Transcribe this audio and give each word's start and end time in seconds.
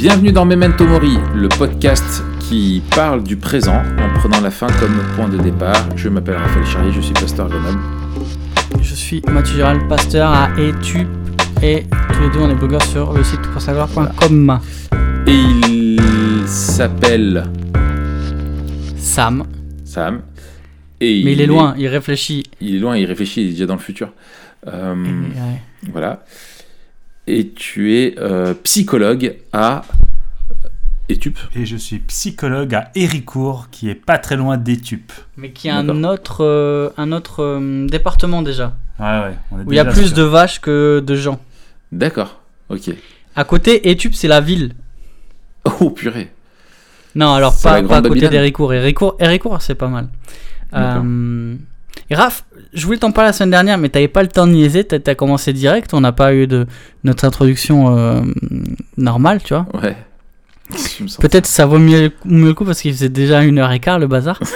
Bienvenue 0.00 0.32
dans 0.32 0.46
Memento 0.46 0.86
Mori, 0.86 1.18
le 1.34 1.48
podcast 1.48 2.24
qui 2.38 2.82
parle 2.96 3.22
du 3.22 3.36
présent 3.36 3.82
en 3.98 4.18
prenant 4.18 4.40
la 4.40 4.50
fin 4.50 4.66
comme 4.80 4.96
point 5.14 5.28
de 5.28 5.36
départ. 5.36 5.88
Je 5.94 6.08
m'appelle 6.08 6.36
Raphaël 6.36 6.64
Charrier, 6.66 6.90
je 6.90 7.02
suis 7.02 7.12
pasteur 7.12 7.46
à 7.46 7.48
Grenoble. 7.50 7.80
Je 8.80 8.94
suis 8.94 9.20
Mathieu 9.30 9.56
Gérald, 9.56 9.86
pasteur 9.88 10.32
à 10.32 10.48
Etup 10.58 11.06
et 11.62 11.84
tous 12.14 12.22
les 12.22 12.30
deux 12.30 12.38
on 12.40 12.50
est 12.50 12.54
blogueurs 12.54 12.82
sur 12.82 13.12
le 13.12 13.22
site 13.22 13.42
poursavoir.com. 13.52 14.60
Et 15.26 15.34
il 15.68 16.00
s'appelle 16.46 17.44
Sam. 18.96 19.44
Sam. 19.84 20.22
Et 21.00 21.22
Mais 21.24 21.32
il 21.32 21.40
est 21.40 21.46
loin, 21.46 21.74
il 21.78 21.88
réfléchit. 21.88 22.44
Il 22.60 22.76
est 22.76 22.78
loin, 22.78 22.96
il 22.96 23.04
réfléchit, 23.04 23.42
il 23.42 23.48
est 23.48 23.52
déjà 23.52 23.66
dans 23.66 23.74
le 23.74 23.80
futur. 23.80 24.12
Euh, 24.66 24.94
Ouais. 24.94 25.62
Voilà. 25.90 26.24
Et 27.26 27.50
tu 27.50 27.94
es 27.94 28.14
euh, 28.18 28.54
psychologue 28.54 29.36
à 29.52 29.82
Etup. 31.08 31.38
Et 31.54 31.66
je 31.66 31.76
suis 31.76 31.98
psychologue 32.00 32.74
à 32.74 32.90
Héricourt, 32.94 33.68
qui 33.70 33.88
est 33.88 33.94
pas 33.94 34.18
très 34.18 34.36
loin 34.36 34.56
d'Etup. 34.56 35.12
Mais 35.36 35.50
qui 35.50 35.68
a 35.68 35.76
un 35.76 35.84
D'accord. 35.84 36.12
autre, 36.12 36.44
euh, 36.44 36.90
un 36.96 37.12
autre 37.12 37.42
euh, 37.42 37.86
département 37.86 38.42
déjà. 38.42 38.76
Ouais, 38.98 39.06
ouais. 39.06 39.34
On 39.50 39.60
est 39.60 39.64
Où 39.64 39.72
il 39.72 39.76
y 39.76 39.78
a 39.78 39.84
plus 39.84 40.12
de 40.12 40.22
vaches 40.22 40.60
que 40.60 41.02
de 41.04 41.14
gens. 41.14 41.40
D'accord. 41.92 42.40
Ok. 42.68 42.90
À 43.36 43.44
côté, 43.44 43.90
Etup 43.90 44.14
c'est 44.14 44.28
la 44.28 44.40
ville. 44.40 44.72
Oh 45.80 45.90
purée. 45.90 46.32
Non, 47.14 47.34
alors 47.34 47.54
pas, 47.60 47.74
à 47.74 48.02
côté 48.02 48.28
d'Héricourt. 48.28 48.72
Héricourt, 48.72 49.62
c'est 49.62 49.74
pas 49.74 49.88
mal. 49.88 50.08
Euh, 50.74 51.56
Raph, 52.10 52.44
je 52.72 52.86
voulais 52.86 52.98
t'en 52.98 53.10
parler 53.12 53.28
la 53.28 53.32
semaine 53.32 53.50
dernière, 53.50 53.78
mais 53.78 53.88
t'avais 53.88 54.08
pas 54.08 54.22
le 54.22 54.28
temps 54.28 54.46
de 54.46 54.52
niaiser, 54.52 54.84
t'as 54.84 55.14
commencé 55.14 55.52
direct, 55.52 55.92
on 55.94 56.00
n'a 56.00 56.12
pas 56.12 56.34
eu 56.34 56.46
de 56.46 56.66
notre 57.04 57.24
introduction 57.24 57.96
euh, 57.96 58.20
normale, 58.96 59.42
tu 59.42 59.54
vois. 59.54 59.66
Ouais. 59.82 59.96
Peut-être 61.18 61.46
ça 61.46 61.66
vaut 61.66 61.78
mieux, 61.80 62.12
mieux 62.24 62.46
le 62.48 62.54
coup 62.54 62.64
parce 62.64 62.80
qu'il 62.80 62.92
faisait 62.92 63.08
déjà 63.08 63.42
une 63.42 63.58
heure 63.58 63.72
et 63.72 63.80
quart 63.80 63.98
le 63.98 64.06
bazar. 64.06 64.40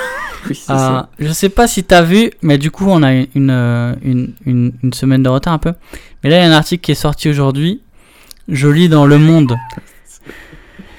Oui, 0.47 0.61
Euh, 0.69 0.75
ça. 0.77 1.09
je 1.19 1.33
sais 1.33 1.49
pas 1.49 1.67
si 1.67 1.85
t'as 1.85 2.03
vu, 2.03 2.31
mais 2.43 2.59
du 2.59 2.71
coup 2.71 2.85
on 2.91 3.03
a 3.03 3.15
une, 3.15 3.49
euh, 3.51 3.95
une, 4.03 4.35
une, 4.45 4.73
une 4.83 4.93
semaine 4.93 5.23
de 5.23 5.31
retard 5.31 5.55
un 5.55 5.59
peu. 5.59 5.73
Mais 6.23 6.29
là 6.29 6.37
il 6.37 6.41
y 6.41 6.45
a 6.45 6.49
un 6.51 6.53
article 6.53 6.83
qui 6.85 6.93
est 6.93 6.95
sorti 6.95 7.31
aujourd'hui. 7.31 7.81
Je 8.49 8.69
lis 8.69 8.91
dans 8.91 9.07
Le 9.07 9.17
Monde. 9.17 9.57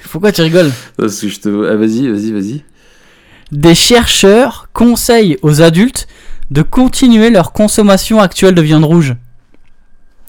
Pourquoi 0.09 0.31
tu 0.31 0.41
rigoles? 0.41 0.72
Parce 0.97 1.19
que 1.22 1.27
je 1.27 1.39
te... 1.39 1.69
Ah, 1.72 1.75
vas-y, 1.75 2.07
vas-y, 2.09 2.31
vas-y. 2.31 2.63
Des 3.52 3.75
chercheurs 3.75 4.69
conseillent 4.73 5.38
aux 5.44 5.61
adultes 5.61 6.07
de 6.51 6.61
continuer 6.61 7.29
leur 7.29 7.53
consommation 7.53 8.19
actuelle 8.19 8.55
de 8.55 8.61
viande 8.61 8.85
rouge. 8.85 9.15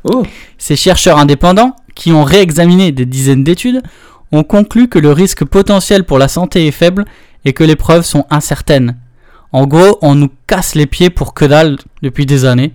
Oh 0.05 0.25
Ces 0.59 0.77
chercheurs 0.77 1.19
indépendants, 1.19 1.77
qui 1.95 2.13
ont 2.13 2.25
réexaminé 2.25 2.93
des 2.93 3.07
dizaines 3.07 3.45
d'études, 3.45 3.83
ont 4.33 4.45
conclu 4.45 4.89
que 4.89 4.99
le 4.99 5.13
risque 5.13 5.45
potentiel 5.45 6.05
pour 6.05 6.19
la 6.19 6.29
santé 6.29 6.67
est 6.67 6.73
faible 6.73 7.05
et 7.45 7.53
que 7.53 7.65
les 7.65 7.77
preuves 7.77 8.05
sont 8.05 8.25
incertaines. 8.31 8.97
En 9.53 9.67
gros, 9.67 9.99
on 10.03 10.15
nous 10.15 10.31
casse 10.47 10.75
les 10.75 10.87
pieds 10.87 11.11
pour 11.11 11.33
que 11.33 11.45
dalle 11.45 11.79
depuis 12.03 12.27
des 12.27 12.45
années. 12.45 12.73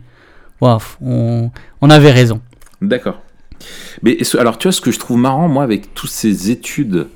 Waouh, 0.61 0.79
on, 1.01 1.51
on 1.81 1.89
avait 1.89 2.11
raison. 2.11 2.41
D'accord. 2.81 3.21
Mais 4.01 4.17
alors, 4.37 4.57
tu 4.57 4.67
vois, 4.67 4.71
ce 4.71 4.81
que 4.81 4.91
je 4.91 4.99
trouve 4.99 5.17
marrant, 5.17 5.47
moi, 5.47 5.63
avec 5.63 5.93
toutes 5.93 6.09
ces 6.09 6.49
études, 6.51 7.07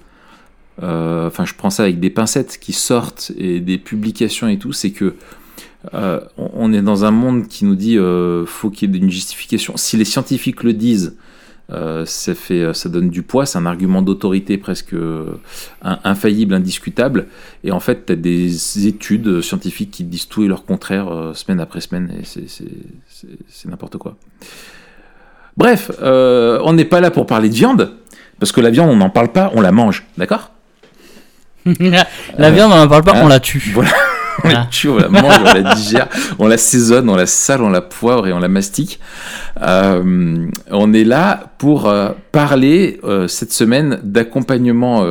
euh, 0.84 1.28
enfin, 1.28 1.46
je 1.46 1.54
prends 1.54 1.70
ça 1.70 1.84
avec 1.84 2.00
des 2.00 2.10
pincettes 2.10 2.60
qui 2.60 2.74
sortent 2.74 3.32
et 3.38 3.60
des 3.60 3.78
publications 3.78 4.48
et 4.48 4.58
tout, 4.58 4.74
c'est 4.74 4.92
que 4.92 5.16
euh, 5.94 6.20
on 6.38 6.74
est 6.74 6.82
dans 6.82 7.06
un 7.06 7.12
monde 7.12 7.48
qui 7.48 7.66
nous 7.66 7.76
dit 7.76 7.98
euh, 7.98 8.46
faut 8.46 8.70
qu'il 8.70 8.94
y 8.94 8.98
ait 8.98 9.02
une 9.02 9.12
justification. 9.12 9.78
Si 9.78 9.98
les 9.98 10.06
scientifiques 10.06 10.64
le 10.64 10.74
disent, 10.74 11.16
euh, 11.72 12.06
ça, 12.06 12.36
fait, 12.36 12.74
ça 12.74 12.90
donne 12.90 13.10
du 13.10 13.22
poids, 13.24 13.46
c'est 13.46 13.58
un 13.58 13.66
argument 13.66 14.02
d'autorité 14.02 14.58
presque 14.58 14.94
in- 14.94 16.00
infaillible, 16.04 16.54
indiscutable. 16.54 17.28
Et 17.64 17.72
en 17.72 17.80
fait, 17.80 18.06
tu 18.06 18.14
as 18.14 18.16
des 18.16 18.88
études 18.88 19.42
scientifiques 19.42 19.92
qui 19.92 20.04
disent 20.04 20.28
tout 20.28 20.44
et 20.44 20.48
leur 20.48 20.64
contraire 20.66 21.32
semaine 21.34 21.60
après 21.60 21.82
semaine, 21.82 22.12
et 22.20 22.24
c'est- 22.26 23.68
n'importe 23.68 23.98
quoi. 23.98 24.16
Bref, 25.58 25.90
on 26.02 26.74
n'est 26.74 26.86
pas 26.86 27.00
là 27.02 27.10
pour 27.12 27.26
parler 27.26 27.50
de 27.50 27.56
viande, 27.56 27.94
parce 28.40 28.52
que 28.52 28.62
la 28.62 28.70
viande, 28.70 28.90
on 28.90 28.98
n'en 28.98 29.10
parle 29.10 29.32
pas, 29.32 29.52
on 29.56 29.62
la 29.62 29.72
mange, 29.72 30.06
d'accord? 30.18 30.52
La 32.38 32.52
viande, 32.52 32.72
on 32.74 32.76
n'en 32.76 32.88
parle 32.88 33.04
pas, 33.04 33.14
on 33.24 33.28
la 33.28 33.40
tue. 33.40 33.72
Voilà. 33.74 33.90
On 34.46 34.50
la 34.50 34.66
tue, 34.66 34.90
on 34.90 34.98
la 34.98 35.10
mange, 35.10 35.40
on 35.42 35.54
la 35.54 35.76
digère, 35.76 36.08
on 36.40 36.48
la 36.48 36.58
saisonne, 36.58 37.10
on 37.10 37.16
la 37.16 37.26
sale, 37.26 37.62
on 37.62 37.70
la 37.70 37.82
poivre 37.82 38.28
et 38.28 38.34
on 38.34 38.40
la 38.40 38.48
mastique. 38.48 39.00
Euh, 39.62 40.48
on 40.72 40.94
est 40.94 41.04
là 41.04 41.52
pour 41.58 41.88
euh, 41.88 42.12
parler 42.32 43.00
euh, 43.04 43.28
cette 43.28 43.52
semaine 43.52 44.00
d'accompagnement 44.04 45.06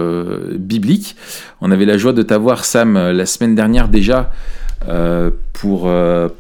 biblique. 0.56 1.16
On 1.60 1.70
avait 1.70 1.86
la 1.86 1.98
joie 1.98 2.12
de 2.12 2.22
t'avoir, 2.22 2.64
Sam, 2.64 2.94
la 2.94 3.26
semaine 3.26 3.54
dernière 3.54 3.88
déjà, 3.88 4.30
pour 5.52 5.90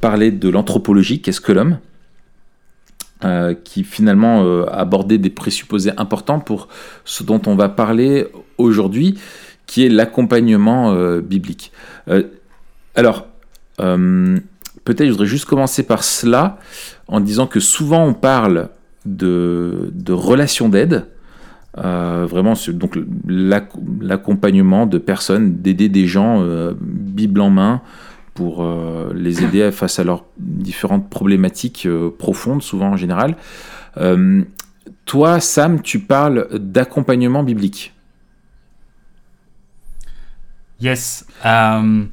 parler 0.00 0.30
de 0.30 0.48
l'anthropologie, 0.48 1.20
qu'est-ce 1.20 1.40
que 1.40 1.52
l'homme 1.52 1.78
euh, 3.24 3.54
qui 3.54 3.84
finalement 3.84 4.44
euh, 4.44 4.66
abordait 4.70 5.16
des 5.16 5.30
présupposés 5.30 5.92
importants 5.96 6.40
pour 6.40 6.68
ce 7.06 7.22
dont 7.22 7.40
on 7.46 7.54
va 7.54 7.70
parler 7.70 8.26
aujourd'hui, 8.58 9.18
qui 9.64 9.86
est 9.86 9.88
l'accompagnement 9.88 10.92
euh, 10.92 11.22
biblique. 11.22 11.72
Alors, 12.94 13.26
euh, 13.80 14.38
peut-être 14.84 15.06
je 15.06 15.12
voudrais 15.12 15.26
juste 15.26 15.46
commencer 15.46 15.82
par 15.82 16.04
cela, 16.04 16.58
en 17.08 17.20
disant 17.20 17.46
que 17.46 17.60
souvent 17.60 18.04
on 18.04 18.14
parle 18.14 18.68
de, 19.04 19.92
relations 20.08 20.68
d'aide, 20.68 21.06
euh, 21.78 22.26
vraiment, 22.28 22.54
donc 22.68 22.96
l'ac- 23.26 23.72
l'accompagnement 24.00 24.86
de 24.86 24.98
personnes, 24.98 25.56
d'aider 25.56 25.88
des 25.88 26.06
gens, 26.06 26.42
euh, 26.42 26.72
Bible 26.80 27.40
en 27.40 27.50
main, 27.50 27.82
pour 28.34 28.66
les 29.14 29.44
aider 29.44 29.70
face 29.70 30.00
à 30.00 30.04
leurs 30.04 30.24
différentes 30.38 31.08
problématiques 31.08 31.86
profondes, 32.18 32.64
souvent 32.64 32.88
en 32.88 32.96
général. 32.96 33.36
Toi, 35.04 35.38
Sam, 35.38 35.82
tu 35.82 36.00
parles 36.00 36.48
d'accompagnement 36.52 37.44
biblique. 37.44 37.92
Yes. 40.80 41.24
Euh, 41.46 42.04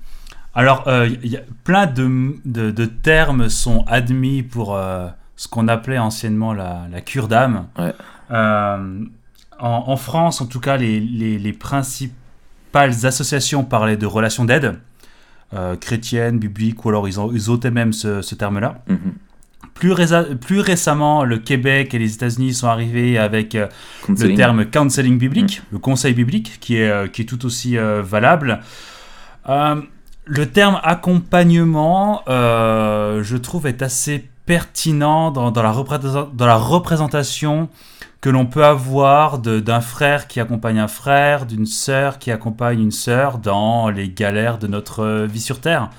alors, 0.55 0.87
euh, 0.87 1.07
il 1.23 1.29
y 1.31 1.37
a 1.37 1.41
plein 1.63 1.85
de, 1.85 2.35
de- 2.45 2.71
de 2.71 2.85
termes 2.85 3.49
sont 3.49 3.83
admis 3.87 4.43
pour 4.43 4.75
euh, 4.75 5.07
ce 5.35 5.47
qu'on 5.47 5.67
appelait 5.67 5.97
anciennement 5.97 6.53
la, 6.53 6.87
la 6.91 7.01
cure 7.01 7.27
d'âme. 7.27 7.67
Ouais. 7.77 7.93
Euh, 8.31 9.03
en, 9.59 9.83
en 9.87 9.95
France, 9.97 10.41
en 10.41 10.45
tout 10.47 10.59
cas, 10.59 10.77
les, 10.77 10.99
les- 10.99 11.37
les 11.39 11.53
principales 11.53 13.05
associations 13.05 13.63
parlaient 13.63 13.97
de 13.97 14.05
relations 14.05 14.45
d'aide, 14.45 14.79
chrétiennes, 15.81 16.39
bibliques, 16.39 16.85
ou 16.85 16.89
alors 16.89 17.07
ils, 17.09 17.19
ont, 17.19 17.31
ils 17.33 17.49
ôtaient 17.49 17.71
même 17.71 17.91
ce, 17.93 18.21
ce 18.21 18.35
terme-là. 18.35 18.83
Mhm. 18.87 19.13
Plus, 19.73 19.91
récemment, 20.61 21.23
le 21.23 21.37
Québec 21.39 21.93
et 21.93 21.99
les 21.99 22.13
États-Unis 22.13 22.53
sont 22.53 22.67
arrivés 22.67 23.17
avec 23.17 23.53
le 23.55 23.67
Counseling. 24.05 24.35
terme 24.37 24.65
counseling 24.65 25.17
biblique, 25.17 25.61
le 25.71 25.79
conseil 25.79 26.13
biblique, 26.13 26.59
qui 26.59 26.75
est, 26.77 27.11
qui 27.11 27.23
est 27.23 27.25
tout 27.25 27.45
aussi 27.45 27.77
valable. 27.77 28.59
Euh, 29.49 29.81
le 30.25 30.49
terme 30.49 30.79
accompagnement, 30.83 32.21
euh, 32.27 33.23
je 33.23 33.37
trouve, 33.37 33.67
est 33.67 33.81
assez 33.81 34.29
pertinent 34.45 35.31
dans, 35.31 35.51
dans 35.51 35.63
la, 35.63 35.71
représenta- 35.71 36.29
dans 36.33 36.45
la 36.45 36.55
représentation 36.57 37.69
que 38.21 38.29
l'on 38.29 38.45
peut 38.45 38.63
avoir 38.65 39.39
d'un 39.39 39.81
frère 39.81 40.27
qui 40.27 40.39
accompagne 40.39 40.77
un 40.79 40.87
frère, 40.87 41.45
d'une 41.47 41.65
sœur 41.65 42.19
qui 42.19 42.29
accompagne 42.31 42.79
une 42.79 42.91
sœur 42.91 43.39
dans 43.39 43.89
les 43.89 44.09
galères 44.09 44.59
de 44.59 44.67
notre 44.67 45.25
vie 45.25 45.39
sur 45.41 45.59
Terre. 45.59 45.89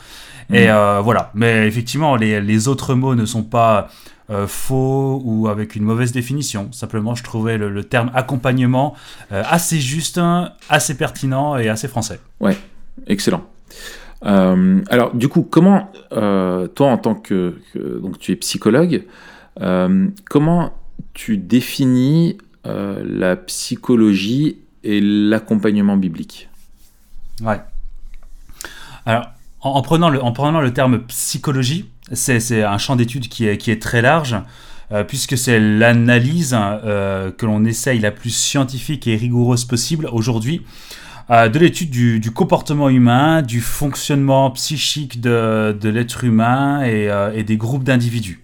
Et 0.51 0.67
Mhm. 0.67 0.71
euh, 0.71 1.01
voilà. 1.03 1.31
Mais 1.35 1.67
effectivement, 1.67 2.15
les, 2.15 2.41
les 2.41 2.69
autres 2.69 2.95
mots 2.95 3.15
ne 3.17 3.25
sont 3.27 3.43
pas 3.43 3.89
euh, 4.31 4.47
faux 4.47 5.21
ou 5.25 5.49
avec 5.49 5.75
une 5.75 5.83
mauvaise 5.83 6.13
définition. 6.13 6.69
Simplement, 6.71 7.17
je 7.17 7.25
trouvais 7.25 7.59
le, 7.59 7.71
le 7.71 7.85
terme 7.85 8.11
accompagnement 8.15 8.95
euh, 9.33 9.43
assez 9.49 9.81
juste, 9.81 10.21
assez 10.69 10.97
pertinent 10.97 11.57
et 11.57 11.69
assez 11.69 11.89
français. 11.89 12.21
Excellent. 13.09 13.43
Euh, 14.25 14.83
alors, 14.89 15.15
du 15.15 15.29
coup, 15.29 15.43
comment, 15.43 15.91
euh, 16.13 16.69
toi, 16.69 16.89
en 16.89 16.99
tant 16.99 17.15
que, 17.15 17.59
donc, 17.75 18.19
tu 18.19 18.33
es 18.33 18.37
psychologue, 18.37 19.05
euh, 19.61 20.09
comment 20.29 20.73
tu 21.15 21.37
définis 21.37 22.39
la 22.65 23.37
psychologie 23.37 24.59
et 24.85 25.01
l'accompagnement 25.01 25.97
biblique? 25.97 26.49
Ouais. 27.43 27.61
Alors, 29.05 29.27
en, 29.61 29.71
en 29.71 29.83
prenant, 29.83 30.11
le, 30.11 30.23
en 30.23 30.33
prenant 30.33 30.61
le 30.61 30.73
terme 30.73 31.01
psychologie, 31.03 31.91
c'est 32.13 32.63
un 32.63 32.79
champ 32.79 32.95
d'étude 32.95 33.29
qui 33.29 33.47
est, 33.47 33.59
qui 33.59 33.71
est 33.71 33.83
très 33.83 34.03
large, 34.03 34.37
puisque 35.09 35.39
c'est 35.39 35.59
l'analyse 35.59 36.51
que 36.53 37.47
l'on 37.47 37.65
essaye 37.65 37.99
la 37.99 38.11
plus 38.11 38.31
scientifique 38.31 39.09
et 39.09 39.17
rigoureuse 39.17 39.65
possible 39.65 40.07
aujourd'hui 40.13 40.63
euh, 41.31 41.49
de 41.49 41.59
l'étude 41.59 41.91
du, 41.91 42.21
du 42.21 42.31
comportement 42.31 42.89
humain, 42.89 43.43
du 43.43 43.61
fonctionnement 43.61 44.51
psychique 44.51 45.21
de, 45.21 45.77
de 45.79 45.89
l'être 45.89 46.25
humain 46.25 46.83
et, 46.83 47.11
euh, 47.11 47.33
et 47.35 47.45
des 47.45 47.57
groupes 47.57 47.85
d'individus. 47.85 48.43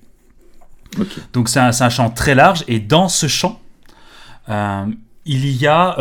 Donc 1.32 1.48
c'est 1.48 1.60
un, 1.60 1.70
un, 1.78 1.88
champ 1.90 2.10
très 2.10 2.34
large 2.34 2.64
et 2.66 2.80
dans 2.80 3.08
ce 3.08 3.26
champ, 3.26 3.60
il 4.48 5.46
y 5.46 5.66
a 5.66 5.96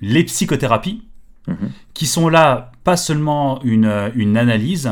les 0.00 0.24
psychothérapies 0.24 1.02
mhm. 1.46 1.70
qui 1.92 2.06
sont 2.06 2.28
là 2.28 2.72
pas 2.84 2.96
seulement 2.96 3.62
une, 3.62 4.10
une 4.14 4.38
analyse, 4.38 4.90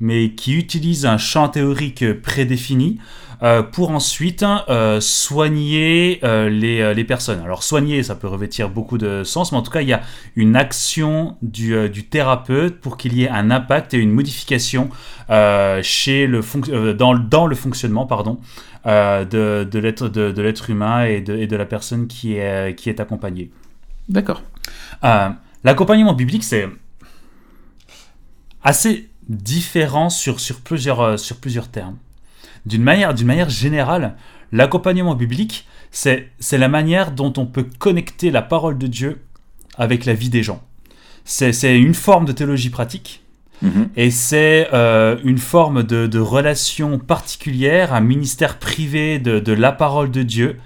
mais 0.00 0.32
qui 0.32 0.54
utilisent 0.54 1.06
un 1.06 1.16
champ 1.16 1.48
théorique 1.48 2.04
prédéfini 2.20 2.98
euh, 3.42 3.64
pour 3.64 3.90
ensuite 3.90 4.44
euh, 4.68 5.00
soigner 5.00 6.20
euh, 6.22 6.48
les, 6.48 6.94
les, 6.94 7.04
personnes. 7.04 7.40
Alors 7.40 7.64
soigner, 7.64 8.04
ça 8.04 8.14
peut 8.14 8.28
revêtir 8.28 8.68
beaucoup 8.68 8.98
de 8.98 9.24
sens, 9.24 9.50
mais 9.50 9.58
en 9.58 9.62
tout 9.62 9.72
cas, 9.72 9.80
il 9.80 9.88
y 9.88 9.92
a 9.92 10.02
une 10.36 10.54
action 10.54 11.36
du, 11.42 11.90
du 11.90 12.04
thérapeute 12.04 12.78
pour 12.80 12.96
qu'il 12.96 13.14
y 13.14 13.24
ait 13.24 13.28
un 13.28 13.50
impact 13.50 13.94
et 13.94 13.96
une 13.96 14.12
modification 14.12 14.90
chez 15.28 16.28
le 16.28 16.92
dans, 16.94 17.14
dans, 17.14 17.46
le 17.48 17.56
fonctionnement 17.56 18.06
pardon, 18.06 18.38
de, 18.84 19.24
de 19.64 19.78
l'être 19.80 20.08
de, 20.08 20.30
de 20.30 20.42
l'être 20.42 20.70
humain 20.70 21.04
et 21.04 21.20
de, 21.20 21.36
et 21.36 21.48
de, 21.48 21.56
la 21.56 21.66
personne 21.66 22.06
qui 22.06 22.36
est, 22.36 22.76
qui 22.76 22.90
est 22.90 23.00
accompagnée. 23.00 23.50
D'accord. 24.08 24.42
L'accompagnement 25.64 26.12
biblique, 26.12 26.44
c'est 26.44 26.68
assez 28.62 29.08
différent 29.28 30.10
sur, 30.10 30.38
sur, 30.38 30.60
plusieurs, 30.60 31.18
sur 31.18 31.38
plusieurs 31.38 31.66
termes 31.66 31.96
d'une 32.66 32.82
manière, 32.82 33.14
d'une 33.14 33.26
manière 33.26 33.50
générale, 33.50 34.16
l'accompagnement 34.52 35.14
biblique, 35.14 35.66
c'est, 35.90 36.30
c'est 36.38 36.58
la 36.58 36.68
manière 36.68 37.12
dont 37.12 37.32
on 37.36 37.46
peut 37.46 37.66
connecter 37.78 38.30
la 38.30 38.42
parole 38.42 38.78
de 38.78 38.86
Dieu 38.86 39.22
avec 39.76 40.04
la 40.04 40.14
vie 40.14 40.30
des 40.30 40.42
gens. 40.42 40.62
C'est, 41.24 41.52
c'est 41.52 41.78
une 41.78 41.94
forme 41.94 42.24
de 42.24 42.32
théologie 42.32 42.70
pratique. 42.70 43.22
Mhm. 43.62 43.88
Et 43.96 44.10
c'est 44.10 44.68
euh, 44.72 45.16
une 45.24 45.38
forme 45.38 45.84
de, 45.84 46.06
de, 46.06 46.18
relation 46.18 46.98
particulière, 46.98 47.94
un 47.94 48.00
ministère 48.00 48.58
privé 48.58 49.18
de, 49.18 49.38
de 49.38 49.52
la 49.52 49.70
parole 49.70 50.10
de 50.10 50.22
Dieu 50.22 50.58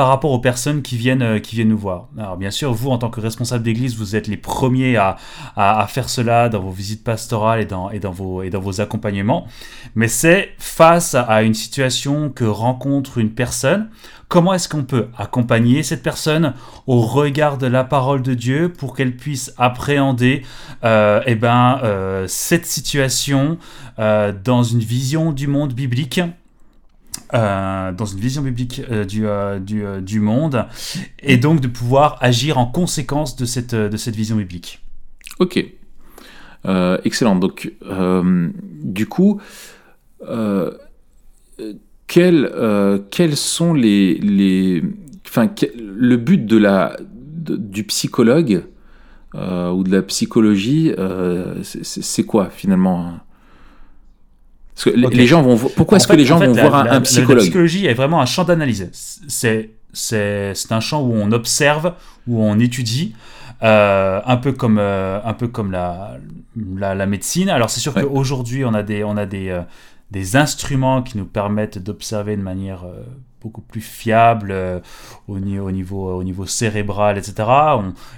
par 0.00 0.08
rapport 0.08 0.30
aux 0.30 0.38
personnes 0.38 0.80
qui 0.80 0.96
viennent, 0.96 1.20
euh, 1.20 1.38
qui 1.40 1.56
viennent 1.56 1.68
nous 1.68 1.76
voir. 1.76 2.08
Alors 2.16 2.38
bien 2.38 2.50
sûr, 2.50 2.72
vous, 2.72 2.88
en 2.88 2.96
tant 2.96 3.10
que 3.10 3.20
responsable 3.20 3.62
d'église, 3.62 3.98
vous 3.98 4.16
êtes 4.16 4.28
les 4.28 4.38
premiers 4.38 4.96
à, 4.96 5.18
à, 5.56 5.86
faire 5.88 6.08
cela 6.08 6.48
dans 6.48 6.60
vos 6.60 6.70
visites 6.70 7.04
pastorales 7.04 7.60
et 7.60 7.66
dans, 7.66 7.90
et 7.90 7.98
dans, 7.98 8.10
vos, 8.10 8.42
et 8.42 8.48
dans 8.48 8.60
vos 8.60 8.80
accompagnements, 8.80 9.46
mais 9.94 10.08
c'est 10.08 10.54
face 10.56 11.14
à 11.14 11.42
une 11.42 11.52
situation 11.52 12.30
que 12.30 12.46
rencontre 12.46 13.18
une 13.18 13.32
personne, 13.32 13.90
comment 14.28 14.54
est-ce 14.54 14.70
qu'on 14.70 14.84
peut 14.84 15.08
accompagner 15.18 15.82
cette 15.82 16.02
personne 16.02 16.54
au 16.86 17.02
regard 17.02 17.58
de 17.58 17.66
la 17.66 17.84
parole 17.84 18.22
de 18.22 18.32
Dieu 18.32 18.72
pour 18.72 18.96
qu'elle 18.96 19.14
puisse 19.14 19.52
appréhender 19.58 20.44
euh, 20.82 21.20
eh 21.26 21.34
ben, 21.34 21.78
euh, 21.84 22.24
cette 22.26 22.64
situation 22.64 23.58
euh, 23.98 24.32
dans 24.32 24.62
une 24.62 24.80
vision 24.80 25.32
du 25.32 25.46
monde 25.46 25.74
biblique? 25.74 26.22
Euh, 27.32 27.92
dans 27.92 28.06
une 28.06 28.18
vision 28.18 28.42
biblique 28.42 28.82
euh, 28.90 29.04
du, 29.04 29.26
euh, 29.26 29.60
du, 29.60 29.84
du, 30.02 30.18
monde, 30.18 30.66
et 31.20 31.36
donc 31.36 31.60
de 31.60 31.68
pouvoir 31.68 32.18
agir 32.20 32.58
en 32.58 32.66
conséquence 32.66 33.36
de 33.36 33.44
cette, 33.44 33.74
de 33.74 33.96
cette 33.96 34.16
vision 34.16 34.36
biblique. 34.36 34.80
Ok. 35.38 35.64
excellent. 37.04 37.36
Donc, 37.36 37.72
du 38.82 39.06
coup, 39.06 39.40
quels, 42.06 43.36
sont 43.36 43.74
les, 43.74 44.14
les, 44.18 44.82
enfin, 45.26 45.48
le 45.78 46.16
but 46.16 46.44
de 46.44 46.56
la, 46.56 46.96
du 47.00 47.84
psychologue 47.84 48.64
ou 49.34 49.84
de 49.84 49.90
la 49.90 50.02
psychologie, 50.02 50.92
c'est 51.62 52.24
quoi 52.24 52.50
finalement 52.50 53.20
les 54.86 55.26
gens 55.26 55.42
vont. 55.42 55.56
Pourquoi 55.56 55.96
est-ce 55.96 56.08
que 56.08 56.16
les 56.16 56.24
gens 56.26 56.38
vont 56.38 56.52
voir 56.52 56.74
un, 56.74 57.00
psychologue 57.00 57.36
La 57.36 57.42
psychologie 57.42 57.86
est 57.86 57.94
vraiment 57.94 58.20
un 58.20 58.26
champ 58.26 58.44
d'analyse. 58.44 58.90
C'est 59.28 59.70
c'est 59.92 60.54
un 60.70 60.80
champ 60.80 61.02
où 61.02 61.14
on 61.14 61.32
observe, 61.32 61.94
où 62.26 62.42
on 62.42 62.58
étudie. 62.58 63.14
Euh, 63.62 64.22
un 64.24 64.38
peu 64.38 64.52
comme 64.52 64.78
euh, 64.78 65.20
un 65.22 65.34
peu 65.34 65.46
comme 65.46 65.70
la 65.70 66.16
la, 66.56 66.94
la 66.94 67.06
médecine. 67.06 67.50
Alors 67.50 67.68
c'est 67.68 67.80
sûr 67.80 67.92
qu'aujourd'hui 67.92 68.64
on 68.64 68.72
a 68.72 68.82
des 68.82 69.04
on 69.04 69.18
a 69.18 69.26
des 69.26 69.50
euh, 69.50 69.60
des 70.10 70.36
instruments 70.36 71.02
qui 71.02 71.18
nous 71.18 71.26
permettent 71.26 71.76
d'observer 71.76 72.36
de 72.38 72.42
manière 72.42 72.86
beaucoup 73.40 73.62
plus 73.62 73.80
fiable 73.80 74.50
euh, 74.50 74.80
au, 75.26 75.36
au, 75.36 75.70
niveau, 75.70 76.12
au 76.12 76.22
niveau 76.22 76.46
cérébral, 76.46 77.16
etc. 77.18 77.34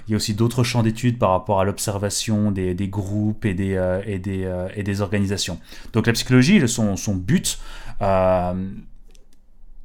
il 0.07 0.11
y 0.11 0.13
a 0.13 0.17
aussi 0.17 0.33
d'autres 0.33 0.63
champs 0.63 0.83
d'études 0.83 1.17
par 1.17 1.31
rapport 1.31 1.59
à 1.61 1.63
l'observation 1.63 2.51
des, 2.51 2.73
des, 2.73 2.87
groupes 2.87 3.45
et 3.45 3.53
des, 3.53 3.75
euh, 3.75 4.01
et, 4.05 4.19
des, 4.19 4.43
euh, 4.43 4.67
et 4.75 4.83
des 4.83 5.01
organisations. 5.01 5.59
Donc 5.93 6.07
la 6.07 6.13
psychologie, 6.13 6.67
son, 6.67 6.97
son 6.97 7.15
but 7.15 7.59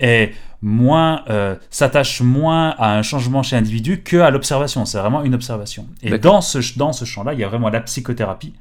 est 0.00 0.32
moins 0.61 1.25
s'attache 1.70 2.20
moins 2.20 2.70
à 2.79 2.99
un 2.99 3.02
changement 3.02 3.44
chez 3.44 3.55
l'individu 3.55 4.02
que 4.02 4.17
à 4.17 4.31
l'observation. 4.31 4.84
C'est 4.87 4.99
vraiment 4.99 5.23
une 5.23 5.34
observation. 5.34 5.87
Et 6.02 6.19
dans 6.19 6.41
ce, 6.41 6.58
dans 6.76 6.93
ce 6.93 7.05
champ-là, 7.05 7.32
il 7.34 7.38
y 7.38 7.44
a 7.44 7.49
vraiment 7.49 7.69
la 7.69 7.81
psychothérapie 7.81 8.55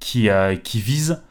qui, 0.00 0.28
qui 0.64 0.80
vise 0.80 1.22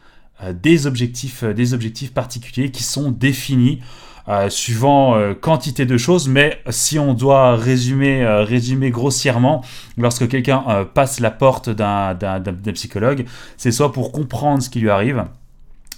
des 0.53 0.87
objectifs, 0.87 1.43
des 1.43 1.73
objectifs 1.73 2.13
particuliers 2.13 2.71
qui 2.71 2.83
sont 2.83 3.11
définis 3.11 3.81
euh, 4.27 4.49
suivant 4.49 5.15
euh, 5.15 5.33
quantité 5.33 5.85
de 5.85 5.97
choses, 5.97 6.27
mais 6.27 6.61
si 6.69 6.99
on 6.99 7.13
doit 7.13 7.55
résumer, 7.55 8.23
euh, 8.23 8.43
résumer 8.43 8.91
grossièrement, 8.91 9.63
lorsque 9.97 10.27
quelqu'un 10.27 10.63
passe 10.93 11.19
la 11.19 11.31
porte 11.31 11.69
d'un 11.69 12.43
psychologue, 12.73 13.25
c'est 13.57 13.71
soit 13.71 13.91
pour 13.91 14.11
comprendre 14.11 14.61
ce 14.61 14.69
qui 14.69 14.79
lui 14.79 14.89
arrive, 14.89 15.25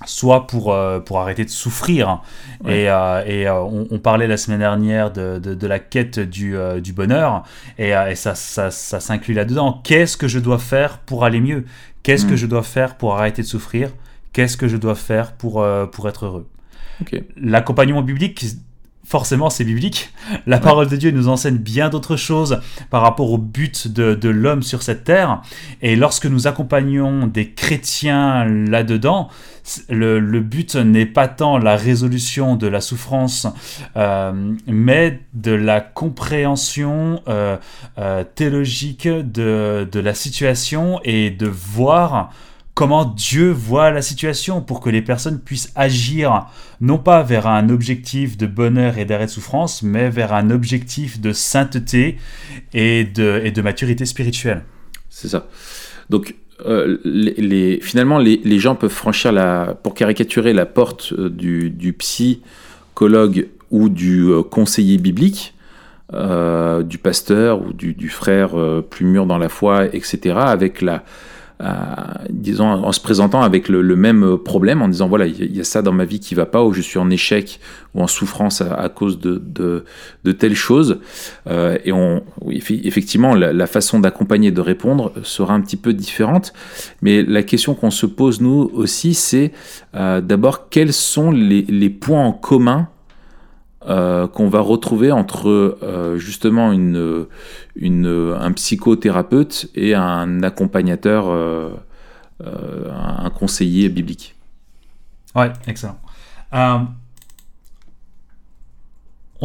soit 0.05 0.47
pour, 0.47 0.75
pour 1.05 1.19
arrêter 1.19 1.43
de 1.45 1.49
souffrir. 1.49 2.21
Et, 2.67 2.85
et 2.85 3.49
on, 3.49 3.99
parlait 3.99 4.27
la 4.27 4.37
semaine 4.37 4.59
dernière 4.59 5.11
de, 5.11 5.39
de, 5.39 5.67
la 5.67 5.79
quête 5.79 6.19
du, 6.19 6.55
du 6.81 6.93
bonheur, 6.93 7.43
et, 7.77 7.89
et 7.89 8.15
ça, 8.15 8.35
ça, 8.35 8.71
ça 8.71 8.99
s'inclut 8.99 9.33
là-dedans. 9.33 9.81
Qu'est-ce 9.83 10.17
que 10.17 10.27
je 10.27 10.39
dois 10.39 10.59
faire 10.59 10.99
pour 10.99 11.23
aller 11.23 11.41
mieux? 11.41 11.65
Qu'est-ce 12.03 12.25
que 12.25 12.33
mm. 12.33 12.37
je 12.37 12.45
dois 12.47 12.63
faire 12.63 12.95
pour 12.95 13.15
arrêter 13.15 13.41
de 13.41 13.47
souffrir? 13.47 13.89
Qu'est-ce 14.33 14.57
que 14.57 14.67
je 14.67 14.77
dois 14.77 14.95
faire 14.95 15.33
pour, 15.33 15.65
pour 15.91 16.09
être 16.09 16.25
heureux? 16.25 16.47
L'accompagnement 17.37 18.01
biblique, 18.01 18.45
forcément 19.05 19.49
c'est 19.49 19.65
biblique. 19.65 20.11
La 20.47 20.59
parole 20.59 20.87
de 20.87 20.95
Dieu 20.95 21.11
nous 21.11 21.27
enseigne 21.27 21.57
bien 21.57 21.89
d'autres 21.89 22.15
choses 22.15 22.61
par 22.89 23.01
rapport 23.01 23.31
au 23.31 23.37
but 23.37 23.87
de, 23.87 24.29
l'homme 24.29 24.63
sur 24.63 24.81
cette 24.81 25.03
terre. 25.03 25.41
Et 25.81 25.95
lorsque 25.95 26.25
nous 26.25 26.47
accompagnons 26.47 27.27
des 27.27 27.49
chrétiens 27.49 28.45
là-dedans, 28.45 29.29
le, 29.89 30.39
but 30.39 30.75
n'est 30.75 31.05
pas 31.05 31.27
tant 31.27 31.57
la 31.57 31.75
résolution 31.75 32.55
de 32.55 32.67
la 32.67 32.81
souffrance, 32.81 33.47
euh, 33.95 34.53
mais 34.67 35.19
de 35.33 35.51
la 35.51 35.79
compréhension 35.81 37.21
euh, 37.27 37.57
euh, 37.97 38.23
théologique 38.35 39.07
de, 39.07 39.87
de 39.89 39.99
la 39.99 40.13
situation 40.13 40.99
et 41.03 41.29
de 41.29 41.47
voir 41.47 42.31
comment 42.73 43.05
Dieu 43.05 43.51
voit 43.51 43.91
la 43.91 44.01
situation 44.01 44.61
pour 44.61 44.79
que 44.79 44.89
les 44.89 45.01
personnes 45.01 45.39
puissent 45.39 45.71
agir 45.75 46.47
non 46.81 46.97
pas 46.97 47.21
vers 47.23 47.47
un 47.47 47.69
objectif 47.69 48.37
de 48.37 48.47
bonheur 48.47 48.97
et 48.97 49.05
d'arrêt 49.05 49.27
de 49.27 49.31
souffrance, 49.31 49.83
mais 49.83 50.09
vers 50.09 50.33
un 50.33 50.49
objectif 50.49 51.21
de 51.21 51.33
sainteté 51.33 52.17
et 52.73 53.03
de, 53.03 53.41
et 53.43 53.51
de 53.51 53.61
maturité 53.61 54.05
spirituelle. 54.05 54.63
C'est 55.09 55.27
ça. 55.27 55.47
Donc, 56.09 56.35
euh, 56.65 56.97
finalement, 57.81 58.17
les, 58.17 58.59
gens 58.59 58.75
peuvent 58.75 58.91
franchir 58.91 59.31
la, 59.31 59.77
pour 59.81 59.93
caricaturer 59.93 60.53
la 60.53 60.65
porte 60.65 61.13
euh, 61.17 61.29
du, 61.29 61.69
du 61.69 61.93
psychologue 61.93 63.49
ou 63.69 63.89
du 63.89 64.29
euh, 64.29 64.43
conseiller 64.43 64.97
biblique, 64.97 65.53
du 66.11 66.97
pasteur 66.99 67.65
ou 67.65 67.73
du, 67.73 67.95
du 67.95 68.07
frère 68.07 68.51
plus 68.87 69.03
mûr 69.03 69.25
dans 69.25 69.39
la 69.39 69.49
foi, 69.49 69.85
etc., 69.85 70.35
avec 70.37 70.83
la, 70.83 71.03
disons, 72.29 72.65
en 72.65 72.91
se 72.91 72.99
présentant 72.99 73.41
avec 73.41 73.69
le, 73.69 73.95
même 73.95 74.37
problème, 74.37 74.81
en 74.81 74.87
disant 74.87 75.07
voilà, 75.07 75.27
il 75.27 75.55
y, 75.55 75.61
a 75.61 75.63
ça 75.63 75.81
dans 75.81 75.93
ma 75.93 76.05
vie 76.05 76.19
qui 76.19 76.35
va 76.35 76.45
pas, 76.45 76.63
ou 76.63 76.73
je 76.73 76.81
suis 76.81 76.99
en 76.99 77.09
échec 77.09 77.59
ou 77.95 78.01
en 78.01 78.07
souffrance 78.07 78.61
à, 78.61 78.89
cause 78.89 79.19
de, 79.19 79.41
de, 80.23 80.31
telles 80.31 80.55
choses. 80.55 80.99
Euh, 81.47 81.77
et 81.85 81.91
on, 81.91 82.23
effectivement, 82.49 83.35
la, 83.35 83.67
façon 83.67 83.99
d'accompagner, 83.99 84.51
de 84.51 84.61
répondre 84.61 85.13
sera 85.23 85.53
un 85.53 85.61
petit 85.61 85.77
peu 85.77 85.93
différente. 85.93 86.53
Mais 87.01 87.23
la 87.23 87.43
question 87.43 87.75
qu'on 87.75 87.91
se 87.91 88.05
pose 88.05 88.41
nous 88.41 88.69
aussi, 88.73 89.13
c'est 89.13 89.51
euh, 89.95 90.21
d'abord 90.21 90.69
quels 90.69 90.93
sont 90.93 91.31
les 91.31 91.89
points 91.89 92.25
en 92.25 92.33
commun 92.33 92.89
euh, 93.87 94.27
qu'on 94.27 94.47
va 94.47 94.61
retrouver 94.61 95.11
entre 95.11 95.49
euh, 95.49 96.17
justement 96.17 96.71
une, 96.71 97.27
un 97.77 98.51
psychothérapeute 98.53 99.69
et 99.75 99.93
un 99.93 100.41
accompagnateur, 100.41 101.25
euh, 101.27 101.75
un 102.39 103.29
conseiller 103.29 103.89
biblique. 103.89 104.35
Ouais, 105.35 105.51
excellent. 105.67 105.99
on 106.53 106.87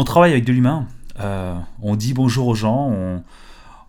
travaille 0.05 0.31
avec 0.33 0.45
de 0.45 0.53
l'humain, 0.53 0.87
on 1.83 1.97
dit 1.97 2.15
bonjour 2.15 2.47
aux 2.47 2.55
gens, 2.55 3.25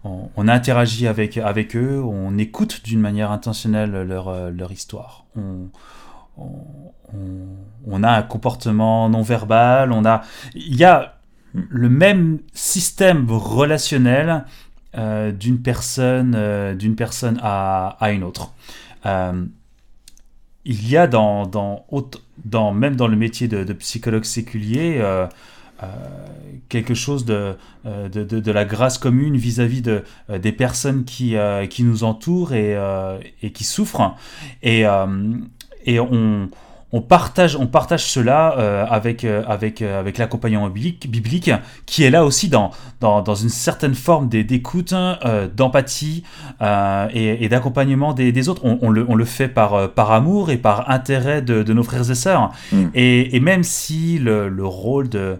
on, 0.03 0.29
on, 0.35 0.47
interagit 0.47 1.05
avec, 1.05 1.37
avec 1.37 1.75
eux, 1.75 2.01
on 2.03 2.39
écoute 2.39 2.81
d'une 2.83 3.01
manière 3.01 3.31
intentionnelle 3.31 3.91
leur, 3.91 4.49
leur 4.49 4.71
histoire. 4.71 5.25
On 5.35 5.69
a 8.03 8.17
un 8.17 8.21
comportement 8.23 9.09
non 9.09 9.21
verbal, 9.21 9.91
on 9.91 10.05
a, 10.05 10.21
il 10.55 10.75
y 10.75 10.83
a 10.83 11.15
le 11.53 11.89
même 11.89 12.39
système 12.53 13.25
relationnel 13.29 14.45
d'une 14.93 15.61
personne, 15.61 16.75
d'une 16.77 16.95
personne 16.95 17.39
à, 17.41 17.97
une 18.11 18.23
autre. 18.23 18.53
il 19.05 20.89
y 20.89 20.97
a 20.97 21.07
dans, 21.07 21.83
même 22.73 22.95
dans 22.95 23.07
le 23.07 23.15
métier 23.15 23.47
de, 23.47 23.73
psychologue 23.73 24.25
séculier 24.25 25.01
euh, 25.81 25.87
quelque 26.67 26.93
chose 26.93 27.23
de, 27.23 27.55
euh, 27.85 28.41
la 28.45 28.65
grâce 28.65 28.97
commune 28.97 29.37
vis-à-vis 29.37 29.81
de, 29.81 30.03
euh, 30.29 30.37
des 30.37 30.51
personnes 30.51 31.05
qui, 31.05 31.35
nous 31.79 32.03
entourent 32.03 32.53
et, 32.53 32.77
qui 33.53 33.63
souffrent. 33.63 34.15
Et 34.61 34.85
on, 34.85 36.49
on 36.91 37.01
partage, 37.01 37.55
on 37.55 37.67
partage 37.67 38.05
cela 38.05 38.57
euh, 38.57 38.85
avec, 38.89 39.23
euh, 39.23 39.43
avec, 39.47 39.81
euh, 39.81 39.99
avec 39.99 40.17
l'accompagnement 40.17 40.69
biblique, 40.69 41.09
biblique, 41.09 41.51
qui 41.85 42.03
est 42.03 42.09
là 42.09 42.25
aussi 42.25 42.49
dans, 42.49 42.71
dans, 42.99 43.21
dans 43.21 43.35
une 43.35 43.49
certaine 43.49 43.93
forme 43.93 44.27
d'écoute, 44.27 44.93
d'empathie 45.55 46.23
et, 46.61 47.49
d'accompagnement 47.49 48.13
des, 48.13 48.31
des, 48.31 48.49
autres. 48.49 48.61
On, 48.63 48.89
le, 48.89 49.05
on, 49.07 49.15
le, 49.15 49.25
fait 49.25 49.47
par, 49.47 49.91
par 49.91 50.11
amour 50.11 50.49
et 50.49 50.57
par 50.57 50.89
intérêt 50.89 51.41
de, 51.41 51.61
de 51.61 51.73
nos 51.73 51.83
frères 51.83 52.09
et 52.09 52.15
sœurs. 52.15 52.51
Mm. 52.71 52.85
Et, 52.95 53.35
et, 53.35 53.39
même 53.39 53.63
si 53.63 54.17
le, 54.17 54.49
le 54.49 54.65
rôle 54.65 55.09
de... 55.09 55.37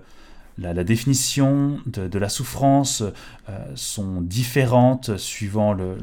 La, 0.62 0.74
la, 0.74 0.84
définition 0.84 1.78
de, 1.86 2.10
de 2.10 2.20
la 2.20 2.28
souffrance 2.28 3.02
sont 3.76 4.22
différentes 4.22 5.18
suivant 5.18 5.74
le, 5.74 5.98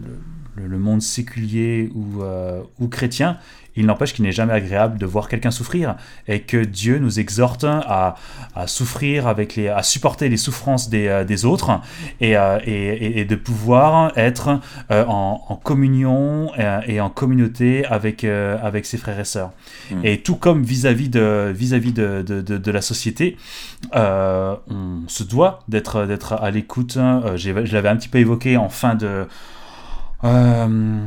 le, 0.56 0.66
le 0.66 0.78
monde 0.78 1.02
séculier 1.02 1.90
ou, 1.94 2.22
ou 2.78 2.88
chrétien, 2.88 3.38
il 3.76 3.86
n'empêche 3.86 4.14
qu'il 4.14 4.24
n'est 4.24 4.32
jamais 4.32 4.54
agréable 4.54 4.98
de 4.98 5.06
voir 5.06 5.28
quelqu'un 5.28 5.50
souffrir 5.50 5.96
et 6.26 6.40
que 6.40 6.56
Dieu 6.56 6.98
nous 6.98 7.20
exhorte 7.20 7.64
à, 7.64 8.16
souffrir 8.66 9.26
avec 9.28 9.54
les, 9.54 9.68
à 9.68 9.82
supporter 9.82 10.28
les 10.28 10.38
souffrances 10.38 10.88
des, 10.88 11.08
euh, 11.08 11.24
des 11.24 11.44
autres 11.44 11.80
euh, 12.22 12.58
et, 12.64 13.20
et, 13.20 13.24
de 13.24 13.36
pouvoir 13.36 14.12
être 14.16 14.60
euh, 14.90 15.04
en, 15.06 15.60
communion 15.62 16.52
et 16.86 17.00
en 17.00 17.10
communauté 17.10 17.84
avec, 17.86 18.24
avec 18.24 18.86
ses 18.86 18.96
frères 18.96 19.20
et 19.20 19.24
sœurs. 19.24 19.50
Hmm. 19.90 20.00
Et 20.04 20.18
tout 20.18 20.36
comme 20.36 20.62
vis-à-vis 20.62 21.08
de, 21.08 21.52
vis-à-vis 21.54 21.92
de, 21.92 22.22
de, 22.22 22.40
de, 22.40 22.70
la 22.70 22.80
société, 22.80 23.36
on 23.92 25.02
se 25.08 25.22
doit 25.22 25.60
d'être, 25.68 26.06
d'être 26.06 26.32
à 26.34 26.50
l'écoute. 26.50 26.98
Je 27.36 27.72
l'avais 27.72 27.88
un 27.88 27.96
petit 27.96 28.08
peu 28.08 28.18
évoqué 28.18 28.56
en 28.56 28.68
fin 28.68 28.94
de 28.94 29.26
euh, 30.24 31.04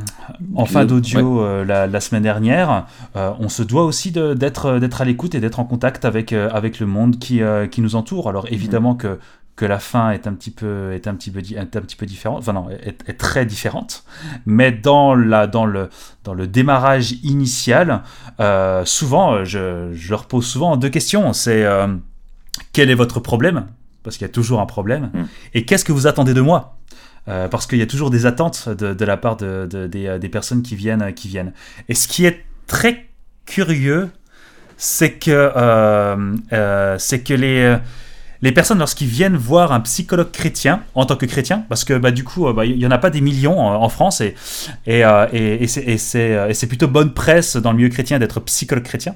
en 0.54 0.64
fin 0.66 0.84
d'audio 0.84 1.42
euh, 1.42 1.64
la, 1.64 2.00
semaine 2.00 2.22
dernière, 2.22 2.86
euh, 3.16 3.32
on 3.40 3.48
se 3.48 3.62
doit 3.62 3.84
aussi 3.84 4.12
d'être 4.12 4.78
d'être 4.78 5.00
à 5.00 5.04
l'écoute 5.04 5.34
et 5.34 5.40
d'être 5.40 5.58
en 5.58 5.64
contact 5.64 6.04
avec 6.04 6.32
avec 6.32 6.78
le 6.80 6.86
monde 6.86 7.18
qui 7.18 7.40
qui 7.70 7.80
nous 7.80 7.96
entoure. 7.96 8.28
Alors 8.28 8.46
évidemment 8.50 8.94
que 8.94 9.18
que 9.56 9.64
la 9.66 9.78
fin 9.78 10.12
est 10.12 10.26
un 10.26 10.32
petit 10.32 10.52
peu 10.52 10.92
est 10.92 11.08
un 11.08 11.14
petit 11.14 11.30
peu 11.30 11.40
un 11.58 11.66
petit 11.66 11.96
peu 11.96 12.06
différente, 12.06 12.38
enfin 12.38 12.52
non, 12.52 12.68
est, 12.70 13.18
très 13.18 13.44
différente, 13.44 14.04
mais 14.46 14.70
dans 14.70 15.14
la 15.14 15.46
dans 15.48 15.66
le 15.66 15.90
dans 16.22 16.34
le 16.34 16.46
démarrage 16.46 17.12
initial, 17.24 18.02
souvent 18.84 19.44
je, 19.44 19.90
je 19.92 20.10
leur 20.10 20.26
pose 20.26 20.46
souvent 20.46 20.76
deux 20.76 20.88
questions. 20.88 21.32
C'est 21.32 21.66
quel 22.72 22.90
est 22.90 22.94
votre 22.94 23.18
problème? 23.20 23.66
Parce 24.02 24.16
qu'il 24.16 24.26
y 24.26 24.30
a 24.30 24.32
toujours 24.32 24.60
un 24.60 24.66
problème, 24.66 25.10
mm. 25.12 25.24
et 25.54 25.64
qu'est-ce 25.64 25.84
que 25.84 25.92
vous 25.92 26.06
attendez 26.06 26.34
de 26.34 26.40
moi? 26.40 26.76
Euh, 27.28 27.48
parce 27.48 27.66
qu'il 27.66 27.78
y 27.78 27.82
a 27.82 27.86
toujours 27.86 28.10
des 28.10 28.24
attentes 28.24 28.68
de, 28.68 29.04
la 29.04 29.16
part 29.16 29.36
de, 29.36 29.68
euh, 29.74 30.18
des, 30.18 30.28
personnes 30.28 30.62
qui 30.62 30.74
viennent, 30.74 31.12
qui 31.12 31.28
viennent. 31.28 31.52
Et 31.88 31.94
ce 31.94 32.08
qui 32.08 32.24
est 32.24 32.44
très 32.66 33.06
curieux, 33.44 34.08
c'est 34.78 35.12
que, 35.12 35.30
euh, 35.30 36.96
c'est 36.98 37.20
que 37.20 37.34
les, 37.34 37.76
les 38.40 38.52
personnes, 38.52 38.78
lorsqu'ils 38.78 39.06
viennent 39.06 39.36
voir 39.36 39.72
un 39.72 39.80
psychologue 39.80 40.30
chrétien, 40.30 40.82
en 40.94 41.04
tant 41.04 41.16
que 41.16 41.26
chrétien, 41.26 41.66
parce 41.68 41.84
que 41.84 41.92
bah, 41.98 42.10
du 42.10 42.24
coup, 42.24 42.50
bah, 42.54 42.64
il 42.64 42.78
n'y 42.78 42.86
en 42.86 42.90
a 42.90 42.98
pas 42.98 43.10
des 43.10 43.20
millions 43.20 43.60
en, 43.60 43.88
France, 43.90 44.22
et, 44.22 44.34
et, 44.86 45.02
et, 45.32 45.62
et 45.62 45.98
c'est 45.98 46.66
plutôt 46.66 46.88
bonne 46.88 47.12
presse 47.12 47.56
dans 47.56 47.72
le 47.72 47.76
milieu 47.76 47.90
chrétien 47.90 48.18
d'être 48.18 48.40
psychologue 48.40 48.84
chrétien. 48.84 49.14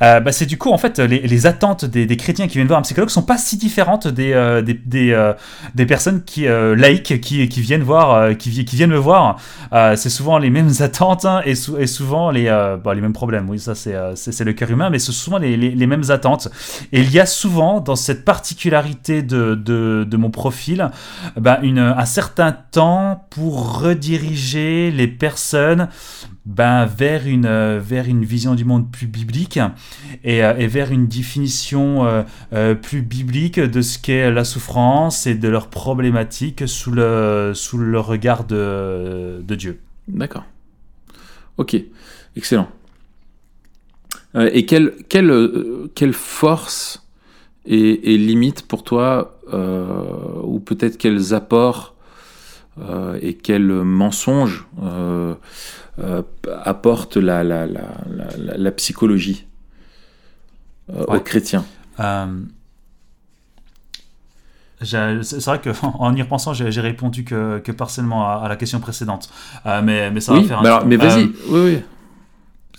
Euh, 0.00 0.20
bah, 0.20 0.32
c'est 0.32 0.46
du 0.46 0.58
coup 0.58 0.70
en 0.70 0.78
fait 0.78 0.98
les, 0.98 1.46
attentes 1.46 1.84
des, 1.84 2.16
chrétiens 2.16 2.48
qui 2.48 2.54
viennent 2.54 2.66
voir 2.66 2.78
un 2.78 2.82
psychologue 2.82 3.10
sont 3.10 3.22
pas 3.22 3.38
si 3.38 3.56
différentes 3.56 4.08
des 4.08 4.32
euh, 4.32 4.62
des, 4.62 5.12
euh, 5.12 5.32
des, 5.74 5.86
personnes 5.86 6.22
qui 6.24 6.44
laïques 6.44 7.20
qui, 7.20 7.46
viennent 7.60 7.82
voir 7.82 8.36
qui, 8.36 8.50
viennent 8.50 8.90
me 8.90 8.96
voir. 8.96 9.36
C'est 9.96 10.10
souvent 10.10 10.38
les 10.38 10.50
mêmes 10.50 10.70
attentes 10.80 11.24
hein, 11.24 11.42
et, 11.44 11.54
souvent 11.54 12.30
les 12.30 12.44
bah, 12.44 12.94
les 12.94 13.00
mêmes 13.00 13.12
problèmes. 13.12 13.48
Oui 13.48 13.58
ça 13.58 13.74
c'est 13.74 13.94
c'est 14.14 14.44
le 14.44 14.52
cœur 14.52 14.70
humain 14.70 14.90
mais 14.90 14.98
c'est 14.98 15.12
souvent 15.12 15.38
les, 15.38 15.56
les, 15.56 15.86
mêmes 15.86 16.10
attentes. 16.10 16.48
Et 16.92 17.00
il 17.00 17.10
y 17.12 17.20
a 17.20 17.26
souvent 17.26 17.80
dans 17.80 17.96
cette 17.96 18.24
particularité 18.24 19.22
de, 19.22 19.54
de, 19.54 20.06
de 20.08 20.16
mon 20.16 20.30
profil 20.30 20.90
bah, 21.36 21.58
une, 21.62 21.78
un 21.78 22.04
certain 22.04 22.52
temps 22.52 23.26
pour 23.30 23.80
rediriger 23.80 24.90
les 24.90 25.08
personnes 25.08 25.88
ben, 26.44 26.86
vers, 26.86 27.26
une, 27.26 27.46
euh, 27.46 27.80
vers 27.80 28.08
une 28.08 28.24
vision 28.24 28.54
du 28.54 28.64
monde 28.64 28.90
plus 28.90 29.06
biblique 29.06 29.60
et, 30.24 30.42
euh, 30.42 30.56
et 30.56 30.66
vers 30.66 30.90
une 30.90 31.06
définition 31.06 32.24
euh, 32.52 32.74
plus 32.74 33.02
biblique 33.02 33.60
de 33.60 33.80
ce 33.80 33.98
qu'est 33.98 34.30
la 34.30 34.44
souffrance 34.44 35.26
et 35.26 35.34
de 35.34 35.48
leurs 35.48 35.68
problématiques 35.68 36.66
sous 36.66 36.90
le, 36.90 37.52
sous 37.54 37.78
le 37.78 38.00
regard 38.00 38.44
de, 38.44 39.40
de 39.46 39.54
Dieu. 39.54 39.78
D'accord. 40.08 40.44
Ok, 41.58 41.76
excellent. 42.34 42.68
et 44.34 44.66
quelle, 44.66 44.94
quelle, 45.08 45.32
quelle 45.94 46.14
force 46.14 47.06
et, 47.66 48.14
et, 48.14 48.18
limite 48.18 48.66
pour 48.66 48.82
toi, 48.82 49.38
ou 50.42 50.58
peut-être 50.58 50.96
quels 50.96 51.34
apports 51.34 51.94
et 53.20 53.34
quels 53.34 53.84
mensonges 53.84 54.66
euh, 55.98 56.22
apporte 56.64 57.18
la, 57.18 57.44
la, 57.44 57.66
la, 57.66 57.84
la, 58.56 58.72
psychologie 58.72 59.46
euh, 60.88 61.04
aux 61.04 61.20
chrétiens. 61.20 61.66
Euh, 62.00 62.40
c'est 64.80 65.44
vrai 65.44 65.60
qu'en 65.60 66.16
y 66.16 66.22
repensant, 66.22 66.54
j'ai 66.54 66.80
répondu 66.80 67.24
que, 67.24 67.58
que 67.58 67.72
partiellement 67.72 68.26
à, 68.26 68.48
la 68.48 68.56
question 68.56 68.80
précédente. 68.80 69.28
mais, 69.66 70.10
mais 70.10 70.20
ça 70.20 70.32
va 70.32 70.42
faire 70.42 70.60
un. 70.60 70.62
Mais, 70.62 70.68
alors, 70.68 70.86
mais 70.86 70.96
vas-y, 70.96 71.24
oui, 71.48 71.60
oui. 71.60 71.82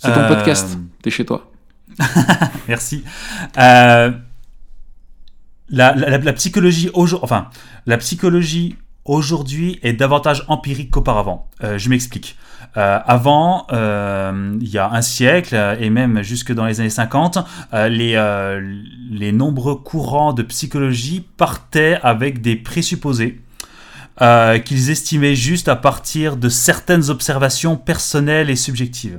C'est 0.00 0.12
ton 0.12 0.26
podcast, 0.26 0.76
t'es 1.00 1.10
chez 1.10 1.24
toi. 1.24 1.52
Merci. 2.68 3.04
La, 3.56 4.10
la, 5.70 5.94
la, 5.94 6.32
psychologie 6.32 6.90
aujourd'hui, 6.94 7.24
enfin, 7.24 7.48
la 7.86 7.96
psychologie 7.98 8.74
aujourd'hui 9.04 9.78
est 9.82 9.92
davantage 9.92 10.44
empirique 10.48 10.90
qu'auparavant. 10.90 11.48
je 11.62 11.88
m'explique. 11.88 12.36
Euh, 12.76 12.98
avant, 13.04 13.66
euh, 13.72 14.56
il 14.60 14.68
y 14.68 14.78
a 14.78 14.90
un 14.90 15.02
siècle, 15.02 15.56
et 15.80 15.90
même 15.90 16.22
jusque 16.22 16.52
dans 16.52 16.66
les 16.66 16.80
années 16.80 16.90
50, 16.90 17.38
euh, 17.72 17.88
les, 17.88 18.14
les 19.10 19.32
nombreux 19.32 19.76
courants 19.76 20.32
de 20.32 20.42
psychologie 20.42 21.24
partaient 21.36 21.98
avec 22.02 22.40
des 22.40 22.56
présupposés 22.56 23.40
euh, 24.22 24.60
qu'ils 24.60 24.90
estimaient 24.90 25.34
juste 25.34 25.66
à 25.66 25.74
partir 25.74 26.36
de 26.36 26.48
certaines 26.48 27.10
observations 27.10 27.76
personnelles 27.76 28.48
et 28.48 28.54
subjectives. 28.54 29.18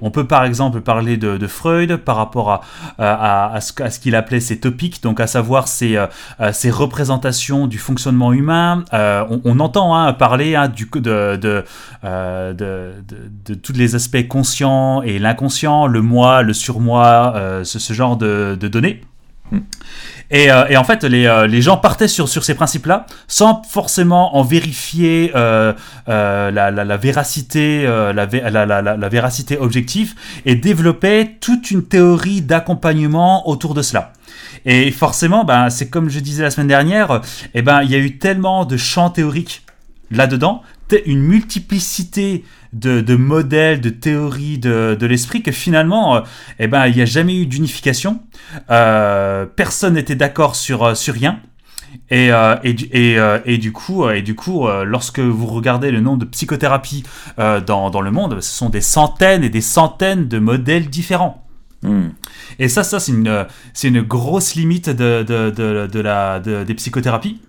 On 0.00 0.10
peut 0.10 0.26
par 0.26 0.44
exemple 0.44 0.80
parler 0.80 1.18
de, 1.18 1.36
de 1.36 1.46
Freud 1.46 1.96
par 1.96 2.16
rapport 2.16 2.50
à, 2.50 2.60
à, 2.98 3.54
à 3.54 3.60
ce, 3.60 3.72
ce 3.90 3.98
qu'il 4.00 4.14
appelait 4.14 4.40
ses 4.40 4.58
topiques, 4.58 5.02
donc 5.02 5.20
à 5.20 5.26
savoir 5.26 5.68
ses, 5.68 5.96
euh, 5.96 6.06
ses 6.52 6.70
représentations 6.70 7.66
du 7.66 7.76
fonctionnement 7.76 8.32
humain. 8.32 8.84
Euh, 8.94 9.26
on, 9.28 9.42
on, 9.44 9.60
entend 9.60 9.94
hein, 9.94 10.12
parler 10.14 10.54
hein, 10.54 10.68
du, 10.68 10.86
de, 10.86 11.00
de, 11.00 11.36
de, 11.36 11.64
de, 12.02 12.94
de, 13.44 13.54
tous 13.54 13.74
les 13.74 13.94
aspects 13.94 14.26
conscients 14.26 15.02
et 15.02 15.18
l'inconscient, 15.18 15.86
le 15.86 16.00
moi, 16.00 16.40
le 16.40 16.54
surmoi, 16.54 17.34
ce, 17.64 17.78
ce, 17.78 17.92
genre 17.92 18.16
de, 18.16 18.56
de 18.58 18.68
données. 18.68 19.02
Hmm. 19.52 19.58
Et, 20.30 20.50
euh, 20.50 20.66
et, 20.68 20.76
en 20.76 20.84
fait, 20.84 21.02
les, 21.04 21.26
euh, 21.26 21.60
gens 21.60 21.76
partaient 21.76 22.08
sur, 22.08 22.28
ces 22.28 22.54
principes-là, 22.54 23.06
sans 23.26 23.62
forcément 23.68 24.36
en 24.36 24.42
vérifier 24.42 25.32
euh, 25.34 25.72
la, 26.06 26.96
véracité, 26.96 27.84
la, 27.84 29.08
véracité 29.08 29.58
objective, 29.58 30.14
et 30.46 30.54
développaient 30.54 31.36
toute 31.40 31.70
une 31.70 31.84
théorie 31.84 32.42
d'accompagnement 32.42 33.48
autour 33.48 33.74
de 33.74 33.82
cela. 33.82 34.12
Et 34.64 34.90
forcément, 34.90 35.44
ben, 35.44 35.70
c'est 35.70 35.88
comme 35.88 36.08
je 36.08 36.20
disais 36.20 36.42
la 36.42 36.50
semaine 36.50 36.68
dernière, 36.68 37.20
eh 37.54 37.62
ben, 37.62 37.82
il 37.82 37.90
y 37.90 37.94
a 37.94 37.98
eu 37.98 38.18
tellement 38.18 38.64
de 38.64 38.76
champs 38.76 39.10
théoriques 39.10 39.64
là-dedans, 40.10 40.62
une 41.06 41.22
multiplicité 41.22 42.44
de, 42.72 43.00
de, 43.00 43.16
modèles, 43.16 43.80
de 43.80 43.90
théories 43.90 44.58
de, 44.58 44.96
de 44.98 45.06
l'esprit 45.06 45.42
que 45.42 45.52
finalement, 45.52 46.22
eh 46.58 46.66
ben, 46.66 46.86
il 46.86 46.96
n'y 46.96 47.02
a 47.02 47.06
jamais 47.06 47.36
eu 47.36 47.46
d'unification. 47.46 48.20
Euh, 48.70 49.46
personne 49.46 49.94
n'était 49.94 50.14
d'accord 50.14 50.56
sur, 50.56 50.84
euh, 50.84 50.94
sur 50.94 51.14
rien. 51.14 51.40
Et, 52.10 52.32
euh, 52.32 52.56
et, 52.62 52.76
et, 52.92 53.18
et, 53.46 53.58
du 53.58 53.72
coup, 53.72 54.08
et 54.08 54.22
du 54.22 54.36
coup 54.36 54.68
lorsque 54.84 55.18
vous 55.18 55.46
regardez 55.46 55.90
le 55.90 56.00
nombre 56.00 56.18
de 56.18 56.24
psychothérapies 56.24 57.02
dans, 57.36 57.90
dans, 57.90 58.00
le 58.00 58.10
monde, 58.12 58.40
ce 58.40 58.50
sont 58.50 58.68
des 58.68 58.80
centaines 58.80 59.42
et 59.42 59.48
des 59.48 59.60
centaines 59.60 60.28
de 60.28 60.38
modèles 60.38 60.88
différents. 60.88 61.44
Hmm. 61.82 62.10
Et 62.60 62.68
ça, 62.68 62.84
ça 62.84 63.00
c'est 63.00 63.10
une, 63.10 63.46
une 63.82 64.02
grosse 64.02 64.54
limite 64.54 64.88
de, 64.88 65.24
de, 65.24 65.50
de, 65.50 65.88
de 65.88 66.00
la, 66.00 66.38
des 66.38 66.74
psychothérapies. 66.74 67.40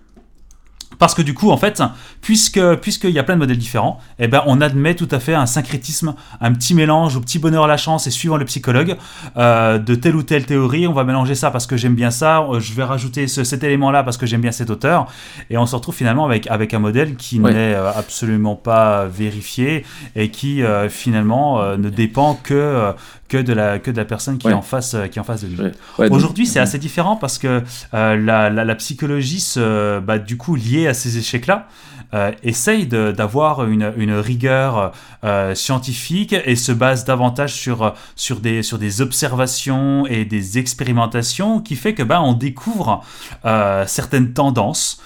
Parce 1.02 1.16
que 1.16 1.22
du 1.22 1.34
coup, 1.34 1.50
en 1.50 1.56
fait, 1.56 1.82
puisque 2.20 2.60
puisqu'il 2.76 3.10
y 3.10 3.18
a 3.18 3.24
plein 3.24 3.34
de 3.34 3.40
modèles 3.40 3.58
différents, 3.58 3.98
eh 4.20 4.28
ben, 4.28 4.44
on 4.46 4.60
admet 4.60 4.94
tout 4.94 5.08
à 5.10 5.18
fait 5.18 5.34
un 5.34 5.46
syncrétisme, 5.46 6.14
un 6.40 6.52
petit 6.52 6.76
mélange 6.76 7.16
au 7.16 7.20
petit 7.20 7.40
bonheur 7.40 7.64
à 7.64 7.66
la 7.66 7.76
chance 7.76 8.06
et 8.06 8.12
suivant 8.12 8.36
le 8.36 8.44
psychologue 8.44 8.96
euh, 9.36 9.78
de 9.78 9.96
telle 9.96 10.14
ou 10.14 10.22
telle 10.22 10.46
théorie. 10.46 10.86
On 10.86 10.92
va 10.92 11.02
mélanger 11.02 11.34
ça 11.34 11.50
parce 11.50 11.66
que 11.66 11.76
j'aime 11.76 11.96
bien 11.96 12.12
ça. 12.12 12.42
Euh, 12.42 12.60
je 12.60 12.72
vais 12.74 12.84
rajouter 12.84 13.26
cet 13.26 13.64
élément-là 13.64 14.04
parce 14.04 14.16
que 14.16 14.26
j'aime 14.26 14.42
bien 14.42 14.52
cet 14.52 14.70
auteur. 14.70 15.08
Et 15.50 15.58
on 15.58 15.66
se 15.66 15.74
retrouve 15.74 15.96
finalement 15.96 16.24
avec 16.24 16.46
avec 16.46 16.72
un 16.72 16.78
modèle 16.78 17.16
qui 17.16 17.40
n'est 17.40 17.74
euh, 17.74 17.90
absolument 17.92 18.54
pas 18.54 19.06
vérifié 19.06 19.84
et 20.14 20.30
qui 20.30 20.62
finalement 20.88 21.76
ne 21.76 21.90
dépend 21.90 22.38
que 22.40 22.92
que 23.32 23.38
de 23.38 23.54
la 23.54 23.78
que 23.78 23.90
de 23.90 23.96
la 23.96 24.04
personne 24.04 24.36
qui 24.36 24.46
est 24.46 24.52
en 24.52 24.60
face 24.60 24.94
qui 25.10 25.18
est 25.18 25.20
en 25.20 25.24
face 25.24 25.42
de 25.42 25.48
lui. 25.48 25.72
Aujourd'hui, 26.10 26.46
c'est 26.46 26.60
assez 26.60 26.78
différent 26.78 27.16
parce 27.16 27.38
que 27.38 27.62
la, 27.92 28.50
la, 28.50 28.74
psychologie 28.74 29.40
se 29.40 30.00
bah, 30.00 30.18
du 30.18 30.36
coup 30.36 30.54
liée 30.54 30.86
à 30.86 30.92
ces 30.92 31.16
échecs-là 31.16 31.68
euh, 32.14 32.30
essaye 32.42 32.86
d'avoir 32.86 33.64
une, 33.64 33.90
une, 33.96 34.12
rigueur 34.12 34.92
euh, 35.24 35.54
scientifique 35.54 36.34
et 36.44 36.56
se 36.56 36.70
base 36.70 37.06
davantage 37.06 37.54
sur, 37.54 37.94
sur, 38.16 38.40
des, 38.40 38.62
sur 38.62 38.78
des 38.78 39.00
observations 39.00 40.06
et 40.06 40.26
des 40.26 40.58
expérimentations 40.58 41.60
qui 41.60 41.74
fait 41.74 41.94
que 41.94 42.02
bah, 42.02 42.20
on 42.20 42.34
découvre 42.34 43.02
euh, 43.46 43.86
certaines 43.86 44.34
tendances. 44.34 45.00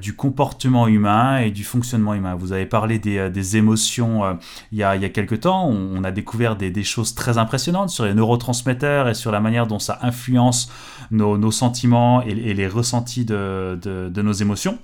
Du 0.00 0.14
comportement 0.14 0.86
humain 0.86 1.38
et 1.38 1.50
du 1.50 1.64
fonctionnement 1.64 2.14
humain. 2.14 2.34
Vous 2.34 2.52
avez 2.52 2.66
parlé 2.66 2.98
des, 2.98 3.30
des 3.30 3.56
émotions 3.56 4.38
il, 4.70 4.78
y 4.78 4.82
a, 4.82 4.96
il 4.96 5.02
y 5.02 5.04
a 5.04 5.08
quelques 5.08 5.40
temps. 5.40 5.66
On, 5.66 6.04
a 6.04 6.10
découvert 6.10 6.56
des, 6.56 6.84
choses 6.84 7.14
très 7.14 7.38
impressionnantes 7.38 7.90
sur 7.90 8.04
les 8.04 8.14
neurotransmetteurs 8.14 9.08
et 9.08 9.14
sur 9.14 9.32
la 9.32 9.40
manière 9.40 9.66
dont 9.66 9.78
ça 9.78 9.98
influence 10.02 10.70
nos, 11.10 11.50
sentiments 11.50 12.22
et, 12.22 12.34
les 12.34 12.66
ressentis 12.66 13.24
de 13.24 14.22
nos 14.22 14.32
émotions. 14.32 14.78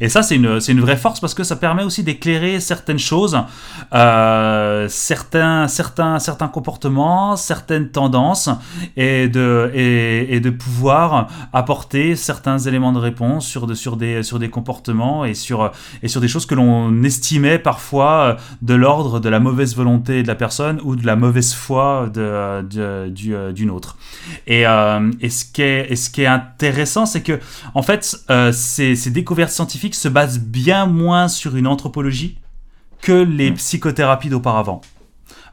Et 0.00 0.08
ça, 0.08 0.22
c'est 0.22 0.36
une, 0.36 0.58
une, 0.68 0.80
vraie 0.80 0.96
force 0.96 1.20
parce 1.20 1.34
que 1.34 1.44
ça 1.44 1.56
permet 1.56 1.82
aussi 1.82 2.02
d'éclairer 2.02 2.60
certaines 2.60 2.98
choses, 2.98 3.38
euh, 3.92 4.86
certains, 4.88 5.68
certains, 5.68 6.18
certains 6.18 6.48
comportements, 6.48 7.36
certaines 7.36 7.90
tendances, 7.90 8.50
et 8.96 9.28
de, 9.28 9.70
et, 9.74 10.40
de 10.40 10.50
pouvoir 10.50 11.28
apporter 11.52 12.16
certains 12.16 12.58
éléments 12.58 12.92
de 12.92 12.98
réponse 12.98 13.46
sur, 13.46 13.66
de, 13.66 13.74
sur, 13.74 13.96
des, 13.96 14.22
sur 14.22 14.38
des 14.38 14.50
comportements 14.50 15.24
et 15.24 15.34
sur, 15.34 15.70
et 16.02 16.08
sur 16.08 16.20
des 16.20 16.28
choses 16.28 16.46
que 16.46 16.54
l'on 16.54 17.02
estimait 17.02 17.58
parfois 17.58 18.36
de 18.62 18.74
l'ordre 18.74 19.20
de 19.20 19.28
la 19.28 19.40
mauvaise 19.40 19.76
volonté 19.76 20.22
de 20.22 20.28
la 20.28 20.34
personne 20.34 20.80
ou 20.82 20.96
de 20.96 21.06
la 21.06 21.16
mauvaise 21.16 21.54
foi 21.54 22.10
de, 22.12 22.62
de, 22.62 23.52
d'une 23.52 23.70
autre. 23.70 23.96
Et, 24.46 24.66
euh, 24.66 25.10
et, 25.20 25.30
ce 25.30 25.44
qui 25.44 25.62
est, 25.62 25.94
ce 25.94 26.10
qui 26.10 26.22
est 26.22 26.26
intéressant, 26.26 27.06
c'est 27.06 27.22
que, 27.22 27.38
en 27.74 27.82
fait, 27.82 28.16
euh, 28.30 28.52
ces 28.52 29.10
découvertes 29.10 29.50
scientifique 29.54 29.94
se 29.94 30.08
base 30.08 30.38
bien 30.38 30.86
moins 30.86 31.28
sur 31.28 31.56
une 31.56 31.66
anthropologie 31.66 32.38
que 33.00 33.12
les 33.12 33.50
mm. 33.50 33.54
psychothérapies 33.54 34.28
d'auparavant. 34.28 34.80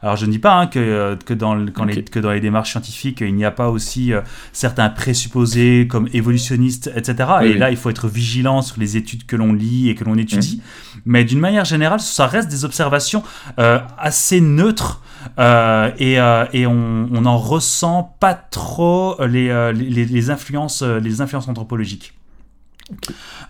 Alors 0.02 0.16
je 0.16 0.26
ne 0.26 0.32
dis 0.32 0.40
pas 0.40 0.58
hein, 0.58 0.66
que, 0.66 0.80
euh, 0.80 1.16
que, 1.16 1.32
dans 1.32 1.54
les, 1.54 2.02
que 2.02 2.18
dans 2.18 2.32
les 2.32 2.40
démarches 2.40 2.72
scientifiques, 2.72 3.20
il 3.20 3.34
n'y 3.36 3.44
a 3.44 3.52
pas 3.52 3.70
aussi 3.70 4.12
euh, 4.12 4.20
certains 4.52 4.88
présupposés 4.88 5.86
comme 5.88 6.08
évolutionnistes, 6.12 6.90
etc. 6.96 7.28
et 7.42 7.54
là, 7.54 7.70
il 7.70 7.76
faut 7.76 7.88
être 7.88 8.08
vigilant 8.08 8.62
sur 8.62 8.80
les 8.80 8.96
études 8.96 9.26
que 9.26 9.36
l'on 9.36 9.52
lit 9.52 9.90
et 9.90 9.94
que 9.94 10.02
l'on 10.02 10.16
étudie. 10.16 10.60
Mm. 10.60 11.00
Mais 11.04 11.24
d'une 11.24 11.38
manière 11.38 11.64
générale, 11.64 12.00
ça 12.00 12.26
reste 12.26 12.48
des 12.48 12.64
observations 12.64 13.22
euh, 13.60 13.78
assez 13.96 14.40
neutres 14.40 15.02
et, 15.38 16.14
et 16.52 16.66
on 16.66 17.20
n'en 17.20 17.38
ressent 17.38 18.16
pas 18.18 18.34
trop 18.34 19.24
les, 19.24 19.72
les, 19.72 20.04
les, 20.04 20.30
influences, 20.30 20.82
les 20.82 21.20
influences 21.20 21.46
anthropologiques. 21.46 22.12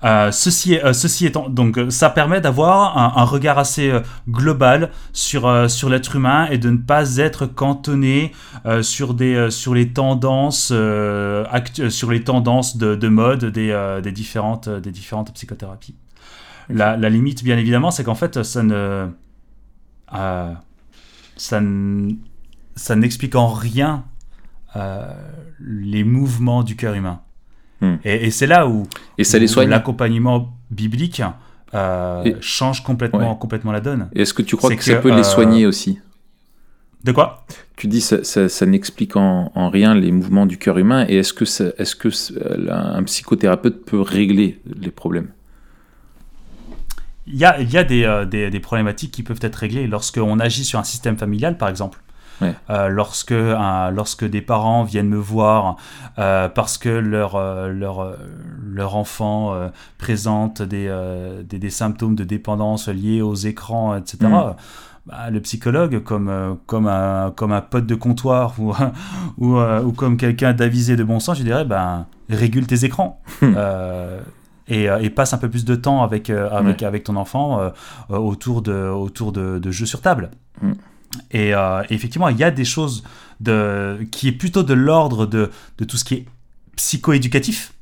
Euh, 0.04 0.32
ceci, 0.32 0.78
euh, 0.78 0.92
ceci 0.92 1.26
étant, 1.26 1.48
donc 1.48 1.78
euh, 1.78 1.90
ça 1.90 2.10
permet 2.10 2.40
d'avoir 2.40 3.18
un, 3.18 3.24
regard 3.24 3.58
assez 3.58 3.92
global 4.28 4.90
sur, 5.12 5.70
sur 5.70 5.88
l'être 5.88 6.16
humain 6.16 6.48
et 6.50 6.58
de 6.58 6.70
ne 6.70 6.76
pas 6.76 7.18
être 7.18 7.46
cantonné 7.46 8.32
sur, 8.82 9.14
des, 9.14 9.50
sur 9.50 9.74
les 9.74 9.92
tendances, 9.92 10.72
sur 11.88 12.10
les 12.10 12.24
tendances 12.24 12.76
de, 12.76 12.94
de 12.94 13.08
mode 13.08 13.44
des, 13.46 14.00
des, 14.02 14.12
différentes, 14.12 14.68
des 14.68 14.90
différentes 14.90 15.32
psychothérapies. 15.32 15.94
La, 16.68 16.96
la 16.96 17.08
limite, 17.08 17.44
bien 17.44 17.58
évidemment, 17.58 17.90
c'est 17.90 18.04
qu'en 18.04 18.14
fait, 18.14 18.42
ça 18.42 18.62
ne, 18.62 19.08
ça 21.36 21.60
ça 22.74 22.96
n'explique 22.96 23.34
en 23.34 23.48
rien 23.48 24.04
les 25.60 26.04
mouvements 26.04 26.62
du 26.62 26.76
cœur 26.76 26.94
humain. 26.94 27.20
Hmm. 27.82 27.96
Et, 28.04 28.30
c'est 28.30 28.46
là 28.46 28.68
où, 28.68 28.86
l'accompagnement 29.66 30.56
biblique 30.70 31.20
euh, 31.74 32.32
change 32.40 32.84
complètement, 32.84 33.34
complètement 33.34 33.72
la 33.72 33.80
donne. 33.80 34.08
Est-ce 34.14 34.32
que 34.32 34.42
tu 34.42 34.56
crois 34.56 34.74
que, 34.74 34.84
ça 34.84 34.96
peut 34.96 35.10
les 35.10 35.18
euh, 35.18 35.22
soigner 35.24 35.66
aussi? 35.66 35.98
De 37.02 37.10
quoi? 37.10 37.44
Tu 37.74 37.88
dis 37.88 38.00
ça, 38.00 38.22
ça, 38.22 38.66
n'explique 38.66 39.16
en, 39.16 39.50
rien 39.68 39.96
les 39.96 40.12
mouvements 40.12 40.46
du 40.46 40.58
cœur 40.58 40.78
humain. 40.78 41.04
Et 41.08 41.16
est-ce 41.16 41.32
que, 41.32 41.44
est-ce 41.44 41.96
que 41.96 42.08
un 42.70 43.02
psychothérapeute 43.02 43.84
peut 43.84 44.00
régler 44.00 44.60
les 44.80 44.92
problèmes? 44.92 45.30
Il 47.26 47.36
y 47.36 47.44
a, 47.44 47.60
il 47.60 47.70
y 47.70 47.78
a 47.78 47.84
des, 47.84 48.04
euh, 48.04 48.24
des, 48.24 48.50
des, 48.50 48.60
problématiques 48.60 49.10
qui 49.10 49.24
peuvent 49.24 49.38
être 49.42 49.56
réglées 49.56 49.88
lorsqu'on 49.88 50.38
agit 50.38 50.64
sur 50.64 50.78
un 50.78 50.84
système 50.84 51.16
familial, 51.16 51.56
par 51.56 51.68
exemple. 51.68 51.98
Euh, 52.70 52.88
lorsque, 52.88 53.34
lorsque 53.92 54.24
des 54.24 54.40
parents 54.40 54.84
viennent 54.84 55.08
me 55.08 55.18
voir 55.18 55.76
euh, 56.18 56.48
parce 56.48 56.78
que 56.78 56.88
leur, 56.88 57.36
euh, 57.36 57.68
leur, 57.68 58.16
leur 58.64 58.96
enfant 58.96 59.54
présente 59.98 60.62
des, 60.62 60.92
des, 61.44 61.58
des, 61.58 61.70
symptômes 61.70 62.14
de 62.14 62.24
dépendance 62.24 62.88
liés 62.88 63.22
aux 63.22 63.34
écrans, 63.34 63.96
etc. 63.96 64.18
Mm. 64.22 64.54
Bah, 65.04 65.30
le 65.30 65.40
psychologue, 65.40 66.00
comme, 66.04 66.58
comme, 66.66 66.86
un, 66.86 67.32
comme 67.34 67.50
un 67.50 67.60
pote 67.60 67.86
de 67.86 67.96
comptoir 67.96 68.54
ou, 68.60 68.72
ou, 69.38 69.58
ou 69.58 69.92
comme 69.92 70.16
quelqu'un 70.16 70.52
d'avisé 70.52 70.96
de 70.96 71.02
bon 71.02 71.18
sens, 71.18 71.38
je 71.38 71.42
dirais, 71.42 71.64
ben, 71.64 72.06
régule 72.30 72.66
tes 72.66 72.84
écrans. 72.84 73.20
Et, 74.68 74.84
et, 74.84 75.10
passe 75.10 75.34
un 75.34 75.38
peu 75.38 75.50
plus 75.50 75.64
de 75.64 75.74
temps 75.74 76.04
avec, 76.04 76.30
avec, 76.30 76.84
avec 76.84 77.02
ton 77.02 77.16
enfant 77.16 77.72
autour, 78.08 78.62
de, 78.62 78.88
autour 78.88 79.32
de, 79.32 79.58
de, 79.58 79.70
jeux 79.72 79.86
sur 79.86 80.00
table. 80.00 80.30
Euh, 81.34 81.82
et, 81.88 81.94
effectivement, 81.94 82.28
il 82.28 82.38
y 82.38 82.44
a 82.44 82.50
des 82.50 82.64
choses 82.64 83.02
de, 83.40 83.98
qui 84.10 84.28
est 84.28 84.32
plutôt 84.32 84.62
de 84.62 84.74
l'ordre 84.74 85.26
de, 85.26 85.50
de, 85.78 85.84
tout 85.84 85.96
ce 85.96 86.04
qui 86.04 86.14
est 86.14 86.26
psychoéducatif, 86.76 87.74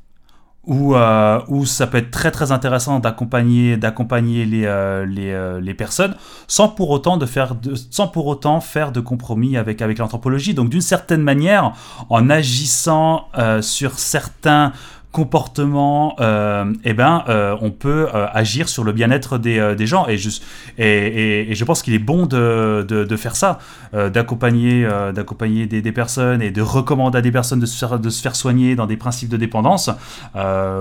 où, 0.65 0.95
euh, 0.95 1.41
où 1.47 1.65
ça 1.65 1.87
peut 1.87 1.97
être 1.97 2.11
très 2.11 2.29
très 2.29 2.51
intéressant 2.51 2.99
d'accompagner 2.99 3.77
d'accompagner 3.77 4.45
les, 4.45 4.65
euh, 4.65 5.07
les, 5.07 5.59
les, 5.59 5.73
personnes 5.73 6.15
sans 6.47 6.67
pour 6.67 6.91
autant 6.91 7.17
de 7.17 7.25
faire 7.25 7.55
de, 7.55 7.73
sans 7.73 8.07
pour 8.07 8.27
autant 8.27 8.61
faire 8.61 8.91
de 8.91 8.99
compromis 8.99 9.57
avec 9.57 9.81
avec 9.81 9.97
l'anthropologie. 9.97 10.53
Donc 10.53 10.69
d'une 10.69 10.81
certaine 10.81 11.23
manière 11.23 11.73
en 12.09 12.29
agissant 12.29 13.27
sur 13.61 13.97
certains 13.97 14.71
comportement, 15.11 16.15
euh, 16.21 16.73
eh 16.85 16.93
ben, 16.93 17.23
euh, 17.27 17.55
on 17.61 17.71
peut 17.71 18.07
euh, 18.13 18.27
agir 18.31 18.69
sur 18.69 18.83
le 18.83 18.93
bien-être 18.93 19.37
des, 19.37 19.75
des, 19.75 19.85
gens. 19.85 20.07
Et 20.07 20.17
je, 20.17 20.29
et, 20.77 21.51
et, 21.51 21.55
je 21.55 21.65
pense 21.65 21.81
qu'il 21.81 21.93
est 21.93 21.99
bon 21.99 22.25
de, 22.25 22.85
de, 22.87 23.03
de 23.03 23.15
faire 23.17 23.35
ça, 23.35 23.59
d'accompagner 23.93 24.87
d'accompagner 25.13 25.67
des, 25.67 25.81
des, 25.81 25.91
personnes 25.91 26.41
et 26.41 26.51
de 26.51 26.61
recommander 26.61 27.17
à 27.17 27.21
des 27.21 27.31
personnes 27.31 27.59
de 27.59 27.65
se 27.65 27.77
faire, 27.77 27.99
de 27.99 28.09
se 28.09 28.21
faire 28.21 28.35
soigner 28.35 28.75
dans 28.75 28.87
des 28.87 28.97
principes 28.97 29.29
de 29.29 29.37
dépendance. 29.37 29.89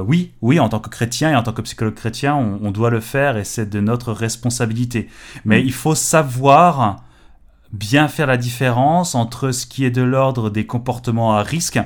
oui, 0.06 0.30
oui, 0.42 0.60
en 0.60 0.68
tant 0.68 0.78
que 0.78 0.88
chrétien 0.88 1.32
et 1.32 1.36
en 1.36 1.42
tant 1.42 1.52
que 1.52 1.62
psychologue 1.62 1.94
chrétien, 1.94 2.34
on, 2.36 2.60
on 2.62 2.70
doit 2.70 2.90
le 2.90 3.00
faire 3.00 3.36
et 3.36 3.44
c'est 3.44 3.68
de 3.68 3.80
notre 3.80 4.12
responsabilité. 4.12 5.08
Mais 5.44 5.60
il 5.60 5.72
faut 5.72 5.94
savoir 5.94 7.02
bien 7.72 8.08
faire 8.08 8.26
la 8.26 8.36
différence 8.36 9.14
entre 9.14 9.52
ce 9.52 9.66
qui 9.66 9.84
est 9.84 9.90
de 9.90 10.02
l'ordre 10.02 10.50
des 10.50 10.66
comportements 10.66 11.36
à 11.36 11.42
risque 11.42 11.78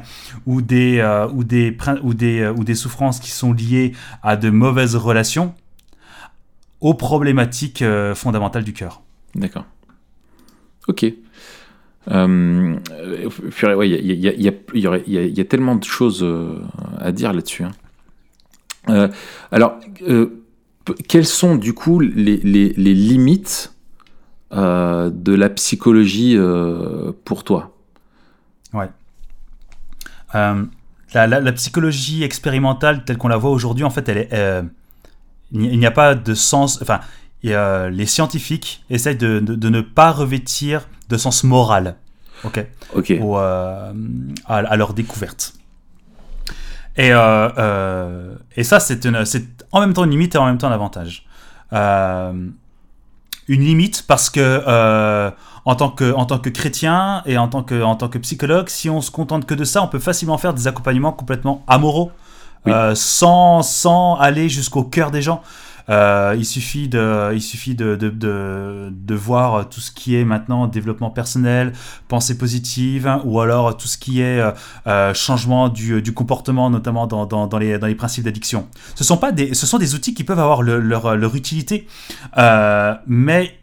ou 0.46 0.62
des, 0.62 0.98
euh, 0.98 1.28
ou, 1.28 1.44
des, 1.44 1.76
ou, 2.02 2.14
des, 2.14 2.40
euh, 2.40 2.52
ou 2.52 2.64
des 2.64 2.74
souffrances 2.74 3.20
qui 3.20 3.30
sont 3.30 3.52
liées 3.52 3.92
à 4.22 4.36
de 4.36 4.50
mauvaises 4.50 4.96
relations 4.96 5.54
aux 6.80 6.94
problématiques 6.94 7.82
euh, 7.82 8.14
fondamentales 8.14 8.64
du 8.64 8.72
cœur. 8.72 9.02
D'accord. 9.34 9.66
Ok. 10.88 11.02
Il 11.02 11.14
y, 14.16 15.40
a 15.40 15.44
tellement 15.44 15.76
de 15.76 15.84
choses 15.84 16.26
à 16.98 17.12
dire 17.12 17.32
là-dessus. 17.32 17.64
Hein. 18.86 19.08
alors, 19.50 19.80
quelles 21.08 21.24
sont 21.24 21.56
du 21.56 21.72
coup 21.72 22.00
les, 22.00 22.36
les 22.42 22.94
limites 22.94 23.73
euh, 24.54 25.10
de 25.12 25.34
la 25.34 25.48
psychologie 25.50 26.36
euh, 26.36 27.12
pour 27.24 27.44
toi 27.44 27.72
Ouais. 28.72 28.88
Euh, 30.34 30.64
la, 31.14 31.52
psychologie 31.52 32.24
expérimentale 32.24 33.04
telle 33.04 33.18
qu'on 33.18 33.28
la 33.28 33.36
voit 33.36 33.50
aujourd'hui, 33.50 33.84
en 33.84 33.90
fait, 33.90 34.08
elle 34.08 34.18
est, 34.18 34.62
il 35.52 35.78
n'y 35.78 35.86
a 35.86 35.92
pas 35.92 36.14
de 36.16 36.34
sens. 36.34 36.80
Enfin, 36.82 37.00
les 37.42 38.06
scientifiques 38.06 38.84
essayent 38.90 39.16
de, 39.16 39.38
ne 39.40 39.80
pas 39.80 40.10
revêtir 40.10 40.88
de 41.08 41.16
sens 41.16 41.44
moral 41.44 41.96
ok, 42.42 42.66
Ok. 42.94 43.12
au, 43.20 43.36
à, 43.36 43.92
à 44.46 44.76
leur 44.76 44.92
découverte. 44.92 45.54
Et, 46.96 47.10
et 47.10 48.64
ça, 48.64 48.80
c'est 48.80 49.06
en 49.70 49.80
même 49.80 49.92
temps 49.92 50.04
une 50.04 50.10
limite 50.10 50.34
et 50.34 50.38
en 50.38 50.46
même 50.46 50.58
temps 50.58 50.68
un 50.68 50.72
avantage. 50.72 51.26
Euh, 51.72 52.48
une 53.48 53.62
limite 53.62 54.04
parce 54.06 54.30
que 54.30 54.40
euh, 54.66 55.30
en 55.64 55.74
tant 55.76 55.90
que 55.90 56.12
en 56.14 56.24
tant 56.26 56.38
que 56.38 56.50
chrétien 56.50 57.22
et 57.26 57.38
en 57.38 57.48
tant 57.48 57.62
que 57.62 57.82
en 57.82 57.96
tant 57.96 58.08
que 58.08 58.18
psychologue, 58.18 58.68
si 58.68 58.90
on 58.90 59.00
se 59.00 59.10
contente 59.10 59.46
que 59.46 59.54
de 59.54 59.64
ça, 59.64 59.82
on 59.82 59.88
peut 59.88 59.98
facilement 59.98 60.38
faire 60.38 60.54
des 60.54 60.66
accompagnements 60.66 61.12
complètement 61.12 61.62
amoraux, 61.66 62.10
Oui. 62.66 62.72
euh, 62.72 62.94
sans 62.94 63.62
sans 63.62 64.16
aller 64.16 64.48
jusqu'au 64.48 64.82
cœur 64.84 65.10
des 65.10 65.22
gens. 65.22 65.42
Euh, 65.88 66.34
il 66.36 66.44
suffit 66.44 66.88
de 66.88 67.14
voir 69.14 69.68
tout 69.68 69.80
ce 69.80 69.90
qui 69.90 70.16
est 70.16 70.24
maintenant 70.24 70.66
développement 70.66 71.10
personnel, 71.10 71.72
pensée 72.08 72.38
positive, 72.38 73.20
ou 73.24 73.40
alors 73.40 73.76
tout 73.76 73.88
ce 73.88 73.98
qui 73.98 74.20
est 74.20 74.40
euh, 74.40 74.52
euh, 74.86 75.14
changement 75.14 75.68
du, 75.68 76.14
comportement, 76.14 76.70
notamment 76.70 77.06
dans, 77.06 77.58
les, 77.58 77.94
principes 77.94 78.24
d'addiction. 78.24 78.66
Ce 78.94 79.04
sont 79.04 79.16
pas 79.16 79.32
des 79.32 79.54
ce 79.54 79.66
sont 79.66 79.78
des 79.78 79.94
outils 79.94 80.14
qui 80.14 80.24
peuvent 80.24 80.38
avoir 80.38 80.62
le- 80.62 80.80
leur, 80.80 81.34
utilité, 81.34 81.86
mais 83.06 83.58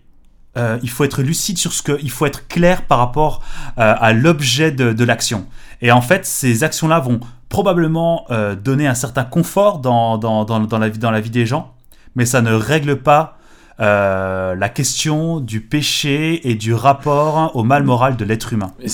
il 0.56 0.90
faut 0.90 1.04
être 1.04 1.22
lucide 1.22 1.58
sur 1.58 1.74
ce 1.74 1.82
que, 1.82 1.98
il 2.02 2.12
faut 2.12 2.26
être 2.26 2.48
clair 2.48 2.86
par 2.86 2.98
rapport 3.00 3.42
à 3.78 4.14
l'objet 4.14 4.72
de, 4.72 5.04
l'action. 5.04 5.48
Et 5.82 5.92
en 5.92 6.02
fait, 6.02 6.26
ces 6.26 6.64
actions-là 6.64 7.00
vont 7.00 7.20
probablement 7.50 8.26
donner 8.64 8.88
un 8.88 8.96
certain 8.96 9.24
confort 9.24 9.80
dans 9.80 10.20
la 11.12 11.20
vie 11.20 11.30
des 11.30 11.46
gens, 11.46 11.74
mais 12.16 12.26
ça 12.26 12.42
ne 12.42 12.54
règle 12.54 12.98
pas 12.98 13.38
euh, 13.80 14.54
la 14.56 14.70
question 14.70 15.40
du 15.40 15.62
péché 15.62 16.48
et 16.50 16.56
du 16.56 16.74
rapport 16.74 17.56
au 17.56 17.64
mal 17.64 17.84
moral 17.84 18.16
de 18.16 18.26
l'être 18.26 18.54
humain. 18.54 18.74
Et 18.84 18.88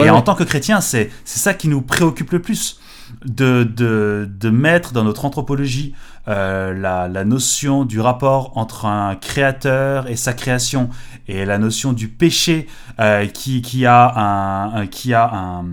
ouais, 0.00 0.10
en 0.10 0.22
tant 0.22 0.34
que 0.34 0.44
chrétien, 0.44 0.80
c'est 0.80 1.10
c'est 1.24 1.38
ça 1.38 1.54
qui 1.54 1.68
nous 1.68 1.82
préoccupe 1.82 2.32
le 2.32 2.40
plus. 2.42 2.78
De, 3.26 3.62
de, 3.64 4.26
de 4.40 4.48
mettre 4.48 4.94
dans 4.94 5.04
notre 5.04 5.26
anthropologie 5.26 5.94
euh, 6.28 6.72
la, 6.72 7.08
la 7.08 7.24
notion 7.26 7.84
du 7.84 8.00
rapport 8.00 8.52
entre 8.56 8.86
un 8.86 9.16
créateur 9.16 10.08
et 10.08 10.16
sa 10.16 10.32
création 10.32 10.88
et 11.28 11.44
la 11.44 11.58
notion 11.58 11.92
du 11.92 12.08
péché 12.08 12.68
euh, 13.00 13.26
qui, 13.26 13.60
qui 13.60 13.84
a, 13.84 14.14
un, 14.16 14.74
un- 14.80 14.86
qui 14.86 15.12
a 15.12 15.28
un- 15.30 15.66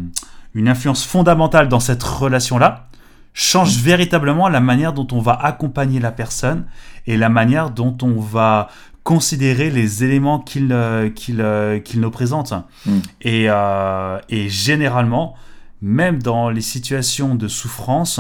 une 0.54 0.68
influence 0.68 1.06
fondamentale 1.06 1.70
dans 1.70 1.80
cette 1.80 2.04
relation-là 2.04 2.89
change 3.34 3.78
véritablement 3.78 4.50
la 4.50 4.60
manière 4.60 4.94
dont 4.94 5.08
on 5.12 5.20
va 5.20 5.34
accompagner 5.34 6.00
la 6.00 6.12
personne 6.12 6.66
et 7.08 7.18
la 7.18 7.30
manière 7.30 7.70
dont 7.70 7.98
on 8.02 8.20
va 8.20 8.70
considérer 9.04 9.72
les 9.72 10.04
éléments 10.04 10.40
qu'il 10.40 10.72
euh, 10.72 11.10
qu'il 11.10 11.42
euh, 11.42 11.80
qu'il 11.80 12.00
nous 12.00 12.12
présente. 12.12 12.54
Mm. 12.86 13.00
Et, 13.22 13.46
euh, 13.50 14.20
et 14.30 14.50
généralement, 14.50 15.36
même 15.82 16.22
dans 16.22 16.50
les 16.50 16.62
situations 16.62 17.36
de 17.36 17.48
souffrance, 17.48 18.20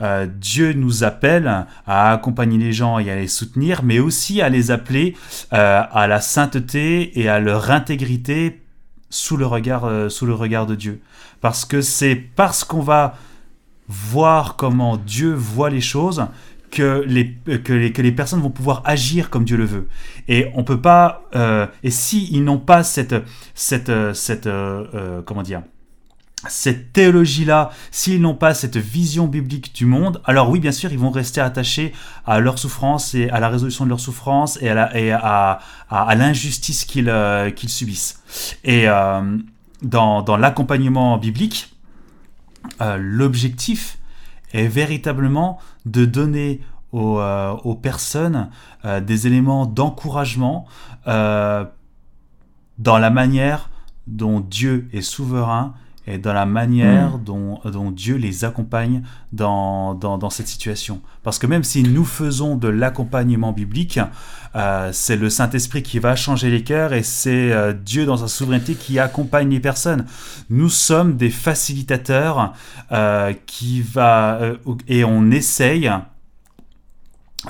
euh, 0.00 0.26
Dieu 0.26 0.72
nous 0.72 1.04
appelle 1.04 1.66
à 1.86 2.12
accompagner 2.12 2.58
les 2.58 2.72
gens 2.72 2.98
et 2.98 3.10
à 3.10 3.16
les 3.16 3.28
soutenir, 3.28 3.82
mais 3.82 3.98
aussi 3.98 4.40
à 4.40 4.48
les 4.48 4.70
appeler 4.70 5.16
euh, 5.52 5.82
à 5.90 6.06
la 6.06 6.20
sainteté 6.20 7.20
et 7.20 7.28
à 7.28 7.38
leur 7.40 7.70
intégrité 7.70 8.62
sous 9.10 9.36
le 9.36 9.44
regard, 9.44 10.10
sous 10.10 10.24
le 10.24 10.34
regard 10.34 10.66
de 10.66 10.74
Dieu. 10.74 11.02
Parce 11.42 11.66
que 11.66 11.82
c'est 11.82 12.16
parce 12.16 12.64
qu'on 12.64 12.80
va 12.80 13.16
voir 13.88 14.56
comment 14.56 14.96
Dieu 14.96 15.32
voit 15.34 15.70
les 15.70 15.80
choses 15.80 16.26
que 16.70 17.04
les, 17.06 17.34
que 17.64 17.72
les, 17.74 17.92
que 17.92 18.00
les 18.00 18.12
personnes 18.12 18.40
vont 18.40 18.50
pouvoir 18.50 18.82
agir 18.86 19.28
comme 19.28 19.44
Dieu 19.44 19.58
le 19.58 19.66
veut. 19.66 19.88
Et 20.28 20.46
on 20.54 20.64
peut 20.64 20.80
pas... 20.80 21.24
euh, 21.34 21.66
et 21.82 21.90
si 21.90 22.28
ils 22.32 22.42
n'ont 22.42 22.58
pas 22.58 22.82
cette... 22.82 23.14
cette, 23.54 23.90
euh, 23.90 24.14
cette 24.14 24.46
euh, 24.46 24.86
euh, 24.94 25.22
comment 25.22 25.42
dire 25.42 25.62
cette 26.48 26.92
théologie-là, 26.92 27.70
s'ils 27.92 28.20
n'ont 28.20 28.34
pas 28.34 28.52
cette 28.52 28.76
vision 28.76 29.28
biblique 29.28 29.72
du 29.76 29.86
monde, 29.86 30.20
alors 30.24 30.50
oui, 30.50 30.58
bien 30.58 30.72
sûr, 30.72 30.90
ils 30.90 30.98
vont 30.98 31.12
rester 31.12 31.40
attachés 31.40 31.92
à 32.26 32.40
leur 32.40 32.58
souffrance 32.58 33.14
et 33.14 33.30
à 33.30 33.38
la 33.38 33.48
résolution 33.48 33.84
de 33.84 33.90
leur 33.90 34.00
souffrance 34.00 34.58
et 34.60 34.68
à, 34.68 34.90
à, 35.22 35.60
à- 35.88 36.08
à 36.08 36.14
l'injustice 36.16 36.84
qu'ils 36.84 37.08
euh, 37.08 37.52
qu'ils 37.52 37.68
subissent. 37.68 38.22
Et 38.64 38.86
dans, 39.82 40.22
dans 40.22 40.36
l'accompagnement 40.36 41.16
biblique, 41.16 41.71
euh, 42.80 42.96
l'objectif 42.98 43.98
est 44.52 44.66
véritablement 44.66 45.58
de 45.86 46.04
donner 46.04 46.60
aux, 46.92 47.18
euh, 47.20 47.74
personnes 47.80 48.50
euh, 48.84 49.00
des 49.00 49.26
éléments 49.26 49.66
d'encouragement 49.66 50.66
dans 51.06 52.98
la 52.98 53.10
manière 53.10 53.70
dont 54.06 54.40
Dieu 54.40 54.88
est 54.92 55.02
souverain 55.02 55.74
et 56.06 56.18
dans 56.18 56.32
la 56.32 56.46
manière 56.46 57.18
dont, 57.18 57.60
dont 57.64 57.90
Dieu 57.90 58.16
les 58.16 58.44
accompagne 58.44 59.02
dans, 59.32 59.94
dans, 59.94 60.18
dans 60.18 60.30
cette 60.30 60.48
situation. 60.48 61.00
Parce 61.22 61.38
que 61.38 61.46
même 61.46 61.62
si 61.62 61.82
nous 61.82 62.04
faisons 62.04 62.56
de 62.56 62.68
l'accompagnement 62.68 63.52
biblique, 63.52 64.00
euh, 64.56 64.90
c'est 64.92 65.16
le 65.16 65.30
Saint-Esprit 65.30 65.82
qui 65.82 65.98
va 65.98 66.16
changer 66.16 66.50
les 66.50 66.64
cœurs 66.64 66.92
et 66.92 67.02
c'est 67.02 67.52
euh, 67.52 67.72
Dieu 67.72 68.04
dans 68.04 68.16
sa 68.16 68.28
souveraineté 68.28 68.74
qui 68.74 68.98
accompagne 68.98 69.50
les 69.50 69.60
personnes. 69.60 70.06
Nous 70.50 70.68
sommes 70.68 71.16
des 71.16 71.30
facilitateurs 71.30 72.52
euh, 72.90 73.32
qui 73.46 73.80
va 73.80 74.40
et 74.88 75.04
on 75.04 75.30
essaye 75.30 75.90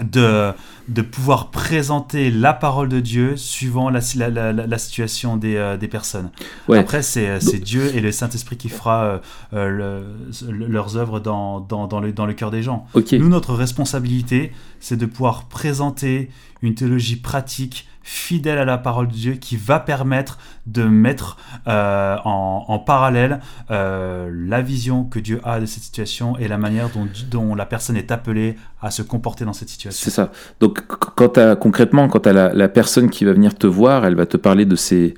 de, 0.00 0.52
de 0.92 1.02
pouvoir 1.02 1.50
présenter 1.50 2.30
la 2.30 2.52
parole 2.52 2.88
de 2.88 3.00
Dieu 3.00 3.36
suivant 3.36 3.88
la, 3.90 4.00
la, 4.16 4.52
la, 4.52 4.78
situation 4.78 5.36
des, 5.36 5.56
euh, 5.56 5.76
des 5.76 5.88
personnes. 5.88 6.30
Ouais. 6.68 6.78
Après, 6.78 7.02
c'est 7.02 7.40
c'est 7.40 7.58
Dieu 7.58 7.94
et 7.96 8.00
le 8.00 8.12
Saint-Esprit 8.12 8.56
qui 8.56 8.68
fera 8.68 9.04
euh, 9.04 9.18
euh, 9.54 10.02
le- 10.50 10.66
leurs 10.66 10.96
œuvres 10.96 11.18
dans, 11.20 11.60
dans, 11.60 11.86
dans, 11.86 12.00
le, 12.00 12.12
dans 12.12 12.26
le 12.26 12.34
cœur 12.34 12.50
des 12.50 12.62
gens. 12.62 12.86
Nous, 13.18 13.28
notre 13.28 13.54
responsabilité, 13.54 14.52
c'est 14.80 14.96
de 14.96 15.06
pouvoir 15.06 15.44
présenter 15.44 16.30
une 16.60 16.74
théologie 16.74 17.16
pratique, 17.16 17.88
fidèle 18.04 18.58
à 18.58 18.64
la 18.64 18.78
parole 18.78 19.08
de 19.08 19.12
Dieu, 19.12 19.32
qui 19.34 19.56
va 19.56 19.78
permettre 19.80 20.38
de 20.66 20.84
mettre 20.84 21.36
euh, 21.66 22.16
en, 22.24 22.64
en 22.68 22.78
parallèle 22.78 23.40
euh, 23.70 24.30
la 24.32 24.60
vision 24.62 25.04
que 25.04 25.18
Dieu 25.20 25.40
a 25.44 25.60
de 25.60 25.66
cette 25.66 25.82
situation 25.84 26.36
et 26.38 26.48
la 26.48 26.58
manière 26.58 26.88
dont, 26.90 27.08
dont 27.30 27.54
la 27.54 27.66
personne 27.66 27.96
est 27.96 28.10
appelée 28.10 28.56
à 28.80 28.90
se 28.90 29.02
comporter 29.02 29.44
dans 29.44 29.52
cette 29.52 29.68
situation. 29.68 30.04
C'est 30.04 30.10
ça. 30.10 30.30
Donc, 30.60 30.81
concrètement, 30.86 32.08
quand 32.08 32.20
tu 32.20 32.32
la, 32.32 32.68
personne 32.68 33.10
qui 33.10 33.24
va 33.24 33.32
venir 33.32 33.54
te 33.54 33.66
voir, 33.66 34.04
elle 34.06 34.14
va 34.14 34.26
te 34.26 34.36
parler 34.36 34.64
de 34.64 34.76
ses, 34.76 35.14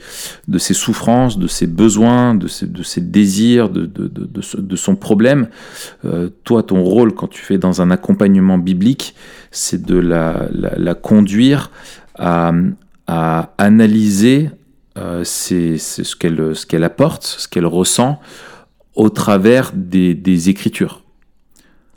souffrances, 0.59 1.39
de 1.39 1.47
ses 1.47 1.67
besoins, 1.67 2.35
de 2.35 2.47
ses, 2.49 3.01
désirs, 3.01 3.71
de, 3.71 4.77
son 4.77 4.97
problème. 4.97 5.49
Euh, 6.05 6.31
toi, 6.45 6.63
ton 6.63 6.83
rôle 6.83 7.15
quand 7.15 7.29
tu 7.29 7.43
fais 7.43 7.59
dans 7.59 7.83
un 7.83 7.91
accompagnement 7.91 8.59
biblique, 8.59 9.15
c'est 9.51 9.83
de 9.85 9.99
la, 9.99 10.95
conduire 10.95 11.71
à, 12.17 12.53
analyser 13.59 14.51
euh, 14.97 15.25
ce 15.25 16.67
qu'elle 16.67 16.85
apporte, 16.85 17.25
ce 17.25 17.49
qu'elle 17.49 17.67
ressent 17.67 18.21
au 18.95 19.11
travers 19.11 19.73
des 19.75 20.49
Écritures 20.49 21.04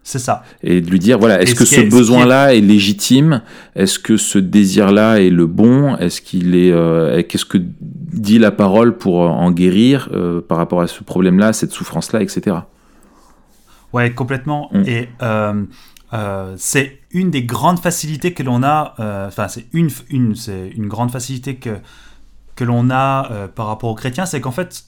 C'est 0.09 0.19
ça. 0.19 0.41
et 0.63 0.79
de 0.79 0.89
lui 0.89 0.99
dire 0.99 1.19
voilà 1.19 1.41
est-ce 1.41 1.53
que 1.53 1.65
ce 1.65 1.81
est- 1.81 1.83
besoin-là 1.89 2.53
est... 2.55 2.61
légitime? 2.61 3.41
Est-ce 3.75 3.99
que 3.99 4.15
ce 4.15 4.39
désir-là 4.39 5.19
est 5.19 5.29
le 5.29 5.47
bon? 5.47 5.97
Est-ce 5.97 6.21
qu'il 6.21 6.55
est 6.55 6.71
euh, 6.71 7.21
qu'est-ce 7.27 7.43
que 7.43 7.57
dit 7.59 8.39
la 8.39 8.51
parole 8.51 8.97
pour 8.97 9.21
euh, 9.25 9.27
en 9.27 9.51
guérir 9.51 10.07
euh, 10.13 10.39
par 10.39 10.59
rapport 10.59 10.79
à 10.79 10.87
ce 10.87 11.03
problème-là 11.03 11.51
cette 11.51 11.73
souffrance-là 11.73 12.21
etc 12.21 12.55
Ouais, 13.91 14.13
complètement. 14.13 14.69
Mm. 14.71 14.83
Et 14.87 15.09
euh, 15.21 15.63
c'est 16.55 16.99
une 17.11 17.29
des 17.29 17.43
grandes 17.43 17.79
facilités 17.79 18.31
que 18.33 18.43
l'on 18.43 18.63
a. 18.63 18.95
Enfin, 19.27 19.49
c'est 19.49 19.65
une, 19.73 19.89
une, 20.09 20.35
une 20.77 20.87
grande 20.87 21.11
facilité 21.11 21.55
que 21.55 21.71
que 22.55 22.63
l'on 22.63 22.89
a 22.89 23.29
par 23.55 23.67
rapport 23.67 23.89
aux 23.91 23.95
chrétiens, 23.95 24.25
c'est 24.25 24.39
qu'en 24.41 24.51
fait, 24.51 24.85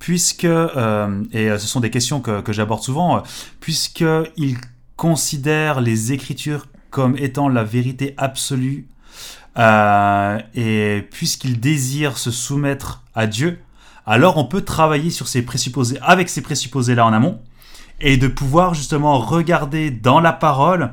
puisque 0.00 0.44
euh, 0.44 1.22
et 1.32 1.50
euh, 1.50 1.58
ce 1.58 1.68
sont 1.68 1.78
des 1.78 1.90
questions 1.90 2.20
que, 2.20 2.40
que 2.40 2.52
j'aborde 2.52 2.82
souvent, 2.82 3.18
euh, 3.18 3.20
puisque 3.60 4.04
ils 4.36 4.56
considèrent 4.96 5.80
les 5.80 6.12
Écritures 6.12 6.66
comme 6.90 7.16
étant 7.16 7.48
la 7.48 7.62
vérité 7.62 8.14
absolue, 8.16 8.88
euh, 9.58 10.38
et 10.54 11.06
puisqu'ils 11.12 11.60
désirent 11.60 12.18
se 12.18 12.32
soumettre 12.32 13.04
à 13.14 13.28
Dieu, 13.28 13.60
alors 14.06 14.38
on 14.38 14.44
peut 14.44 14.62
travailler 14.62 15.10
sur 15.10 15.28
ces 15.28 15.42
présupposés, 15.42 15.98
avec 16.02 16.28
ces 16.28 16.40
présupposés-là 16.40 17.06
en 17.06 17.12
amont, 17.12 17.38
et 18.00 18.16
de 18.16 18.26
pouvoir 18.26 18.72
justement 18.74 19.18
regarder 19.18 19.90
dans 19.90 20.20
la 20.20 20.32
parole 20.32 20.92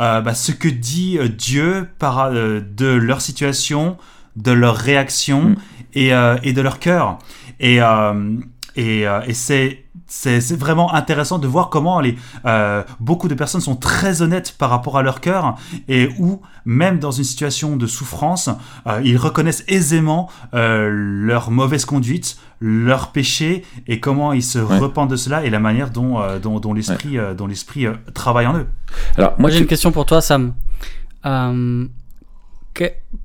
euh, 0.00 0.20
bah, 0.20 0.34
ce 0.34 0.50
que 0.50 0.68
dit 0.68 1.18
Dieu 1.38 1.88
par, 2.00 2.24
euh, 2.24 2.60
de 2.60 2.86
leur 2.86 3.20
situation, 3.20 3.96
de 4.34 4.50
leur 4.50 4.76
réaction 4.76 5.54
Mm. 5.88 5.98
et, 5.98 6.12
euh, 6.12 6.36
et 6.42 6.52
de 6.52 6.60
leur 6.60 6.78
cœur. 6.78 7.18
Et, 7.60 7.80
euh, 7.82 8.36
et, 8.76 9.02
et 9.02 9.34
c'est 9.34 9.84
c'est 10.08 10.56
vraiment 10.56 10.94
intéressant 10.94 11.38
de 11.38 11.46
voir 11.46 11.68
comment 11.68 12.00
les, 12.00 12.16
euh, 12.46 12.82
beaucoup 12.98 13.28
de 13.28 13.34
personnes 13.34 13.60
sont 13.60 13.76
très 13.76 14.22
honnêtes 14.22 14.54
par 14.56 14.70
rapport 14.70 14.96
à 14.96 15.02
leur 15.02 15.20
cœur 15.20 15.56
et 15.86 16.08
où, 16.18 16.40
même 16.64 16.98
dans 16.98 17.10
une 17.10 17.24
situation 17.24 17.76
de 17.76 17.86
souffrance, 17.86 18.48
euh, 18.86 19.00
ils 19.04 19.18
reconnaissent 19.18 19.64
aisément 19.68 20.30
euh, 20.54 20.88
leur 20.90 21.50
mauvaise 21.50 21.84
conduite, 21.84 22.38
leur 22.60 23.12
péché 23.12 23.64
et 23.86 24.00
comment 24.00 24.32
ils 24.32 24.42
se 24.42 24.58
repentent 24.58 25.10
de 25.10 25.16
cela 25.16 25.44
et 25.44 25.50
la 25.50 25.60
manière 25.60 25.90
dont, 25.90 26.20
dont, 26.42 26.58
dont 26.58 26.72
l'esprit 26.72 27.16
dont 27.36 27.46
l'esprit 27.46 27.86
travaille 28.14 28.46
en 28.46 28.56
eux. 28.56 28.66
Alors, 29.16 29.34
moi 29.38 29.50
j'ai 29.50 29.58
une 29.60 29.66
question 29.66 29.92
pour 29.92 30.06
toi, 30.06 30.20
Sam 30.20 30.54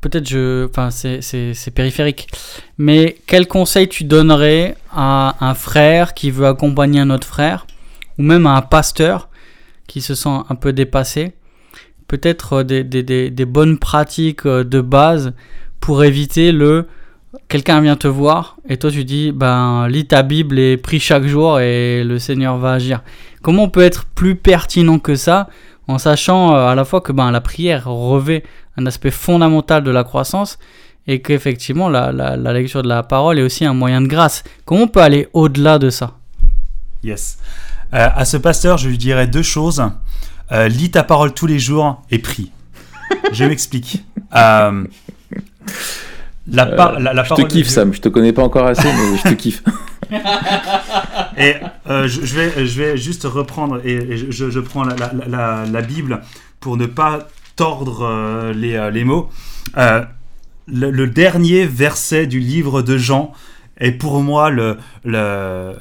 peut-être 0.01 0.27
je, 0.27 0.67
enfin 0.67 0.89
c'est 0.91 1.71
périphérique, 1.73 2.27
mais 2.77 3.17
quel 3.27 3.47
conseil 3.47 3.87
tu 3.87 4.03
donnerais 4.03 4.75
à 4.91 5.35
un 5.39 5.53
frère 5.53 6.13
qui 6.13 6.31
veut 6.31 6.47
accompagner 6.47 6.99
un 6.99 7.09
autre 7.09 7.27
frère, 7.27 7.65
ou 8.17 8.23
même 8.23 8.45
à 8.45 8.55
un 8.55 8.61
pasteur 8.61 9.29
qui 9.87 10.01
se 10.01 10.15
sent 10.15 10.37
un 10.49 10.55
peu 10.55 10.73
dépassé, 10.73 11.33
peut-être 12.07 12.53
euh, 12.53 12.63
des, 12.63 12.83
des, 12.83 13.03
des, 13.03 13.29
des, 13.29 13.45
bonnes 13.45 13.77
pratiques 13.77 14.45
euh, 14.45 14.63
de 14.63 14.81
base 14.81 15.33
pour 15.79 16.03
éviter 16.03 16.51
le 16.51 16.87
quelqu'un 17.47 17.81
vient 17.81 17.95
te 17.95 18.07
voir 18.07 18.57
et 18.69 18.77
toi 18.77 18.91
tu 18.91 19.03
dis 19.03 19.31
ben 19.31 19.87
lis 19.87 20.05
ta 20.05 20.21
Bible 20.21 20.59
et 20.59 20.77
prie 20.77 20.99
chaque 20.99 21.25
jour 21.25 21.59
et 21.59 22.03
le 22.03 22.19
Seigneur 22.19 22.57
va 22.57 22.73
agir. 22.73 23.01
Comment 23.41 23.63
on 23.63 23.69
peut 23.69 23.81
être 23.81 24.05
plus 24.05 24.35
pertinent 24.35 24.99
que 24.99 25.15
ça 25.15 25.49
en 25.87 25.97
sachant 25.97 26.55
euh, 26.55 26.67
à 26.67 26.75
la 26.75 26.85
fois 26.85 27.01
que 27.01 27.11
ben, 27.11 27.31
la 27.31 27.41
prière 27.41 27.87
revêt 27.87 28.43
un 28.77 28.85
aspect 28.85 29.11
fondamental 29.11 29.83
de 29.83 29.91
la 29.91 30.03
croissance 30.03 30.57
et 31.07 31.21
qu'effectivement 31.21 31.89
la, 31.89 32.11
la, 32.11 32.37
la, 32.37 32.53
lecture 32.53 32.81
de 32.81 32.87
la 32.87 33.03
parole 33.03 33.39
est 33.39 33.41
aussi 33.41 33.65
un 33.65 33.73
moyen 33.73 34.01
de 34.01 34.07
grâce. 34.07 34.43
Comment 34.65 34.83
on 34.83 34.87
peut 34.87 35.01
aller 35.01 35.27
au-delà 35.33 35.79
de 35.79 35.89
ça? 35.89 36.13
Yes. 37.03 37.37
Euh, 37.93 38.09
à 38.15 38.25
ce 38.25 38.37
pasteur, 38.37 38.77
je 38.77 38.89
lui 38.89 38.97
dirais 38.97 39.27
deux 39.27 39.43
choses. 39.43 39.83
Euh, 40.51 40.67
lis 40.67 40.91
ta 40.91 41.03
parole 41.03 41.33
tous 41.33 41.47
les 41.47 41.59
jours 41.59 42.01
et 42.09 42.19
prie. 42.19 42.51
je 43.31 43.45
m'explique. 43.45 44.03
Euh, 44.35 44.85
la, 46.47 46.65
la, 46.97 47.23
je 47.23 47.35
te 47.35 47.43
kiffe, 47.43 47.67
Sam. 47.67 47.93
Je 47.93 48.01
te 48.01 48.09
connais 48.09 48.33
pas 48.33 48.41
encore 48.41 48.65
assez, 48.65 48.87
mais 48.87 49.15
je 49.17 49.21
te 49.29 49.33
kiffe. 49.35 49.61
et 51.37 51.55
je, 51.85 52.35
vais, 52.35 52.65
je 52.65 52.81
vais 52.81 52.97
juste 52.97 53.23
reprendre 53.23 53.81
et, 53.85 54.17
je, 54.17 54.49
je, 54.49 54.59
prends 54.59 54.83
la, 54.83 55.81
Bible 55.81 56.21
pour 56.59 56.77
ne 56.77 56.85
pas 56.85 57.27
tordre 57.55 58.03
euh, 58.03 58.53
les, 58.53 58.75
euh, 58.75 58.89
les, 58.89 59.03
mots. 59.03 59.29
Euh, 59.77 60.03
le, 60.67 61.05
dernier 61.07 61.65
verset 61.65 62.27
du 62.27 62.39
livre 62.39 62.81
de 62.81 62.97
Jean 62.97 63.33
est 63.77 63.91
pour 63.91 64.21
moi 64.21 64.49
le, 64.49 64.77
le 65.03 65.73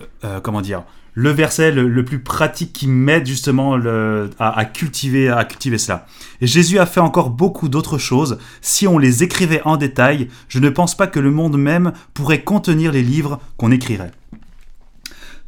comment 0.42 0.60
dire 0.60 0.82
le 1.14 1.30
verset 1.30 1.72
le, 1.72 2.04
plus 2.06 2.20
pratique 2.20 2.72
qui 2.72 2.88
m'aide 2.88 3.26
justement 3.26 3.76
le, 3.76 4.30
à, 4.38 4.64
cultiver, 4.64 5.28
à 5.28 5.44
cultiver 5.44 5.76
cela. 5.76 6.06
Et 6.40 6.46
Jésus 6.46 6.78
a 6.78 6.86
fait 6.86 7.00
encore 7.00 7.28
beaucoup 7.28 7.68
d'autres 7.68 7.98
choses. 7.98 8.38
Si 8.62 8.86
on 8.88 8.96
les 8.96 9.22
écrivait 9.22 9.60
en 9.66 9.76
détail, 9.76 10.28
je 10.48 10.58
ne 10.58 10.70
pense 10.70 10.96
pas 10.96 11.06
que 11.06 11.20
le 11.20 11.30
monde 11.30 11.58
même 11.58 11.92
pourrait 12.14 12.40
contenir 12.40 12.92
les 12.92 13.02
livres 13.02 13.40
qu'on 13.58 13.70
écrirait 13.70 14.12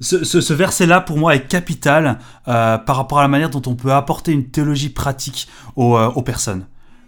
ce, 0.00 0.52
verset-là, 0.52 1.00
pour 1.00 1.18
moi, 1.18 1.34
est 1.34 1.46
capital 1.46 2.18
euh, 2.48 2.78
par 2.78 2.96
rapport 2.96 3.18
à 3.18 3.22
la 3.22 3.28
manière 3.28 3.50
dont 3.50 3.62
on 3.66 3.74
peut 3.74 3.92
apporter 3.92 4.32
une 4.32 4.46
théologie 4.46 4.88
pratique 4.88 5.48
aux, 5.76 5.96
euh, 5.96 6.22
personnes. 6.22 6.66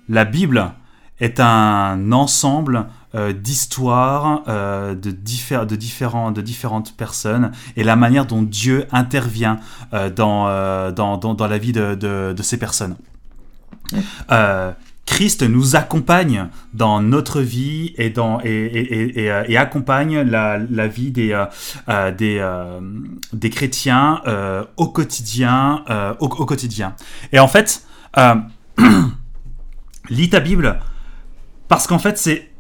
La 0.09 0.25
Bible 0.25 0.73
est 1.19 1.41
un 1.41 2.13
ensemble 2.13 2.87
euh, 3.15 3.33
d'histoires 3.33 4.45
de, 4.45 4.95
de, 4.95 5.11
différents, 5.77 6.31
de 6.31 6.41
différentes 6.43 6.97
personnes 6.97 7.53
et 7.77 7.85
la 7.85 7.97
manière 7.97 8.27
dont 8.27 8.43
Dieu 8.43 8.87
intervient 8.93 9.59
dans, 10.15 10.93
dans, 10.93 11.17
dans, 11.17 11.47
la 11.47 11.59
vie 11.59 11.73
de, 11.73 11.95
de 11.95 12.43
ces 12.43 12.59
personnes. 12.59 12.97
Christ 15.07 15.45
nous 15.45 15.77
accompagne 15.77 16.49
dans 16.75 17.01
notre 17.01 17.41
vie 17.41 17.95
et, 17.97 18.13
euh, 18.19 19.57
accompagne 19.57 20.21
la, 20.21 20.89
vie 20.89 21.13
des, 21.13 21.33
euh, 21.33 21.47
euh, 21.89 23.49
chrétiens 23.51 24.21
au 24.77 24.89
quotidien. 24.89 25.85
Au, 26.21 26.29
quotidien. 26.29 26.95
Et 27.33 27.39
en 27.39 27.49
fait, 27.49 27.87
lis 30.11 30.31
ta 30.31 30.41
Bible 30.41 30.81
parce 31.69 31.87
qu'en 31.87 31.99
fait, 31.99 32.19
c'est 32.19 32.51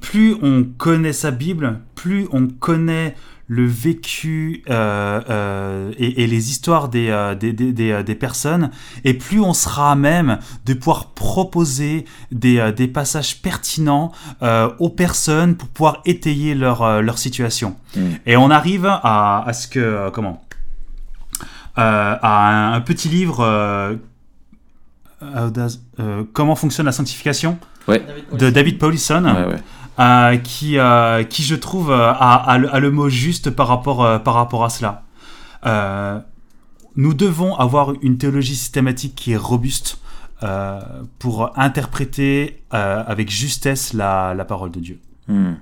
plus 0.00 0.36
on 0.42 0.64
connaît 0.76 1.14
sa 1.14 1.30
Bible, 1.30 1.80
plus 1.94 2.28
on 2.32 2.46
connaît 2.46 3.16
le 3.46 3.66
vécu 3.66 4.62
euh, 4.70 5.20
euh, 5.28 5.92
et, 5.98 6.26
les 6.26 6.50
histoires 6.50 6.88
des, 6.88 7.10
euh, 7.10 7.34
des, 7.34 7.52
des, 7.52 7.72
des, 8.02 8.14
personnes, 8.14 8.70
et 9.04 9.14
plus 9.14 9.40
on 9.40 9.52
sera 9.52 9.92
à 9.92 9.94
même 9.94 10.38
de 10.64 10.74
pouvoir 10.74 11.10
proposer 11.10 12.06
des, 12.32 12.72
des 12.72 12.88
passages 12.88 13.42
pertinents 13.42 14.12
aux 14.78 14.88
personnes 14.88 15.56
pour 15.56 15.68
pouvoir 15.68 16.02
étayer 16.06 16.54
leur, 16.54 17.02
leur 17.02 17.18
situation. 17.18 17.76
Mm. 17.96 18.00
Et 18.26 18.36
on 18.36 18.50
arrive 18.50 18.86
à, 18.86 19.44
à 19.46 19.52
ce 19.52 19.68
que, 19.68 20.10
comment 20.10 20.42
à 21.76 22.74
un, 22.74 22.80
petit 22.80 23.08
livre 23.08 23.98
Comment 26.32 26.54
fonctionne 26.54 26.86
la 26.86 26.92
sanctification? 26.92 27.58
De 27.88 28.50
David 28.50 28.78
Paulison. 28.78 29.24
Ouais, 29.24 29.56
euh, 30.00 30.36
qui, 30.38 30.76
euh, 30.76 31.22
qui, 31.22 31.44
je 31.44 31.54
trouve, 31.54 31.92
euh, 31.92 32.12
a, 32.12 32.58
le, 32.58 32.90
mot 32.90 33.08
juste 33.08 33.50
par 33.50 33.68
rapport, 33.68 34.22
par 34.22 34.34
rapport 34.34 34.64
à 34.64 34.68
cela. 34.68 35.04
nous 36.96 37.14
devons 37.14 37.54
avoir 37.54 37.92
une 38.02 38.18
théologie 38.18 38.56
systématique 38.56 39.14
qui 39.14 39.32
est 39.32 39.36
robuste 39.36 39.98
pour 41.18 41.56
interpréter 41.58 42.62
avec 42.70 43.30
justesse 43.30 43.92
la, 43.92 44.34
la, 44.34 44.44
parole 44.44 44.72
de 44.72 44.80
Dieu. 44.80 45.00
Hmm. 45.28 45.54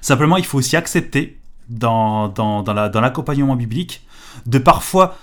Simplement, 0.00 0.36
il 0.36 0.44
faut 0.44 0.58
aussi 0.58 0.76
accepter 0.76 1.38
dans, 1.68 2.28
dans, 2.28 2.62
dans 2.62 3.00
l'accompagnement 3.00 3.54
la, 3.54 3.58
biblique 3.58 4.06
de 4.46 4.58
parfois 4.58 5.16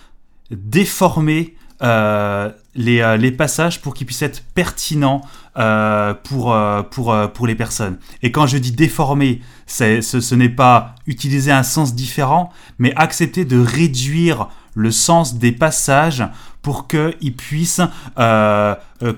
déformer 0.51 1.56
les, 1.82 3.17
les, 3.17 3.32
passages 3.32 3.82
pour 3.82 3.93
qu'ils 3.93 4.06
puissent 4.06 4.21
être 4.21 4.43
pertinents 4.53 5.21
euh, 5.58 6.16
pour, 6.24 6.58
pour, 6.89 7.16
pour 7.34 7.48
les 7.48 7.54
personnes. 7.54 7.98
Et 8.24 8.32
quand 8.32 8.48
je 8.48 8.58
dis 8.58 8.72
déformer, 8.72 9.42
ce, 9.68 10.02
ce 10.02 10.36
n'est 10.36 10.50
pas 10.50 10.96
utiliser 11.06 11.52
un 11.52 11.62
sens 11.62 11.94
différent, 11.94 12.52
mais 12.80 12.92
accepter 12.96 13.46
de 13.46 13.60
réduire 13.60 14.48
le 14.76 14.89
sens 14.89 15.36
des 15.36 15.52
passages 15.52 16.24
pour 16.63 16.88
qu'ils 16.88 17.36
puissent 17.36 17.82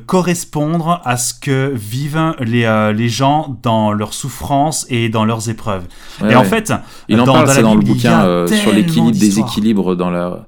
correspondre 0.08 1.02
à 1.06 1.16
ce 1.16 1.34
que 1.34 1.72
vivent 1.74 2.36
les, 2.40 2.92
les 2.94 3.10
gens 3.10 3.58
dans 3.64 3.94
leurs 3.94 4.14
souffrances 4.14 4.86
et 4.90 5.08
dans 5.08 5.24
leurs 5.24 5.50
épreuves. 5.50 5.86
et 6.28 6.36
en 6.36 6.44
fait, 6.44 6.74
il 7.08 7.22
en 7.22 7.26
parle, 7.26 7.62
dans, 7.62 7.76
le 7.76 7.82
bouquin 7.82 8.46
sur 8.48 8.74
l'équilibre, 8.74 9.12
déséquilibre 9.12 9.96
dans 9.96 10.10
la 10.10 10.46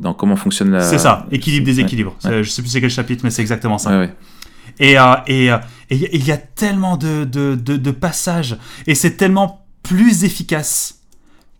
dans 0.00 0.14
comment 0.14 0.36
fonctionne 0.36 0.70
la. 0.70 0.80
C'est 0.80 0.98
ça, 0.98 1.26
équilibre 1.30 1.66
des 1.66 1.80
équilibres. 1.80 2.14
Je 2.24 2.42
sais 2.42 2.62
plus 2.62 2.70
c'est 2.70 2.80
quel 2.80 2.90
chapitre, 2.90 3.20
mais 3.24 3.30
c'est 3.30 3.42
exactement 3.42 3.78
ça. 3.78 4.06
Et 4.80 4.98
euh, 4.98 5.14
et 5.26 5.52
euh, 5.52 5.58
il 5.90 6.24
y 6.26 6.32
a 6.32 6.36
tellement 6.36 6.96
de, 6.96 7.24
de, 7.24 7.54
de, 7.54 7.90
passages. 7.90 8.56
Et 8.86 8.94
c'est 8.94 9.16
tellement 9.16 9.66
plus 9.82 10.24
efficace 10.24 11.00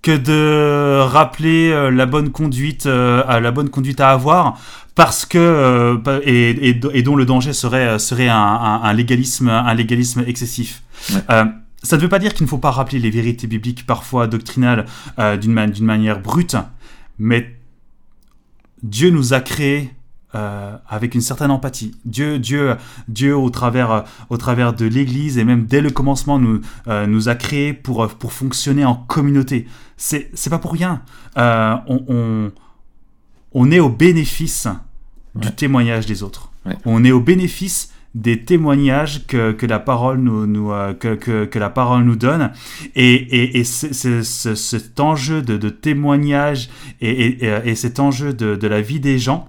que 0.03 0.17
de 0.17 1.01
rappeler 1.01 1.71
euh, 1.71 1.91
la 1.91 2.07
bonne 2.07 2.31
conduite 2.31 2.87
à 2.87 3.41
la 3.41 3.51
bonne 3.51 3.69
conduite 3.69 4.01
à 4.01 4.11
avoir. 4.11 4.59
Parce 4.95 5.25
que 5.25 6.01
et, 6.25 6.69
et, 6.69 7.03
dont 7.03 7.17
le 7.17 7.25
danger 7.25 7.53
serait 7.53 7.99
serait 7.99 8.29
un, 8.29 8.37
un, 8.83 8.93
légalisme 8.93 9.49
un 9.49 9.73
légalisme 9.75 10.25
excessif. 10.27 10.83
ça 11.29 11.97
ne 11.97 12.03
veut 12.03 12.09
pas 12.09 12.19
dire 12.19 12.35
qu'il 12.35 12.45
ne 12.45 12.49
faut 12.49 12.59
pas 12.59 12.71
rappeler 12.71 12.99
les 12.99 13.11
vérités 13.11 13.47
bibliques 13.47 13.87
parfois 13.87 14.27
doctrinales 14.27 14.87
d'une 15.41 15.67
d'une 15.71 15.87
manière 15.87 16.21
brute, 16.21 16.57
mais 17.19 17.57
Dieu 18.83 19.11
nous 19.11 19.33
a 19.33 19.41
créés 19.41 19.91
euh, 20.35 20.77
avec 20.89 21.15
une 21.15 21.21
certaine 21.21 21.51
empathie. 21.51 21.95
Dieu, 22.05 22.39
Dieu, 22.39 22.77
Dieu 23.09 23.37
au 23.37 23.51
travers, 23.51 24.05
au 24.29 24.37
travers 24.37 24.73
de 24.73 24.87
l'Église 24.87 25.39
et 25.39 25.45
même 25.45 25.67
dès 25.67 25.81
le 25.81 25.91
commencement 25.91 26.39
nous, 26.39 26.61
euh, 26.89 27.07
nous 27.07 27.29
a 27.29 27.35
créés 27.35 27.73
pour, 27.73 28.07
pour 28.09 28.33
fonctionner 28.33 28.85
en 28.85 28.95
communauté. 28.95 29.67
C'est, 29.97 30.31
c'est 30.35 30.51
pas 30.51 30.59
pour 30.59 30.73
rien. 30.73 31.03
Euh, 31.37 31.75
on, 31.87 32.05
on, 32.09 32.53
on, 33.53 33.71
est 33.71 33.81
au 33.81 33.89
bénéfice 33.89 34.69
du 35.35 35.51
témoignage 35.53 36.07
des 36.07 36.23
autres. 36.23 36.51
On 36.85 37.05
est 37.05 37.13
au 37.13 37.21
bénéfice 37.21 37.93
des 38.15 38.45
témoignages 38.45 39.27
que, 39.27 39.53
que 39.53 39.67
la 39.67 39.79
parole 39.79 40.19
nous, 40.19 40.47
nous 40.47 40.73
euh, 40.73 40.95
que, 40.95 41.15
que, 41.15 41.45
que, 41.45 41.59
la 41.59 41.71
parole 41.71 42.03
nous 42.03 42.17
donne 42.17 42.51
et, 42.97 43.15
et, 43.15 43.59
et 43.59 43.65
cet 43.65 44.99
enjeu 44.99 45.43
de, 45.43 45.57
de 45.57 45.69
témoignage 45.69 46.71
et, 47.01 47.69
et, 47.69 47.75
cet 47.77 48.01
enjeu 48.01 48.33
de, 48.33 48.57
de, 48.57 48.67
la 48.67 48.81
vie 48.81 48.99
des 48.99 49.19
gens 49.19 49.49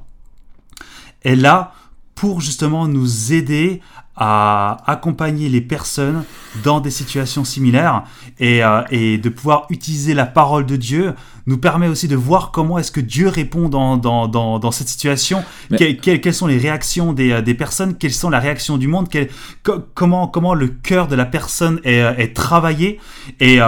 est 1.23 1.35
là 1.35 1.73
pour 2.15 2.41
justement 2.41 2.87
nous 2.87 3.33
aider 3.33 3.81
à 4.15 4.77
accompagner 4.85 5.49
les 5.49 5.61
personnes 5.61 6.23
dans 6.63 6.81
des 6.81 6.91
situations 6.91 7.43
similaires 7.43 8.03
et, 8.39 8.63
euh, 8.63 8.83
et, 8.91 9.17
de 9.17 9.29
pouvoir 9.29 9.65
utiliser 9.69 10.13
la 10.13 10.27
parole 10.27 10.65
de 10.65 10.75
Dieu 10.75 11.13
nous 11.47 11.57
permet 11.57 11.87
aussi 11.87 12.07
de 12.07 12.15
voir 12.15 12.51
comment 12.51 12.77
est-ce 12.77 12.91
que 12.91 12.99
Dieu 12.99 13.29
répond 13.29 13.69
dans, 13.69 13.97
dans, 13.97 14.27
dans, 14.27 14.59
dans 14.59 14.71
cette 14.71 14.89
situation, 14.89 15.43
quelles, 15.75 16.33
sont 16.33 16.45
les 16.45 16.59
réactions 16.59 17.13
des, 17.13 17.31
euh, 17.31 17.41
des, 17.41 17.55
personnes, 17.55 17.97
quelles 17.97 18.13
sont 18.13 18.29
la 18.29 18.39
réaction 18.39 18.77
du 18.77 18.87
monde, 18.87 19.07
comment, 19.95 20.27
comment 20.27 20.53
le 20.53 20.67
cœur 20.67 21.07
de 21.07 21.15
la 21.15 21.25
personne 21.25 21.79
est, 21.83 22.01
euh, 22.01 22.13
est 22.17 22.35
travaillé? 22.35 22.99
Et, 23.39 23.59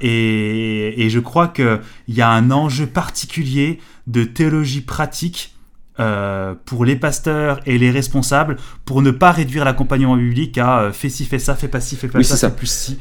et, 0.00 1.04
et 1.04 1.10
je 1.10 1.18
crois 1.18 1.48
qu'il 1.48 1.80
y 2.08 2.20
a 2.20 2.30
un 2.30 2.52
enjeu 2.52 2.86
particulier 2.86 3.80
de 4.06 4.22
théologie 4.22 4.82
pratique 4.82 5.55
euh, 5.98 6.54
pour 6.66 6.84
les 6.84 6.96
pasteurs 6.96 7.60
et 7.64 7.78
les 7.78 7.90
responsables 7.90 8.56
pour 8.84 9.00
ne 9.00 9.10
pas 9.10 9.30
réduire 9.30 9.64
l'accompagnement 9.64 10.14
biblique 10.14 10.58
à 10.58 10.80
euh, 10.80 10.92
fais 10.92 11.08
ci, 11.08 11.24
fais 11.24 11.38
ça, 11.38 11.54
fais 11.54 11.68
pas 11.68 11.80
ci, 11.80 11.96
fais 11.96 12.08
pas 12.08 12.22
ça, 12.22 12.36
ça, 12.36 12.50
plus 12.50 12.70
ci. 12.70 12.98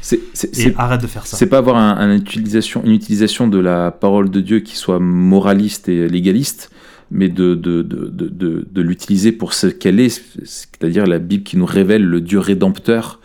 et 0.58 0.74
arrête 0.78 1.02
de 1.02 1.08
faire 1.08 1.28
ça. 1.28 1.36
C'est 1.36 1.48
pas 1.48 1.58
avoir 1.58 1.76
un, 1.76 2.16
utilisation, 2.16 2.82
une 2.86 2.94
utilisation 2.94 3.50
de 3.50 3.60
la 3.60 3.92
parole 3.92 4.30
de 4.30 4.40
Dieu 4.40 4.62
qui 4.62 4.78
soit 4.78 5.00
moraliste 5.00 5.90
et 5.90 6.08
légaliste, 6.08 6.72
mais 7.12 7.28
de, 7.28 7.54
de, 7.54 7.82
de, 7.82 8.08
de, 8.08 8.66
de 8.72 8.82
l'utiliser 8.82 9.34
pour 9.34 9.54
ce 9.54 9.68
qu'elle 9.68 10.00
est, 10.00 10.24
c'est-à-dire 10.46 11.06
la 11.06 11.20
Bible 11.20 11.44
qui 11.44 11.58
nous 11.58 11.66
révèle 11.66 12.04
le 12.06 12.22
Dieu 12.22 12.40
rédempteur, 12.40 13.20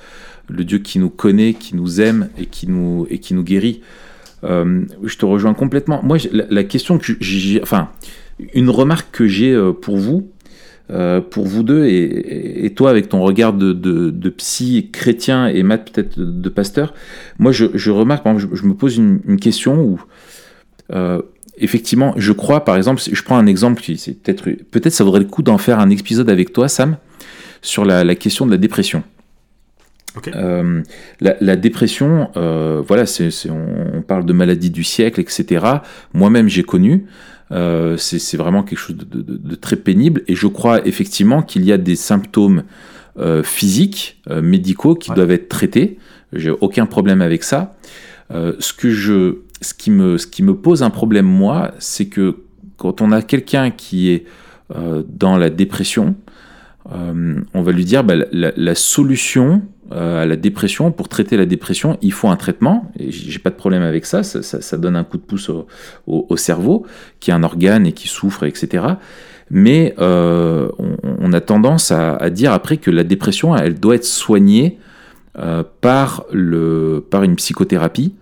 le 0.49 0.65
Dieu 0.65 0.79
qui 0.79 0.99
nous 0.99 1.11
connaît, 1.11 1.55
qui 1.55 1.77
nous 1.77 2.01
aime 2.01 2.29
et 2.39 2.47
qui 2.47 2.67
nous, 2.67 3.07
et 3.09 3.21
qui 3.21 3.35
nous 3.35 3.45
guérit. 3.45 3.83
Euh, 4.43 4.85
je 5.05 5.17
te 5.17 5.25
rejoins 5.27 5.55
complètement. 5.55 6.01
Moi, 6.03 6.19
la, 6.33 6.45
la 6.51 6.65
question 6.65 6.99
que 6.99 7.13
j'ai. 7.21 7.63
Enfin 7.63 7.91
une 8.55 8.71
remarque 8.71 9.09
que 9.13 9.27
j'ai 9.27 9.53
euh, 9.53 9.73
pour 9.73 9.97
vous, 9.97 10.31
euh, 10.91 11.21
pour 11.21 11.47
vous 11.47 11.63
deux, 11.63 11.87
et, 11.87 12.73
toi 12.75 12.91
avec 12.91 13.09
ton 13.09 13.23
regard 13.23 13.53
de, 13.53 14.29
psy 14.37 14.91
chrétien 14.93 15.47
et 15.49 15.63
Matt 15.63 15.91
peut-être 15.91 16.19
de, 16.19 16.49
pasteur, 16.49 16.95
moi 17.39 17.53
je, 17.53 17.91
remarque, 17.91 18.27
je, 18.39 18.65
me 18.65 18.75
pose 18.75 18.97
une, 18.97 19.39
question 19.39 19.81
où, 19.81 20.01
euh, 20.93 21.23
effectivement, 21.59 22.15
je 22.17 22.33
crois, 22.33 22.65
par 22.65 22.77
exemple, 22.77 23.03
je 23.11 23.23
prends 23.23 23.39
un 23.39 23.47
exemple 23.47 23.83
qui 23.83 23.99
c'est 23.99 24.15
peut-être, 24.15 24.51
peut-être 24.71 24.93
ça 24.93 25.05
vaudrait 25.05 25.21
le 25.21 25.27
coup 25.27 25.43
d'en 25.43 25.59
faire 25.59 25.79
un 25.79 25.91
épisode 25.91 26.29
avec 26.29 26.53
toi, 26.53 26.69
Sam, 26.69 26.97
sur 27.63 27.85
la, 27.85 28.15
question 28.15 28.47
de 28.47 28.51
la 28.51 28.57
dépression. 28.57 29.05
la, 31.21 31.57
dépression, 31.57 32.31
voilà, 32.35 33.05
on, 33.49 33.99
on, 33.99 34.03
parle 34.03 34.25
de 34.25 34.33
maladie 34.33 34.71
du 34.71 34.83
siècle, 34.83 35.21
etc. 35.21 35.67
Moi-même, 36.15 36.49
j'ai 36.49 36.65
connu. 36.65 37.07
Euh, 37.53 37.97
c'est 37.97 38.37
vraiment 38.37 38.63
quelque 38.63 38.79
chose 38.79 38.97
de, 38.97 39.55
très 39.57 39.77
pénible. 39.77 40.23
Et 40.29 40.35
je 40.35 40.47
crois 40.47 40.87
effectivement 40.87 41.43
qu'il 41.43 41.65
y 41.65 41.73
a 41.73 41.79
des 41.79 41.97
symptômes 41.97 42.65
euh, 43.19 43.43
physiques, 43.43 44.21
euh, 44.29 44.41
médicaux, 44.41 44.95
qui 44.95 45.11
doivent 45.13 45.33
être 45.33 45.49
traités. 45.49 45.99
J'ai 46.33 46.51
aucun 46.51 46.87
problème 46.87 47.23
avec 47.23 47.43
ça. 47.43 47.77
ce, 48.31 48.73
que 48.73 48.91
je, 48.91 49.39
ce, 49.61 49.75
qui 49.75 49.91
me, 49.91 50.17
ce 50.17 50.27
qui 50.27 50.43
me 50.43 50.55
pose 50.55 50.83
un 50.83 50.91
problème, 50.91 51.27
moi, 51.27 51.73
c'est 51.79 52.07
que 52.07 52.37
quand 52.77 53.01
on 53.01 53.11
a 53.11 53.21
quelqu'un 53.23 53.71
qui 53.71 54.11
est 54.11 54.25
dans 54.73 55.37
la 55.37 55.51
dépression, 55.51 56.15
on 56.89 57.63
va 57.63 57.73
lui 57.73 57.85
dire 57.85 58.05
bah, 58.05 58.15
la, 58.33 58.75
solution 58.75 59.63
euh, 59.93 60.23
à 60.23 60.27
la 60.27 60.37
dépression, 60.37 60.93
pour 60.93 61.09
traiter 61.09 61.37
la 61.37 61.47
dépression, 61.47 61.99
il 62.01 62.13
faut 62.13 62.29
un 62.29 62.37
traitement. 62.37 62.93
Et 62.97 63.11
j'ai 63.11 63.41
pas 63.41 63.51
de 63.51 63.57
problème 63.57 63.83
avec 63.83 64.07
ça. 64.07 64.23
Ça, 64.23 64.77
donne 64.77 64.95
un 64.95 65.03
coup 65.03 65.17
de 65.17 65.23
pouce 65.23 65.51
au, 66.07 66.37
cerveau, 66.37 66.87
qui 67.19 67.31
est 67.31 67.35
un 67.35 67.43
organe 67.43 67.87
et 67.87 67.93
qui 67.93 68.07
souffre, 68.07 68.45
etc. 68.45 68.85
Mais 69.51 69.97
euh, 69.99 70.69
on, 70.79 71.33
a 71.33 71.41
tendance 71.41 71.91
à, 71.91 72.31
dire 72.31 72.53
après 72.53 72.77
que 72.77 72.93
la 72.93 73.03
dépression, 73.03 73.57
elle 73.57 73.81
doit 73.81 73.97
être 73.97 74.05
soignée 74.05 74.79
euh, 75.39 75.65
par, 75.81 76.25
par 77.11 77.23
une 77.25 77.35
psychothérapie. 77.35 78.15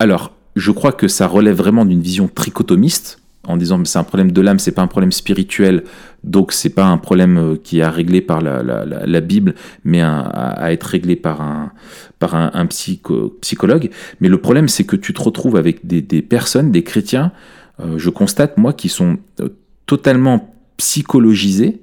alors, 0.00 0.32
je 0.56 0.70
crois 0.72 0.92
que 0.92 1.08
ça 1.08 1.26
relève 1.26 1.56
vraiment 1.56 1.86
d'une 1.86 2.02
vision 2.02 2.28
trichotomiste 2.28 3.17
en 3.48 3.56
disant 3.56 3.82
c'est 3.84 3.98
un 3.98 4.04
problème 4.04 4.30
de 4.30 4.40
l'âme, 4.40 4.58
c'est 4.58 4.72
pas 4.72 4.82
un 4.82 4.86
problème 4.86 5.10
spirituel, 5.10 5.82
donc 6.22 6.52
c'est 6.52 6.70
pas 6.70 6.84
un 6.84 6.98
problème 6.98 7.38
euh, 7.38 7.56
qui 7.56 7.80
est 7.80 7.82
à 7.82 7.90
régler 7.90 8.20
par 8.20 8.40
la, 8.40 9.20
Bible, 9.20 9.54
mais 9.84 10.00
à, 10.02 10.72
être 10.72 10.84
réglé 10.84 11.16
par 11.16 11.40
un, 11.40 11.72
par 12.18 12.34
un, 12.34 12.66
psychologue. 12.66 13.90
Mais 14.20 14.28
le 14.28 14.38
problème, 14.38 14.68
c'est 14.68 14.84
que 14.84 14.96
tu 14.96 15.12
te 15.12 15.22
retrouves 15.22 15.56
avec 15.56 15.86
des, 15.86 16.22
personnes, 16.22 16.70
des 16.70 16.84
chrétiens, 16.84 17.32
euh, 17.80 17.98
je 17.98 18.10
constate 18.10 18.58
moi, 18.58 18.72
qui 18.72 18.88
sont 18.88 19.18
euh, 19.40 19.48
totalement 19.86 20.54
psychologisés 20.76 21.80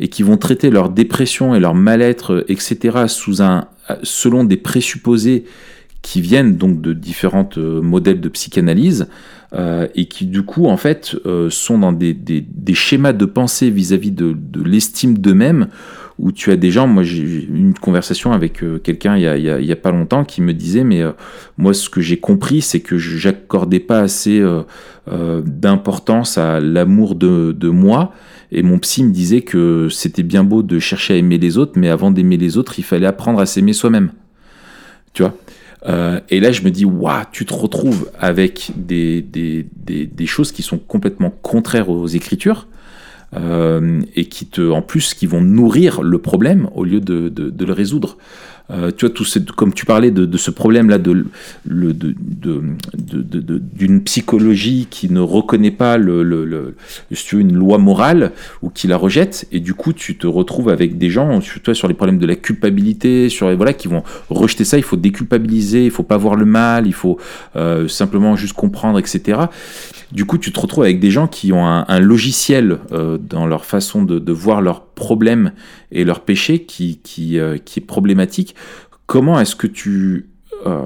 et 0.00 0.08
qui 0.08 0.22
vont 0.22 0.36
traiter 0.36 0.70
leur 0.70 0.90
dépression 0.90 1.54
et 1.54 1.60
leur 1.60 1.74
mal-être, 1.74 2.44
etc., 2.48 3.04
sous 3.06 3.42
un, 3.42 3.68
selon 4.02 4.42
des 4.42 4.56
présupposés 4.56 5.44
qui 6.02 6.20
viennent 6.20 6.56
donc 6.56 6.82
de 6.82 6.92
différents 6.92 7.48
modèles 7.56 8.20
de 8.20 8.28
psychanalyse. 8.28 9.06
Euh, 9.54 9.86
et 9.94 10.06
qui 10.06 10.26
du 10.26 10.42
coup 10.42 10.66
en 10.66 10.76
fait 10.76 11.14
euh, 11.26 11.48
sont 11.48 11.78
dans 11.78 11.92
des, 11.92 12.12
des, 12.12 12.74
schémas 12.74 13.12
de 13.12 13.24
pensée 13.24 13.70
vis-à-vis 13.70 14.10
de, 14.10 14.36
l'estime 14.64 15.16
d'eux-mêmes 15.16 15.68
où 16.18 16.32
tu 16.32 16.50
as 16.50 16.56
des 16.56 16.72
gens, 16.72 16.88
moi 16.88 17.04
j'ai 17.04 17.22
eu 17.22 17.48
une 17.54 17.74
conversation 17.74 18.32
avec 18.32 18.64
euh, 18.64 18.78
quelqu'un 18.78 19.16
il 19.16 19.22
y, 19.22 19.28
a, 19.28 19.54
a, 19.72 19.76
pas 19.76 19.92
longtemps 19.92 20.24
qui 20.24 20.42
me 20.42 20.52
disait 20.52 20.82
mais 20.82 21.02
moi 21.56 21.72
ce 21.72 21.88
que 21.88 22.00
j'ai 22.00 22.16
compris 22.16 22.62
c'est 22.62 22.80
que 22.80 22.98
j'accordais 22.98 23.78
pas 23.78 24.00
assez 24.00 24.42
d'importance 25.06 26.36
à 26.36 26.58
l'amour 26.58 27.14
de, 27.14 27.52
de 27.52 27.68
moi. 27.68 28.12
Et 28.50 28.62
mon 28.62 28.78
psy 28.78 29.04
me 29.04 29.12
disait 29.12 29.42
que 29.42 29.88
c'était 29.88 30.22
bien 30.24 30.42
beau 30.42 30.64
de 30.64 30.80
chercher 30.80 31.14
à 31.14 31.16
aimer 31.16 31.38
les 31.38 31.58
autres 31.58 31.74
mais 31.76 31.90
avant 31.90 32.10
d'aimer 32.10 32.38
les 32.38 32.56
autres 32.56 32.76
il 32.78 32.84
fallait 32.84 33.06
apprendre 33.06 33.38
à 33.38 33.46
s'aimer 33.46 33.72
soi-même. 33.72 34.10
Tu 35.12 35.22
vois? 35.22 35.36
Euh, 35.86 36.20
et 36.30 36.40
là, 36.40 36.52
je 36.52 36.62
me 36.62 36.70
dis, 36.70 36.84
waouh, 36.84 37.24
tu 37.32 37.44
te 37.44 37.52
retrouves 37.52 38.10
avec 38.18 38.70
des, 38.76 39.22
des, 39.22 39.66
des, 39.74 40.26
choses 40.26 40.52
qui 40.52 40.62
sont 40.62 40.78
complètement 40.78 41.30
contraires 41.30 41.90
aux 41.90 42.06
Écritures. 42.06 42.66
Euh, 43.36 44.00
et 44.14 44.26
qui 44.26 44.46
te, 44.46 44.70
en 44.70 44.80
plus, 44.80 45.12
qui 45.12 45.26
vont 45.26 45.40
nourrir 45.40 46.02
le 46.02 46.18
problème 46.18 46.68
au 46.72 46.84
lieu 46.84 47.00
de, 47.00 47.28
de 47.28 47.64
le 47.64 47.72
résoudre. 47.72 48.16
Euh, 48.70 48.90
tu 48.96 49.04
vois, 49.04 49.14
tout 49.14 49.24
comme 49.54 49.74
tu 49.74 49.84
parlais 49.84 50.10
de, 50.10 50.36
ce 50.38 50.50
problème-là 50.50 50.96
de, 50.98 51.26
d'une 53.74 54.02
psychologie 54.02 54.86
qui 54.88 55.12
ne 55.12 55.20
reconnaît 55.20 55.70
pas 55.70 55.98
le, 55.98 56.22
le, 56.22 56.74
une 57.32 57.54
loi 57.54 57.76
morale 57.76 58.32
ou 58.62 58.70
qui 58.70 58.86
la 58.86 58.96
rejette, 58.96 59.46
et 59.52 59.60
du 59.60 59.74
coup, 59.74 59.92
tu 59.92 60.16
te 60.16 60.26
retrouves 60.26 60.70
avec 60.70 60.96
des 60.96 61.10
gens, 61.10 61.40
toi, 61.62 61.74
sur 61.74 61.88
les 61.88 61.94
problèmes 61.94 62.18
de 62.18 62.26
la 62.26 62.36
culpabilité, 62.36 63.28
sur 63.28 63.54
voilà, 63.54 63.74
qui 63.74 63.88
vont 63.88 64.02
rejeter 64.30 64.64
ça. 64.64 64.78
Il 64.78 64.82
faut 64.82 64.96
déculpabiliser, 64.96 65.84
il 65.84 65.90
faut 65.90 66.02
pas 66.02 66.16
voir 66.16 66.34
le 66.34 66.46
mal, 66.46 66.86
il 66.86 66.94
faut 66.94 67.18
euh, 67.56 67.86
simplement 67.86 68.34
juste 68.34 68.54
comprendre, 68.54 68.98
etc. 68.98 69.40
Du 70.12 70.24
coup, 70.26 70.38
tu 70.38 70.52
te 70.52 70.60
retrouves 70.60 70.84
avec 70.84 71.00
des 71.00 71.10
gens 71.10 71.26
qui 71.26 71.52
ont 71.52 71.66
un, 71.66 72.00
logiciel 72.00 72.78
euh, 72.92 73.18
dans 73.18 73.46
leur 73.46 73.64
façon 73.64 74.04
de, 74.04 74.32
voir 74.32 74.62
leurs 74.62 74.82
problèmes 74.82 75.52
et 75.94 76.04
leurs 76.04 76.20
péchés 76.20 76.64
qui, 76.64 76.98
qui, 76.98 77.38
euh, 77.38 77.56
qui 77.58 77.80
est 77.80 77.82
problématique. 77.82 78.54
Comment 79.06 79.40
est-ce 79.40 79.56
que 79.56 79.66
tu 79.66 80.28
euh, 80.66 80.82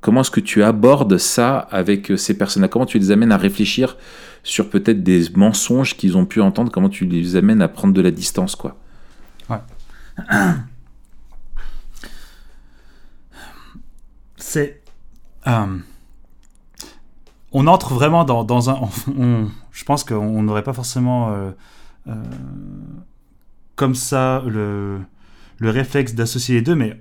comment 0.00 0.20
est-ce 0.20 0.30
que 0.30 0.40
tu 0.40 0.62
abordes 0.62 1.16
ça 1.18 1.58
avec 1.58 2.12
ces 2.16 2.36
personnes-là? 2.36 2.68
Comment 2.68 2.86
tu 2.86 2.98
les 2.98 3.10
amènes 3.10 3.32
à 3.32 3.38
réfléchir 3.38 3.96
sur 4.42 4.68
peut-être 4.68 5.02
des 5.02 5.24
mensonges 5.34 5.96
qu'ils 5.96 6.16
ont 6.16 6.26
pu 6.26 6.40
entendre? 6.40 6.70
Comment 6.70 6.90
tu 6.90 7.06
les 7.06 7.36
amènes 7.36 7.62
à 7.62 7.68
prendre 7.68 7.94
de 7.94 8.02
la 8.02 8.10
distance, 8.10 8.54
quoi? 8.54 8.76
Ouais. 9.48 9.60
C'est 14.36 14.82
on 17.54 17.68
entre 17.68 17.94
vraiment 17.94 18.24
dans, 18.24 18.70
un. 18.70 18.88
je 19.70 19.84
pense 19.84 20.04
qu'on 20.04 20.42
n'aurait 20.42 20.64
pas 20.64 20.72
forcément 20.72 21.30
euh, 21.30 21.50
euh, 22.08 22.14
comme 23.76 23.94
ça 23.94 24.42
le, 24.46 25.00
réflexe 25.60 26.14
d'associer 26.14 26.56
les 26.56 26.62
deux, 26.62 26.74
mais 26.74 27.00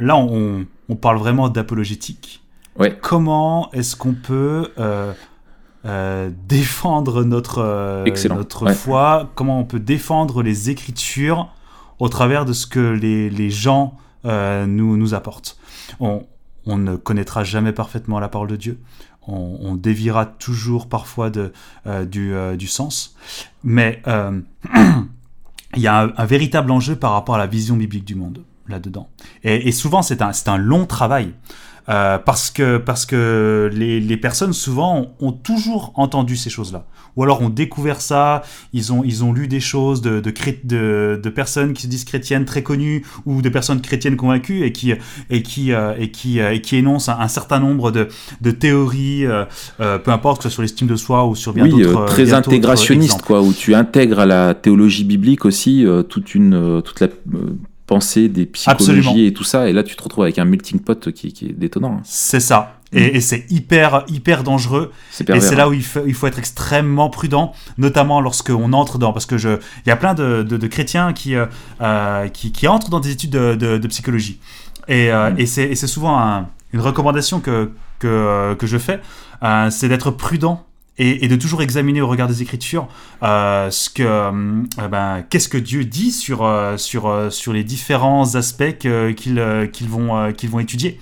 là 0.00 0.16
on, 0.16 0.66
parle 1.00 1.18
vraiment 1.18 1.48
d'apologétique. 1.48 2.42
Ouais. 2.78 2.96
Comment 3.00 3.70
est-ce 3.72 3.96
qu'on 3.96 4.14
peut 4.14 4.72
euh, 4.78 6.30
défendre 6.46 7.24
notre, 7.24 8.04
notre 8.28 8.72
foi? 8.72 9.30
Comment 9.34 9.60
on 9.60 9.64
peut 9.64 9.80
défendre 9.80 10.42
les 10.42 10.70
Écritures 10.70 11.52
au 11.98 12.08
travers 12.08 12.44
de 12.44 12.52
ce 12.52 12.66
que 12.66 12.80
les, 12.80 13.50
gens 13.50 13.96
nous, 14.24 14.96
nous 14.96 15.14
apportent? 15.14 15.58
On, 16.00 16.24
on 16.66 16.78
ne 16.78 16.96
connaîtra 16.96 17.44
jamais 17.44 17.72
parfaitement 17.72 18.18
la 18.20 18.28
parole 18.28 18.48
de 18.48 18.56
Dieu 18.56 18.78
on, 19.26 19.74
déviera 19.74 20.26
toujours 20.26 20.88
parfois 20.88 21.30
de, 21.30 21.52
euh, 21.86 22.06
euh, 22.16 22.56
du, 22.56 22.66
sens. 22.66 23.16
Mais 23.62 24.02
euh, 24.06 24.40
il 25.76 25.82
y 25.82 25.86
a 25.86 26.12
un, 26.16 26.24
véritable 26.24 26.70
enjeu 26.70 26.96
par 26.96 27.12
rapport 27.12 27.34
à 27.34 27.38
la 27.38 27.46
vision 27.46 27.76
biblique 27.76 28.04
du 28.04 28.14
monde 28.14 28.44
là-dedans. 28.68 29.08
Et, 29.42 29.72
souvent, 29.72 30.02
c'est 30.02 30.22
un, 30.22 30.32
un, 30.46 30.56
long 30.56 30.86
travail. 30.86 31.34
Parce 31.86 32.50
que, 32.50 32.78
parce 32.78 33.06
que 33.06 33.70
les, 33.72 34.00
les 34.00 34.16
personnes 34.16 34.52
souvent 34.52 35.14
ont, 35.20 35.32
toujours 35.32 35.92
entendu 35.96 36.36
ces 36.36 36.50
choses-là. 36.50 36.86
Ou 37.16 37.22
alors 37.22 37.42
ont 37.42 37.50
découvert 37.50 38.00
ça, 38.00 38.42
ils 38.72 38.92
ont, 38.92 39.04
ils 39.04 39.22
ont 39.22 39.32
lu 39.32 39.46
des 39.46 39.60
choses 39.60 40.00
de, 40.00 40.20
de, 40.20 40.32
de, 40.64 41.20
de 41.22 41.28
personnes 41.28 41.72
qui 41.72 41.82
se 41.82 41.86
disent 41.86 42.04
chrétiennes 42.04 42.44
très 42.44 42.62
connues 42.62 43.04
ou 43.24 43.42
de 43.42 43.48
personnes 43.48 43.80
chrétiennes 43.80 44.16
convaincues 44.16 44.64
et 44.64 44.72
qui, 44.72 44.92
et 45.30 45.42
qui, 45.42 45.70
et 45.72 46.10
qui, 46.10 46.40
et 46.40 46.60
qui 46.60 46.76
énoncent 46.76 47.08
un, 47.08 47.28
certain 47.28 47.60
nombre 47.60 47.90
de, 47.90 48.08
de 48.40 48.50
théories, 48.50 49.24
peu 49.78 50.10
importe 50.10 50.38
que 50.38 50.44
ce 50.44 50.48
soit 50.48 50.54
sur 50.54 50.62
l'estime 50.62 50.88
de 50.88 50.96
soi 50.96 51.26
ou 51.26 51.34
sur 51.34 51.52
bien 51.52 51.64
oui, 51.64 51.82
d'autres. 51.82 52.06
très 52.06 52.32
intégrationniste, 52.32 53.22
quoi, 53.22 53.42
où 53.42 53.52
tu 53.52 53.74
intègres 53.74 54.20
à 54.20 54.26
la 54.26 54.54
théologie 54.54 55.04
biblique 55.04 55.44
aussi 55.44 55.84
toute, 56.08 56.34
une, 56.34 56.82
toute 56.82 57.00
la 57.00 57.08
pensée 57.86 58.28
des 58.28 58.46
psychologies 58.46 59.26
et 59.26 59.32
tout 59.32 59.44
ça. 59.44 59.68
Et 59.68 59.72
là, 59.72 59.82
tu 59.82 59.96
te 59.96 60.02
retrouves 60.02 60.24
avec 60.24 60.38
un 60.38 60.44
melting 60.44 60.80
pot 60.80 61.12
qui, 61.12 61.32
qui 61.32 61.46
est 61.46 61.52
détonnant. 61.52 61.98
Hein. 61.98 62.02
C'est 62.04 62.40
ça. 62.40 62.78
Mm. 62.92 62.98
Et, 62.98 63.20
c'est 63.20 63.46
hyper, 63.50 64.04
hyper 64.08 64.42
dangereux. 64.42 64.92
Et 65.28 65.40
c'est 65.40 65.56
là 65.56 65.68
où 65.68 65.72
il 65.72 65.84
faut, 65.84 66.02
il 66.06 66.14
faut, 66.14 66.26
être 66.26 66.38
extrêmement 66.38 67.10
prudent, 67.10 67.52
notamment 67.76 68.20
lorsqu'on 68.20 68.72
entre 68.72 68.98
dans. 68.98 69.12
Parce 69.12 69.26
que 69.26 69.36
je, 69.36 69.58
il 69.84 69.88
y 69.88 69.92
a 69.92 69.96
plein 69.96 70.14
de, 70.14 70.42
de, 70.42 70.66
chrétiens 70.66 71.12
qui, 71.12 71.34
euh, 71.34 71.46
euh, 71.80 72.28
qui, 72.28 72.52
qui, 72.52 72.68
entrent 72.68 72.90
dans 72.90 73.00
des 73.00 73.10
études 73.10 73.30
de, 73.30 73.54
de 73.54 73.88
psychologie. 73.88 74.40
Et, 74.88 75.10
euh, 75.10 75.30
mm. 75.30 75.40
et 75.40 75.46
c'est 75.46 75.86
souvent 75.86 76.46
une 76.72 76.80
recommandation 76.80 77.40
que, 77.40 77.70
que, 77.98 78.54
que 78.54 78.66
je 78.66 78.78
fais, 78.78 79.00
c'est 79.70 79.88
d'être 79.88 80.10
prudent 80.10 80.64
et, 80.98 81.26
de 81.26 81.36
toujours 81.36 81.62
examiner 81.62 82.00
au 82.00 82.06
regard 82.06 82.28
des 82.28 82.42
Écritures 82.42 82.88
euh, 83.22 83.70
ce 83.70 83.90
que, 83.90 84.02
euh, 84.02 84.88
ben, 84.88 85.24
qu'est-ce 85.28 85.48
que 85.48 85.58
Dieu 85.58 85.84
dit 85.84 86.12
sur, 86.12 86.44
euh, 86.44 86.76
sur, 86.76 87.32
sur 87.32 87.52
les 87.52 87.64
différents 87.64 88.36
aspects 88.36 88.78
qu'ils 88.78 89.70
qu'ils 89.72 89.88
vont, 89.88 90.32
qu'ils 90.32 90.50
vont 90.50 90.60
étudier. 90.60 91.00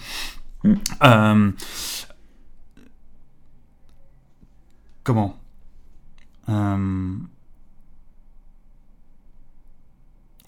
Mm. 0.64 1.50
comment? 5.02 5.36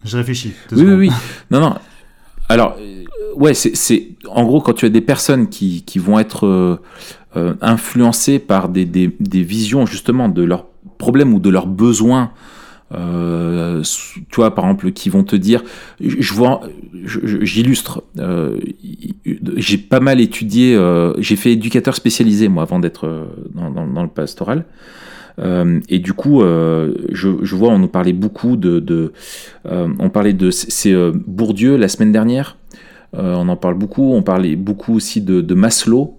Je 0.04 0.18
réfléchis. 0.18 0.52
Oui, 0.72 0.82
oui, 0.82 0.94
oui. 0.94 1.10
Non, 1.50 1.60
non. 1.60 1.78
Alors, 2.50 2.76
ouais, 3.36 3.54
c'est 3.54 4.08
en 4.28 4.44
gros 4.44 4.60
quand 4.60 4.74
tu 4.74 4.84
as 4.84 4.90
des 4.90 5.00
personnes 5.00 5.48
qui, 5.48 5.82
qui 5.82 5.98
vont 5.98 6.18
être 6.18 6.78
euh, 7.36 7.54
influencés 7.60 8.38
par 8.38 8.68
des, 8.68 8.84
des, 8.84 9.42
visions 9.42 9.86
justement 9.86 10.28
de 10.28 10.44
leurs 10.44 10.66
problèmes 10.98 11.34
ou 11.34 11.40
de 11.40 11.50
leurs 11.50 11.66
besoins. 11.66 12.30
Euh, 12.92 13.82
tu 14.30 14.36
vois, 14.36 14.54
par 14.54 14.66
exemple, 14.66 14.92
qui 14.92 15.08
vont 15.08 15.24
te 15.24 15.34
dire, 15.34 15.64
je 16.00 16.32
vois, 16.32 16.60
j'illustre, 16.92 18.04
euh, 18.20 18.56
j'ai 19.56 19.78
pas 19.78 19.98
mal 19.98 20.20
étudié, 20.20 20.78
j'ai 21.18 21.34
fait 21.34 21.50
éducateur 21.50 21.96
spécialisé 21.96 22.46
moi 22.46 22.62
avant 22.62 22.78
d'être 22.78 23.26
dans, 23.52 24.02
le 24.02 24.08
pastoral. 24.08 24.64
Et 25.88 25.98
du 25.98 26.12
coup, 26.12 26.40
je, 26.40 27.56
vois, 27.56 27.70
on 27.70 27.80
nous 27.80 27.88
parlait 27.88 28.12
beaucoup 28.12 28.56
de, 28.56 29.12
on 29.64 30.08
parlait 30.08 30.34
de, 30.34 30.52
c'est 30.52 30.94
Bourdieu 31.26 31.76
la 31.76 31.88
semaine 31.88 32.12
dernière. 32.12 32.58
on 33.12 33.48
en 33.48 33.56
parle 33.56 33.74
beaucoup. 33.74 34.12
On 34.12 34.22
parlait 34.22 34.54
beaucoup 34.54 34.94
aussi 34.94 35.20
de 35.20 35.54
Maslow 35.54 36.16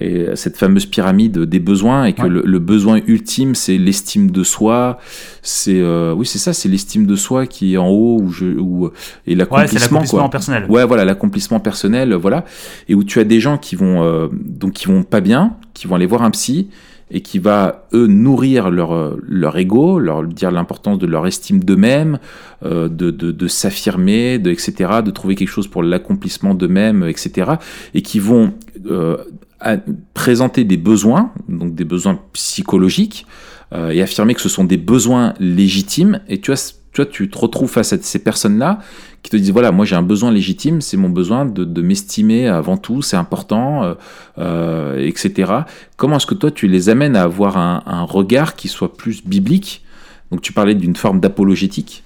et 0.00 0.26
cette 0.34 0.56
fameuse 0.56 0.86
pyramide 0.86 1.38
des 1.38 1.58
besoins 1.58 2.04
et 2.04 2.12
que 2.12 2.26
le, 2.26 2.58
besoin 2.58 3.00
ultime 3.06 3.54
c'est 3.54 3.78
l'estime 3.78 4.30
de 4.30 4.44
soi 4.44 4.98
c'est 5.42 5.80
euh, 5.80 6.12
oui 6.14 6.26
c'est 6.26 6.38
ça 6.38 6.52
c'est 6.52 6.68
l'estime 6.68 7.06
de 7.06 7.16
soi 7.16 7.46
qui 7.46 7.74
est 7.74 7.76
en 7.78 7.88
haut 7.88 8.20
ou 8.20 8.30
je 8.30 8.46
ou 8.46 8.90
et 9.26 9.34
l'accomplissement 9.34 10.00
ouais, 10.00 10.28
personnel 10.28 10.66
ouais 10.68 10.84
voilà 10.84 11.04
l'accomplissement 11.04 11.60
personnel 11.60 12.12
voilà 12.14 12.44
et 12.88 12.94
où 12.94 13.04
tu 13.04 13.20
as 13.20 13.24
des 13.24 13.40
gens 13.40 13.56
qui 13.56 13.74
vont 13.74 14.02
euh, 14.02 14.28
donc 14.32 14.74
qui 14.74 14.86
vont 14.86 15.02
pas 15.02 15.20
bien 15.20 15.56
qui 15.72 15.86
vont 15.86 15.94
aller 15.94 16.06
voir 16.06 16.22
un 16.22 16.30
psy 16.30 16.68
et 17.10 17.20
qui 17.20 17.38
va 17.38 17.86
eux 17.92 18.06
nourrir 18.06 18.70
leur 18.70 19.16
leur 19.22 19.56
ego, 19.56 19.98
leur 19.98 20.24
dire 20.24 20.50
l'importance 20.50 20.98
de 20.98 21.06
leur 21.06 21.26
estime 21.26 21.62
d'eux-mêmes, 21.62 22.18
euh, 22.64 22.88
de, 22.88 23.10
de, 23.10 23.30
de 23.30 23.48
s'affirmer, 23.48 24.38
de 24.38 24.50
etc., 24.50 25.02
de 25.04 25.10
trouver 25.10 25.36
quelque 25.36 25.48
chose 25.48 25.68
pour 25.68 25.82
l'accomplissement 25.82 26.54
d'eux-mêmes, 26.54 27.04
etc., 27.04 27.52
et 27.94 28.02
qui 28.02 28.18
vont 28.18 28.54
euh, 28.90 29.18
à 29.60 29.76
présenter 30.14 30.64
des 30.64 30.76
besoins, 30.76 31.32
donc 31.48 31.74
des 31.74 31.84
besoins 31.84 32.20
psychologiques, 32.32 33.26
euh, 33.72 33.90
et 33.90 34.00
affirmer 34.02 34.34
que 34.34 34.40
ce 34.40 34.48
sont 34.48 34.64
des 34.64 34.76
besoins 34.76 35.34
légitimes. 35.40 36.20
Et 36.28 36.40
tu 36.40 36.52
vois, 36.52 37.06
tu, 37.06 37.28
te 37.28 37.38
retrouves 37.38 37.70
face 37.70 37.92
à 37.92 37.98
ces 38.00 38.18
personnes-là 38.18 38.78
qui 39.22 39.30
te 39.30 39.36
disent 39.36 39.50
voilà, 39.50 39.72
moi 39.72 39.84
j'ai 39.84 39.96
un 39.96 40.02
besoin 40.02 40.30
légitime, 40.30 40.80
c'est 40.80 40.96
mon 40.96 41.08
besoin 41.08 41.44
de, 41.44 41.82
m'estimer 41.82 42.48
avant 42.48 42.76
tout, 42.76 43.02
c'est 43.02 43.16
important, 43.16 43.82
euh, 43.82 43.94
euh, 44.38 45.06
etc. 45.06 45.52
Comment 45.96 46.16
est-ce 46.16 46.26
que 46.26 46.34
toi 46.34 46.50
tu 46.50 46.68
les 46.68 46.88
amènes 46.88 47.16
à 47.16 47.22
avoir 47.22 47.58
un, 47.58 48.02
regard 48.04 48.54
qui 48.54 48.68
soit 48.68 48.96
plus 48.96 49.26
biblique? 49.26 49.84
Donc 50.30 50.42
tu 50.42 50.52
parlais 50.52 50.74
d'une 50.74 50.96
forme 50.96 51.20
d'apologétique 51.20 52.04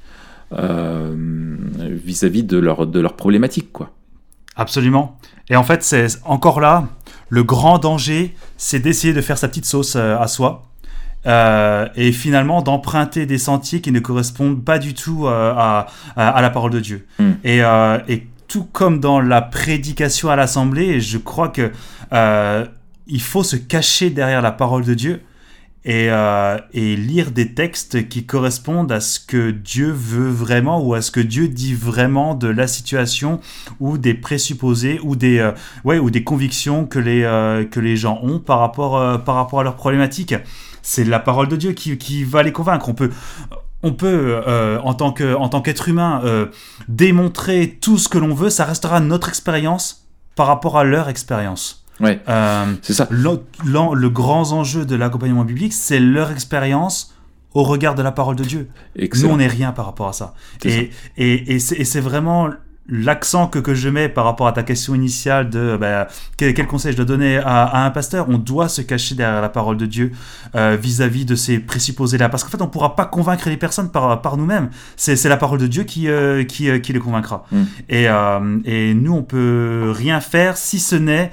vis-à-vis 0.51 2.43
de 2.43 2.59
leur, 2.59 2.87
de 2.87 2.99
leur 2.99 3.15
problématique, 3.15 3.71
quoi. 3.73 3.93
Absolument. 4.57 5.19
Et 5.49 5.57
en 5.57 5.63
fait, 5.63 5.83
c'est 5.83 6.07
encore 6.25 6.61
là, 6.61 6.89
le 7.31 7.45
grand 7.45 7.79
danger, 7.79 8.35
c'est 8.59 8.81
d'essayer 8.81 9.15
de 9.15 9.21
faire 9.21 9.39
sa 9.39 9.49
petite 9.49 9.65
sauce 9.65 9.97
euh, 9.97 10.19
à 10.19 10.27
soi. 10.27 10.67
Euh, 11.27 11.87
et 11.97 12.13
finalement 12.13 12.63
d'emprunter 12.63 13.27
des 13.27 13.37
sentiers 13.37 13.83
qui 13.83 13.93
ne 13.93 14.01
correspondent 14.01 14.65
pas 14.65 14.79
du 14.79 14.95
tout 14.95 15.27
euh, 15.27 15.53
à, 15.55 15.87
à, 16.17 16.41
la 16.41 16.49
parole 16.49 16.71
de 16.71 16.81
Dieu. 16.81 17.07
Hmm. 17.19 17.33
Et, 17.45 17.59
et, 18.09 18.27
tout 18.49 18.65
comme 18.73 18.99
dans 18.99 19.21
la 19.21 19.43
prédication 19.43 20.29
à 20.29 20.35
l'assemblée, 20.35 21.01
je 21.01 21.19
crois 21.19 21.51
que 21.51 21.71
il 23.07 23.21
faut 23.21 23.45
se 23.45 23.55
cacher 23.55 24.11
derrière 24.11 24.43
la 24.43 24.51
parole 24.51 24.85
de 24.85 24.95
Dieu 24.95 25.23
et, 25.85 26.11
euh, 26.11 26.59
et, 26.75 26.95
lire 26.95 27.31
des 27.31 27.55
textes 27.55 28.09
qui 28.09 28.27
correspondent 28.27 28.93
à 28.93 29.01
ce 29.01 29.19
que 29.19 29.51
Dieu 29.51 29.91
veut 29.91 30.29
vraiment 30.29 30.81
ou 30.83 30.95
à 30.95 31.01
ce 31.01 31.11
que 31.11 31.21
Dieu 31.21 31.49
dit 31.49 31.75
vraiment 31.75 32.35
de 32.35 32.49
la 32.49 32.67
situation 32.67 33.41
ou 33.79 33.97
des 33.97 34.13
présupposés 34.13 35.01
ou 35.03 35.17
des, 35.17 35.39
euh, 35.39 35.53
ouais, 35.85 35.99
ou 35.99 36.11
des 36.11 36.23
convictions 36.23 36.87
que 36.87 36.99
les, 36.99 37.23
euh, 37.23 37.65
que 37.65 37.81
les 37.81 37.97
gens 37.97 38.21
ont 38.23 38.39
par 38.39 38.59
rapport, 38.59 38.99
euh, 38.99 39.17
par 39.17 39.37
rapport 39.37 39.61
à 39.61 39.63
leurs 39.63 39.77
problématiques. 39.77 40.35
C'est 40.83 41.05
la 41.05 41.19
parole 41.19 41.49
de 41.49 41.57
Dieu 41.57 41.73
qui, 41.73 41.97
qui 41.97 42.25
va 42.25 42.43
les 42.43 42.53
convaincre. 42.53 42.89
On 42.89 42.95
peut, 42.95 43.11
on 43.83 43.93
peut, 43.93 44.43
que, 44.45 45.35
en 45.35 45.49
tant 45.49 45.63
qu'être 45.63 45.89
humain, 45.89 46.23
démontrer 46.89 47.79
tout 47.81 47.99
ce 47.99 48.09
que 48.09 48.17
l'on 48.17 48.35
veut. 48.35 48.49
Ça 48.49 48.65
restera 48.65 48.99
notre 49.01 49.29
expérience 49.29 50.09
par 50.37 50.47
rapport 50.47 50.79
à 50.79 50.85
leur 50.85 51.11
expérience. 51.11 51.80
Ouais, 52.01 52.21
euh, 52.29 52.75
c'est 52.83 52.95
ça. 52.95 53.07
Le, 53.11 54.09
grand 54.09 54.53
enjeu 54.53 54.85
de 54.85 54.97
l'accompagnement 54.97 55.45
biblique, 55.45 55.73
c'est 55.73 56.01
leur 56.01 56.31
expérience 56.31 57.15
au 57.53 57.63
regard 57.63 57.95
de 57.95 58.03
la 58.03 58.13
parole 58.13 58.37
de 58.37 58.45
Dieu. 58.45 58.69
Nous, 58.97 59.29
on 59.29 59.37
n'est 59.37 59.47
rien 59.47 59.73
par 59.73 59.87
rapport 59.87 60.09
à 60.09 60.13
ça. 60.13 60.35
Et, 60.65 60.91
et, 61.17 61.55
et 61.55 61.59
c'est 61.59 62.01
vraiment 62.01 62.51
l'accent 62.91 63.47
que, 63.47 63.59
que 63.59 63.75
je 63.75 63.89
mets 63.89 64.09
par 64.09 64.25
rapport 64.25 64.47
à 64.47 64.53
ta 64.53 64.63
question 64.63 64.95
initiale 64.95 65.49
de 65.49 65.77
bah, 65.81 66.09
quel, 66.37 66.67
conseil 66.67 66.93
je 66.93 66.97
dois 66.97 67.07
donner 67.07 67.39
à, 67.39 67.85
un 67.85 67.91
pasteur, 67.91 68.27
on 68.29 68.39
doit 68.39 68.69
se 68.69 68.83
cacher 68.83 69.15
derrière 69.15 69.41
la 69.41 69.49
parole 69.49 69.77
de 69.77 69.87
Dieu 69.87 70.13
euh, 70.55 70.77
vis-à-vis 70.81 71.25
de 71.25 71.35
ces 71.35 71.59
présupposés-là. 71.59 72.29
Parce 72.29 72.45
qu'en 72.45 72.51
fait, 72.51 72.61
on 72.61 72.67
ne 72.67 72.71
pourra 72.71 72.97
pas 72.97 73.07
convaincre 73.07 73.49
les 73.49 73.57
personnes 73.57 73.91
par, 73.91 74.21
par 74.21 74.37
nous-mêmes. 74.37 74.71
C'est 74.97 75.25
la 75.29 75.37
parole 75.37 75.59
de 75.59 75.67
Dieu 75.67 75.85
qui, 75.85 76.09
euh, 76.09 76.45
qui, 76.45 76.69
euh, 76.69 76.79
qui, 76.79 76.93
les 76.93 76.99
convaincra. 76.99 77.45
Mm. 77.53 77.63
Et, 77.89 78.07
et, 78.65 78.95
nous, 78.95 79.15
on 79.15 79.23
peut 79.23 79.93
rien 79.95 80.21
faire 80.21 80.57
si 80.57 80.79
ce 80.81 80.97
n'est 80.97 81.31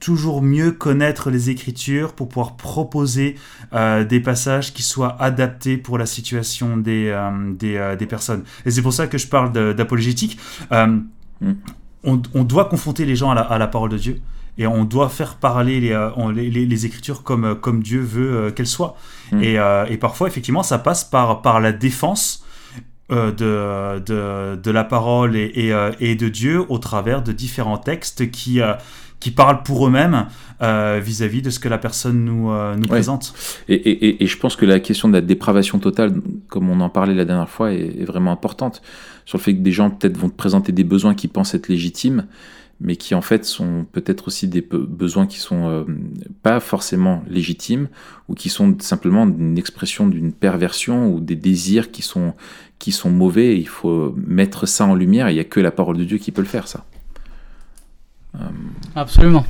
toujours 0.00 0.42
mieux 0.42 0.72
connaître 0.72 1.30
les 1.30 1.50
Écritures 1.50 2.14
pour 2.14 2.28
pouvoir 2.28 2.56
proposer 2.56 3.36
euh, 3.74 4.02
des 4.04 4.18
passages 4.18 4.72
qui 4.72 4.82
soient 4.82 5.16
adaptés 5.22 5.76
pour 5.76 5.98
la 5.98 6.06
situation 6.06 6.78
des, 6.78 7.08
euh, 7.08 7.52
des, 7.52 7.76
euh, 7.76 7.96
des, 7.96 8.06
personnes. 8.06 8.42
Et 8.64 8.70
c'est 8.70 8.82
pour 8.82 8.94
ça 8.94 9.06
que 9.06 9.18
je 9.18 9.28
parle 9.28 9.52
d'apologétique. 9.74 10.38
On, 12.02 12.22
on, 12.32 12.44
doit 12.44 12.64
confronter 12.64 13.04
les 13.04 13.14
gens 13.14 13.30
à 13.30 13.34
la, 13.34 13.42
à 13.42 13.58
la, 13.58 13.66
parole 13.66 13.90
de 13.90 13.98
Dieu 13.98 14.22
et 14.56 14.66
on 14.66 14.84
doit 14.84 15.10
faire 15.10 15.34
parler 15.34 15.80
les, 15.80 16.10
les, 16.34 16.64
les 16.64 16.86
Écritures 16.86 17.22
comme, 17.22 17.54
comme 17.56 17.82
Dieu 17.82 18.00
veut 18.00 18.50
qu'elles 18.52 18.66
soient. 18.66 18.96
Mm. 19.32 19.42
Et, 19.42 19.58
et, 19.90 19.96
parfois, 19.98 20.28
effectivement, 20.28 20.62
ça 20.62 20.78
passe 20.78 21.04
par, 21.04 21.42
par 21.42 21.60
la 21.60 21.72
défense. 21.72 22.39
De, 23.10 23.98
de, 24.06 24.54
de, 24.54 24.70
la 24.70 24.84
parole 24.84 25.34
et, 25.34 25.50
et, 25.56 25.74
et, 25.98 26.14
de 26.14 26.28
Dieu 26.28 26.64
au 26.68 26.78
travers 26.78 27.22
de 27.22 27.32
différents 27.32 27.76
textes 27.76 28.30
qui, 28.30 28.60
qui 29.20 29.30
parlent 29.30 29.62
pour 29.62 29.86
eux-mêmes 29.86 30.26
euh, 30.62 31.00
vis-à-vis 31.02 31.42
de 31.42 31.50
ce 31.50 31.60
que 31.60 31.68
la 31.68 31.78
personne 31.78 32.24
nous, 32.24 32.50
euh, 32.50 32.74
nous 32.74 32.88
présente. 32.88 33.34
Et, 33.68 33.74
et, 33.74 34.24
et, 34.24 34.26
je 34.26 34.36
pense 34.38 34.56
que 34.56 34.64
la 34.64 34.80
question 34.80 35.08
de 35.08 35.12
la 35.12 35.20
dépravation 35.20 35.78
totale, 35.78 36.20
comme 36.48 36.70
on 36.70 36.80
en 36.80 36.88
parlait 36.88 37.14
la 37.14 37.26
dernière 37.26 37.50
fois, 37.50 37.72
est, 37.72 38.04
vraiment 38.04 38.32
importante. 38.32 38.82
Sur 39.26 39.38
le 39.38 39.42
fait 39.42 39.54
que 39.54 39.60
des 39.60 39.72
gens 39.72 39.90
peut-être 39.90 40.16
vont 40.16 40.30
te 40.30 40.36
présenter 40.36 40.72
des 40.72 40.84
besoins 40.84 41.14
qui 41.14 41.28
pensent 41.28 41.54
être 41.54 41.68
légitimes, 41.68 42.26
mais 42.80 42.96
qui 42.96 43.14
en 43.14 43.20
fait 43.20 43.44
sont 43.44 43.86
peut-être 43.92 44.28
aussi 44.28 44.48
des 44.48 44.62
besoins 44.62 45.26
qui 45.26 45.38
sont 45.38 45.68
euh, 45.68 45.84
pas 46.42 46.60
forcément 46.60 47.22
légitimes 47.28 47.88
ou 48.28 48.34
qui 48.34 48.48
sont 48.48 48.74
simplement 48.80 49.24
une 49.24 49.58
expression 49.58 50.08
d'une 50.08 50.32
perversion 50.32 51.12
ou 51.12 51.20
des 51.20 51.36
désirs 51.36 51.90
qui 51.90 52.00
sont 52.00 52.32
qui 52.80 52.90
sont 52.90 53.10
mauvais. 53.10 53.56
il 53.56 53.68
faut 53.68 54.12
mettre 54.26 54.66
ça 54.66 54.84
en 54.86 54.94
lumière. 54.96 55.30
Il 55.30 55.34
n'y 55.34 55.40
a 55.40 55.44
que 55.44 55.60
la 55.60 55.70
parole 55.70 55.96
de 55.98 56.04
Dieu 56.04 56.18
qui 56.18 56.32
peut 56.32 56.42
le 56.42 56.48
faire, 56.48 56.66
ça. 56.66 56.84
Absolument. 58.96 59.44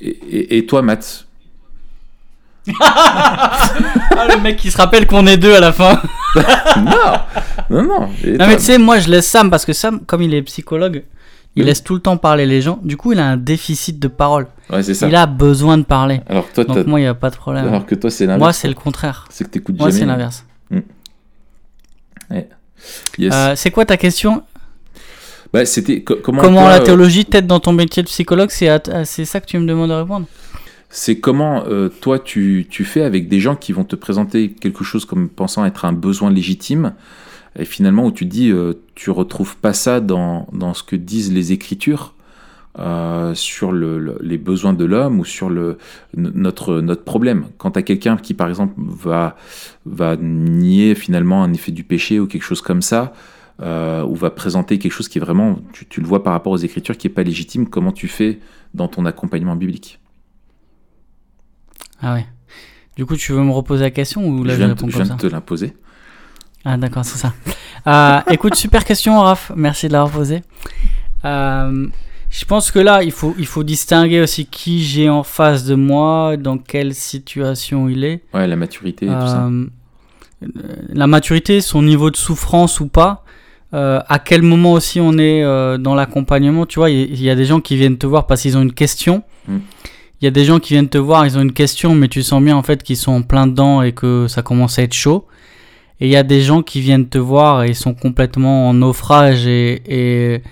Et, 0.00 0.08
et- 0.08 0.58
et 0.58 0.66
toi, 0.66 0.82
Matt 0.82 1.26
Ah, 2.80 4.26
le 4.34 4.40
mec 4.40 4.56
qui 4.56 4.70
se 4.70 4.76
rappelle 4.76 5.06
qu'on 5.06 5.26
est 5.26 5.36
deux 5.36 5.54
à 5.54 5.60
la 5.60 5.72
fin. 5.72 6.00
Non 6.76 6.92
Non, 7.70 7.82
non. 7.82 8.08
Et 8.24 8.32
Non 8.32 8.38
toi 8.38 8.46
mais 8.48 8.56
tu 8.56 8.62
sais, 8.64 8.78
moi 8.78 8.98
je 8.98 9.08
laisse 9.08 9.26
Sam 9.26 9.50
parce 9.50 9.64
que 9.64 9.72
Sam, 9.72 10.00
comme 10.04 10.20
il 10.22 10.34
est 10.34 10.42
psychologue, 10.42 11.04
il 11.54 11.62
Oui. 11.62 11.66
laisse 11.66 11.82
tout 11.82 11.94
le 11.94 12.00
temps 12.00 12.16
parler 12.18 12.44
les 12.44 12.60
gens. 12.60 12.78
Du 12.82 12.96
coup, 12.98 13.12
il 13.12 13.18
a 13.18 13.26
un 13.26 13.36
déficit 13.38 13.98
de 13.98 14.08
parole. 14.08 14.46
Ouais, 14.70 14.82
c'est 14.82 14.92
ça. 14.94 15.08
Il 15.08 15.14
a 15.16 15.26
besoin 15.26 15.78
de 15.78 15.84
parler. 15.84 16.20
Alors, 16.28 16.46
toi, 16.52 16.64
Donc 16.64 16.86
moi, 16.86 17.00
il 17.00 17.04
n'y 17.04 17.08
a 17.08 17.14
pas 17.14 17.30
de 17.30 17.36
problème. 17.36 17.66
alors 17.68 17.86
que 17.86 17.94
toi, 17.94 18.10
c'est 18.10 18.24
l'inverse. 18.26 18.40
Moi, 18.40 18.52
c'est 18.52 18.68
le 18.68 18.74
contraire. 18.74 19.26
C'est 19.30 19.44
que 19.44 19.50
t'écoutes 19.50 19.78
Moi, 19.78 19.90
c'est 19.90 20.04
l'inverse. 20.04 20.44
Yes. 23.18 23.32
Euh, 23.34 23.54
c'est 23.56 23.70
quoi 23.70 23.84
ta 23.84 23.96
question? 23.96 24.42
Bah, 25.52 25.64
c'était 25.64 26.02
comment, 26.02 26.42
Comment 26.42 26.62
toi, 26.62 26.70
la 26.70 26.80
euh, 26.80 26.84
théologie 26.84 27.24
t'aide 27.24 27.46
dans 27.46 27.60
ton 27.60 27.72
métier 27.72 28.02
de 28.02 28.08
psychologue? 28.08 28.50
À- 28.62 29.04
c'est 29.04 29.24
ça 29.24 29.40
que 29.40 29.46
tu 29.46 29.58
me 29.58 29.66
demandes 29.66 29.90
de 29.90 29.94
répondre? 29.94 30.26
C'est 30.90 31.18
comment 31.18 31.64
euh, 31.66 31.88
toi 31.88 32.18
tu, 32.18 32.66
tu 32.70 32.84
fais 32.84 33.02
avec 33.02 33.28
des 33.28 33.40
gens 33.40 33.56
qui 33.56 33.72
vont 33.72 33.84
te 33.84 33.96
présenter 33.96 34.50
quelque 34.50 34.84
chose 34.84 35.04
comme 35.04 35.28
pensant 35.28 35.64
être 35.64 35.84
un 35.84 35.92
besoin 35.92 36.30
légitime 36.30 36.94
et 37.58 37.64
finalement 37.64 38.04
où 38.06 38.12
tu 38.12 38.24
te 38.26 38.30
dis 38.30 38.50
euh, 38.50 38.74
tu 38.94 39.10
retrouves 39.10 39.56
pas 39.56 39.72
ça 39.72 40.00
dans, 40.00 40.46
dans 40.52 40.74
ce 40.74 40.82
que 40.82 40.96
disent 40.96 41.32
les 41.32 41.52
écritures? 41.52 42.14
Euh, 42.78 43.34
sur 43.34 43.72
le, 43.72 43.98
le- 43.98 44.18
les 44.20 44.38
besoins 44.38 44.72
de 44.74 44.84
l'homme 44.84 45.18
ou 45.20 45.24
sur 45.24 45.48
le, 45.48 45.78
notre, 46.16 46.80
notre 46.80 47.04
problème. 47.04 47.46
Quand 47.58 47.70
tu 47.72 47.78
as 47.78 47.82
quelqu'un 47.82 48.16
qui 48.16 48.34
par 48.34 48.48
exemple 48.48 48.74
va, 48.78 49.36
va 49.86 50.16
nier 50.16 50.94
finalement 50.94 51.42
un 51.42 51.52
effet 51.52 51.72
du 51.72 51.84
péché 51.84 52.20
ou 52.20 52.26
quelque 52.26 52.42
chose 52.42 52.60
comme 52.60 52.82
ça, 52.82 53.14
euh, 53.62 54.04
ou 54.04 54.14
va 54.14 54.30
présenter 54.30 54.78
quelque 54.78 54.92
chose 54.92 55.08
qui 55.08 55.16
est 55.18 55.20
vraiment, 55.22 55.58
tu, 55.72 55.86
tu 55.86 56.00
le 56.02 56.06
vois 56.06 56.22
par 56.22 56.34
rapport 56.34 56.52
aux 56.52 56.58
écritures, 56.58 56.96
qui 56.98 57.06
est 57.06 57.10
pas 57.10 57.22
légitime, 57.22 57.66
comment 57.68 57.92
tu 57.92 58.08
fais 58.08 58.40
dans 58.74 58.88
ton 58.88 59.06
accompagnement 59.06 59.56
biblique? 59.56 59.98
Ah 62.02 62.12
ouais. 62.14 62.26
Du 62.96 63.06
coup, 63.06 63.16
tu 63.16 63.32
veux 63.32 63.42
me 63.42 63.52
reposer 63.52 63.84
la 63.84 63.90
question 63.90 64.26
ou 64.26 64.44
là 64.44 64.50
je 64.52 64.54
je, 64.54 64.58
viens, 64.58 64.66
de, 64.68 64.72
réponds 64.74 64.88
je 64.88 64.92
comme 64.92 65.02
viens 65.02 65.16
ça 65.16 65.22
de 65.22 65.28
te 65.28 65.32
l'imposer. 65.32 65.72
Ah 66.64 66.76
d'accord, 66.76 67.04
c'est 67.04 67.18
ça. 67.18 67.32
Euh, 67.86 68.20
écoute, 68.32 68.54
super 68.54 68.84
question, 68.84 69.20
Raph. 69.20 69.52
Merci 69.54 69.88
de 69.88 69.92
l'avoir 69.92 70.10
posée. 70.10 70.42
Euh, 71.24 71.86
je 72.30 72.44
pense 72.44 72.70
que 72.70 72.78
là, 72.78 73.02
il 73.02 73.12
faut, 73.12 73.34
il 73.38 73.46
faut 73.46 73.62
distinguer 73.62 74.20
aussi 74.20 74.46
qui 74.46 74.82
j'ai 74.82 75.08
en 75.08 75.22
face 75.22 75.64
de 75.64 75.74
moi, 75.74 76.36
dans 76.36 76.58
quelle 76.58 76.94
situation 76.94 77.88
il 77.88 78.04
est. 78.04 78.22
Ouais, 78.34 78.46
la 78.46 78.56
maturité 78.56 79.06
et 79.06 79.08
tout 79.08 79.26
ça. 79.26 79.46
Euh, 79.46 79.66
la 80.92 81.06
maturité, 81.06 81.60
son 81.60 81.82
niveau 81.82 82.10
de 82.10 82.16
souffrance 82.16 82.80
ou 82.80 82.88
pas. 82.88 83.24
euh, 83.74 84.00
à 84.08 84.18
quel 84.18 84.42
moment 84.42 84.72
aussi 84.72 85.00
on 85.00 85.18
est 85.18 85.42
euh, 85.42 85.76
dans 85.76 85.94
l'accompagnement. 85.94 86.66
Tu 86.66 86.78
vois, 86.78 86.90
il 86.90 87.20
y, 87.20 87.30
a 87.30 87.34
des 87.34 87.44
gens 87.44 87.60
qui 87.60 87.76
viennent 87.76 87.98
te 87.98 88.06
voir 88.06 88.26
parce 88.26 88.42
qu'ils 88.42 88.56
ont 88.56 88.62
une 88.62 88.72
question. 88.72 89.22
Mm. 89.48 89.58
Il 90.20 90.24
y 90.24 90.28
a 90.28 90.30
des 90.30 90.44
gens 90.44 90.60
qui 90.60 90.72
viennent 90.72 90.88
te 90.88 90.98
voir, 90.98 91.26
ils 91.26 91.36
ont 91.36 91.42
une 91.42 91.52
question, 91.52 91.94
mais 91.94 92.08
tu 92.08 92.22
sens 92.22 92.42
bien 92.42 92.56
en 92.56 92.62
fait 92.62 92.82
qu'ils 92.82 92.96
sont 92.96 93.12
en 93.12 93.22
plein 93.22 93.46
dedans 93.46 93.82
et 93.82 93.92
que 93.92 94.28
ça 94.28 94.42
commence 94.42 94.78
à 94.78 94.82
être 94.82 94.94
chaud. 94.94 95.26
Et 96.00 96.06
il 96.06 96.10
y 96.10 96.16
a 96.16 96.22
des 96.22 96.40
gens 96.40 96.62
qui 96.62 96.80
viennent 96.80 97.08
te 97.08 97.18
voir 97.18 97.64
et 97.64 97.68
ils 97.68 97.74
sont 97.74 97.92
complètement 97.94 98.68
en 98.68 98.74
naufrage 98.74 99.46
et, 99.46 99.82
et, 99.86 100.42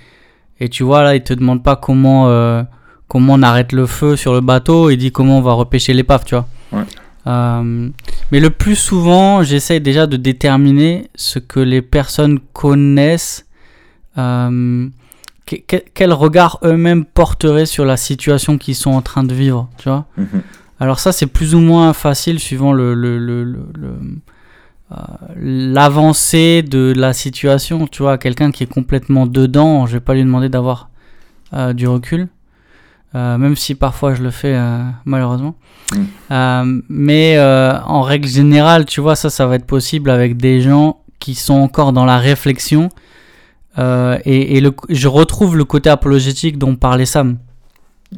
et 0.61 0.69
tu 0.69 0.83
vois 0.85 1.03
là, 1.03 1.15
ils 1.17 1.23
te 1.23 1.35
demandent 1.35 1.63
pas 1.63 1.77
comment, 1.77 2.29
euh, 2.29 2.63
comment 3.09 3.35
on 3.35 3.43
arrête 3.43 3.73
le 3.73 3.87
feu 3.87 4.17
sur 4.17 4.33
le 4.33 4.41
bateau, 4.41 4.91
ils 4.91 4.97
disent 4.97 5.13
comment 5.13 5.39
on 5.39 5.43
va 5.43 5.53
repêcher 5.53 5.93
l'épave, 5.95 6.25
tu 6.25 6.35
vois. 6.35 6.47
Ouais. 6.73 6.85
Euh, 7.27 7.89
mais 8.33 8.41
le 8.41 8.51
plus 8.51 8.77
souvent, 8.77 9.43
j'essaye 9.43 9.81
déjà 9.81 10.07
de 10.07 10.17
déterminer 10.17 11.09
ce 11.15 11.39
que 11.39 11.61
les 11.61 11.81
personnes 11.83 12.39
connaissent, 12.53 13.47
euh, 14.19 14.89
que- 15.47 15.57
que- 15.57 15.83
quel 15.95 16.13
regard 16.13 16.59
eux-mêmes 16.65 17.05
porteraient 17.05 17.67
sur 17.67 17.85
la 17.85 17.97
situation 17.97 18.59
qu'ils 18.59 18.75
sont 18.77 18.91
en 18.93 19.03
train 19.03 19.25
de 19.25 19.35
vivre, 19.35 19.69
tu 19.79 19.89
vois. 19.89 20.07
Mhm. 20.17 20.43
Alors 20.81 20.99
ça, 20.99 21.13
c'est 21.13 21.27
plus 21.27 21.55
ou 21.55 21.61
moins 21.61 21.93
facile 21.93 22.39
suivant 22.39 22.73
le, 22.73 22.95
le, 22.95 23.19
le, 23.19 23.45
le- 23.45 23.67
l'avancée 25.37 26.63
de 26.63 26.93
la 26.97 27.13
situation. 27.13 27.87
Tu 27.87 28.03
vois, 28.03 28.19
quelqu'un 28.19 28.51
qui 28.51 28.63
est 28.63 28.73
complètement 28.73 29.27
dedans, 29.27 29.87
je 29.87 29.95
vais 29.95 30.01
pas 30.01 30.15
lui 30.15 30.23
demander 30.23 30.49
d'avoir 30.49 30.91
euh, 31.53 31.73
du 31.73 31.87
recul, 31.87 32.29
euh, 33.15 33.39
même 33.39 33.57
si 33.57 33.75
parfois 33.75 34.15
je 34.15 34.23
le 34.23 34.31
fais 34.31 34.55
euh, 34.55 34.83
malheureusement. 35.05 35.55
Mm. 35.93 36.03
Euh, 36.31 36.81
mais 36.89 37.37
euh, 37.37 37.79
en 37.83 38.03
règle 38.03 38.29
générale, 38.29 38.85
tu 38.87 39.01
vois, 39.01 39.17
ça, 39.17 39.31
ça 39.31 39.47
va 39.47 39.57
être 39.57 39.67
possible 39.67 40.11
avec 40.11 40.37
des 40.37 40.61
gens 40.61 40.99
qui 41.19 41.35
sont 41.35 41.55
encore 41.55 41.93
dans 41.93 42.05
la 42.05 42.19
réflexion. 42.19 42.89
Euh, 43.79 44.19
et 44.25 44.57
et 44.57 44.61
le, 44.61 44.73
je 44.89 45.09
retrouve 45.09 45.57
le 45.57 45.65
côté 45.65 45.91
apologétique 45.91 46.59
dont 46.59 46.77
parlait 46.77 47.07
Sam. 47.07 47.39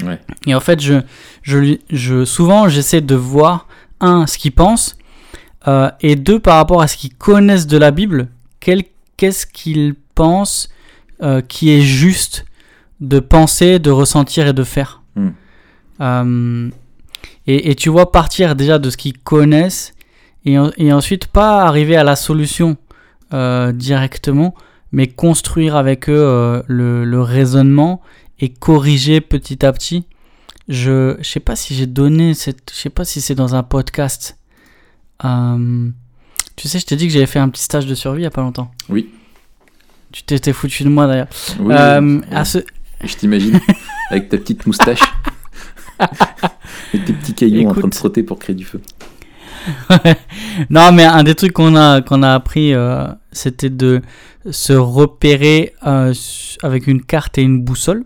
Ouais. 0.05 0.21
Et 0.47 0.55
en 0.55 0.61
fait, 0.61 0.81
je, 0.81 1.01
je, 1.43 2.25
souvent, 2.25 2.69
j'essaie 2.69 3.01
de 3.01 3.15
voir, 3.15 3.67
un, 4.01 4.27
ce 4.27 4.37
qu'ils 4.37 4.53
pensent, 4.53 4.96
euh, 5.69 5.91
et 6.01 6.17
deux, 6.17 6.39
par 6.41 6.57
rapport 6.57 6.83
à 6.83 6.87
ce 6.89 6.97
qu'ils 6.97 7.15
connaissent 7.15 7.67
de 7.67 7.77
la 7.79 7.91
Bible, 7.91 8.29
qu'est-ce 8.61 9.47
qu'ils 9.47 9.95
pensent 10.15 10.69
euh, 11.23 11.41
qui 11.41 11.71
est 11.71 11.81
juste 11.83 12.45
de 13.01 13.21
penser, 13.21 13.79
de 13.79 13.91
ressentir 13.91 14.47
et 14.47 14.53
de 14.53 14.65
faire. 14.65 15.03
Hmm. 15.17 15.29
Euh, 16.01 16.71
et, 17.47 17.71
et 17.71 17.75
tu 17.75 17.89
vois, 17.91 18.11
partir 18.13 18.55
déjà 18.57 18.79
de 18.79 18.91
ce 18.91 18.97
qu'ils 18.97 19.19
connaissent, 19.19 19.95
et, 20.45 20.59
en- 20.59 20.71
et 20.77 20.93
ensuite 20.93 21.27
pas 21.27 21.63
arriver 21.63 21.97
à 21.97 22.05
la 22.05 22.17
solution 22.17 22.77
directement, 23.75 24.55
mais 24.93 25.09
construire 25.09 25.75
avec 25.77 26.09
eux 26.09 26.63
le, 26.69 27.05
le 27.05 27.21
raisonnement 27.23 28.01
et 28.39 28.49
corriger 28.51 29.21
petit 29.21 29.65
à 29.67 29.73
petit. 29.73 30.05
Je 30.69 31.17
je 31.21 31.29
sais 31.29 31.41
pas 31.41 31.57
si 31.57 31.75
j'ai 31.75 31.87
donné 31.87 32.35
cette 32.35 32.71
je 32.73 32.79
sais 32.81 32.91
pas 32.91 33.05
si 33.05 33.21
c'est 33.21 33.35
dans 33.35 33.55
un 33.55 33.63
podcast. 33.63 34.37
Euh, 35.25 35.89
tu 36.57 36.69
sais, 36.69 36.79
je 36.79 36.87
t'ai 36.87 36.97
dit 36.97 37.07
que 37.07 37.13
j'avais 37.13 37.27
fait 37.27 37.39
un 37.39 37.49
petit 37.49 37.63
stage 37.63 37.87
de 37.87 37.95
survie 37.95 38.21
il 38.23 38.25
y 38.25 38.27
a 38.27 38.31
pas 38.31 38.43
longtemps. 38.43 38.71
Oui. 38.89 39.11
Tu 40.13 40.23
t'étais 40.23 40.53
foutu 40.53 40.85
de 40.85 40.89
moi 40.89 41.07
d'ailleurs. 41.07 41.29
Oui, 41.61 41.75
Euh, 41.77 42.01
oui. 42.01 42.21
à 42.31 42.45
ce 42.45 42.59
Et 42.59 42.65
je 43.07 43.17
t'imagine 43.17 43.61
avec 44.11 44.29
ta 44.29 44.39
petite 44.39 44.67
moustache 44.67 45.01
et 46.95 46.99
tes 47.01 47.13
petits 47.13 47.35
cailloux 47.35 47.69
en 47.69 47.75
train 47.75 47.89
de 47.89 47.95
frotter 47.95 48.23
pour 48.23 48.39
créer 48.39 48.55
du 48.57 48.65
feu. 48.65 48.81
non, 50.71 50.93
mais 50.93 51.05
un 51.05 51.23
des 51.25 51.35
trucs 51.35 51.53
qu'on 51.53 51.75
a, 51.77 52.01
qu'on 52.01 52.23
a 52.23 52.33
appris, 52.35 52.73
euh, 52.73 53.07
c'était 53.33 53.71
de 53.71 54.01
se 54.51 54.73
repérer 54.73 55.73
euh, 55.87 56.15
avec 56.63 56.87
une 56.87 57.03
carte 57.03 57.37
et 57.39 57.43
une 57.43 57.61
boussole. 57.63 58.05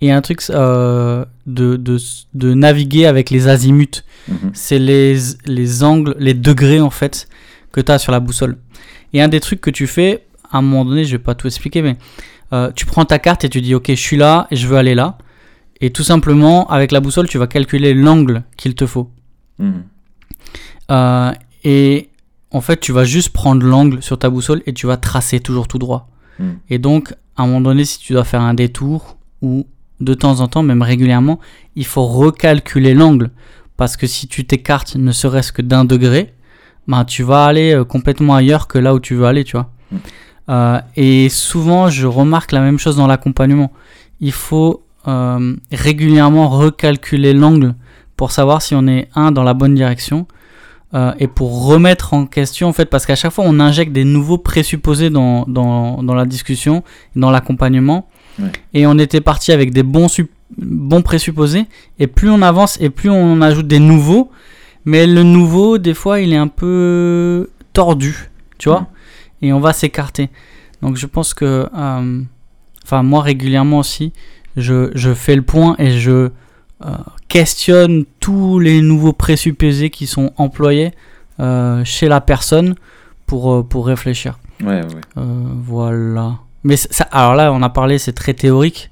Et 0.00 0.12
un 0.12 0.20
truc 0.20 0.42
euh, 0.50 1.24
de, 1.46 1.76
de, 1.76 1.98
de 2.34 2.54
naviguer 2.54 3.06
avec 3.06 3.30
les 3.30 3.48
azimuts. 3.48 4.04
Mhm. 4.28 4.50
C'est 4.52 4.78
les, 4.78 5.16
les 5.46 5.82
angles, 5.82 6.14
les 6.18 6.34
degrés 6.34 6.80
en 6.80 6.90
fait, 6.90 7.28
que 7.72 7.80
tu 7.80 7.90
as 7.90 7.98
sur 7.98 8.12
la 8.12 8.20
boussole. 8.20 8.58
Et 9.12 9.20
un 9.20 9.28
des 9.28 9.40
trucs 9.40 9.60
que 9.60 9.70
tu 9.70 9.86
fais, 9.86 10.26
à 10.50 10.58
un 10.58 10.62
moment 10.62 10.84
donné, 10.84 11.04
je 11.04 11.12
vais 11.12 11.22
pas 11.22 11.34
tout 11.34 11.46
expliquer, 11.46 11.82
mais 11.82 11.96
euh, 12.52 12.70
tu 12.74 12.86
prends 12.86 13.04
ta 13.04 13.18
carte 13.18 13.44
et 13.44 13.48
tu 13.48 13.60
dis, 13.60 13.74
ok, 13.74 13.88
je 13.88 13.94
suis 13.94 14.16
là 14.16 14.46
et 14.50 14.56
je 14.56 14.66
veux 14.68 14.76
aller 14.76 14.94
là. 14.94 15.18
Et 15.80 15.90
tout 15.90 16.02
simplement, 16.02 16.68
avec 16.68 16.92
la 16.92 17.00
boussole, 17.00 17.28
tu 17.28 17.38
vas 17.38 17.46
calculer 17.46 17.94
l'angle 17.94 18.42
qu'il 18.56 18.74
te 18.74 18.86
faut. 18.86 19.10
Mhm. 19.58 19.84
Euh, 20.90 21.32
et 21.64 22.08
en 22.50 22.60
fait, 22.60 22.80
tu 22.80 22.92
vas 22.92 23.04
juste 23.04 23.30
prendre 23.30 23.64
l'angle 23.64 24.02
sur 24.02 24.18
ta 24.18 24.30
boussole 24.30 24.62
et 24.66 24.72
tu 24.72 24.86
vas 24.86 24.96
tracer 24.96 25.40
toujours 25.40 25.68
tout 25.68 25.78
droit. 25.78 26.08
Mm. 26.38 26.50
Et 26.70 26.78
donc, 26.78 27.14
à 27.36 27.42
un 27.42 27.46
moment 27.46 27.60
donné, 27.60 27.84
si 27.84 27.98
tu 27.98 28.12
dois 28.12 28.24
faire 28.24 28.40
un 28.40 28.54
détour 28.54 29.18
ou 29.42 29.66
de 30.00 30.14
temps 30.14 30.40
en 30.40 30.48
temps, 30.48 30.62
même 30.62 30.82
régulièrement, 30.82 31.38
il 31.76 31.86
faut 31.86 32.06
recalculer 32.06 32.94
l'angle. 32.94 33.30
Parce 33.76 33.96
que 33.96 34.06
si 34.06 34.26
tu 34.26 34.44
t'écartes 34.44 34.96
ne 34.96 35.12
serait-ce 35.12 35.52
que 35.52 35.62
d'un 35.62 35.84
degré, 35.84 36.34
ben, 36.86 37.04
tu 37.04 37.22
vas 37.22 37.44
aller 37.44 37.74
euh, 37.74 37.84
complètement 37.84 38.34
ailleurs 38.34 38.66
que 38.66 38.78
là 38.78 38.94
où 38.94 39.00
tu 39.00 39.14
veux 39.14 39.26
aller, 39.26 39.44
tu 39.44 39.56
vois. 39.56 39.70
Mm. 39.92 39.96
Euh, 40.48 40.80
et 40.96 41.28
souvent, 41.28 41.90
je 41.90 42.06
remarque 42.06 42.52
la 42.52 42.60
même 42.60 42.78
chose 42.78 42.96
dans 42.96 43.06
l'accompagnement. 43.06 43.70
Il 44.20 44.32
faut 44.32 44.82
euh, 45.06 45.56
régulièrement 45.70 46.48
recalculer 46.48 47.32
l'angle 47.32 47.74
pour 48.16 48.32
savoir 48.32 48.62
si 48.62 48.74
on 48.74 48.86
est 48.88 49.08
un 49.14 49.30
dans 49.30 49.44
la 49.44 49.54
bonne 49.54 49.74
direction 49.74 50.26
euh, 50.92 51.12
et 51.18 51.28
pour 51.28 51.66
remettre 51.66 52.14
en 52.14 52.26
question 52.26 52.68
en 52.68 52.72
fait 52.72 52.86
parce 52.86 53.06
qu'à 53.06 53.14
chaque 53.14 53.32
fois 53.32 53.44
on 53.46 53.60
injecte 53.60 53.92
des 53.92 54.04
nouveaux 54.04 54.38
présupposés 54.38 55.08
dans, 55.08 55.44
dans, 55.46 56.02
dans 56.02 56.14
la 56.14 56.24
discussion 56.24 56.82
dans 57.14 57.30
l'accompagnement 57.30 58.08
Ouais. 58.38 58.52
et 58.74 58.86
on 58.86 58.98
était 58.98 59.20
parti 59.20 59.50
avec 59.52 59.72
des 59.72 59.82
bons, 59.82 60.08
sup- 60.08 60.30
bons 60.56 61.02
présupposés 61.02 61.66
et 61.98 62.06
plus 62.06 62.30
on 62.30 62.40
avance 62.42 62.78
et 62.80 62.88
plus 62.90 63.10
on 63.10 63.40
ajoute 63.42 63.66
des 63.66 63.80
nouveaux 63.80 64.30
mais 64.84 65.06
le 65.06 65.22
nouveau 65.24 65.78
des 65.78 65.94
fois 65.94 66.20
il 66.20 66.32
est 66.32 66.36
un 66.36 66.48
peu 66.48 67.50
tordu 67.72 68.30
tu 68.58 68.68
vois 68.68 68.86
et 69.42 69.52
on 69.52 69.60
va 69.60 69.72
s'écarter 69.72 70.30
donc 70.82 70.96
je 70.96 71.06
pense 71.06 71.34
que 71.34 71.68
euh, 71.76 72.22
enfin 72.84 73.02
moi 73.02 73.22
régulièrement 73.22 73.78
aussi 73.78 74.12
je, 74.56 74.90
je 74.94 75.12
fais 75.14 75.34
le 75.36 75.42
point 75.42 75.74
et 75.78 75.98
je 75.98 76.10
euh, 76.10 76.30
questionne 77.26 78.04
tous 78.20 78.60
les 78.60 78.80
nouveaux 78.80 79.12
présupposés 79.12 79.90
qui 79.90 80.06
sont 80.06 80.32
employés 80.36 80.92
euh, 81.40 81.84
chez 81.84 82.06
la 82.08 82.20
personne 82.20 82.74
pour, 83.26 83.66
pour 83.68 83.86
réfléchir. 83.86 84.38
Ouais, 84.62 84.80
ouais. 84.82 85.00
Euh, 85.18 85.22
voilà. 85.62 86.38
Mais 86.64 86.76
ça, 86.76 87.04
alors 87.12 87.34
là, 87.34 87.52
on 87.52 87.62
a 87.62 87.68
parlé, 87.70 87.98
c'est 87.98 88.12
très 88.12 88.34
théorique. 88.34 88.90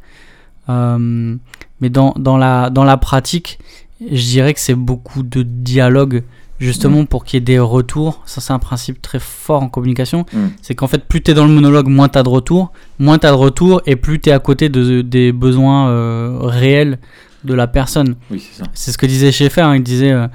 mais 0.69 1.91
dans, 1.91 2.15
dans, 2.17 2.37
la, 2.37 2.71
dans 2.71 2.85
la 2.85 2.97
pratique, 2.97 3.59
je 4.01 4.23
dirais 4.23 4.55
que 4.55 4.61
c'est 4.61 4.75
beaucoup 4.75 5.23
de 5.23 5.43
dialogue 5.43 6.23
justement 6.59 7.05
pour 7.05 7.25
qu'il 7.25 7.37
y 7.37 7.39
ait 7.39 7.45
des 7.45 7.59
retours. 7.59 8.23
Ça, 8.25 8.41
c'est 8.41 8.53
un 8.53 8.59
principe 8.59 9.03
très 9.03 9.19
fort 9.19 9.63
en 9.63 9.69
communication. 9.69 10.25
Mm. 10.33 10.39
C'est 10.63 10.75
qu'en 10.75 10.87
fait, 10.87 11.05
plus 11.05 11.23
tu 11.23 11.31
es 11.31 11.35
dans 11.35 11.45
le 11.47 11.53
monologue, 11.53 11.87
moins 11.89 12.09
tu 12.09 12.19
as 12.19 12.23
de 12.23 12.29
retours. 12.29 12.73
Moins 12.99 13.19
tu 13.19 13.27
as 13.27 13.31
de 13.31 13.37
retours 13.37 13.83
et 13.87 13.97
plus 13.97 14.21
tu 14.21 14.31
es 14.31 14.33
à 14.33 14.39
côté 14.39 14.69
de, 14.69 15.03
des 15.03 15.33
besoins 15.33 15.89
euh, 15.91 16.39
réels 16.43 16.99
de 17.45 17.53
la 17.55 17.67
personne. 17.67 18.17
Oui, 18.31 18.41
c'est 18.41 18.63
ça. 18.65 18.71
C'est 18.73 18.91
ce 18.93 18.99
que 18.99 19.07
disait 19.07 19.33
Schaeffer. 19.33 19.61
hein. 19.61 19.77
Il 19.77 19.83
disait 19.83 20.13
euh, 20.13 20.27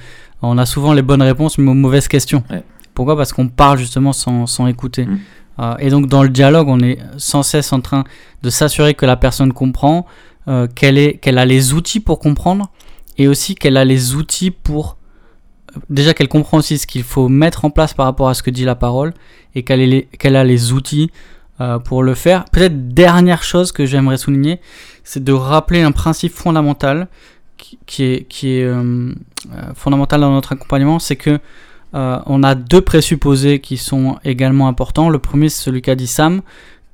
on 0.43 0.57
a 0.57 0.65
souvent 0.65 0.93
les 0.93 1.01
bonnes 1.01 1.21
réponses, 1.23 1.57
mais 1.57 1.69
aux 1.71 1.75
mauvaises 1.75 2.07
questions. 2.07 2.43
Ouais. 2.49 2.63
Pourquoi? 2.93 3.17
Parce 3.17 3.33
qu'on 3.33 3.47
parle 3.47 3.79
justement 3.79 4.13
sans, 4.13 4.45
sans 4.45 4.67
écouter. 4.67 5.05
Mm. 5.05 5.19
Euh, 5.61 5.75
et 5.79 5.89
donc, 5.89 6.07
dans 6.07 6.23
le 6.23 6.29
dialogue, 6.29 6.67
on 6.67 6.79
est 6.79 6.97
sans 7.17 7.43
cesse 7.43 7.71
en 7.73 7.81
train 7.81 8.03
de 8.41 8.49
s'assurer 8.49 8.93
que 8.93 9.05
la 9.05 9.15
personne 9.15 9.53
comprend, 9.53 10.05
euh, 10.47 10.67
qu'elle 10.67 11.37
a 11.37 11.45
les 11.45 11.73
outils 11.73 11.99
pour 11.99 12.19
comprendre 12.19 12.69
et 13.17 13.27
aussi 13.27 13.55
qu'elle 13.55 13.77
a 13.77 13.85
les 13.85 14.15
outils 14.15 14.51
pour 14.51 14.97
déjà 15.89 16.13
qu'elle 16.13 16.27
comprend 16.27 16.57
aussi 16.57 16.77
ce 16.77 16.87
qu'il 16.87 17.03
faut 17.03 17.29
mettre 17.29 17.65
en 17.65 17.69
place 17.69 17.93
par 17.93 18.05
rapport 18.05 18.29
à 18.29 18.33
ce 18.33 18.43
que 18.43 18.49
dit 18.49 18.65
la 18.65 18.75
parole 18.75 19.13
et 19.55 19.63
qu'elle 19.63 20.35
a 20.35 20.43
les 20.43 20.73
outils 20.73 21.11
euh, 21.59 21.79
pour 21.79 22.03
le 22.03 22.15
faire. 22.15 22.45
Peut-être 22.45 22.93
dernière 22.93 23.43
chose 23.43 23.71
que 23.71 23.85
j'aimerais 23.85 24.17
souligner, 24.17 24.59
c'est 25.03 25.23
de 25.23 25.33
rappeler 25.33 25.81
un 25.81 25.91
principe 25.91 26.33
fondamental 26.33 27.07
qui, 27.85 28.03
est, 28.03 28.25
euh, 28.43 29.13
euh, 29.53 29.73
fondamental 29.75 30.21
dans 30.21 30.31
notre 30.31 30.53
accompagnement, 30.53 30.97
c'est 30.97 31.15
que 31.15 31.39
euh, 31.93 32.19
on 32.25 32.43
a 32.43 32.55
deux 32.55 32.81
présupposés 32.81 33.59
qui 33.59 33.77
sont 33.77 34.17
également 34.23 34.67
importants. 34.67 35.09
Le 35.09 35.19
premier, 35.19 35.49
c'est 35.49 35.63
celui 35.63 35.81
qu'a 35.81 35.95
dit 35.95 36.07
Sam, 36.07 36.41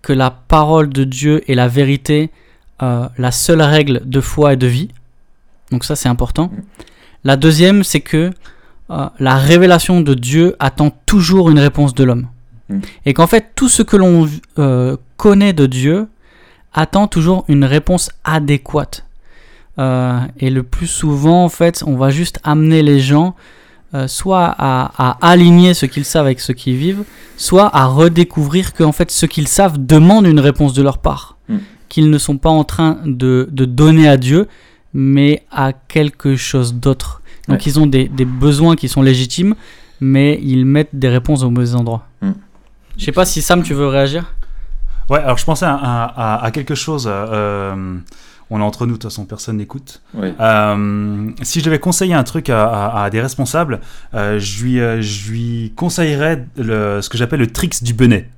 que 0.01 0.13
la 0.13 0.31
parole 0.31 0.89
de 0.89 1.03
Dieu 1.03 1.49
est 1.49 1.55
la 1.55 1.67
vérité, 1.67 2.31
euh, 2.81 3.07
la 3.17 3.31
seule 3.31 3.61
règle 3.61 4.01
de 4.05 4.21
foi 4.21 4.53
et 4.53 4.55
de 4.55 4.67
vie. 4.67 4.89
Donc 5.71 5.83
ça, 5.83 5.95
c'est 5.95 6.09
important. 6.09 6.51
La 7.23 7.35
deuxième, 7.35 7.83
c'est 7.83 8.01
que 8.01 8.31
euh, 8.89 9.09
la 9.19 9.35
révélation 9.35 10.01
de 10.01 10.13
Dieu 10.13 10.55
attend 10.59 10.91
toujours 11.05 11.49
une 11.49 11.59
réponse 11.59 11.93
de 11.93 12.03
l'homme. 12.03 12.27
Mm. 12.69 12.79
Et 13.05 13.13
qu'en 13.13 13.27
fait, 13.27 13.51
tout 13.55 13.69
ce 13.69 13.83
que 13.83 13.97
l'on 13.97 14.27
connaît 15.17 15.53
de 15.53 15.65
Dieu 15.65 16.07
attend 16.73 17.07
toujours 17.07 17.45
une 17.47 17.65
réponse 17.65 18.09
adéquate. 18.23 19.03
Et 19.79 20.49
le 20.49 20.63
plus 20.63 20.87
souvent, 20.87 21.43
en 21.43 21.49
fait, 21.49 21.83
on 21.85 21.97
va 21.97 22.09
juste 22.09 22.39
amener 22.43 22.81
les 22.81 22.99
gens 22.99 23.35
euh, 23.93 24.07
soit 24.07 24.53
à, 24.57 24.91
à 24.97 25.17
aligner 25.29 25.73
ce 25.73 25.85
qu'ils 25.85 26.05
savent 26.05 26.25
avec 26.25 26.39
ce 26.39 26.51
qu'ils 26.51 26.75
vivent, 26.77 27.03
soit 27.37 27.69
à 27.75 27.85
redécouvrir 27.85 28.73
que 28.73 28.83
en 28.83 28.91
fait, 28.91 29.11
ce 29.11 29.25
qu'ils 29.25 29.47
savent 29.47 29.77
demande 29.77 30.25
une 30.27 30.39
réponse 30.39 30.73
de 30.73 30.81
leur 30.83 30.97
part. 30.97 31.37
Mm. 31.49 31.57
Qu'ils 31.89 32.09
ne 32.09 32.17
sont 32.17 32.37
pas 32.37 32.49
en 32.49 32.63
train 32.65 32.97
de, 33.05 33.47
de 33.51 33.63
donner 33.65 34.07
à 34.09 34.17
Dieu, 34.17 34.47
mais 34.93 35.43
à 35.51 35.71
quelque 35.73 36.35
chose 36.35 36.73
d'autre. 36.73 37.21
Donc 37.47 37.59
Ouais. 37.59 37.63
ils 37.65 37.79
ont 37.79 37.87
des, 37.87 38.09
des 38.09 38.25
besoins 38.25 38.75
qui 38.75 38.89
sont 38.89 39.01
légitimes, 39.01 39.55
mais 40.01 40.37
ils 40.43 40.65
mettent 40.65 40.93
des 40.93 41.07
réponses 41.07 41.43
au 41.43 41.49
mauvais 41.49 41.73
endroit. 41.75 42.05
Mm. 42.21 42.31
Je 42.97 43.05
sais 43.05 43.11
pas 43.13 43.25
si 43.25 43.41
Sam, 43.41 43.63
tu 43.63 43.73
veux 43.73 43.87
réagir? 43.87 44.33
Ouais, 45.09 45.19
alors 45.19 45.37
je 45.37 45.45
pensais 45.45 45.65
à, 45.65 45.75
à- 45.75 46.35
à- 46.35 46.43
à 46.43 46.51
quelque 46.51 46.75
chose. 46.75 47.07
euh, 47.09 47.95
on 48.49 48.59
est 48.59 48.63
entre 48.63 48.85
nous, 48.85 48.93
de 48.93 48.97
toute 48.97 49.03
façon, 49.11 49.25
personne 49.25 49.57
n'écoute. 49.57 50.01
Euh, 50.39 51.29
si 51.41 51.59
je 51.59 51.65
devais 51.65 51.79
conseiller 51.79 52.13
un 52.13 52.23
truc 52.23 52.49
à, 52.49 52.65
à- 52.65 53.03
à 53.03 53.09
des 53.09 53.19
responsables, 53.21 53.79
euh, 54.13 54.39
je, 54.39 54.63
lui, 54.63 54.79
euh, 54.79 55.01
je 55.01 55.29
lui 55.31 55.73
conseillerais 55.75 56.45
le, 56.57 57.01
ce 57.01 57.09
que 57.09 57.17
j'appelle 57.17 57.39
le 57.41 57.47
tricks 57.47 57.83
du 57.83 57.93
benet. 57.93 58.29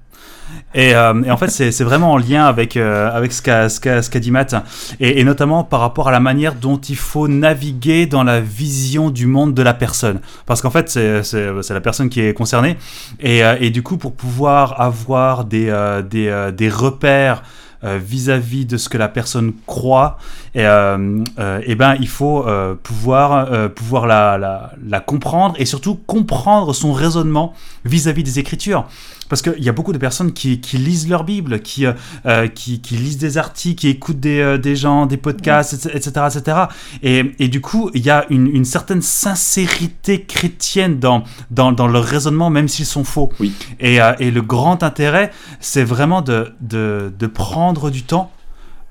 Et, 0.73 0.95
euh, 0.95 1.21
et 1.23 1.31
en 1.31 1.37
fait, 1.37 1.49
c'est 1.49 1.83
vraiment 1.83 2.11
en 2.13 2.17
lien 2.17 2.45
avec, 2.45 2.75
euh, 2.75 3.09
avec 3.11 3.31
ce 3.33 3.41
qu'a 3.79 4.19
dit 4.19 4.31
Matt, 4.31 4.55
et, 4.99 5.19
et 5.19 5.23
notamment 5.23 5.63
par 5.63 5.79
rapport 5.79 6.07
à 6.07 6.11
la 6.11 6.19
manière 6.19 6.55
dont 6.55 6.77
il 6.77 6.95
faut 6.95 7.27
naviguer 7.27 8.05
dans 8.07 8.23
la 8.23 8.39
vision 8.39 9.09
du 9.11 9.25
monde 9.27 9.53
de 9.53 9.61
la 9.61 9.73
personne. 9.75 10.19
Parce 10.47 10.61
qu'en 10.61 10.71
fait, 10.71 10.89
c'est 10.89 11.73
la 11.73 11.81
personne 11.81 12.09
qui 12.09 12.21
est 12.21 12.33
concernée, 12.33 12.77
et, 13.19 13.41
et 13.59 13.69
du 13.69 13.83
coup, 13.83 13.97
pour 13.97 14.13
pouvoir 14.13 14.79
avoir 14.81 15.45
des, 15.45 15.69
euh, 15.69 16.01
des, 16.01 16.51
des 16.55 16.69
repères 16.69 17.43
euh, 17.83 17.97
vis-à-vis 17.97 18.65
de 18.65 18.77
ce 18.77 18.89
que 18.89 18.97
la 18.97 19.07
personne 19.07 19.53
croit, 19.65 20.17
et, 20.53 20.65
euh, 20.65 21.23
euh, 21.39 21.61
eh 21.65 21.75
ben, 21.75 21.95
il 21.99 22.07
faut 22.07 22.45
pouvoir, 22.83 23.69
pouvoir 23.71 24.07
la, 24.07 24.37
la, 24.37 24.73
la 24.85 24.99
comprendre 24.99 25.55
et 25.57 25.65
surtout 25.65 25.95
comprendre 25.95 26.73
son 26.73 26.91
raisonnement 26.91 27.53
vis-à-vis 27.85 28.23
des 28.23 28.39
Écritures. 28.39 28.85
Parce 29.29 29.41
qu'il 29.41 29.63
y 29.63 29.69
a 29.69 29.71
beaucoup 29.71 29.93
de 29.93 29.97
personnes 29.97 30.33
qui, 30.33 30.59
qui 30.59 30.77
lisent 30.77 31.07
leur 31.07 31.23
Bible, 31.23 31.61
qui, 31.61 31.85
euh, 31.85 31.93
euh, 32.25 32.47
qui, 32.47 32.81
qui 32.81 32.95
lisent 32.95 33.17
des 33.17 33.37
articles, 33.37 33.79
qui 33.79 33.87
écoutent 33.87 34.19
des, 34.19 34.39
euh, 34.39 34.57
des 34.57 34.75
gens, 34.75 35.05
des 35.05 35.17
podcasts, 35.17 35.87
etc. 35.93 36.27
etc. 36.35 36.57
Et, 37.03 37.31
et 37.39 37.47
du 37.47 37.61
coup, 37.61 37.91
il 37.93 38.03
y 38.03 38.09
a 38.09 38.25
une, 38.29 38.47
une 38.47 38.65
certaine 38.65 39.01
sincérité 39.01 40.23
chrétienne 40.23 40.99
dans, 40.99 41.23
dans, 41.51 41.71
dans 41.71 41.87
leur 41.87 42.03
raisonnement, 42.03 42.49
même 42.49 42.67
s'ils 42.67 42.85
sont 42.85 43.03
faux. 43.03 43.31
Oui. 43.39 43.53
Et, 43.79 44.01
euh, 44.01 44.13
et 44.19 44.31
le 44.31 44.41
grand 44.41 44.83
intérêt, 44.83 45.31
c'est 45.59 45.83
vraiment 45.83 46.21
de, 46.21 46.51
de, 46.61 47.13
de 47.17 47.27
prendre 47.27 47.89
du 47.89 48.03
temps 48.03 48.31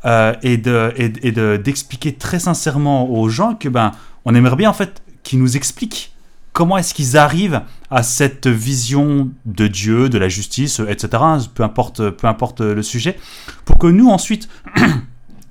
euh, 0.04 0.32
et 0.42 0.56
de 0.56 0.92
et, 0.96 1.12
et 1.22 1.32
de 1.32 1.56
d'expliquer 1.56 2.14
très 2.14 2.38
sincèrement 2.38 3.10
aux 3.10 3.28
gens 3.28 3.54
que 3.54 3.68
ben 3.68 3.90
on 4.24 4.34
aimerait 4.34 4.54
bien 4.54 4.70
en 4.70 4.74
fait 4.74 5.02
qu'ils 5.24 5.40
nous 5.40 5.56
expliquent 5.56 6.12
comment 6.52 6.78
est-ce 6.78 6.94
qu'ils 6.94 7.16
arrivent 7.16 7.62
à 7.90 8.02
cette 8.02 8.46
vision 8.46 9.30
de 9.46 9.66
Dieu, 9.66 10.08
de 10.08 10.18
la 10.18 10.28
justice, 10.28 10.80
etc. 10.88 11.22
Peu 11.54 11.62
importe, 11.62 12.10
peu 12.10 12.26
importe 12.26 12.60
le 12.60 12.82
sujet, 12.82 13.18
pour 13.64 13.78
que 13.78 13.86
nous 13.86 14.08
ensuite 14.08 14.48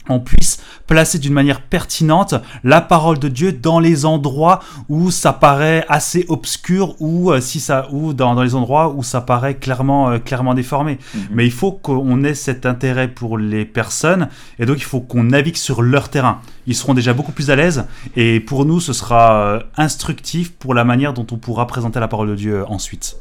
on 0.10 0.20
puisse 0.20 0.60
placer 0.86 1.20
d'une 1.20 1.34
manière 1.34 1.62
pertinente 1.62 2.36
la 2.64 2.82
parole 2.82 3.20
de 3.20 3.28
Dieu 3.28 3.52
dans 3.52 3.80
les 3.80 4.06
endroits 4.06 4.62
où 4.90 5.12
ça 5.12 5.34
paraît 5.34 5.86
assez 5.90 6.26
obscur 6.30 6.96
ou 7.00 7.32
euh, 7.32 7.42
si 7.42 7.60
ça 7.60 7.88
ou 7.92 8.14
dans, 8.14 8.36
dans 8.36 8.44
les 8.44 8.56
endroits 8.56 8.90
où 8.90 9.04
ça 9.04 9.22
paraît 9.22 9.56
clairement 9.56 10.10
euh, 10.10 10.20
clairement 10.20 10.54
déformé. 10.54 10.98
Mhm. 11.14 11.22
Mais 11.32 11.46
il 11.46 11.52
faut 11.52 11.72
qu'on 11.72 12.24
ait 12.24 12.34
cet 12.34 12.66
intérêt 12.66 13.08
pour 13.08 13.38
les 13.38 13.66
personnes 13.66 14.30
et 14.60 14.66
donc 14.66 14.78
il 14.78 14.86
faut 14.86 15.02
qu'on 15.02 15.24
navigue 15.24 15.58
sur 15.58 15.82
leur 15.82 16.10
terrain. 16.10 16.42
Ils 16.66 16.76
seront 16.76 16.94
déjà 16.94 17.14
beaucoup 17.14 17.32
plus 17.32 17.50
à 17.50 17.56
l'aise 17.56 17.86
et 18.16 18.40
pour 18.40 18.66
nous 18.66 18.80
ce 18.80 18.94
sera 18.94 19.42
euh, 19.42 19.60
instructif 19.76 20.54
pour 20.54 20.74
la 20.74 20.84
manière 20.84 21.14
dont 21.14 21.28
on 21.32 21.38
pourra 21.38 21.68
présenter 21.68 22.00
la 22.00 22.08
parole 22.08 22.30
de 22.30 22.36
Dieu 22.36 22.64
ensuite. 22.68 23.18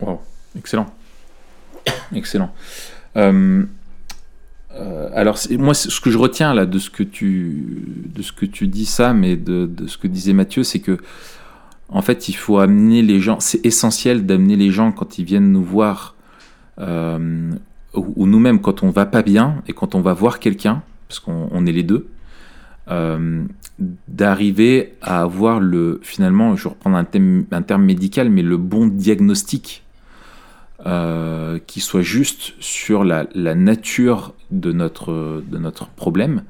Wow, 0.00 0.20
excellent. 0.58 0.86
Excellent. 2.14 2.52
Euh, 4.76 5.08
alors, 5.14 5.38
moi, 5.58 5.74
ce 5.74 6.00
que 6.00 6.10
je 6.10 6.18
retiens 6.18 6.54
là 6.54 6.66
de 6.66 6.78
ce 6.78 6.90
que 6.90 7.02
tu, 7.02 8.66
dis, 8.66 8.86
Sam, 8.86 9.24
et 9.24 9.36
de, 9.36 9.68
ce 9.86 9.98
que 9.98 10.06
disait 10.06 10.32
Mathieu, 10.32 10.62
c'est 10.62 10.80
que, 10.80 10.98
en 11.88 12.02
fait, 12.02 12.28
il 12.28 12.34
faut 12.34 12.58
amener 12.58 13.02
les 13.02 13.20
gens. 13.20 13.40
C'est 13.40 13.64
essentiel 13.64 14.26
d'amener 14.26 14.56
les 14.56 14.70
gens 14.70 14.92
quand 14.92 15.18
ils 15.18 15.24
viennent 15.24 15.52
nous 15.52 15.64
voir, 15.64 16.14
euh, 16.78 17.50
ou, 17.94 18.12
ou 18.16 18.26
nous-mêmes 18.26 18.60
quand 18.60 18.82
on 18.82 18.90
va 18.90 19.06
pas 19.06 19.22
bien 19.22 19.62
et 19.66 19.72
quand 19.72 19.94
on 19.94 20.00
va 20.00 20.12
voir 20.12 20.38
quelqu'un, 20.40 20.82
parce 21.08 21.20
qu'on 21.20 21.48
on 21.50 21.66
est 21.66 21.72
les 21.72 21.84
deux, 21.84 22.08
euh, 22.88 23.44
d'arriver 24.08 24.94
à 25.02 25.22
avoir 25.22 25.60
le, 25.60 26.00
finalement, 26.02 26.56
je 26.56 26.64
vais 26.64 26.70
reprendre 26.70 26.96
un 26.96 27.62
terme 27.62 27.84
médical, 27.84 28.30
mais 28.30 28.42
le 28.42 28.56
bon 28.56 28.86
diagnostic 28.86 29.84
euh, 30.84 31.58
qui 31.66 31.80
soit 31.80 32.02
juste 32.02 32.52
sur 32.60 33.02
la, 33.02 33.24
nature 33.54 34.34
de 34.50 34.72
notre, 34.72 35.42
de 35.48 35.56
notre 35.56 35.88
problème 35.88 36.42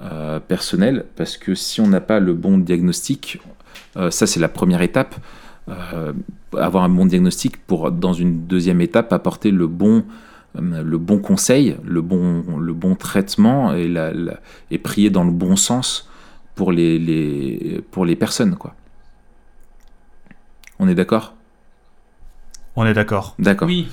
euh, 0.00 0.40
personnel, 0.40 1.04
parce 1.14 1.36
que 1.36 1.54
si 1.54 1.82
on 1.82 1.86
n'a 1.86 2.00
pas 2.00 2.20
le 2.20 2.32
bon 2.32 2.56
diagnostic, 2.56 3.38
euh, 3.98 4.10
ça 4.10 4.26
c'est 4.26 4.40
la 4.40 4.48
première 4.48 4.80
étape, 4.80 5.14
avoir 6.56 6.84
un 6.84 6.88
bon 6.88 7.04
diagnostic 7.04 7.58
pour, 7.58 7.92
dans 7.92 8.14
une 8.14 8.46
deuxième 8.46 8.80
étape, 8.80 9.12
apporter 9.12 9.50
le 9.50 9.66
bon, 9.66 10.04
le 10.54 10.98
bon 10.98 11.18
conseil, 11.18 11.76
le 11.84 12.00
bon, 12.00 12.58
le 12.58 12.72
bon 12.72 12.96
traitement 12.96 13.74
et 13.74 14.78
prier 14.78 15.10
dans 15.10 15.22
le 15.22 15.30
bon 15.30 15.54
sens 15.54 16.10
pour 16.56 16.72
les, 16.72 16.98
les, 16.98 17.82
pour 17.90 18.04
les 18.04 18.16
personnes. 18.16 18.56
Quoi. 18.56 18.74
On 20.80 20.88
est 20.88 20.94
d'accord? 20.96 21.34
On 22.80 22.86
est 22.86 22.94
d'accord. 22.94 23.34
D'accord. 23.38 23.68
Oui. 23.68 23.88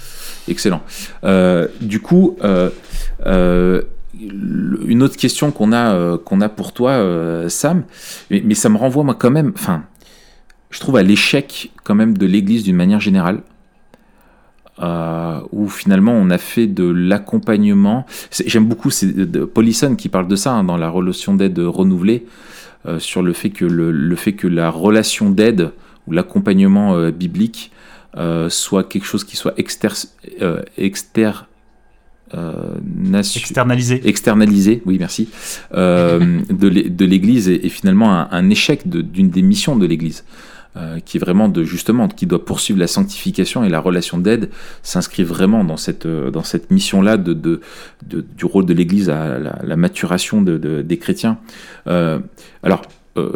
Excellent. 0.47 0.81
Euh, 1.25 1.67
du 1.81 1.99
coup, 1.99 2.37
euh, 2.41 2.69
euh, 3.25 3.81
une 4.85 5.03
autre 5.03 5.17
question 5.17 5.51
qu'on 5.51 5.73
a, 5.73 5.93
euh, 5.93 6.17
qu'on 6.17 6.39
a 6.39 6.47
pour 6.47 6.71
toi, 6.71 6.91
euh, 6.91 7.49
Sam, 7.49 7.83
mais, 8.31 8.41
mais 8.45 8.53
ça 8.53 8.69
me 8.69 8.77
renvoie 8.77 9.03
moi 9.03 9.13
quand 9.19 9.29
même, 9.29 9.51
enfin, 9.55 9.83
je 10.71 10.79
trouve 10.79 10.95
à 10.95 11.03
l'échec 11.03 11.71
quand 11.83 11.95
même 11.95 12.17
de 12.17 12.25
l'Église 12.25 12.63
d'une 12.63 12.77
manière 12.77 13.01
générale, 13.01 13.41
euh, 14.81 15.41
où 15.51 15.67
finalement 15.67 16.13
on 16.13 16.29
a 16.29 16.37
fait 16.37 16.67
de 16.67 16.85
l'accompagnement. 16.89 18.05
C'est- 18.29 18.47
J'aime 18.47 18.67
beaucoup, 18.67 18.89
c'est 18.89 19.13
Paulison 19.47 19.95
qui 19.97 20.07
parle 20.07 20.29
de 20.29 20.37
ça 20.37 20.53
hein, 20.53 20.63
dans 20.63 20.77
la 20.77 20.87
relation 20.89 21.33
d'aide 21.35 21.59
renouvelée, 21.59 22.25
euh, 22.85 22.99
sur 22.99 23.21
le 23.21 23.33
fait 23.33 23.49
que 23.49 23.65
le, 23.65 23.91
le 23.91 24.15
fait 24.15 24.31
que 24.33 24.47
la 24.47 24.69
relation 24.69 25.29
d'aide 25.29 25.71
ou 26.07 26.13
l'accompagnement 26.13 26.95
euh, 26.95 27.11
biblique 27.11 27.71
euh, 27.73 27.76
soit 28.49 28.83
quelque 28.83 29.05
chose 29.05 29.23
qui 29.23 29.35
soit 29.35 29.53
exter, 29.57 29.89
euh, 30.41 30.61
exter- 30.77 31.45
externalisé. 32.33 34.01
externalisé, 34.07 34.81
oui 34.85 34.97
merci, 34.99 35.29
de 35.71 37.05
l'Église 37.05 37.49
est, 37.49 37.69
finalement 37.69 38.13
un, 38.13 38.27
un 38.31 38.49
échec 38.49 38.87
d'une 38.87 39.29
des 39.29 39.41
missions 39.41 39.75
de 39.75 39.85
l'Église. 39.85 40.23
Euh, 40.77 40.99
qui 40.99 41.17
est 41.17 41.19
vraiment 41.19 41.49
de 41.49 41.63
justement 41.63 42.07
qui 42.07 42.27
doit 42.27 42.45
poursuivre 42.45 42.79
la 42.79 42.87
sanctification 42.87 43.63
et 43.63 43.69
la 43.69 43.79
relation 43.79 44.19
d'aide 44.19 44.49
s'inscrit 44.83 45.23
vraiment 45.23 45.63
dans 45.63 45.77
cette 45.77 46.05
euh, 46.05 46.29
dans 46.29 46.43
cette 46.43 46.69
mission 46.69 47.01
là 47.01 47.17
de, 47.17 47.33
de, 47.33 47.61
du 48.05 48.45
rôle 48.45 48.65
de 48.65 48.73
l'Église 48.73 49.09
à 49.09 49.39
la, 49.39 49.75
maturation 49.75 50.41
de, 50.41 50.57
des 50.83 50.97
chrétiens. 50.97 51.39
Euh, 51.87 52.19
alors 52.61 52.83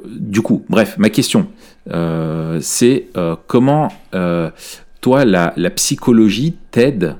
du 0.06 0.42
coup, 0.42 0.64
bref, 0.70 0.98
ma 1.00 1.10
question 1.10 1.48
c'est 1.88 3.08
comment 3.48 3.92
toi 5.02 5.26
la, 5.26 5.70
psychologie 5.76 6.56
t'aide 6.72 7.16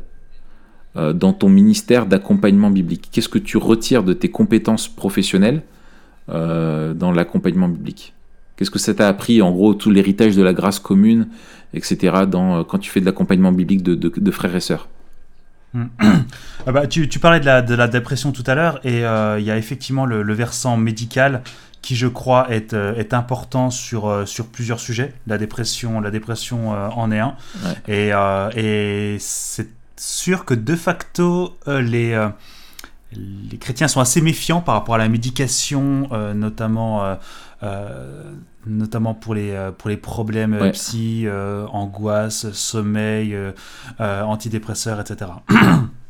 dans 0.96 1.34
ton 1.34 1.50
ministère 1.50 2.06
d'accompagnement 2.06 2.70
biblique? 2.70 3.10
Qu'est-ce 3.12 3.30
que 3.30 3.40
tu 3.40 3.58
retires 3.58 4.04
de 4.04 4.14
tes 4.14 4.30
compétences 4.30 4.88
professionnelles 4.88 5.64
dans 6.28 7.12
l'accompagnement 7.14 7.68
biblique? 7.68 8.14
Qu'est-ce 8.62 8.70
que 8.70 8.78
ça 8.78 8.94
t'a 8.94 9.08
appris, 9.08 9.42
en 9.42 9.50
gros, 9.50 9.74
tout 9.74 9.90
l'héritage 9.90 10.36
de 10.36 10.44
la 10.44 10.54
grâce 10.54 10.78
commune, 10.78 11.30
etc., 11.74 12.26
dans, 12.28 12.60
euh, 12.60 12.64
quand 12.64 12.78
tu 12.78 12.92
fais 12.92 13.00
de 13.00 13.06
l'accompagnement 13.06 13.52
biblique 13.52 13.82
de, 13.82 14.32
frères 14.32 14.56
et 14.56 14.60
sœurs? 14.60 14.88
Ah 16.68 16.72
bah, 16.72 16.86
tu, 16.86 17.08
parlais 17.20 17.40
de 17.40 17.74
la, 17.74 17.88
dépression 17.88 18.32
tout 18.32 18.44
à 18.46 18.54
l'heure, 18.54 18.80
et 18.84 19.04
euh, 19.04 19.40
il 19.40 19.46
y 19.46 19.50
a 19.50 19.58
effectivement 19.58 20.06
le, 20.06 20.34
versant 20.36 20.78
médical 20.78 21.42
qui, 21.82 21.96
je 21.96 22.08
crois, 22.08 22.52
est, 22.52 22.74
euh, 22.74 22.96
est 22.96 23.14
important 23.14 23.70
sur, 23.70 24.28
sur 24.28 24.48
plusieurs 24.48 24.80
sujets. 24.80 25.14
La 25.28 25.38
dépression, 25.38 26.00
la 26.00 26.12
dépression 26.12 26.70
en 26.72 27.12
est 27.12 27.20
un. 27.20 27.36
Et, 27.88 28.12
et 28.60 29.18
c'est 29.20 29.70
sûr 29.98 30.46
que 30.46 30.54
de 30.54 30.76
facto, 30.76 31.58
les 31.68 32.30
les 33.14 33.58
chrétiens 33.58 33.90
sont 33.90 34.00
assez 34.00 34.22
méfiants 34.22 34.62
par 34.62 34.76
rapport 34.76 34.96
à 34.96 34.98
la 34.98 35.10
médication, 35.10 36.08
notamment 36.34 37.18
euh, 37.64 38.34
notamment 38.66 39.14
pour 39.14 39.34
les, 39.34 39.52
euh, 39.52 39.72
pour 39.72 39.90
les 39.90 39.98
problèmes 39.98 40.54
euh, 40.54 40.72
psy, 40.72 41.28
angoisse, 41.72 42.52
sommeil, 42.52 43.38
antidépresseurs, 44.00 45.00
etc. 45.00 45.32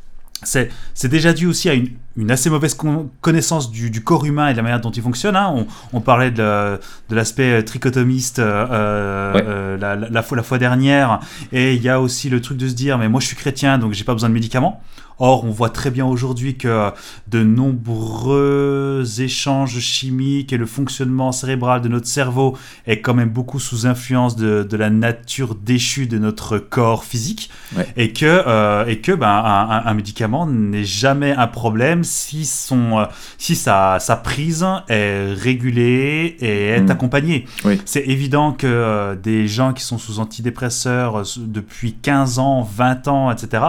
c'est 0.42 1.08
déjà 1.08 1.32
dû 1.32 1.46
aussi 1.46 1.68
à 1.68 1.74
une, 1.74 1.88
une 2.16 2.30
assez 2.30 2.50
mauvaise 2.50 2.76
connaissance 3.20 3.70
du, 3.70 3.90
du, 3.90 4.02
corps 4.02 4.24
humain 4.24 4.48
et 4.48 4.52
de 4.52 4.56
la 4.56 4.62
manière 4.62 4.80
dont 4.80 4.90
il 4.90 5.02
fonctionne. 5.02 5.36
Hein. 5.36 5.52
On, 5.54 5.66
on, 5.92 6.00
parlait 6.00 6.30
de, 6.30 6.78
de 7.08 7.14
l'aspect 7.14 7.62
trichotomiste 7.62 8.38
euh, 8.38 9.76
la, 9.78 9.96
la, 9.96 10.08
la, 10.08 10.22
fois, 10.22 10.36
la 10.36 10.42
fois 10.42 10.58
dernière, 10.58 11.20
et 11.52 11.74
il 11.74 11.82
y 11.82 11.88
a 11.88 12.00
aussi 12.00 12.28
le 12.28 12.40
truc 12.40 12.58
de 12.58 12.68
se 12.68 12.74
dire, 12.74 12.98
mais 12.98 13.08
moi 13.08 13.20
je 13.20 13.26
suis 13.26 13.36
chrétien, 13.36 13.78
donc 13.78 13.92
j'ai 13.92 14.04
pas 14.04 14.14
besoin 14.14 14.28
de 14.28 14.34
médicaments. 14.34 14.82
Or, 15.24 15.44
on 15.44 15.50
voit 15.50 15.70
très 15.70 15.92
bien 15.92 16.04
aujourd'hui 16.04 16.56
que 16.56 16.90
de 17.28 17.44
nombreux 17.44 19.04
échanges 19.20 19.78
chimiques 19.78 20.52
et 20.52 20.56
le 20.56 20.66
fonctionnement 20.66 21.30
cérébral 21.30 21.80
de 21.80 21.86
notre 21.86 22.08
cerveau 22.08 22.58
est 22.88 23.00
quand 23.00 23.14
même 23.14 23.28
beaucoup 23.28 23.60
sous 23.60 23.86
influence 23.86 24.34
de, 24.34 24.66
la 24.76 24.90
nature 24.90 25.54
déchue 25.54 26.08
de 26.08 26.18
notre 26.18 26.58
corps 26.58 27.04
physique 27.04 27.50
et 27.96 28.12
que, 28.12 28.26
euh, 28.26 28.84
et 28.86 28.98
que 28.98 29.12
ben, 29.12 29.28
un, 29.28 29.94
médicament 29.94 30.44
n'est 30.44 30.82
jamais 30.82 31.30
un 31.30 31.46
problème 31.46 32.02
si, 32.02 32.44
son, 32.44 32.98
euh, 32.98 33.04
si 33.38 33.54
sa, 33.54 34.00
sa 34.00 34.16
prise 34.16 34.66
est 34.88 35.34
régulée 35.34 36.36
et 36.40 36.66
est 36.70 36.80
hmm. 36.80 36.90
accompagnée. 36.90 37.46
C'est 37.84 38.08
évident 38.08 38.50
que 38.50 38.66
euh, 38.66 39.14
des 39.14 39.46
gens 39.46 39.72
qui 39.72 39.84
sont 39.84 39.98
sous 39.98 40.18
antidépresseurs 40.18 41.22
depuis 41.36 41.92
15 41.92 42.40
ans, 42.40 42.62
20 42.62 43.06
ans, 43.06 43.30
etc., 43.30 43.62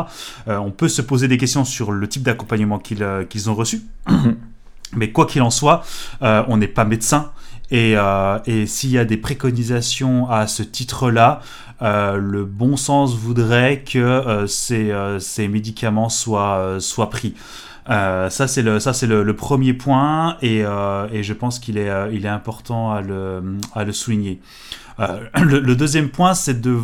on 0.48 0.72
peut 0.72 0.88
se 0.88 1.04
poser 1.04 1.28
des 1.28 1.43
questions 1.44 1.66
sur 1.66 1.92
le 1.92 2.08
type 2.08 2.24
d'accompagnement 2.24 2.80
qu'ils 2.80 3.04
euh, 3.04 3.48
ont 3.48 3.54
reçu. 3.54 3.82
Mhm. 4.10 4.38
Mais 4.96 5.12
quoi 5.12 5.26
qu'il 5.26 5.42
en 5.42 5.50
soit, 5.50 5.84
euh, 6.22 6.44
on 6.48 6.56
n'est 6.56 6.68
pas 6.68 6.86
médecin. 6.86 7.32
Et, 7.72 7.96
euh, 7.98 8.38
et 8.46 8.66
s'il 8.68 8.92
y 8.92 8.98
a 8.98 9.06
des 9.06 9.18
préconisations 9.18 10.30
à 10.30 10.46
ce 10.48 10.64
titre-là, 10.64 11.42
le 11.82 12.46
bon 12.46 12.78
sens 12.78 13.14
voudrait 13.16 13.84
que 13.84 14.46
ces, 14.48 14.94
ces, 15.20 15.48
médicaments 15.50 16.08
soient, 16.08 16.78
soient 16.80 17.10
pris. 17.10 17.34
ça, 17.88 18.30
c'est 18.48 18.62
le, 18.62 18.80
ça, 18.80 18.94
c'est 18.94 19.08
le, 19.08 19.36
premier 19.36 19.74
point 19.74 20.38
et, 20.42 20.60
et 20.60 21.24
je 21.24 21.34
pense 21.34 21.60
qu'il 21.60 21.78
est, 21.78 21.92
il 22.14 22.26
est 22.26 22.36
important 22.42 22.92
à 22.94 23.02
le, 23.02 23.58
à 23.74 23.84
le 23.84 23.92
souligner. 23.92 24.40
Le, 25.00 25.60
le, 25.60 25.76
deuxième 25.76 26.10
point, 26.10 26.36
c'est 26.36 26.62
de 26.62 26.78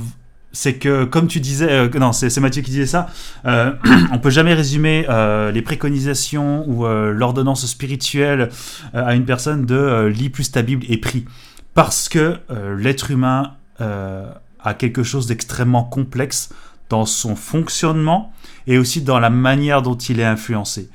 c'est 0.51 0.75
que, 0.75 1.05
comme 1.05 1.27
tu 1.27 1.39
disais, 1.39 1.69
euh, 1.69 1.89
non, 1.99 2.11
c'est 2.11 2.35
Mathieu 2.39 2.61
qui 2.61 2.71
disait 2.71 2.85
ça, 2.85 3.07
euh, 3.45 3.73
on 4.11 4.19
peut 4.19 4.29
jamais 4.29 4.53
résumer 4.53 5.05
euh, 5.09 5.51
les 5.51 5.61
préconisations 5.61 6.63
ou 6.67 6.85
euh, 6.85 7.11
l'ordonnance 7.11 7.65
spirituelle 7.65 8.49
à 8.93 9.15
une 9.15 9.25
personne 9.25 9.65
de 9.65 10.07
lis 10.07 10.29
plus 10.29 10.51
ta 10.51 10.61
Bible 10.61 10.85
et 10.89 10.97
prie. 10.97 11.25
Parce 11.73 12.09
que 12.09 12.37
l'être 12.77 13.11
humain 13.11 13.53
a 13.79 14.73
quelque 14.73 15.03
chose 15.03 15.27
d'extrêmement 15.27 15.83
complexe 15.83 16.49
dans 16.89 17.05
son 17.05 17.35
fonctionnement 17.35 18.33
et 18.67 18.77
aussi 18.77 19.01
dans 19.01 19.19
la 19.19 19.29
manière 19.29 19.81
dont 19.81 19.95
il 19.95 20.19
est 20.19 20.25
influencé. 20.25 20.89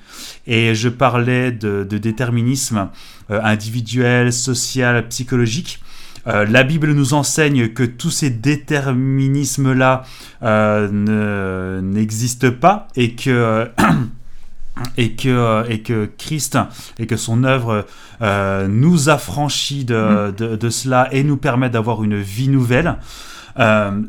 Et 0.46 0.74
je 0.74 0.88
parlais 0.88 1.52
de, 1.52 1.86
de 1.88 1.96
déterminisme 1.96 2.90
individuel, 3.30 4.32
social, 4.32 5.08
psychologique. 5.08 5.80
Euh, 6.26 6.46
la 6.46 6.62
Bible 6.62 6.92
nous 6.92 7.14
enseigne 7.14 7.68
que 7.68 7.82
tous 7.82 8.10
ces 8.10 8.30
déterminismes-là 8.30 10.04
euh, 10.42 11.80
n'existent 11.80 12.52
pas 12.52 12.88
et 12.96 13.14
que... 13.14 13.70
et 14.96 15.12
que, 15.12 15.70
et 15.70 15.82
que 15.82 16.10
Christ 16.18 16.58
et 16.98 17.06
que 17.06 17.16
son 17.16 17.44
œuvre 17.44 17.86
euh, 18.22 18.66
nous 18.66 19.08
affranchit 19.08 19.84
de, 19.84 20.30
mm. 20.30 20.34
de, 20.34 20.56
de, 20.56 20.70
cela 20.70 21.08
et 21.12 21.22
nous 21.22 21.36
permet 21.36 21.70
d'avoir 21.70 22.02
une 22.02 22.20
vie 22.20 22.48
nouvelle. 22.48 22.96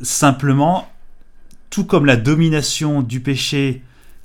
simplement, 0.02 0.90
tout 1.70 1.86
comme 1.86 2.08
la 2.08 2.16
domination 2.16 3.04
du 3.04 3.20
péché 3.20 3.84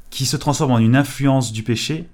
qui 0.08 0.24
se 0.24 0.38
transforme 0.38 0.72
en 0.72 0.78
une 0.78 0.96
influence 0.96 1.52
du 1.52 1.62
péché, 1.62 2.08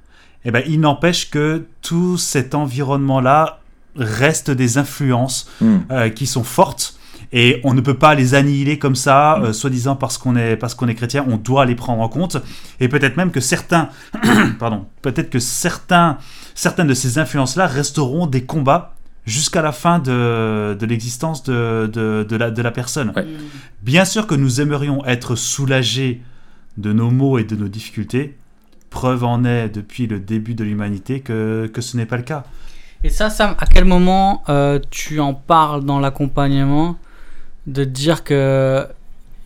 eh 0.44 0.50
ben, 0.50 0.62
il 0.66 0.80
n'empêche 0.80 1.30
que 1.30 1.64
tout 1.82 2.18
cet 2.18 2.54
environnement-là 2.56 3.60
restent 3.98 4.50
des 4.50 4.78
influences 4.78 5.48
hmm. 5.60 5.76
euh, 5.90 6.08
qui 6.08 6.26
sont 6.26 6.44
fortes 6.44 6.98
et 7.32 7.60
on 7.64 7.74
ne 7.74 7.80
peut 7.80 7.96
pas 7.98 8.14
les 8.14 8.34
annihiler 8.34 8.78
comme 8.78 8.94
ça, 8.94 9.38
hmm. 9.38 9.44
euh, 9.44 9.52
soi-disant 9.52 9.96
parce 9.96 10.18
qu'on 10.18 10.36
est 10.36 10.56
parce 10.56 10.74
qu'on 10.74 10.88
est 10.88 10.94
chrétien, 10.94 11.24
on 11.28 11.36
doit 11.36 11.64
les 11.64 11.74
prendre 11.74 12.02
en 12.02 12.08
compte 12.08 12.36
et 12.80 12.88
peut-être 12.88 13.16
même 13.16 13.30
que 13.30 13.40
certains, 13.40 13.88
pardon, 14.58 14.86
peut-être 15.02 15.30
que 15.30 15.38
certains, 15.38 16.18
certaines 16.54 16.86
de 16.86 16.94
ces 16.94 17.18
influences-là 17.18 17.66
resteront 17.66 18.26
des 18.26 18.44
combats 18.44 18.94
jusqu'à 19.26 19.60
la 19.60 19.72
fin 19.72 19.98
de, 19.98 20.76
de 20.78 20.86
l'existence 20.86 21.42
de, 21.42 21.90
de, 21.92 22.24
de, 22.28 22.36
la, 22.36 22.50
de 22.50 22.62
la 22.62 22.70
personne. 22.70 23.12
Bien 23.82 24.04
sûr 24.04 24.26
que 24.26 24.36
nous 24.36 24.60
aimerions 24.60 25.04
être 25.04 25.34
soulagés 25.34 26.22
de 26.78 26.92
nos 26.92 27.10
maux 27.10 27.38
et 27.38 27.44
de 27.44 27.56
nos 27.56 27.68
difficultés. 27.68 28.36
Preuve 28.90 29.24
en 29.24 29.44
est 29.44 29.68
depuis 29.68 30.06
le 30.06 30.20
début 30.20 30.54
de 30.54 30.64
l'humanité 30.64 31.20
que, 31.20 31.68
que 31.72 31.80
ce 31.80 31.96
n'est 31.96 32.06
pas 32.06 32.16
le 32.16 32.22
cas. 32.22 32.44
Et 33.04 33.10
ça, 33.10 33.30
Sam, 33.30 33.54
à 33.58 33.66
quel 33.66 33.84
moment 33.84 34.42
euh, 34.48 34.78
tu 34.90 35.20
en 35.20 35.34
parles 35.34 35.84
dans 35.84 36.00
l'accompagnement 36.00 36.96
de 37.66 37.84
dire 37.84 38.24
que, 38.24 38.86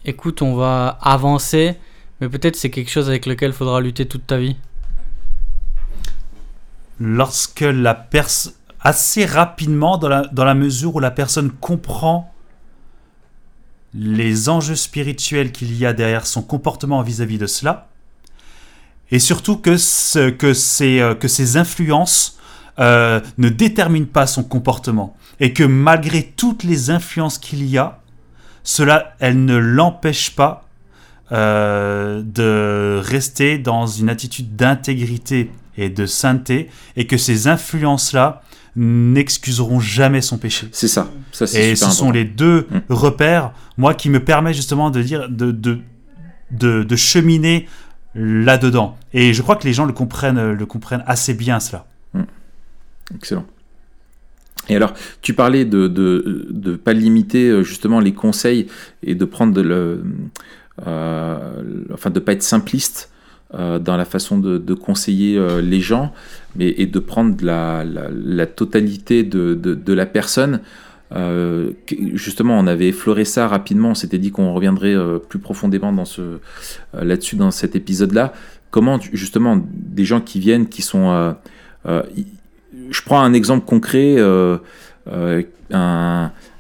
écoute, 0.05 0.43
on 0.43 0.55
va 0.55 0.99
avancer, 1.03 1.77
mais 2.21 2.29
peut-être 2.29 2.57
c'est 2.57 2.71
quelque 2.71 2.91
chose 2.91 3.09
avec 3.09 3.27
lequel 3.27 3.51
il 3.51 3.55
faudra 3.55 3.81
lutter 3.81 4.07
toute 4.07 4.27
ta 4.27 4.39
vie? 4.39 4.57
Lorsque 6.99 7.61
la 7.61 7.95
personne, 7.95 8.53
assez 8.81 9.27
rapidement, 9.27 9.99
dans 9.99 10.09
la, 10.09 10.55
mesure 10.55 10.97
où 10.97 11.01
la 11.01 11.11
personne 11.11 11.51
comprend 11.51 12.33
les 13.93 14.49
enjeux 14.49 14.77
spirituels 14.77 15.51
qu'il 15.51 15.77
y 15.77 15.85
a 15.85 15.93
derrière 15.93 16.27
son 16.27 16.43
comportement 16.43 17.03
vis-à-vis 17.03 17.39
de 17.39 17.47
cela, 17.47 17.89
et 19.11 19.19
surtout 19.19 19.57
que, 19.57 19.77
euh, 20.17 20.31
que 21.15 21.29
ces 21.29 21.57
influences 21.57 22.39
euh, 22.81 23.21
ne 23.39 23.49
détermine 23.49 24.07
pas 24.07 24.27
son 24.27 24.43
comportement 24.43 25.17
et 25.39 25.53
que 25.53 25.65
malgré 25.65 26.23
toutes 26.23 26.65
les 26.65 26.91
influences 26.91 27.39
qu'il 27.39 27.67
y 27.67 27.79
a, 27.79 28.01
cela, 28.63 29.15
elle 29.21 29.45
ne 29.45 29.57
l'empêche 29.57 30.35
pas 30.35 30.67
euh, 31.33 32.23
de 32.25 33.01
rester 33.03 33.59
dans 33.59 33.87
une 33.87 34.09
attitude 34.09 34.57
d'intégrité 34.57 35.51
et 35.77 35.91
de 35.91 36.07
sainteté 36.07 36.71
et 36.97 37.07
que 37.07 37.17
ces 37.17 37.49
influences-là 37.49 38.43
n'excuseront 38.77 39.81
jamais 39.81 40.21
son 40.21 40.39
péché. 40.39 40.69
C'est 40.73 40.89
ça. 40.89 41.09
ça 41.33 41.45
et 41.59 41.77
ce 41.77 41.91
sont 41.91 42.11
les 42.11 42.25
deux 42.25 42.67
mm. 42.71 42.81
repères, 42.89 43.53
moi, 43.77 43.95
qui 43.95 44.09
me 44.11 44.21
permettent 44.21 44.57
justement 44.57 44.91
de 44.91 45.03
dire, 45.03 45.29
de, 45.29 45.51
de, 45.51 45.81
de, 46.51 46.83
de 46.83 46.97
cheminer 46.97 47.67
là-dedans. 48.15 48.97
Et 49.13 49.35
je 49.35 49.43
crois 49.43 49.57
que 49.57 49.67
les 49.67 49.73
gens 49.73 49.85
le 49.85 49.93
comprennent, 49.93 50.53
le 50.53 50.67
comprennent 50.67 51.05
assez 51.07 51.35
bien, 51.35 51.61
cela. 51.61 51.87
Excellent. 53.15 53.47
Et 54.69 54.77
alors, 54.77 54.95
tu 55.23 55.35
parlais 55.35 55.65
de 55.65 55.89
ne 55.89 56.77
pas 56.77 56.93
limiter 56.93 57.49
euh, 57.49 57.63
justement 57.63 58.01
les 58.01 58.13
conseils 58.13 58.67
et 59.03 59.15
de 59.15 59.25
prendre 59.25 59.53
de 59.53 59.61
le. 59.61 60.03
Euh, 60.87 61.53
enfin, 61.93 62.11
de 62.11 62.21
pas 62.21 62.33
être 62.33 62.43
simpliste 62.43 63.11
dans 63.53 63.97
la 63.97 64.05
façon 64.05 64.39
de, 64.39 64.75
conseiller 64.75 65.37
les 65.61 65.81
gens, 65.81 66.13
mais, 66.55 66.73
et 66.79 66.87
de 66.87 67.01
prendre 67.01 67.45
la, 67.45 67.85
la, 67.85 68.47
totalité 68.47 69.25
de, 69.25 69.93
la 69.93 70.07
personne. 70.07 70.61
justement, 72.15 72.57
on 72.57 72.69
avait 72.69 72.91
effleuré 72.91 73.25
ça 73.25 73.49
rapidement. 73.49 73.91
On 73.91 73.95
s'était 73.97 74.19
dit 74.19 74.31
qu'on 74.31 74.55
reviendrait 74.55 74.95
plus 75.29 75.41
profondément 75.41 75.93
dans 75.93 76.05
là-dessus 76.93 77.35
dans 77.35 77.51
cet 77.51 77.75
épisode-là. 77.75 78.33
Comment 78.71 79.01
justement 79.13 79.61
des 79.69 80.05
gens 80.05 80.21
qui 80.21 80.39
viennent, 80.39 80.69
qui 80.69 80.83
sont, 80.83 81.35
je 82.91 83.03
prends 83.03 83.21
un 83.21 83.33
exemple 83.33 83.65
concret, 83.67 84.17
un, 84.19 84.61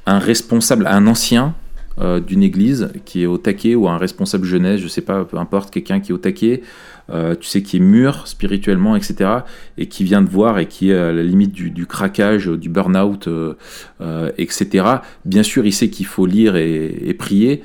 un 0.06 0.18
responsable, 0.18 0.86
un 0.86 1.06
ancien 1.06 1.54
euh, 2.00 2.18
d'une 2.18 2.42
église 2.42 2.88
qui 3.04 3.22
est 3.22 3.26
au 3.26 3.36
taquet 3.36 3.74
ou 3.74 3.86
un 3.86 3.98
responsable 3.98 4.46
jeunesse, 4.46 4.80
je 4.80 4.88
sais 4.88 5.02
pas, 5.02 5.24
peu 5.24 5.36
importe, 5.36 5.70
quelqu'un 5.70 6.00
qui 6.00 6.12
est 6.12 6.14
au 6.14 6.18
taquet, 6.18 6.62
euh, 7.10 7.34
tu 7.38 7.46
sais, 7.46 7.62
qui 7.62 7.76
est 7.76 7.80
mûr 7.80 8.26
spirituellement, 8.26 8.96
etc., 8.96 9.30
et 9.76 9.86
qui 9.86 10.04
vient 10.04 10.22
de 10.22 10.28
voir 10.28 10.58
et 10.58 10.66
qui 10.66 10.90
est 10.90 10.96
à 10.96 11.12
la 11.12 11.22
limite 11.22 11.52
du, 11.52 11.84
craquage, 11.86 12.46
du 12.46 12.70
burn-out, 12.70 13.28
euh, 13.28 14.30
etc. 14.38 14.86
Bien 15.26 15.42
sûr, 15.42 15.66
il 15.66 15.72
sait 15.74 15.90
qu'il 15.90 16.06
faut 16.06 16.24
lire 16.24 16.56
et, 16.56 17.14
prier. 17.18 17.62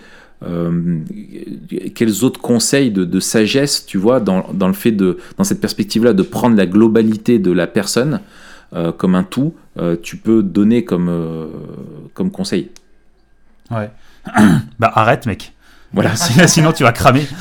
quels 1.94 2.24
autres 2.26 2.42
conseils 2.42 2.92
de, 2.92 3.20
sagesse, 3.22 3.86
tu 3.86 3.98
vois, 3.98 4.20
dans, 4.20 4.48
dans, 4.54 4.68
le 4.68 4.74
fait 4.74 4.92
de, 4.92 5.18
dans 5.38 5.46
cette 5.46 5.62
perspective-là, 5.62 6.12
de 6.12 6.24
prendre 6.24 6.58
la 6.58 6.66
globalité 6.66 7.40
de 7.40 7.54
la 7.54 7.68
personne 7.68 8.20
comme 8.98 9.16
un 9.16 9.24
tout, 9.24 9.56
tu 10.04 10.18
peux 10.18 10.44
donner 10.44 10.84
comme, 10.84 11.50
comme 12.14 12.32
conseil 12.32 12.72
Ouais. 13.72 13.90
bah 14.80 14.92
arrête, 14.94 15.26
mec. 15.26 15.54
Voilà, 15.94 16.16
sinon 16.48 16.72
tu 16.72 16.84
vas 16.84 16.92
cramer. 16.92 17.28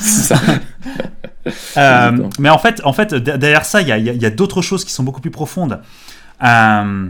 Euh, 1.77 2.27
mais 2.39 2.49
en 2.49 2.57
fait, 2.57 2.81
en 2.83 2.93
fait, 2.93 3.13
derrière 3.13 3.65
ça, 3.65 3.79
il 3.81 3.87
y 3.87 3.91
a, 3.91 3.97
y 3.97 4.25
a 4.25 4.29
d'autres 4.31 4.63
choses 4.63 4.83
qui 4.83 4.91
sont 4.91 5.03
beaucoup 5.03 5.21
plus 5.21 5.29
profondes. 5.29 5.79
Euh, 6.43 7.07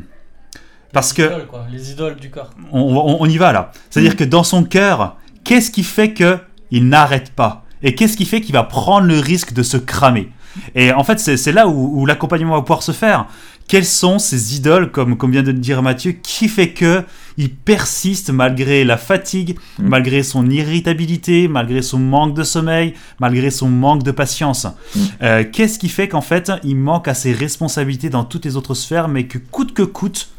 parce 0.92 1.16
les 1.18 1.24
que 1.24 1.32
idoles, 1.32 1.48
quoi. 1.48 1.68
les 1.72 1.92
idoles 1.92 2.16
du 2.16 2.30
corps. 2.30 2.50
On, 2.74 3.18
on, 3.20 3.26
y 3.28 3.38
va 3.38 3.54
là. 3.54 3.72
C'est-à-dire 3.90 4.12
mm. 4.12 4.18
que 4.18 4.24
dans 4.26 4.44
son 4.44 4.66
cœur, 4.66 5.16
qu'est-ce 5.46 5.72
qui 5.72 5.84
fait 5.84 6.14
que 6.14 6.38
il 6.70 6.90
n'arrête 6.90 7.32
pas? 7.32 7.64
Et 7.82 7.96
qu'est-ce 7.96 8.18
qui 8.18 8.26
fait 8.26 8.42
qu'il 8.42 8.54
va 8.54 8.64
prendre 8.64 9.08
le 9.08 9.20
risque 9.20 9.54
de 9.54 9.64
se 9.64 9.78
cramer? 9.78 10.30
Et 10.74 10.92
en 10.92 11.06
fait, 11.06 11.20
c'est 11.20 11.52
là 11.54 11.70
où, 11.70 12.02
où 12.02 12.06
l'accompagnement 12.06 12.56
va 12.56 12.62
pouvoir 12.62 12.84
se 12.84 12.92
faire. 12.92 13.28
Quelles 13.68 13.86
sont 13.86 14.20
ces 14.20 14.56
idoles, 14.56 14.92
comme, 14.92 15.18
comme 15.18 15.32
vient 15.32 15.42
de 15.42 15.52
le 15.52 15.58
dire 15.58 15.82
Mathieu, 15.82 16.12
qui 16.12 16.48
fait 16.48 16.70
que 16.70 17.04
il 17.38 17.50
persiste 17.50 18.30
malgré 18.30 18.84
la 18.84 18.98
fatigue, 18.98 19.58
mm. 19.80 19.88
malgré 19.88 20.24
son 20.24 20.50
irritabilité, 20.50 21.48
malgré 21.48 21.82
son 21.82 22.00
manque 22.00 22.36
de 22.36 22.44
sommeil, 22.44 22.94
malgré 23.20 23.50
son 23.50 23.68
manque 23.68 24.04
de 24.04 24.12
patience? 24.12 24.66
Mm. 24.66 25.00
Euh, 25.24 25.44
qu'est-ce 25.52 25.80
qui 25.80 25.90
fait 25.90 26.08
qu'en 26.08 26.22
fait, 26.22 26.52
il 26.64 26.76
manque 26.76 27.08
à 27.08 27.14
ses 27.14 27.34
responsabilités 27.34 28.10
dans 28.10 28.24
toutes 28.24 28.46
les 28.46 28.56
autres 28.56 28.76
sphères, 28.76 29.08
mais 29.08 29.26
que 29.26 29.40
coûte 29.40 29.74
que 29.74 29.84
coûte, 29.84 30.30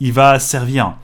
il 0.00 0.12
va 0.12 0.38
servir? 0.38 0.94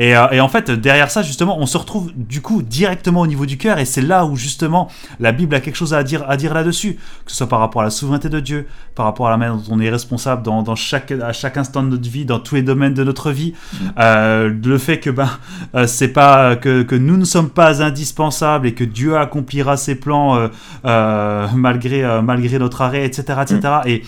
Euh, 0.00 0.28
et, 0.30 0.40
en 0.40 0.48
fait, 0.48 0.70
derrière 0.70 1.10
ça, 1.10 1.22
justement, 1.22 1.58
on 1.58 1.66
se 1.66 1.76
retrouve 1.76 2.12
du 2.14 2.40
coup 2.40 2.62
directement 2.62 3.20
au 3.20 3.26
niveau 3.26 3.46
du 3.46 3.58
cœur, 3.58 3.78
et 3.78 3.84
c'est 3.84 4.00
là 4.00 4.24
où 4.24 4.36
justement 4.36 4.88
la 5.18 5.32
Bible 5.32 5.54
a 5.54 5.60
quelque 5.60 5.76
chose 5.76 5.94
à 5.94 6.02
dire, 6.02 6.24
à 6.28 6.36
dire 6.36 6.54
là-dessus, 6.54 6.94
que 6.94 7.30
ce 7.30 7.36
soit 7.36 7.48
par 7.48 7.60
rapport 7.60 7.82
à 7.82 7.84
la 7.84 7.90
souveraineté 7.90 8.28
de 8.28 8.40
Dieu, 8.40 8.66
par 8.94 9.06
rapport 9.06 9.26
à 9.26 9.30
la 9.30 9.36
manière 9.36 9.56
dont 9.56 9.74
on 9.74 9.80
est 9.80 9.90
responsable 9.90 10.42
dans, 10.42 10.76
chaque, 10.76 11.10
à 11.10 11.32
chaque 11.32 11.56
instant 11.56 11.82
de 11.82 11.88
notre 11.88 12.08
vie, 12.08 12.24
dans 12.24 12.38
tous 12.38 12.54
les 12.54 12.62
domaines 12.62 12.94
de 12.94 13.04
notre 13.04 13.30
vie, 13.30 13.54
mm. 13.72 13.76
euh, 13.98 14.54
le 14.64 14.78
fait 14.78 15.00
que 15.00 15.10
ben 15.10 15.28
euh, 15.74 15.86
c'est 15.86 16.08
pas 16.08 16.56
que, 16.56 16.82
que, 16.82 16.94
nous 16.94 17.16
ne 17.16 17.24
sommes 17.24 17.50
pas 17.50 17.82
indispensables 17.82 18.66
et 18.66 18.74
que 18.74 18.84
Dieu 18.84 19.16
accomplira 19.16 19.76
ses 19.76 19.94
plans 19.94 20.48
malgré 20.84 22.20
malgré 22.22 22.58
notre 22.58 22.82
arrêt, 22.82 23.04
etc., 23.04 23.40
etc. 23.42 23.60
Mm. 23.62 23.88
Et, 23.88 24.02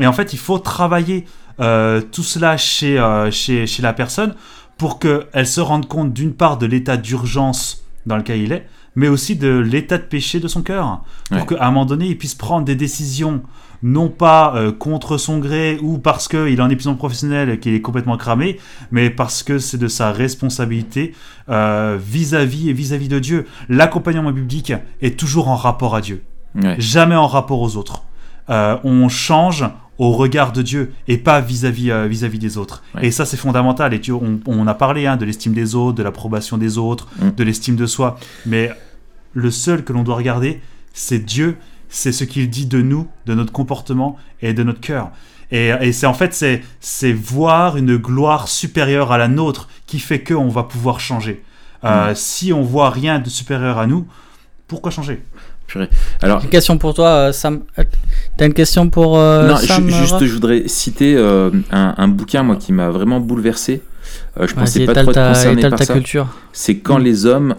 et 0.00 0.06
en 0.06 0.12
fait, 0.12 0.32
il 0.32 0.38
faut 0.38 0.58
travailler 0.58 1.26
tout 1.58 2.22
cela 2.22 2.56
chez, 2.56 3.02
chez, 3.30 3.66
chez 3.66 3.82
la 3.82 3.92
personne 3.92 4.34
pour 4.78 4.98
qu'elle 4.98 5.46
se 5.46 5.60
rende 5.60 5.86
compte 5.86 6.12
d'une 6.12 6.32
part 6.32 6.58
de 6.58 6.66
l'état 6.66 6.96
d'urgence 6.96 7.84
dans 8.06 8.16
lequel 8.16 8.40
il 8.40 8.52
est, 8.52 8.66
mais 8.96 9.08
aussi 9.08 9.36
de 9.36 9.58
l'état 9.58 9.98
de 9.98 10.02
péché 10.02 10.40
de 10.40 10.48
son 10.48 10.62
cœur. 10.62 11.02
Pour 11.30 11.46
qu'à 11.46 11.64
un 11.64 11.70
moment 11.70 11.84
donné, 11.84 12.06
il 12.06 12.18
puisse 12.18 12.34
prendre 12.34 12.64
des 12.64 12.76
décisions, 12.76 13.42
non 13.82 14.08
pas 14.08 14.54
euh, 14.56 14.72
contre 14.72 15.18
son 15.18 15.38
gré 15.38 15.78
ou 15.82 15.98
parce 15.98 16.28
qu'il 16.28 16.58
est 16.58 16.60
en 16.60 16.70
épuisement 16.70 16.94
professionnel 16.94 17.50
et 17.50 17.58
qu'il 17.58 17.74
est 17.74 17.80
complètement 17.80 18.16
cramé, 18.16 18.58
mais 18.90 19.10
parce 19.10 19.42
que 19.42 19.58
c'est 19.58 19.78
de 19.78 19.88
sa 19.88 20.12
responsabilité 20.12 21.14
euh, 21.48 21.98
vis-à-vis 22.00 22.70
et 22.70 22.72
vis-à-vis 22.72 23.08
de 23.08 23.18
Dieu. 23.18 23.46
L'accompagnement 23.68 24.32
biblique 24.32 24.72
est 25.02 25.18
toujours 25.18 25.48
en 25.48 25.56
rapport 25.56 25.96
à 25.96 26.00
Dieu, 26.00 26.22
jamais 26.78 27.16
en 27.16 27.26
rapport 27.26 27.60
aux 27.60 27.76
autres. 27.76 28.04
Euh, 28.50 28.76
on 28.84 29.08
change 29.08 29.64
au 29.98 30.12
regard 30.12 30.52
de 30.52 30.62
Dieu 30.62 30.92
et 31.08 31.18
pas 31.18 31.40
vis-à-vis 31.40 31.90
euh, 31.90 32.06
vis-à-vis 32.06 32.38
des 32.38 32.58
autres. 32.58 32.82
Et 33.00 33.10
ça, 33.10 33.24
c'est 33.24 33.36
fondamental. 33.36 33.94
Et 33.94 34.00
tu, 34.00 34.12
on, 34.12 34.66
a 34.66 34.74
parlé 34.74 35.06
hein, 35.06 35.16
de 35.16 35.24
l'estime 35.24 35.52
des 35.52 35.74
autres, 35.74 35.96
de 35.96 36.02
l'approbation 36.02 36.58
des 36.58 36.78
autres, 36.78 37.08
mm. 37.18 37.30
de 37.30 37.44
l'estime 37.44 37.76
de 37.76 37.86
soi. 37.86 38.18
Mais 38.46 38.70
le 39.32 39.50
seul 39.50 39.84
que 39.84 39.92
l'on 39.92 40.02
doit 40.02 40.16
regarder, 40.16 40.60
c'est 40.92 41.20
Dieu. 41.20 41.56
C'est 41.88 42.12
ce 42.12 42.24
qu'il 42.24 42.50
dit 42.50 42.66
de 42.66 42.82
nous, 42.82 43.06
de 43.26 43.34
notre 43.34 43.52
comportement 43.52 44.16
et 44.42 44.52
de 44.52 44.62
notre 44.64 44.80
cœur. 44.80 45.10
Et, 45.52 45.92
c'est 45.92 46.06
en 46.06 46.14
fait, 46.14 46.34
c'est 46.80 47.12
voir 47.12 47.76
une 47.76 47.96
gloire 47.96 48.48
supérieure 48.48 49.12
à 49.12 49.18
la 49.18 49.28
nôtre 49.28 49.68
qui 49.86 50.00
fait 50.00 50.24
qu'on 50.24 50.48
va 50.48 50.64
pouvoir 50.64 50.98
changer. 50.98 51.44
Euh, 51.84 52.10
mm. 52.10 52.14
Si 52.16 52.52
on 52.52 52.62
voit 52.62 52.90
rien 52.90 53.20
de 53.20 53.28
supérieur 53.28 53.78
à 53.78 53.86
nous, 53.86 54.08
pourquoi 54.66 54.90
changer? 54.90 55.22
Alors, 56.22 56.42
une 56.42 56.50
question 56.50 56.78
pour 56.78 56.94
toi, 56.94 57.08
euh, 57.08 57.32
Sam. 57.32 57.60
T'as 58.36 58.46
une 58.46 58.54
question 58.54 58.88
pour 58.90 59.18
euh, 59.18 59.48
non, 59.48 59.56
Sam 59.56 59.88
Juste, 59.88 60.24
je 60.24 60.32
voudrais 60.32 60.68
citer 60.68 61.14
euh, 61.16 61.50
un, 61.70 62.08
bouquin 62.08 62.42
moi 62.42 62.56
qui 62.56 62.72
m'a 62.72 62.90
vraiment 62.90 63.20
bouleversé. 63.20 63.82
je 64.40 64.52
pensais 64.54 64.84
pas 64.86 64.94
trop 64.94 65.10
être 65.10 65.28
concerné 65.28 65.68
par 65.68 65.82
ça. 65.82 65.94
C'est 66.52 66.78
quand 66.78 66.98
mm. 66.98 67.04
les 67.04 67.26
hommes 67.26 67.54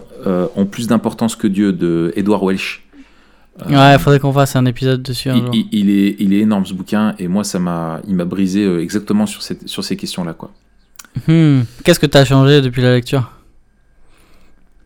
ont 0.55 0.65
plus 0.65 0.87
d'importance 0.87 1.35
que 1.35 1.47
Dieu 1.47 1.73
de 1.73 2.13
Edward 2.15 2.43
Welsh. 2.43 2.83
ouais, 3.69 3.93
il 3.93 3.99
faudrait 3.99 4.19
qu'on 4.19 4.33
fasse 4.33 4.55
un 4.55 4.65
épisode 4.65 5.01
dessus. 5.01 5.29
il, 5.53 5.89
est, 5.89 6.15
il 6.19 6.33
est 6.33 6.39
énorme 6.39 6.65
ce 6.65 6.73
bouquin 6.73 7.15
et 7.19 7.27
moi 7.27 7.43
ça 7.43 7.59
m'a, 7.59 8.01
il 8.07 8.15
m'a 8.15 8.25
brisé 8.25 8.65
exactement 8.79 9.25
sur, 9.25 9.41
cette, 9.41 9.67
sur 9.67 9.83
ces 9.83 9.95
questions 9.97 10.23
là 10.23 10.33
quoi. 10.33 10.51
Hmm. 11.27 11.61
Qu'est-ce 11.83 11.99
que 11.99 12.07
tu 12.07 12.17
as 12.17 12.25
changé 12.25 12.61
depuis 12.61 12.81
la 12.81 12.93
lecture? 12.93 13.31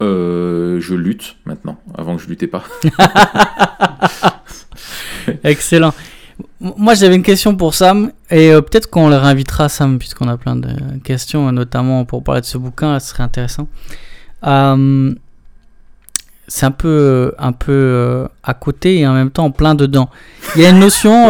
Euh, 0.02 0.80
je 0.80 0.95
lutte 0.95 1.36
maintenant, 1.45 1.78
avant 1.97 2.16
que 2.16 2.22
je 2.24 2.28
luttais 2.28 2.47
pas. 2.47 2.64
Excellent. 5.43 5.93
Moi, 6.62 6.93
j'avais 6.93 7.16
une 7.16 7.24
question 7.24 7.56
pour 7.56 7.74
Sam, 7.74 8.12
et 8.30 8.52
euh, 8.52 8.62
peut-être 8.62 8.89
qu'on 8.89 9.10
le 9.10 9.18
réinvitera, 9.18 9.68
Sam, 9.68 10.00
puisqu'on 10.00 10.30
a 10.30 10.38
plein 10.38 10.56
de 10.56 10.70
questions, 11.04 11.52
notamment 11.52 12.06
pour 12.06 12.24
parler 12.24 12.41
de 12.41 12.45
ce 12.45 12.58
bouquin, 12.58 12.97
ce 13.00 13.10
serait 13.10 13.24
intéressant. 13.24 13.68
Euh, 14.45 15.14
c'est 16.47 16.66
un 16.66 16.72
peu, 16.72 17.34
un 17.38 17.52
peu 17.52 18.28
à 18.43 18.54
côté 18.54 19.00
et 19.00 19.08
en 19.08 19.14
même 19.14 19.32
temps 19.32 19.52
plein 19.52 19.76
dedans. 19.76 20.10
Il 20.56 20.62
y 20.62 20.66
a 20.66 20.70
une 20.70 20.80
notion. 20.80 21.30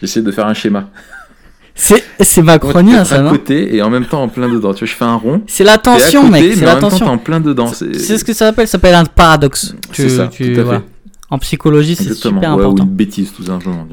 J'essaie 0.00 0.22
de 0.22 0.30
faire 0.30 0.46
un 0.46 0.54
schéma. 0.54 0.90
C'est 1.74 2.42
macronien 2.42 3.04
ça, 3.04 3.20
non 3.20 3.30
côté 3.30 3.74
et 3.74 3.82
en 3.82 3.90
même 3.90 4.06
temps 4.06 4.22
en 4.22 4.28
plein 4.28 4.48
dedans. 4.48 4.72
Tu 4.72 4.80
vois, 4.80 4.88
je 4.88 4.94
fais 4.94 5.04
un 5.04 5.16
rond. 5.16 5.42
C'est 5.46 5.64
la 5.64 5.78
tension, 5.78 6.28
mec. 6.28 6.54
C'est 6.54 6.64
la 6.64 6.76
tension. 6.76 7.06
en 7.06 7.18
plein 7.18 7.40
dedans. 7.40 7.66
C'est 7.66 8.18
ce 8.18 8.24
que 8.24 8.32
ça 8.32 8.46
s'appelle. 8.46 8.66
Ça 8.66 8.72
s'appelle 8.72 8.94
un 8.94 9.04
paradoxe. 9.04 9.74
C'est 9.92 10.08
ça. 10.08 10.28
Tu, 10.28 10.54
tout 10.54 10.60
à 10.60 10.78
fait. 10.78 10.84
En 11.30 11.38
psychologie, 11.38 11.96
c'est 11.96 12.14
super 12.14 12.52
important. 12.52 12.84
Ou 12.84 12.86
une 12.86 12.94
bêtise, 12.94 13.32
tout 13.32 13.44
simplement. 13.44 13.88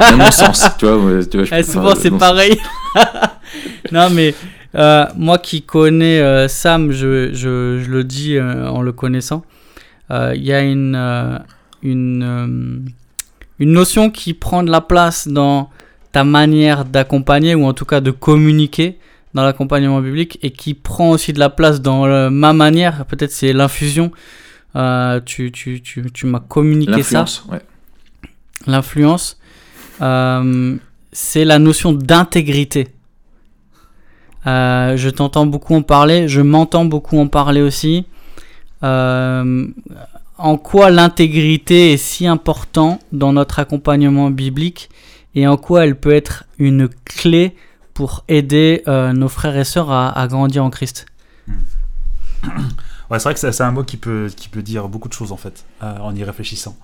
un 0.00 0.16
non-sens. 0.16 0.64
Tu 0.78 0.86
vois, 0.86 1.24
tu 1.24 1.42
vois 1.42 1.58
eh, 1.58 1.62
souvent, 1.62 1.94
c'est 1.94 2.10
pareil. 2.12 2.56
non, 3.92 4.08
mais 4.10 4.34
euh, 4.74 5.04
moi 5.16 5.38
qui 5.38 5.62
connais 5.62 6.20
euh, 6.20 6.48
Sam, 6.48 6.92
je, 6.92 7.32
je, 7.32 7.80
je, 7.84 7.90
le 7.90 8.04
dis 8.04 8.36
euh, 8.36 8.68
en 8.68 8.80
le 8.80 8.92
connaissant, 8.92 9.42
il 10.10 10.42
y 10.42 10.52
a 10.52 10.60
une, 10.60 11.40
une, 11.82 12.84
une 13.58 13.72
notion 13.72 14.10
qui 14.10 14.34
prend 14.34 14.62
de 14.62 14.70
la 14.70 14.82
place 14.82 15.26
dans 15.26 15.70
ta 16.12 16.24
manière 16.24 16.84
d'accompagner 16.84 17.54
ou 17.54 17.64
en 17.64 17.72
tout 17.72 17.86
cas 17.86 18.00
de 18.00 18.10
communiquer 18.10 18.98
dans 19.34 19.42
l'accompagnement 19.42 20.00
biblique 20.00 20.38
et 20.42 20.50
qui 20.50 20.74
prend 20.74 21.10
aussi 21.10 21.32
de 21.32 21.38
la 21.38 21.48
place 21.48 21.80
dans 21.80 22.30
ma 22.30 22.52
manière, 22.52 23.06
peut-être 23.06 23.32
c'est 23.32 23.52
l'infusion. 23.52 24.12
Euh, 24.76 25.20
tu 25.24 25.52
tu, 25.52 25.82
tu, 25.82 26.10
tu 26.12 26.26
m'as 26.26 26.40
communiqué 26.40 27.02
ça. 27.02 27.24
Ouais. 27.50 27.60
L'influence, 28.66 29.38
euh, 30.00 30.76
c'est 31.12 31.44
la 31.44 31.58
notion 31.58 31.92
d'intégrité. 31.92 32.88
Euh, 34.46 34.96
je 34.96 35.08
t'entends 35.08 35.46
beaucoup 35.46 35.74
en 35.74 35.82
parler, 35.82 36.28
je 36.28 36.40
m'entends 36.40 36.84
beaucoup 36.84 37.18
en 37.18 37.26
parler 37.28 37.62
aussi. 37.62 38.06
en 38.82 40.56
quoi 40.56 40.90
l'intégrité 40.90 41.92
est 41.92 41.96
si 41.96 42.26
important 42.26 42.98
dans 43.12 43.32
notre 43.32 43.60
accompagnement 43.60 44.30
biblique? 44.30 44.90
Et 45.34 45.46
en 45.46 45.56
quoi 45.56 45.84
elle 45.84 45.96
peut 45.96 46.12
être 46.12 46.44
une 46.58 46.88
clé 47.04 47.56
pour 47.94 48.24
aider 48.28 48.82
euh, 48.88 49.12
nos 49.12 49.28
frères 49.28 49.56
et 49.56 49.64
sœurs 49.64 49.90
à, 49.90 50.26
grandir 50.28 50.64
en 50.64 50.70
Christ. 50.70 51.06
Ouais, 53.10 53.18
c'est 53.18 53.24
vrai 53.24 53.34
que 53.34 53.52
c'est 53.52 53.62
un 53.62 53.72
mot 53.72 53.84
qui 53.84 53.98
peut, 53.98 54.30
dire 54.56 54.88
beaucoup 54.88 55.06
de 55.06 55.12
choses 55.12 55.32
en 55.32 55.36
fait, 55.36 55.66
euh, 55.82 55.98
en 55.98 56.16
y 56.16 56.24
réfléchissant. 56.24 56.78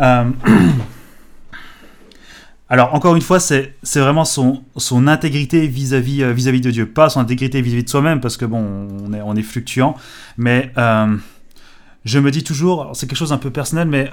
Euh, 0.00 0.24
alors, 2.70 2.94
encore 2.94 3.14
une 3.14 3.20
fois, 3.20 3.38
c'est 3.38 3.74
vraiment 3.94 4.24
son, 4.24 4.62
intégrité 5.06 5.66
vis-à-vis 5.66 6.24
vis 6.32 6.50
-vis 6.50 6.62
de 6.62 6.70
Dieu. 6.70 6.86
Pas 6.86 7.10
son 7.10 7.20
intégrité 7.20 7.60
vis-à-vis 7.60 7.84
de 7.84 7.90
soi-même, 7.90 8.22
parce 8.22 8.38
que 8.38 8.46
bon, 8.46 8.88
on 9.04 9.12
est, 9.12 9.20
on 9.20 9.36
est 9.36 9.42
fluctuant. 9.42 9.96
Mais 10.38 10.72
je 12.06 12.18
me 12.20 12.30
dis 12.30 12.42
toujours, 12.42 12.92
c'est 12.94 13.06
quelque 13.06 13.18
chose 13.18 13.34
un 13.34 13.38
peu 13.38 13.50
personnel, 13.50 13.86
mais 13.86 14.08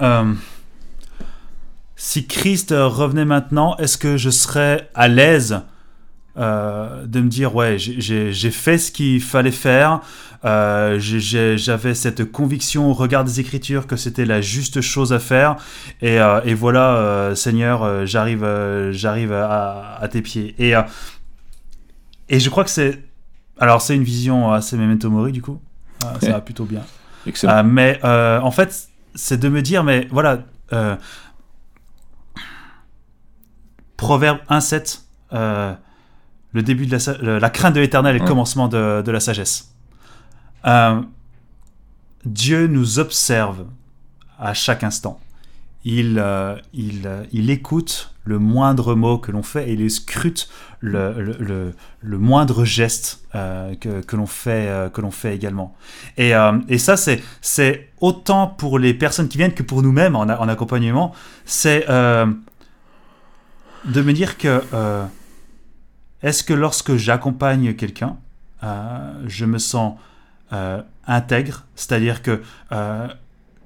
si 1.96 2.26
Christ 2.26 2.74
revenait 2.76 3.24
maintenant, 3.24 3.76
est-ce 3.76 3.98
que 3.98 4.16
je 4.16 4.30
serais 4.30 4.90
à 4.94 5.08
l'aise 5.08 5.62
euh, 6.36 7.06
de 7.06 7.20
me 7.20 7.28
dire 7.28 7.54
ouais 7.54 7.76
j'ai 7.78 8.50
fait 8.50 8.76
ce 8.76 8.90
qu'il 8.90 9.22
fallait 9.22 9.52
faire 9.52 10.00
euh, 10.44 10.98
j'avais 10.98 11.94
cette 11.94 12.24
conviction 12.24 12.90
au 12.90 12.92
regard 12.92 13.22
des 13.22 13.38
écritures 13.38 13.86
que 13.86 13.94
c'était 13.94 14.24
la 14.24 14.40
juste 14.40 14.80
chose 14.80 15.12
à 15.12 15.20
faire 15.20 15.54
et, 16.02 16.18
euh, 16.18 16.40
et 16.44 16.54
voilà 16.54 17.30
Seigneur 17.36 18.04
j'arrive 18.04 18.44
j'arrive 18.90 19.32
à, 19.32 19.96
à, 20.00 20.08
tes 20.08 20.22
pieds. 20.22 20.56
Et 20.58 20.74
et 22.28 22.40
je 22.40 22.50
crois 22.50 22.64
que 22.64 22.70
c'est 22.70 23.00
alors 23.60 23.80
c'est 23.80 23.94
une 23.94 24.02
vision 24.02 24.52
assez 24.52 24.76
memento 24.76 25.08
mori 25.10 25.30
du 25.30 25.40
coup. 25.40 25.60
Ça 26.20 26.32
va 26.32 26.40
plutôt 26.40 26.64
bien. 26.64 26.82
Mais 27.64 28.00
en 28.02 28.50
fait 28.50 28.88
c'est 29.14 29.38
de 29.38 29.48
me 29.48 29.62
dire 29.62 29.84
mais 29.84 30.08
voilà 30.10 30.40
Proverbe 33.96 34.38
1.7 34.50 35.00
le 36.54 36.62
début 36.62 36.86
de 36.86 36.96
la, 36.96 37.38
la 37.38 37.50
crainte 37.50 37.74
de 37.74 37.80
l'éternel 37.80 38.16
et 38.16 38.18
le 38.20 38.24
commencement 38.24 38.68
de, 38.68 39.02
de, 39.02 39.10
la 39.10 39.20
sagesse. 39.20 39.74
Euh, 40.64 41.00
Dieu 42.24 42.68
nous 42.68 42.98
observe 43.00 43.66
à 44.38 44.54
chaque 44.54 44.84
instant. 44.84 45.20
Il, 45.84 46.18
euh, 46.18 46.56
il, 46.72 47.02
euh, 47.06 47.24
il, 47.32 47.50
écoute 47.50 48.14
le 48.24 48.38
moindre 48.38 48.94
mot 48.94 49.18
que 49.18 49.30
l'on 49.30 49.42
fait 49.42 49.68
et 49.68 49.72
il 49.74 49.90
scrute 49.90 50.48
le, 50.80 51.34
le, 51.40 51.74
le, 52.00 52.18
moindre 52.18 52.64
geste 52.64 53.20
que, 53.32 54.00
que 54.00 54.16
l'on 54.16 54.26
fait, 54.26 54.90
que 54.94 55.02
l'on 55.02 55.10
fait 55.10 55.34
également. 55.34 55.76
Et, 56.16 56.32
et 56.68 56.78
ça, 56.78 56.96
c'est, 56.96 57.22
c'est 57.42 57.90
autant 58.00 58.46
pour 58.46 58.78
les 58.78 58.94
personnes 58.94 59.28
qui 59.28 59.36
viennent 59.36 59.52
que 59.52 59.62
pour 59.62 59.82
nous-mêmes 59.82 60.16
en, 60.16 60.22
en 60.22 60.48
accompagnement. 60.48 61.12
C'est 61.44 61.86
de 63.86 64.02
me 64.02 64.12
dire 64.12 64.38
que 64.38 64.62
est-ce 66.24 66.42
que 66.42 66.54
lorsque 66.54 66.96
j'accompagne 66.96 67.74
quelqu'un, 67.74 68.16
euh, 68.62 69.12
je 69.26 69.44
me 69.44 69.58
sens 69.58 69.96
euh, 70.54 70.80
intègre, 71.06 71.64
c'est-à-dire 71.76 72.22
que 72.22 72.40
euh, 72.72 73.08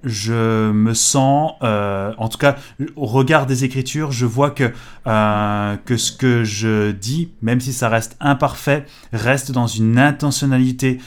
je 0.03 0.71
me 0.73 0.93
sens, 0.93 1.53
en 1.61 2.29
tout 2.29 2.39
cas, 2.39 2.57
au 2.95 3.07
regard 3.07 3.47
des 3.47 3.65
Écritures, 3.65 4.13
je 4.13 4.27
vois 4.27 4.51
que, 4.51 4.73
que 5.05 5.97
ce 5.97 6.13
que 6.13 6.45
je 6.45 6.93
dis, 6.93 7.33
même 7.43 7.61
si 7.61 7.73
ça 7.73 7.89
reste 7.89 8.17
imparfait, 8.21 8.87
reste 9.13 9.51
dans 9.51 9.67
une 9.67 9.99
intentionnalité 9.99 11.01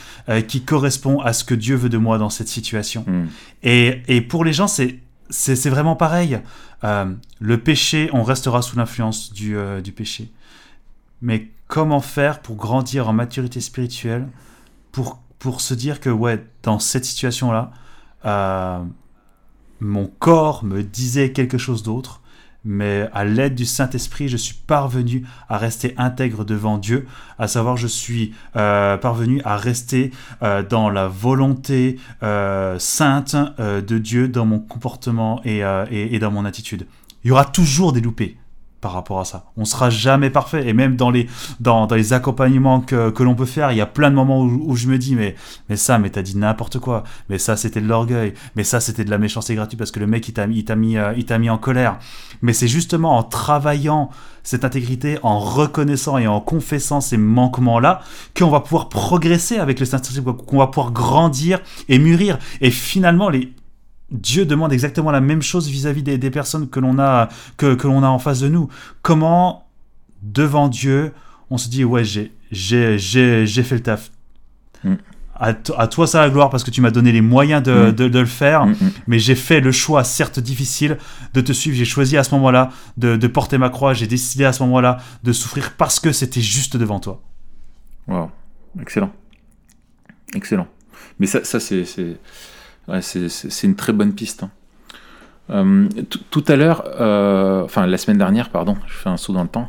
qui 0.46 0.62
correspond 0.62 1.20
à 1.20 1.32
ce 1.32 1.42
que 1.44 1.54
Dieu 1.54 1.74
veut 1.74 1.88
de 1.88 1.96
moi 1.96 2.18
dans 2.18 2.28
cette 2.28 2.48
situation. 2.48 3.06
Hmm. 3.06 3.28
Et, 3.62 4.02
et, 4.08 4.20
pour 4.20 4.44
les 4.44 4.52
gens, 4.52 4.68
c'est, 4.68 4.98
c'est, 5.30 5.70
vraiment 5.70 5.96
pareil. 5.96 6.40
le 6.82 7.56
péché, 7.58 8.10
on 8.12 8.22
restera 8.22 8.62
sous 8.62 8.76
l'influence 8.76 9.32
du, 9.32 9.56
du 9.82 9.92
péché 9.92 10.30
mais 11.22 11.48
comment 11.68 12.00
faire 12.00 12.42
pour 12.42 12.56
grandir 12.56 13.08
en 13.08 13.14
maturité 13.14 13.60
spirituelle, 13.60 14.28
pour, 14.90 15.22
pour 15.38 15.62
se 15.62 15.72
dire 15.72 16.00
que, 16.00 16.10
ouais, 16.10 16.44
dans 16.64 16.78
cette 16.80 17.04
situation-là, 17.04 17.70
euh, 18.26 18.84
mon 19.80 20.06
corps 20.06 20.64
me 20.64 20.82
disait 20.82 21.32
quelque 21.32 21.58
chose 21.58 21.82
d'autre, 21.82 22.20
mais 22.64 23.08
à 23.12 23.24
l'aide 23.24 23.54
du 23.54 23.64
Saint-Esprit, 23.64 24.28
je 24.28 24.36
suis 24.36 24.54
parvenu 24.54 25.24
à 25.48 25.58
rester 25.58 25.94
intègre 25.96 26.44
devant 26.44 26.78
Dieu, 26.78 27.06
à 27.38 27.48
savoir 27.48 27.76
je 27.76 27.86
suis 27.86 28.34
euh, 28.56 28.96
parvenu 28.96 29.40
à 29.44 29.56
rester 29.56 30.10
euh, 30.42 30.62
dans 30.62 30.90
la 30.90 31.08
volonté 31.08 31.98
sainte 32.78 33.36
de 33.58 33.98
Dieu 33.98 34.28
dans 34.28 34.46
mon 34.46 34.58
comportement 34.58 35.40
et, 35.44 35.62
et, 35.90 36.18
dans 36.18 36.30
mon 36.30 36.44
attitude. 36.44 36.86
Il 37.24 37.28
y 37.28 37.30
aura 37.30 37.44
toujours 37.44 37.92
des 37.92 38.00
loupés 38.00 38.36
par 38.82 38.92
rapport 38.92 39.20
à 39.20 39.24
ça. 39.24 39.44
On 39.56 39.64
sera 39.64 39.88
jamais 39.88 40.28
parfait. 40.28 40.68
Et 40.68 40.72
même 40.74 40.96
dans 40.96 41.10
les, 41.10 41.28
dans, 41.60 41.86
dans 41.86 41.94
les 41.94 42.12
accompagnements 42.12 42.80
que, 42.80 43.10
que 43.10 43.22
l'on 43.22 43.34
peut 43.34 43.46
faire, 43.46 43.70
il 43.70 43.78
y 43.78 43.80
a 43.80 43.86
plein 43.86 44.10
de 44.10 44.16
moments 44.16 44.42
où, 44.42 44.76
je 44.76 44.88
me 44.88 44.98
dis, 44.98 45.14
mais, 45.14 45.36
mais 45.70 45.76
ça, 45.76 45.98
mais 45.98 46.10
t'as 46.10 46.20
dit 46.20 46.36
n'importe 46.36 46.80
quoi. 46.80 47.04
Mais 47.30 47.38
ça, 47.38 47.56
c'était 47.56 47.80
de 47.80 47.86
l'orgueil. 47.86 48.34
Mais 48.56 48.64
ça, 48.64 48.80
c'était 48.80 49.04
de 49.04 49.10
la 49.10 49.18
méchanceté 49.18 49.54
gratuite 49.54 49.78
parce 49.78 49.92
que 49.92 50.00
le 50.00 50.08
mec, 50.08 50.28
il 50.28 50.34
t'a 50.34 50.46
mis, 50.46 50.58
il 50.58 50.64
t'a 50.64 50.74
mis, 50.76 50.98
euh, 50.98 51.52
en 51.52 51.58
colère. 51.58 51.98
Mais 52.42 52.52
c'est 52.52 52.68
justement 52.68 53.16
en 53.16 53.22
travaillant 53.22 54.10
cette 54.42 54.64
intégrité, 54.64 55.18
en 55.22 55.38
reconnaissant 55.38 56.18
et 56.18 56.26
en 56.26 56.40
confessant 56.40 57.00
ces 57.00 57.16
manquements-là, 57.16 58.00
qu'on 58.36 58.50
va 58.50 58.58
pouvoir 58.58 58.88
progresser 58.88 59.58
avec 59.58 59.78
le 59.78 59.86
Saint-Esprit, 59.86 60.24
qu'on 60.24 60.58
va 60.58 60.66
pouvoir 60.66 60.92
grandir 60.92 61.60
et 61.88 62.00
mûrir. 62.00 62.38
Et 62.60 62.72
finalement, 62.72 63.28
les, 63.28 63.52
Dieu 64.12 64.44
demande 64.44 64.72
exactement 64.72 65.10
la 65.10 65.20
même 65.20 65.42
chose 65.42 65.68
vis-à-vis 65.68 66.02
des, 66.02 66.30
personnes 66.30 66.68
que 66.68 66.78
l'on 66.80 66.98
a, 66.98 67.28
que, 67.56 67.74
que 67.74 67.86
l'on 67.86 68.02
a 68.02 68.08
en 68.08 68.18
face 68.18 68.40
de 68.40 68.48
nous. 68.48 68.68
Comment, 69.00 69.66
devant 70.22 70.68
Dieu, 70.68 71.12
on 71.50 71.58
se 71.58 71.68
dit, 71.68 71.84
ouais, 71.84 72.04
j'ai, 72.04 72.32
j'ai, 72.50 72.98
j'ai, 72.98 73.62
fait 73.62 73.76
le 73.76 73.82
taf. 73.82 74.10
Mm. 74.84 74.94
À, 75.34 75.54
toi, 75.54 76.06
ça 76.06 76.20
la 76.20 76.30
gloire 76.30 76.50
parce 76.50 76.62
que 76.62 76.70
tu 76.70 76.80
m'as 76.80 76.90
donné 76.90 77.10
les 77.10 77.22
moyens 77.22 77.62
de, 77.62 77.90
mm. 77.90 77.92
de, 77.92 78.18
le 78.18 78.26
faire, 78.26 78.66
mm, 78.66 78.76
mais 79.06 79.18
j'ai 79.18 79.34
fait 79.34 79.60
le 79.60 79.72
choix, 79.72 80.04
certes 80.04 80.38
difficile, 80.38 80.98
de 81.32 81.40
te 81.40 81.52
suivre. 81.52 81.76
J'ai 81.76 81.84
choisi 81.84 82.16
à 82.16 82.22
ce 82.22 82.34
moment-là 82.34 82.70
de, 82.98 83.16
de 83.16 83.26
porter 83.26 83.58
ma 83.58 83.70
croix. 83.70 83.94
J'ai 83.94 84.06
décidé 84.06 84.44
à 84.44 84.52
ce 84.52 84.62
moment-là 84.62 84.98
de 85.24 85.32
souffrir 85.32 85.72
parce 85.76 85.98
que 85.98 86.12
c'était 86.12 86.42
juste 86.42 86.76
devant 86.76 87.00
toi. 87.00 87.22
Wow, 88.06 88.30
excellent. 88.80 89.10
Excellent. 90.34 90.68
Mais 91.18 91.26
ça, 91.26 91.44
ça 91.44 91.58
c'est 91.60 91.84
c'est 93.00 93.62
une 93.64 93.76
très 93.76 93.92
bonne 93.92 94.12
piste. 94.12 94.42
Hein. 94.42 94.50
Euh, 95.50 95.88
tout 96.30 96.44
à 96.48 96.56
l'heure, 96.56 96.84
euh, 97.00 97.62
enfin 97.62 97.86
la 97.86 97.98
semaine 97.98 98.18
dernière, 98.18 98.50
pardon, 98.50 98.76
je 98.86 98.94
fais 98.94 99.08
un 99.08 99.16
saut 99.16 99.32
dans 99.32 99.42
le 99.42 99.48
temps. 99.48 99.68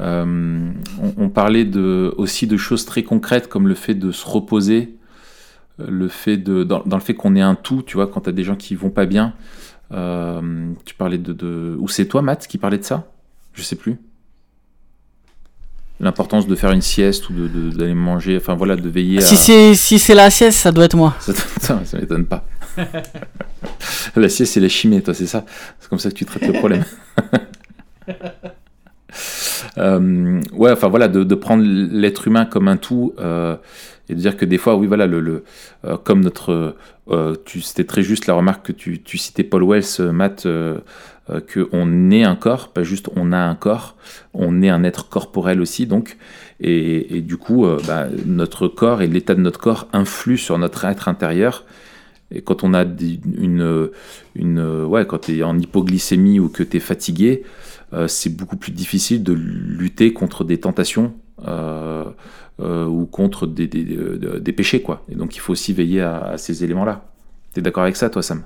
Euh, 0.00 0.72
on, 1.18 1.28
parlait 1.28 1.68
aussi 2.16 2.46
de 2.46 2.56
choses 2.56 2.86
très 2.86 3.02
concrètes 3.02 3.48
comme 3.48 3.68
le 3.68 3.74
fait 3.74 3.94
de 3.94 4.10
se 4.10 4.26
reposer, 4.26 4.96
le 5.78 6.08
fait 6.08 6.38
de, 6.38 6.64
dans, 6.64 6.82
le 6.84 7.00
fait 7.00 7.14
qu'on 7.14 7.36
est 7.36 7.42
un 7.42 7.54
tout, 7.54 7.82
tu 7.82 7.96
vois, 7.96 8.06
quand 8.06 8.22
tu 8.22 8.30
as 8.30 8.32
des 8.32 8.42
gens 8.42 8.56
qui 8.56 8.74
vont 8.74 8.90
pas 8.90 9.06
bien. 9.06 9.34
tu 9.90 10.94
parlais 10.96 11.18
de, 11.18 11.32
de 11.32 11.76
ou 11.78 11.88
c'est 11.88 12.06
toi, 12.06 12.22
Matt, 12.22 12.46
qui 12.46 12.58
parlait 12.58 12.78
de 12.78 12.84
ça? 12.84 13.06
Je 13.52 13.62
sais 13.62 13.76
plus 13.76 13.98
l'importance 16.02 16.46
de 16.48 16.54
faire 16.56 16.72
une 16.72 16.82
sieste 16.82 17.30
ou 17.30 17.32
d'aller 17.32 17.94
manger, 17.94 18.36
enfin 18.36 18.54
voilà, 18.54 18.76
de 18.76 18.88
veiller. 18.88 19.20
Si 19.20 19.36
c'est 19.36 19.74
si 19.74 19.98
c'est 19.98 20.14
la 20.14 20.30
sieste, 20.30 20.58
ça 20.58 20.72
doit 20.72 20.84
être 20.84 20.96
moi. 20.96 21.14
Ça, 21.20 21.32
ça, 21.84 21.98
m'étonne 21.98 22.26
pas. 22.26 22.44
la 24.16 24.28
sieste, 24.28 24.52
c'est 24.54 24.60
la 24.60 24.68
chimie, 24.68 25.00
toi, 25.00 25.14
c'est 25.14 25.26
ça? 25.26 25.44
C'est 25.78 25.88
comme 25.88 26.00
ça 26.00 26.10
que 26.10 26.14
tu 26.14 26.24
traites 26.26 26.46
le 26.46 26.52
problème. 26.52 26.84
Euh, 29.78 30.40
ouais, 30.52 30.70
enfin 30.70 30.88
voilà, 30.88 31.08
de, 31.08 31.34
prendre 31.34 31.62
l'être 31.64 32.26
humain 32.26 32.44
comme 32.44 32.68
un 32.68 32.76
tout 32.76 33.14
euh, 33.18 33.56
et 34.08 34.14
de 34.14 34.18
dire 34.18 34.36
que 34.36 34.44
des 34.44 34.58
fois, 34.58 34.76
oui, 34.76 34.86
voilà, 34.86 35.06
le, 35.06 35.20
le 35.20 35.44
euh, 35.86 35.96
comme 35.96 36.20
notre, 36.20 36.76
c'était 37.46 37.84
très 37.84 38.02
juste 38.02 38.26
la 38.26 38.34
remarque 38.34 38.66
que 38.66 38.72
tu, 38.72 39.02
tu 39.02 39.18
citais 39.18 39.44
Paul 39.44 39.62
Wells, 39.64 40.10
Matt 40.12 40.46
euh, 41.30 41.40
qu'on 41.40 42.10
est 42.10 42.24
un 42.24 42.34
corps, 42.34 42.68
pas 42.68 42.82
juste 42.82 43.08
on 43.14 43.30
a 43.30 43.38
un 43.38 43.54
corps, 43.54 43.96
on 44.34 44.60
est 44.60 44.68
un 44.68 44.82
être 44.82 45.08
corporel 45.08 45.60
aussi, 45.60 45.86
donc, 45.86 46.16
et, 46.58 47.20
du 47.22 47.36
coup, 47.36 47.64
euh, 47.64 47.78
bah, 47.86 48.06
notre 48.26 48.66
corps 48.66 49.02
et 49.02 49.06
l'état 49.06 49.34
de 49.34 49.40
notre 49.40 49.60
corps 49.60 49.88
influent 49.92 50.36
sur 50.36 50.58
notre 50.58 50.84
être 50.84 51.08
intérieur. 51.08 51.64
Et 52.32 52.40
quand 52.40 52.64
on 52.64 52.72
a 52.74 52.84
une, 52.84 53.90
une 54.34 54.84
ouais, 54.84 55.06
quand 55.06 55.28
es 55.28 55.42
en 55.42 55.58
hypoglycémie 55.58 56.40
ou 56.40 56.48
que 56.48 56.62
tu 56.62 56.76
es 56.76 56.80
fatigué, 56.80 57.42
euh, 57.92 58.08
c'est 58.08 58.30
beaucoup 58.30 58.56
plus 58.56 58.72
difficile 58.72 59.22
de 59.22 59.32
lutter 59.32 60.12
contre 60.12 60.44
des 60.44 60.58
tentations 60.58 61.14
ou 62.58 63.06
contre 63.06 63.46
des, 63.46 63.66
des, 63.66 64.52
péchés. 64.52 64.82
Quoi. 64.82 65.04
Et 65.08 65.16
donc 65.16 65.36
il 65.36 65.40
faut 65.40 65.52
aussi 65.52 65.72
veiller 65.72 66.00
à, 66.00 66.34
ces 66.36 66.64
éléments-là. 66.64 67.04
Tu 67.54 67.60
es 67.60 67.62
d'accord 67.62 67.82
avec 67.82 67.96
ça, 67.96 68.08
toi, 68.08 68.22
Sam? 68.22 68.44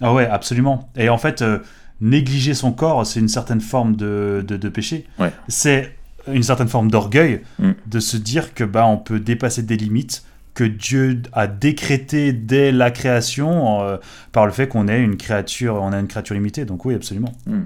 Ah 0.00 0.14
ouais, 0.14 0.26
absolument. 0.26 0.88
Et 0.96 1.08
en 1.08 1.18
fait, 1.18 1.42
euh, 1.42 1.58
négliger 2.00 2.54
son 2.54 2.72
corps, 2.72 3.04
c'est 3.06 3.20
une 3.20 3.28
certaine 3.28 3.60
forme 3.60 3.96
de, 3.96 4.44
de, 4.46 4.68
péché. 4.68 5.06
C'est 5.48 5.96
une 6.32 6.42
certaine 6.42 6.68
forme 6.68 6.90
d'orgueil 6.90 7.42
mm. 7.58 7.70
de 7.86 8.00
se 8.00 8.16
dire 8.16 8.54
que 8.54 8.64
bah, 8.64 8.86
on 8.86 8.98
peut 8.98 9.20
dépasser 9.20 9.62
des 9.62 9.76
limites 9.76 10.24
que 10.54 10.64
Dieu 10.64 11.22
a 11.32 11.46
décrétées 11.46 12.32
dès 12.32 12.72
la 12.72 12.90
création 12.90 13.82
euh, 13.82 13.96
par 14.32 14.46
le 14.46 14.52
fait 14.52 14.68
qu'on 14.68 14.88
est 14.88 15.00
une 15.00 15.16
créature, 15.16 15.76
on 15.76 15.92
a 15.92 15.98
une 15.98 16.08
créature 16.08 16.34
limitée. 16.34 16.64
Donc 16.64 16.84
oui, 16.84 16.94
absolument. 16.94 17.32
Mm. 17.46 17.62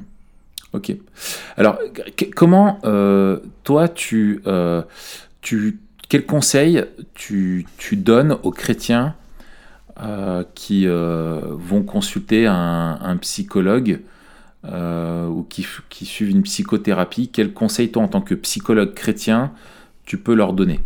Ok. 0.73 0.93
Alors, 1.59 1.79
comment 2.35 2.79
euh, 2.85 3.41
toi 3.63 3.89
tu, 3.89 4.43
tu 5.43 5.79
quel 6.09 6.25
conseil 6.25 6.85
tu, 7.15 7.67
tu 7.77 7.97
donnes 7.97 8.37
aux 8.43 8.51
chrétiens 8.51 9.15
qui 10.55 10.87
vont 10.87 11.83
consulter 11.83 12.47
un, 12.47 13.17
psychologue 13.21 14.01
ou 14.65 15.47
qui, 15.49 15.67
qui, 15.89 16.07
suivent 16.07 16.31
une 16.31 16.43
psychothérapie, 16.43 17.29
quel 17.33 17.53
conseil 17.53 17.91
toi 17.91 18.03
en 18.03 18.09
tant 18.09 18.21
que 18.21 18.35
psychologue 18.35 18.95
chrétien 18.95 19.53
tu 20.05 20.19
peux 20.19 20.35
leur 20.35 20.53
donner? 20.53 20.81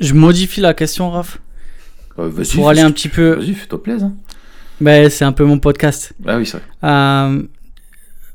Je 0.00 0.14
modifie 0.14 0.60
la 0.60 0.74
question, 0.74 1.10
Raph. 1.10 1.38
Pour 2.54 2.68
aller 2.68 2.80
un 2.80 2.90
petit 2.90 3.08
peu. 3.08 3.34
Vas-y, 3.34 3.54
fais-toi 3.54 3.82
plaisir. 3.82 4.10
Ben, 4.80 5.08
c'est 5.10 5.24
un 5.24 5.32
peu 5.32 5.44
mon 5.44 5.58
podcast. 5.58 6.12
Ah 6.26 6.36
oui, 6.36 6.46
c'est 6.46 6.58
vrai. 6.58 6.66
Euh, 6.84 7.42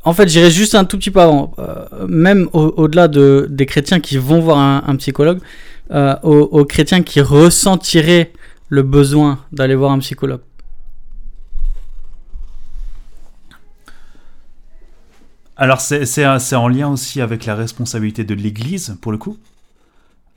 en 0.04 0.14
fait, 0.14 0.28
j'irai 0.28 0.52
juste 0.52 0.76
un 0.76 0.86
tout 0.86 0.98
petit 0.98 1.12
peu 1.12 1.22
avant. 1.22 1.54
Euh, 1.60 2.08
même 2.08 2.50
au-delà 2.54 3.08
de, 3.08 3.48
des 3.50 3.66
chrétiens 3.66 4.00
qui 4.00 4.18
vont 4.18 4.40
voir 4.40 4.58
un, 4.58 4.96
psychologue, 4.98 5.40
euh, 5.92 6.16
aux, 6.24 6.66
chrétiens 6.66 7.02
qui 7.02 7.22
ressentiraient 7.22 8.32
le 8.70 8.84
besoin 8.84 9.40
d'aller 9.52 9.76
voir 9.76 9.92
un 9.92 10.00
psychologue. 10.00 10.42
Alors, 15.56 15.82
c'est 15.82 16.56
en 16.56 16.68
lien 16.68 16.90
aussi 16.90 17.22
avec 17.22 17.46
la 17.46 17.56
responsabilité 17.56 18.24
de 18.24 18.34
l'Église, 18.34 18.98
pour 19.02 19.12
le 19.12 19.18
coup. 19.18 19.38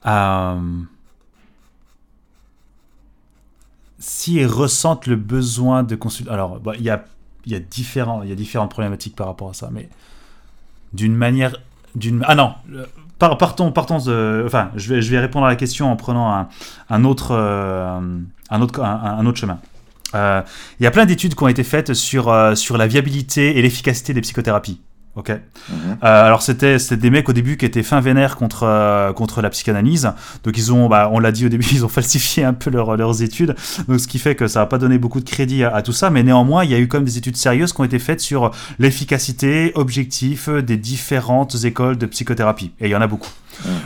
Euh 0.06 0.60
s'ils 3.98 4.46
ressentent 4.46 5.06
le 5.06 5.16
besoin 5.16 5.82
de 5.82 5.96
consulter. 5.96 6.30
Alors, 6.30 6.60
bah, 6.60 6.72
il 6.76 6.82
y, 6.82 6.90
a, 6.90 7.04
y, 7.46 7.54
a 7.54 7.58
y 7.58 8.32
a 8.32 8.34
différentes 8.34 8.70
problématiques 8.70 9.16
par 9.16 9.26
rapport 9.26 9.50
à 9.50 9.54
ça, 9.54 9.70
mais 9.72 9.88
d'une 10.92 11.14
manière. 11.14 11.56
Ah 12.22 12.34
non, 12.34 12.54
partons, 13.18 13.72
partons 13.72 13.98
de. 13.98 14.42
Enfin, 14.46 14.70
je 14.76 14.94
vais, 14.94 15.02
je 15.02 15.10
vais 15.10 15.18
répondre 15.18 15.46
à 15.46 15.48
la 15.48 15.56
question 15.56 15.90
en 15.90 15.96
prenant 15.96 16.32
un, 16.32 16.48
un 16.90 17.04
autre, 17.04 17.32
euh, 17.32 18.00
un, 18.50 18.62
autre, 18.62 18.82
un, 18.82 19.26
autre 19.26 19.38
chemin. 19.38 19.58
Euh, 20.14 20.42
il 20.80 20.84
y 20.84 20.86
a 20.86 20.90
plein 20.90 21.06
d'études 21.06 21.34
qui 21.34 21.42
ont 21.42 21.48
été 21.48 21.64
faites 21.64 21.94
sur, 21.94 22.28
euh, 22.28 22.54
sur 22.54 22.76
la 22.76 22.86
viabilité 22.86 23.58
et 23.58 23.62
l'efficacité 23.62 24.14
des 24.14 24.20
psychothérapies. 24.20 24.80
Ok. 25.16 25.30
Mhm. 25.30 25.76
Euh, 26.04 26.26
alors 26.26 26.42
c'était 26.42 26.76
des 26.76 27.10
mecs 27.10 27.28
au 27.30 27.32
début 27.32 27.56
qui 27.56 27.64
étaient 27.64 27.82
fin 27.82 28.00
vénère 28.00 28.36
contre 28.36 28.64
euh, 28.64 29.14
contre 29.14 29.40
la 29.40 29.48
psychanalyse. 29.48 30.12
Donc 30.44 30.58
ils 30.58 30.74
ont, 30.74 30.88
bah, 30.88 31.08
on 31.10 31.18
l'a 31.18 31.32
dit 31.32 31.46
au 31.46 31.48
début, 31.48 31.66
ils 31.72 31.84
ont 31.86 31.88
falsifié 31.88 32.44
un 32.44 32.52
peu 32.52 32.70
leurs 32.70 33.22
études. 33.22 33.56
Donc 33.88 33.98
ce 33.98 34.06
qui 34.08 34.18
fait 34.18 34.34
que 34.34 34.46
ça 34.46 34.60
n'a 34.60 34.66
pas 34.66 34.76
donné 34.76 34.98
beaucoup 34.98 35.20
de 35.20 35.28
crédit 35.28 35.64
à, 35.64 35.80
tout 35.80 35.92
ça. 35.92 36.10
Mais 36.10 36.22
néanmoins, 36.22 36.64
il 36.64 36.70
y 36.70 36.74
a 36.74 36.78
eu 36.78 36.86
quand 36.86 36.98
même 36.98 37.06
des 37.06 37.16
études 37.16 37.36
sérieuses 37.36 37.72
qui 37.72 37.80
ont 37.80 37.84
été 37.84 37.98
faites 37.98 38.20
sur 38.20 38.50
l'efficacité 38.78 39.72
objectif 39.74 40.50
des 40.50 40.76
différentes 40.76 41.64
écoles 41.64 41.96
de 41.96 42.04
psychothérapie. 42.04 42.72
Et 42.80 42.86
il 42.86 42.90
y 42.90 42.96
en 42.96 43.00
a 43.00 43.06
beaucoup. 43.06 43.30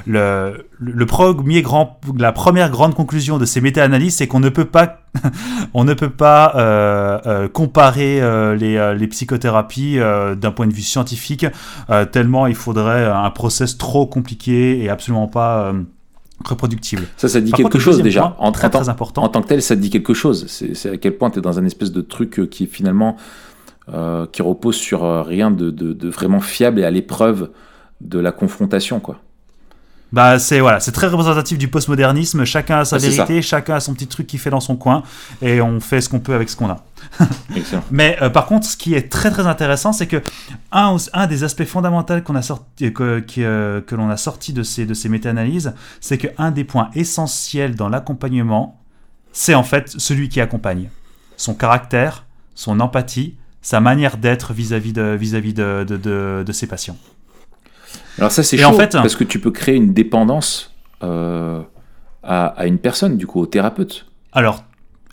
Le, 0.06 0.66
le, 0.78 1.06
premier 1.06 1.62
grand, 1.62 2.00
la 2.18 2.32
première 2.32 2.70
grande 2.70 2.94
conclusion 2.94 3.38
de 3.38 3.44
ces 3.44 3.60
méta-analyses, 3.60 4.16
c'est 4.16 4.26
qu'on 4.26 4.40
ne 4.40 4.48
peut 4.48 4.64
pas, 4.64 5.02
on 5.74 5.84
ne 5.84 5.94
peut 5.94 6.10
pas 6.10 6.54
euh, 6.56 7.18
euh, 7.26 7.48
comparer 7.48 8.20
euh, 8.20 8.56
les, 8.56 8.94
les, 8.98 9.06
psychothérapies 9.08 9.98
d'un 9.98 10.50
point 10.50 10.66
de 10.66 10.72
vue 10.72 10.82
scientifique, 10.82 11.46
tellement 12.12 12.46
il 12.46 12.54
faudrait 12.54 13.06
un 13.06 13.30
process 13.30 13.78
trop 13.78 14.06
compliqué 14.06 14.82
et 14.82 14.88
absolument 14.88 15.28
pas 15.28 15.72
reproductible. 16.44 17.02
Ça, 17.16 17.28
ça 17.28 17.40
dit 17.40 17.52
quelque 17.52 17.78
chose 17.78 18.02
déjà. 18.02 18.34
en, 18.38 18.52
très, 18.52 18.70
très 18.70 18.88
important. 18.88 19.24
en 19.24 19.28
tant 19.28 19.42
que 19.42 19.48
tel, 19.48 19.62
ça 19.62 19.76
dit 19.76 19.90
quelque 19.90 20.14
chose. 20.14 20.46
C'est 20.46 20.90
à 20.90 20.96
quel 20.96 21.16
point 21.16 21.30
tu 21.30 21.38
es 21.38 21.42
dans 21.42 21.58
un 21.58 21.64
espèce 21.64 21.92
de 21.92 22.00
truc 22.00 22.48
qui 22.50 22.66
finalement 22.66 23.16
qui 24.32 24.42
repose 24.42 24.76
sur 24.76 25.26
rien 25.26 25.50
de, 25.50 25.70
de, 25.70 25.92
de, 25.92 26.08
vraiment 26.08 26.40
fiable 26.40 26.80
et 26.80 26.84
à 26.84 26.90
l'épreuve 26.90 27.50
de 28.00 28.18
la 28.18 28.32
confrontation, 28.32 29.00
quoi. 29.00 29.20
Bah 30.12 30.38
c'est 30.40 30.58
voilà, 30.58 30.80
c'est 30.80 30.92
très 30.92 31.06
représentatif 31.06 31.56
du 31.56 31.68
postmodernisme. 31.68 32.44
Chacun 32.44 32.80
a 32.80 32.84
sa 32.84 32.98
vérité, 32.98 33.42
chacun 33.42 33.76
a 33.76 33.80
son 33.80 33.94
petit 33.94 34.08
truc 34.08 34.26
qu'il 34.26 34.40
fait 34.40 34.50
dans 34.50 34.60
son 34.60 34.76
coin, 34.76 35.02
et 35.40 35.60
on 35.60 35.78
fait 35.78 36.00
ce 36.00 36.08
qu'on 36.08 36.18
peut 36.18 36.34
avec 36.34 36.48
ce 36.50 36.56
qu'on 36.56 36.68
a. 36.68 36.84
Mais 37.90 38.18
euh, 38.20 38.28
par 38.28 38.46
contre, 38.46 38.66
ce 38.66 38.76
qui 38.76 38.94
est 38.94 39.08
très 39.10 39.30
très 39.30 39.46
intéressant, 39.46 39.92
c'est 39.92 40.06
que 40.08 40.20
un, 40.72 40.96
un 41.12 41.26
des 41.26 41.44
aspects 41.44 41.64
fondamentaux 41.64 42.20
qu'on 42.22 42.34
a 42.34 42.42
sorti, 42.42 42.92
que, 42.92 43.24
euh, 43.38 43.80
que 43.80 43.94
l'on 43.94 44.10
a 44.10 44.16
sorti 44.16 44.52
de 44.52 44.62
ces 44.64 44.84
de 44.84 44.94
ces 44.94 45.08
méta-analyses, 45.08 45.74
c'est 46.00 46.18
que 46.18 46.28
un 46.38 46.50
des 46.50 46.64
points 46.64 46.90
essentiels 46.94 47.76
dans 47.76 47.88
l'accompagnement, 47.88 48.80
c'est 49.32 49.54
en 49.54 49.62
fait 49.62 49.88
celui 49.96 50.28
qui 50.28 50.40
accompagne, 50.40 50.90
son 51.36 51.54
caractère, 51.54 52.24
son 52.56 52.80
empathie, 52.80 53.36
sa 53.62 53.78
manière 53.78 54.16
d'être 54.16 54.52
vis-à-vis 54.52 54.92
de 54.92 55.16
vis-à-vis 55.18 55.54
de, 55.54 55.84
de, 55.86 55.96
de, 55.96 56.42
de 56.44 56.52
ses 56.52 56.66
patients. 56.66 56.96
Alors 58.18 58.32
ça 58.32 58.42
c'est 58.42 58.58
chaud, 58.58 58.68
en 58.68 58.72
fait, 58.74 58.92
parce 58.92 59.16
que 59.16 59.24
tu 59.24 59.38
peux 59.38 59.50
créer 59.50 59.76
une 59.76 59.92
dépendance 59.92 60.70
euh, 61.02 61.62
à, 62.22 62.66
une 62.66 62.78
personne, 62.78 63.16
du 63.16 63.26
coup, 63.26 63.40
au 63.40 63.46
thérapeute. 63.46 64.06
Alors, 64.32 64.62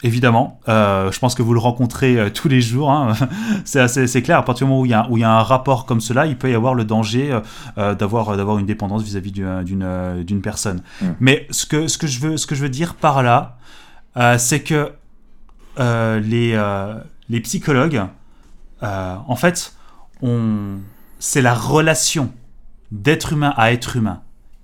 évidemment, 0.03 0.59
euh, 0.67 1.09
je 1.09 1.19
pense 1.19 1.35
que 1.35 1.41
vous 1.41 1.53
le 1.53 1.59
rencontrez 1.59 2.19
euh, 2.19 2.29
tous 2.29 2.49
les 2.49 2.59
jours, 2.59 2.91
hein. 2.91 3.13
c'est 3.65 4.21
clair, 4.21 4.39
à 4.39 4.43
partir 4.43 4.67
du 4.67 4.71
moment 4.71 4.81
où 4.81 4.85
il, 4.85 4.91
y 4.91 4.93
a, 4.93 5.07
où 5.09 5.17
il 5.17 5.21
y 5.21 5.23
a 5.23 5.31
un 5.31 5.41
rapport 5.41 5.85
comme 5.85 6.01
cela, 6.01 6.25
il 6.25 6.37
peut 6.37 6.51
y 6.51 6.53
avoir 6.53 6.73
le 6.73 6.83
danger 6.83 7.39
d'avoir 7.77 8.59
une 8.59 8.65
dépendance 8.65 9.03
vis-à-vis 9.03 9.31
d'une 9.31 10.41
personne. 10.43 10.81
Mm. 11.01 11.05
Mais 11.21 11.47
ce 11.49 11.65
que, 11.65 11.87
ce, 11.87 11.97
que 11.97 12.07
je 12.07 12.19
veux, 12.19 12.37
ce 12.37 12.45
que 12.45 12.55
je 12.55 12.61
veux 12.61 12.69
dire 12.69 12.95
par 12.95 13.23
là, 13.23 13.57
c'est 14.37 14.61
que 14.61 14.91
les, 15.79 16.61
les 17.29 17.39
psychologues, 17.39 18.03
en 18.81 19.35
fait, 19.37 19.73
c'est 21.19 21.41
la 21.41 21.53
relation 21.53 22.31
d'être 22.91 23.33
humain 23.33 23.53
à 23.57 23.71
être 23.71 23.95
humain 23.95 24.21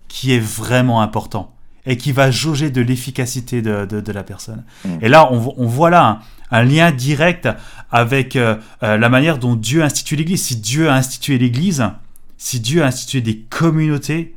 qui 0.07 0.33
est 0.33 0.39
vraiment 0.39 1.01
important 1.01 1.53
et 1.85 1.97
qui 1.97 2.11
va 2.11 2.31
jauger 2.31 2.69
de 2.69 2.81
l'efficacité 2.81 3.61
de, 3.61 3.85
de, 3.85 4.11
la 4.11 4.23
personne. 4.23 4.63
Mm. 4.85 4.97
Et 5.01 5.09
là, 5.09 5.27
on, 5.31 5.53
on 5.57 5.67
voit 5.67 5.89
là 5.89 6.19
un, 6.51 6.63
lien 6.63 6.91
direct 6.91 7.49
avec 7.91 8.35
euh, 8.35 8.55
euh, 8.83 8.97
la 8.97 9.09
manière 9.09 9.37
dont 9.37 9.55
Dieu 9.55 9.83
institue 9.83 10.15
l'Église. 10.15 10.43
Si 10.43 10.55
Dieu 10.55 10.89
a 10.89 10.95
institué 10.95 11.37
l'Église, 11.37 11.83
si 12.37 12.59
Dieu 12.59 12.83
a 12.83 12.87
institué 12.87 13.21
des 13.21 13.39
communautés, 13.39 14.35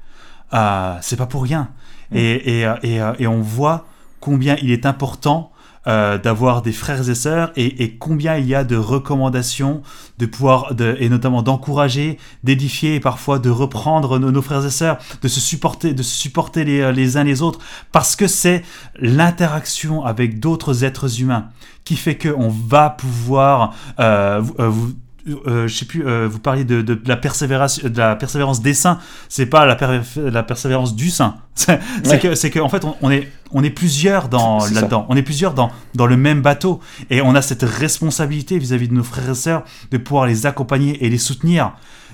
euh, 0.54 0.96
c'est 1.02 1.16
pas 1.16 1.26
pour 1.26 1.44
rien. 1.44 1.68
Mm. 2.10 2.16
Et, 2.16 2.60
et, 2.62 2.74
et, 2.82 3.12
et, 3.18 3.26
on 3.26 3.40
voit 3.40 3.86
combien 4.18 4.56
il 4.62 4.70
est 4.70 4.86
important 4.86 5.52
euh, 5.88 6.18
d'avoir 6.18 6.62
des 6.62 6.72
frères 6.72 7.08
et 7.08 7.14
sœurs 7.14 7.52
et, 7.56 7.96
combien 7.98 8.36
il 8.36 8.46
y 8.46 8.54
a 8.54 8.64
de 8.64 8.76
recommandations 8.76 9.82
de 10.18 10.26
pouvoir 10.26 10.74
de, 10.74 10.96
et 10.98 11.08
notamment 11.08 11.42
d'encourager, 11.42 12.18
d'édifier 12.42 12.96
et 12.96 13.00
parfois 13.00 13.38
de 13.38 13.50
reprendre 13.50 14.18
nos, 14.18 14.42
frères 14.42 14.66
et 14.66 14.70
sœurs, 14.70 14.98
de 15.22 15.28
se 15.28 15.40
supporter, 15.40 15.94
de 15.94 16.02
se 16.02 16.16
supporter 16.16 16.64
les, 16.64 16.80
euh, 16.80 16.92
les 16.92 17.16
uns 17.16 17.24
les 17.24 17.42
autres 17.42 17.60
parce 17.92 18.16
que 18.16 18.26
c'est 18.26 18.62
l'interaction 18.98 20.04
avec 20.04 20.40
d'autres 20.40 20.84
êtres 20.84 21.20
humains 21.20 21.48
qui 21.84 21.96
fait 21.96 22.18
qu'on 22.18 22.48
va 22.48 22.90
pouvoir 22.90 23.74
euh, 24.00 24.42
euh 24.58 24.68
vous, 24.68 24.92
euh, 25.28 25.66
je 25.66 25.76
sais 25.76 25.84
plus, 25.84 26.06
euh, 26.06 26.28
vous 26.30 26.38
parliez 26.38 26.64
de, 26.64 26.82
de, 26.82 27.00
la 27.06 27.16
persévérance, 27.16 27.82
de 27.82 27.98
la 27.98 28.14
persévérance 28.14 28.62
des 28.62 28.74
saints. 28.74 28.98
C'est 29.28 29.46
pas 29.46 29.66
la, 29.66 29.76
la, 30.16 30.42
persévérance 30.42 30.94
du 30.94 31.10
saint. 31.10 31.36
c'est 31.54 32.20
que, 32.20 32.34
c'est 32.34 32.50
que, 32.50 32.60
en 32.60 32.68
fait, 32.68 32.84
on, 33.02 33.10
est, 33.10 33.30
on 33.50 33.64
est 33.64 33.70
plusieurs 33.70 34.28
dans 34.28 34.58
là-dedans. 34.66 35.06
On 35.08 35.16
est 35.16 35.22
plusieurs 35.22 35.54
dans, 35.54 35.70
dans 35.94 36.06
le 36.06 36.16
même 36.16 36.42
bateau, 36.42 36.80
et 37.10 37.22
on 37.22 37.34
a 37.34 37.42
cette 37.42 37.62
responsabilité 37.62 38.58
vis-à-vis 38.58 38.88
de 38.88 38.94
nos 38.94 39.02
frères 39.02 39.30
et 39.30 39.34
sœurs 39.34 39.64
de 39.90 39.98
pouvoir 39.98 40.26
les 40.26 40.46
accompagner 40.46 41.04
et 41.04 41.08
les 41.08 41.18
soutenir. 41.18 41.72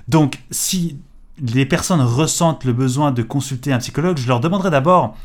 Donc, 0.09 0.39
si 0.51 0.99
les 1.41 1.67
personnes 1.67 2.01
ressentent 2.01 2.65
le 2.65 2.73
besoin 2.73 3.13
de 3.13 3.23
consulter 3.23 3.73
un 3.73 3.79
psychologue, 3.79 4.17
je 4.17 4.29
leur 4.29 4.41
demanderai 4.41 4.71
d'abord, 4.71 5.17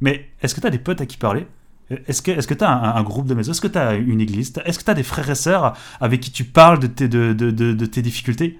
mais 0.00 0.30
est-ce 0.42 0.54
que 0.54 0.60
tu 0.60 0.66
as 0.66 0.70
des 0.70 0.78
potes 0.78 1.00
à 1.00 1.06
qui 1.06 1.16
parler? 1.16 1.46
Est-ce 1.90 2.22
que 2.22 2.30
est 2.30 2.56
tu 2.56 2.64
as 2.64 2.70
un, 2.70 3.02
groupe 3.02 3.26
de 3.26 3.34
maison? 3.34 3.52
Est-ce 3.52 3.60
que 3.60 3.68
tu 3.68 3.78
as 3.78 3.94
une 3.94 4.20
église? 4.20 4.52
Est-ce 4.64 4.78
que 4.78 4.84
tu 4.84 4.90
as 4.90 4.94
des 4.94 5.02
frères 5.02 5.28
et 5.28 5.34
sœurs 5.34 5.74
avec 6.00 6.20
qui 6.20 6.30
tu 6.30 6.44
parles 6.44 6.78
de 6.78 6.86
tes, 6.86 7.08
de, 7.08 7.32
de, 7.32 7.50
de, 7.50 7.86
tes 7.86 8.00
difficultés? 8.00 8.58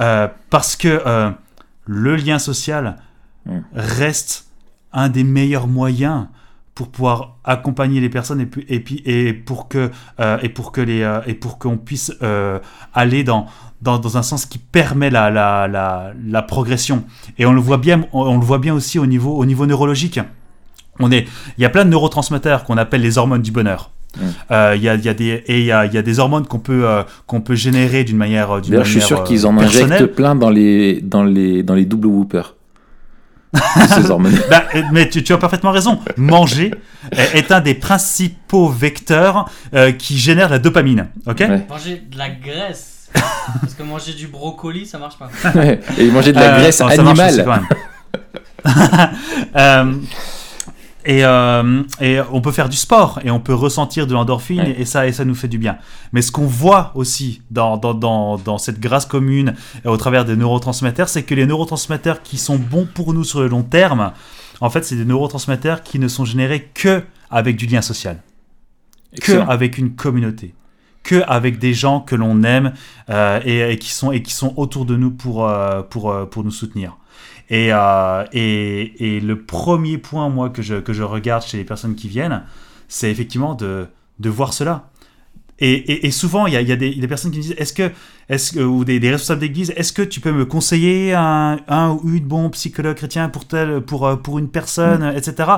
Euh, 0.00 0.28
Parce 0.50 0.76
que 0.76 1.02
euh, 1.06 1.30
le 1.86 2.16
lien 2.16 2.38
social 2.38 2.96
mm. 3.46 3.58
reste 3.74 4.48
un 4.92 5.08
des 5.08 5.24
meilleurs 5.24 5.66
moyens 5.66 6.26
pour 6.74 6.88
pouvoir 6.90 7.38
accompagner 7.44 8.00
les 8.00 8.10
personnes 8.10 8.42
et, 8.42 8.48
et, 8.68 8.80
puis, 8.80 9.02
et 9.06 9.32
pour 9.32 9.68
que 9.68 9.90
euh, 10.20 10.38
et 10.42 10.50
pour 10.50 10.72
que 10.72 10.82
les 10.82 11.20
et 11.26 11.32
pour 11.32 11.58
qu'on 11.58 11.78
puisse 11.78 12.12
aller 12.92 13.24
dans, 13.24 13.46
dans, 13.80 13.98
dans 13.98 14.18
un 14.18 14.22
sens 14.22 14.44
qui 14.44 14.58
permet 14.58 15.08
la, 15.08 15.30
la, 15.30 15.66
la, 15.66 16.12
la, 16.22 16.42
progression. 16.42 17.04
Et 17.38 17.46
on 17.46 17.54
le 17.54 17.60
voit 17.62 17.78
bien 17.78 18.04
on, 18.12 18.24
on 18.24 18.38
le 18.38 18.44
voit 18.44 18.58
bien 18.58 18.74
aussi 18.74 18.98
au 18.98 19.06
niveau 19.06 19.34
au 19.34 19.46
niveau 19.46 19.64
neurologique 19.64 20.20
on 21.00 21.10
est, 21.12 21.26
il 21.58 21.62
y 21.62 21.64
a 21.64 21.68
plein 21.68 21.84
de 21.84 21.90
neurotransmetteurs 21.90 22.64
qu'on 22.64 22.76
appelle 22.76 23.02
les 23.02 23.18
hormones 23.18 23.42
du 23.42 23.50
bonheur. 23.50 23.90
Euh, 24.50 24.72
il 24.76 24.82
y, 24.82 24.88
a, 24.88 24.94
y, 24.94 25.08
a 25.10 25.14
des 25.14 25.44
et 25.46 25.60
il 25.60 25.66
y 25.66 25.72
a, 25.72 25.84
y 25.84 25.98
a, 25.98 26.02
des 26.02 26.18
hormones 26.20 26.46
qu'on 26.46 26.58
peut 26.58 26.88
euh, 26.88 27.02
qu'on 27.26 27.42
peut 27.42 27.54
générer 27.54 28.02
d'une 28.02 28.16
manière 28.16 28.62
d'une 28.62 28.70
D'ailleurs, 28.70 28.86
je 28.86 28.92
suis 28.92 29.02
sûr 29.02 29.24
qu'ils 29.24 29.46
en 29.46 29.58
injectent 29.58 30.06
plein 30.06 30.34
dans 30.34 30.48
les 30.48 31.02
dans 31.02 31.22
les 31.22 31.62
dans 31.62 31.74
les 31.74 31.84
double 31.84 32.06
whoopers. 32.06 32.54
ces 33.94 34.10
hormones. 34.10 34.38
Bah, 34.50 34.64
mais 34.92 35.08
tu, 35.08 35.22
tu, 35.22 35.32
as 35.32 35.38
parfaitement 35.38 35.70
raison. 35.70 36.00
Manger 36.16 36.72
est 37.12 37.52
un 37.52 37.60
des 37.60 37.74
principaux 37.74 38.68
vecteurs 38.68 39.48
euh, 39.74 39.92
qui 39.92 40.18
génère 40.18 40.48
la 40.48 40.58
dopamine. 40.58 41.08
Ok? 41.26 41.44
Manger 41.68 42.02
de 42.10 42.18
la 42.18 42.28
graisse. 42.30 43.08
Parce 43.60 43.74
que 43.74 43.82
manger 43.82 44.12
du 44.12 44.26
brocoli, 44.26 44.86
ça 44.86 44.98
marche 44.98 45.16
pas. 45.18 45.30
et 45.98 46.10
manger 46.10 46.32
de 46.32 46.38
la 46.38 46.58
graisse 46.58 46.80
animale. 46.80 47.64
euh, 49.56 49.92
Et, 51.06 51.24
euh, 51.24 51.84
et, 52.00 52.18
on 52.32 52.40
peut 52.40 52.50
faire 52.50 52.68
du 52.68 52.76
sport 52.76 53.20
et 53.24 53.30
on 53.30 53.38
peut 53.38 53.54
ressentir 53.54 54.08
de 54.08 54.12
l'endorphine 54.12 54.74
et, 54.76 54.84
ça, 54.84 55.06
et 55.06 55.12
ça 55.12 55.24
nous 55.24 55.36
fait 55.36 55.46
du 55.46 55.56
bien. 55.56 55.78
Mais 56.12 56.20
ce 56.20 56.32
qu'on 56.32 56.46
voit 56.46 56.90
aussi 56.96 57.42
dans, 57.52 57.76
dans, 57.76 57.94
dans, 57.94 58.38
dans, 58.38 58.58
cette 58.58 58.80
grâce 58.80 59.06
commune 59.06 59.54
et 59.84 59.88
au 59.88 59.96
travers 59.96 60.24
des 60.24 60.34
neurotransmetteurs, 60.34 61.08
c'est 61.08 61.22
que 61.22 61.34
les 61.34 61.46
neurotransmetteurs 61.46 62.22
qui 62.22 62.38
sont 62.38 62.56
bons 62.56 62.88
pour 62.92 63.14
nous 63.14 63.22
sur 63.22 63.38
le 63.38 63.46
long 63.46 63.62
terme, 63.62 64.12
en 64.60 64.68
fait, 64.68 64.84
c'est 64.84 64.96
des 64.96 65.04
neurotransmetteurs 65.04 65.84
qui 65.84 66.00
ne 66.00 66.08
sont 66.08 66.24
générés 66.24 66.68
que 66.74 67.04
avec 67.30 67.54
du 67.56 67.66
lien 67.66 67.82
social, 67.82 68.20
que 69.20 69.32
avec 69.48 69.78
une 69.78 69.94
communauté, 69.94 70.54
que 71.04 71.22
avec 71.28 71.60
des 71.60 71.72
gens 71.72 72.00
que 72.00 72.16
l'on 72.16 72.42
aime 72.42 72.72
euh, 73.10 73.40
et, 73.44 73.78
qui 73.78 73.90
sont, 73.90 74.10
et 74.10 74.22
qui 74.22 74.32
sont 74.32 74.54
autour 74.56 74.86
de 74.86 74.96
nous 74.96 75.12
pour, 75.12 75.46
euh, 75.46 75.82
pour, 75.82 76.28
pour 76.30 76.42
nous 76.42 76.50
soutenir. 76.50 76.96
Euh, 77.52 78.24
et, 78.32 79.20
le 79.20 79.42
premier 79.42 79.98
point, 79.98 80.28
moi, 80.28 80.50
que 80.50 80.62
je, 80.62 80.76
que 80.76 80.92
je 80.92 81.02
regarde 81.02 81.42
chez 81.42 81.56
les 81.56 81.64
personnes 81.64 81.94
qui 81.94 82.08
viennent, 82.08 82.44
c'est 82.88 83.10
effectivement 83.10 83.54
de 83.54 83.88
voir 84.20 84.52
cela. 84.52 84.90
Et, 85.58 86.06
et, 86.06 86.10
souvent, 86.10 86.46
il 86.46 86.52
y 86.52 86.56
a, 86.56 86.60
y 86.60 86.72
a, 86.72 86.76
des 86.76 87.08
personnes 87.08 87.30
qui 87.30 87.38
me 87.38 87.42
disent 87.42 87.54
est-ce 87.56 87.72
que, 87.72 88.60
ou 88.60 88.84
des, 88.84 88.98
responsables 88.98 89.40
d'église, 89.40 89.72
est-ce 89.76 89.92
que 89.92 90.02
tu 90.02 90.20
peux 90.20 90.32
me 90.32 90.44
conseiller 90.44 91.14
un, 91.14 91.58
un, 91.68 91.98
ou 92.02 92.10
une 92.10 92.24
bon 92.24 92.50
psychologue 92.50 92.96
chrétien 92.96 93.30
pour, 93.30 93.46
tel, 93.46 93.80
pour, 93.80 94.06
euh, 94.06 94.16
pour 94.16 94.38
une 94.38 94.48
personne, 94.48 95.12
mm. 95.12 95.16
etc. 95.16 95.50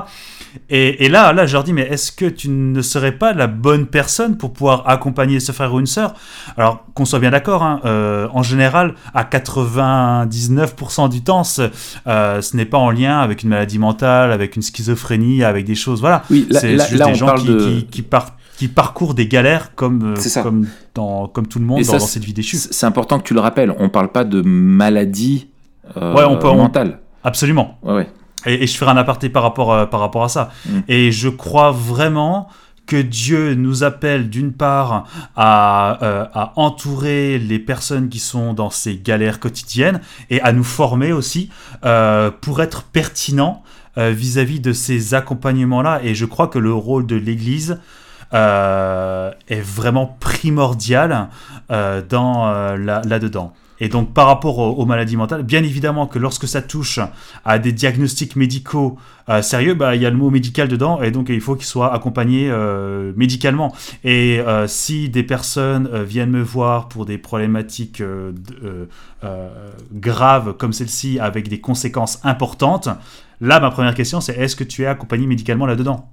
Et, 0.69 1.03
et, 1.05 1.09
là, 1.09 1.33
là, 1.33 1.45
je 1.45 1.53
leur 1.53 1.65
dis 1.65 1.73
mais 1.73 1.81
est-ce 1.81 2.13
que 2.13 2.25
tu 2.25 2.47
ne 2.47 2.81
serais 2.81 3.11
pas 3.11 3.33
la 3.33 3.47
bonne 3.47 3.87
personne 3.87 4.37
pour 4.37 4.53
pouvoir 4.53 4.87
accompagner 4.87 5.41
ce 5.41 5.51
frère 5.51 5.73
ou 5.73 5.81
une 5.81 5.85
sœur? 5.85 6.13
Alors, 6.55 6.85
qu'on 6.93 7.03
soit 7.03 7.19
bien 7.19 7.31
d'accord, 7.31 7.63
hein, 7.63 7.81
euh, 7.83 8.29
en 8.31 8.43
général, 8.43 8.95
à 9.13 9.25
99% 9.25 11.09
du 11.09 11.23
temps, 11.23 11.43
ce, 11.43 11.69
euh, 12.07 12.41
ce 12.41 12.55
n'est 12.55 12.65
pas 12.65 12.77
en 12.77 12.91
lien 12.91 13.19
avec 13.19 13.43
une 13.43 13.49
maladie 13.49 13.79
mentale, 13.79 14.31
avec 14.31 14.55
une 14.55 14.61
schizophrénie, 14.61 15.43
avec 15.43 15.65
des 15.65 15.75
choses. 15.75 15.99
Voilà. 15.99 16.23
Oui, 16.29 16.47
c'est 16.51 16.79
juste 16.79 17.03
des 17.03 17.15
gens 17.15 17.35
qui, 17.35 17.47
de... 17.47 17.57
qui, 17.57 17.85
qui 17.87 18.01
partent 18.01 18.38
qui 18.59 18.67
parcourt 18.67 19.13
des 19.13 19.25
galères 19.25 19.73
comme, 19.73 20.15
euh, 20.17 20.41
comme, 20.43 20.67
dans, 20.93 21.29
comme 21.29 21.47
tout 21.47 21.59
le 21.59 21.65
monde 21.65 21.81
dans, 21.81 21.97
cette 21.97 22.25
vie 22.25 22.33
déchue. 22.33 22.57
C'est 22.57 22.85
important 22.85 23.17
que 23.17 23.23
tu 23.23 23.33
le 23.33 23.39
rappelles, 23.39 23.73
on 23.79 23.87
parle 23.87 24.11
pas 24.11 24.25
de 24.25 24.41
maladie 24.41 25.47
euh, 25.95 26.13
ouais, 26.13 26.25
on 26.25 26.35
peut, 26.35 26.51
mentale. 26.51 26.99
absolument. 27.23 27.77
Ouais, 27.83 27.93
ouais. 27.93 28.07
Et, 28.45 28.67
je 28.67 28.75
ferai 28.75 28.91
un 28.91 28.97
aparté 28.97 29.29
par 29.29 29.43
rapport, 29.43 29.71
euh, 29.71 29.85
par 29.85 30.01
rapport 30.01 30.25
à 30.25 30.27
ça. 30.27 30.51
Mm. 30.65 30.79
Et 30.89 31.11
je 31.13 31.29
crois 31.29 31.71
vraiment 31.71 32.49
que 32.85 32.97
Dieu 32.97 33.53
nous 33.53 33.85
appelle 33.85 34.29
d'une 34.29 34.51
part 34.51 35.07
à, 35.37 36.27
à, 36.33 36.51
entourer 36.57 37.39
les 37.39 37.59
personnes 37.59 38.09
qui 38.09 38.19
sont 38.19 38.51
dans 38.53 38.71
ces 38.71 38.97
galères 38.97 39.39
quotidiennes 39.39 40.01
et 40.29 40.41
à 40.41 40.51
nous 40.51 40.65
former 40.65 41.13
aussi 41.13 41.49
pour 42.41 42.61
être 42.61 42.83
pertinent 42.83 43.61
vis-à-vis 43.95 44.57
-vis 44.57 44.61
de 44.61 44.73
ces 44.73 45.13
accompagnements-là. 45.13 46.01
Et 46.03 46.15
je 46.15 46.25
crois 46.25 46.47
que 46.47 46.57
le 46.57 46.73
rôle 46.73 47.05
de 47.05 47.15
l'Église 47.15 47.73
euh, 47.73 47.77
est 48.31 49.61
vraiment 49.61 50.17
primordial 50.19 51.29
euh, 51.71 52.01
dans 52.07 52.47
euh, 52.47 52.77
là-dedans. 52.77 53.53
Et 53.81 53.87
donc 53.87 54.13
par 54.13 54.27
rapport 54.27 54.57
aux, 54.57 54.85
maladies 54.85 55.15
mentales, 55.15 55.43
bien 55.43 55.63
évidemment 55.63 56.05
que 56.05 56.19
lorsque 56.19 56.49
ça 56.49 56.61
touche 56.61 56.99
à 57.45 57.59
des 57.59 57.71
diagnostics 57.71 58.35
médicaux 58.35 58.97
sérieux, 59.41 59.73
bah, 59.73 59.95
il 59.95 60.01
y 60.01 60.05
a 60.05 60.09
le 60.09 60.17
mot 60.17 60.29
médical 60.29 60.67
dedans, 60.67 61.01
et 61.01 61.11
donc 61.11 61.29
il 61.29 61.39
faut 61.39 61.55
qu'il 61.55 61.65
soit 61.65 61.93
accompagné 61.93 62.51
médicalement. 63.15 63.73
Et 64.03 64.41
si 64.67 65.07
des 65.07 65.23
personnes 65.23 65.89
viennent 66.03 66.31
me 66.31 66.41
voir 66.41 66.89
pour 66.89 67.05
des 67.05 67.17
problématiques 67.17 68.03
graves 69.93 70.57
comme 70.57 70.73
celle-ci, 70.73 71.17
avec 71.19 71.47
des 71.47 71.61
conséquences 71.61 72.19
importantes, 72.25 72.89
là 73.39 73.61
ma 73.61 73.71
première 73.71 73.95
question 73.95 74.19
c'est 74.19 74.37
est-ce 74.37 74.57
que 74.57 74.65
tu 74.65 74.83
es 74.83 74.87
accompagné 74.87 75.25
médicalement 75.25 75.65
là-dedans? 75.65 76.09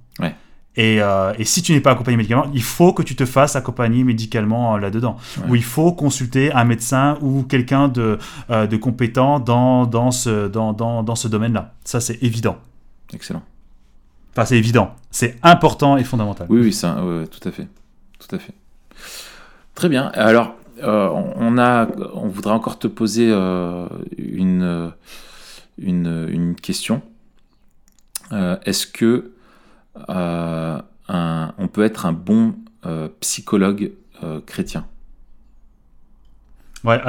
Euh, 0.77 1.33
et, 1.37 1.45
si 1.45 1.61
tu 1.61 1.73
n'es 1.73 1.81
pas 1.81 1.91
accompagné 1.91 2.17
médicalement, 2.17 2.49
il 2.53 2.61
faut 2.61 2.93
que 2.93 3.01
tu 3.01 3.15
te 3.15 3.25
fasses 3.25 3.55
accompagner 3.55 4.03
médicalement 4.03 4.75
euh, 4.75 4.79
là-dedans. 4.79 5.17
Ou 5.47 5.55
il 5.55 5.63
faut 5.63 5.91
consulter 5.91 6.51
un 6.51 6.65
médecin 6.65 7.17
ou 7.21 7.43
quelqu'un 7.43 7.87
de, 7.87 8.19
euh, 8.49 8.67
de 8.67 8.77
compétent 8.77 9.39
dans, 9.39 9.85
dans 9.85 10.11
ce, 10.11 10.47
dans, 10.47 10.73
dans, 10.73 11.03
dans 11.03 11.15
ce 11.15 11.27
domaine-là. 11.27 11.73
Ça, 11.83 11.99
c'est 11.99 12.21
évident. 12.21 12.57
Excellent. 13.13 13.41
Enfin, 14.31 14.45
c'est 14.45 14.57
évident. 14.57 14.95
C'est 15.09 15.37
important 15.41 15.97
et 15.97 16.03
fondamental. 16.03 16.45
Oui, 16.49 16.61
oui, 16.61 16.73
ça, 16.73 17.01
tout 17.31 17.47
à 17.47 17.51
fait. 17.51 17.67
Tout 18.19 18.35
à 18.35 18.39
fait. 18.39 18.53
Très 19.73 19.89
bien. 19.89 20.11
Alors, 20.13 20.53
on, 20.83 21.57
a, 21.57 21.87
on 22.13 22.27
voudrait 22.27 22.53
encore 22.53 22.77
te 22.77 22.85
poser 22.87 23.31
une, 23.31 24.91
une, 25.79 26.27
une, 26.29 26.55
question. 26.55 27.01
Est-ce 28.31 28.85
que 28.85 29.31
euh, 30.09 31.45
on 31.57 31.67
peut 31.67 31.83
être 31.83 32.05
un 32.05 32.13
bon 32.13 32.55
euh, 32.85 33.07
psychologue 33.19 33.91
euh, 34.23 34.39
chrétien. 34.45 34.85
Ouais, 36.83 37.01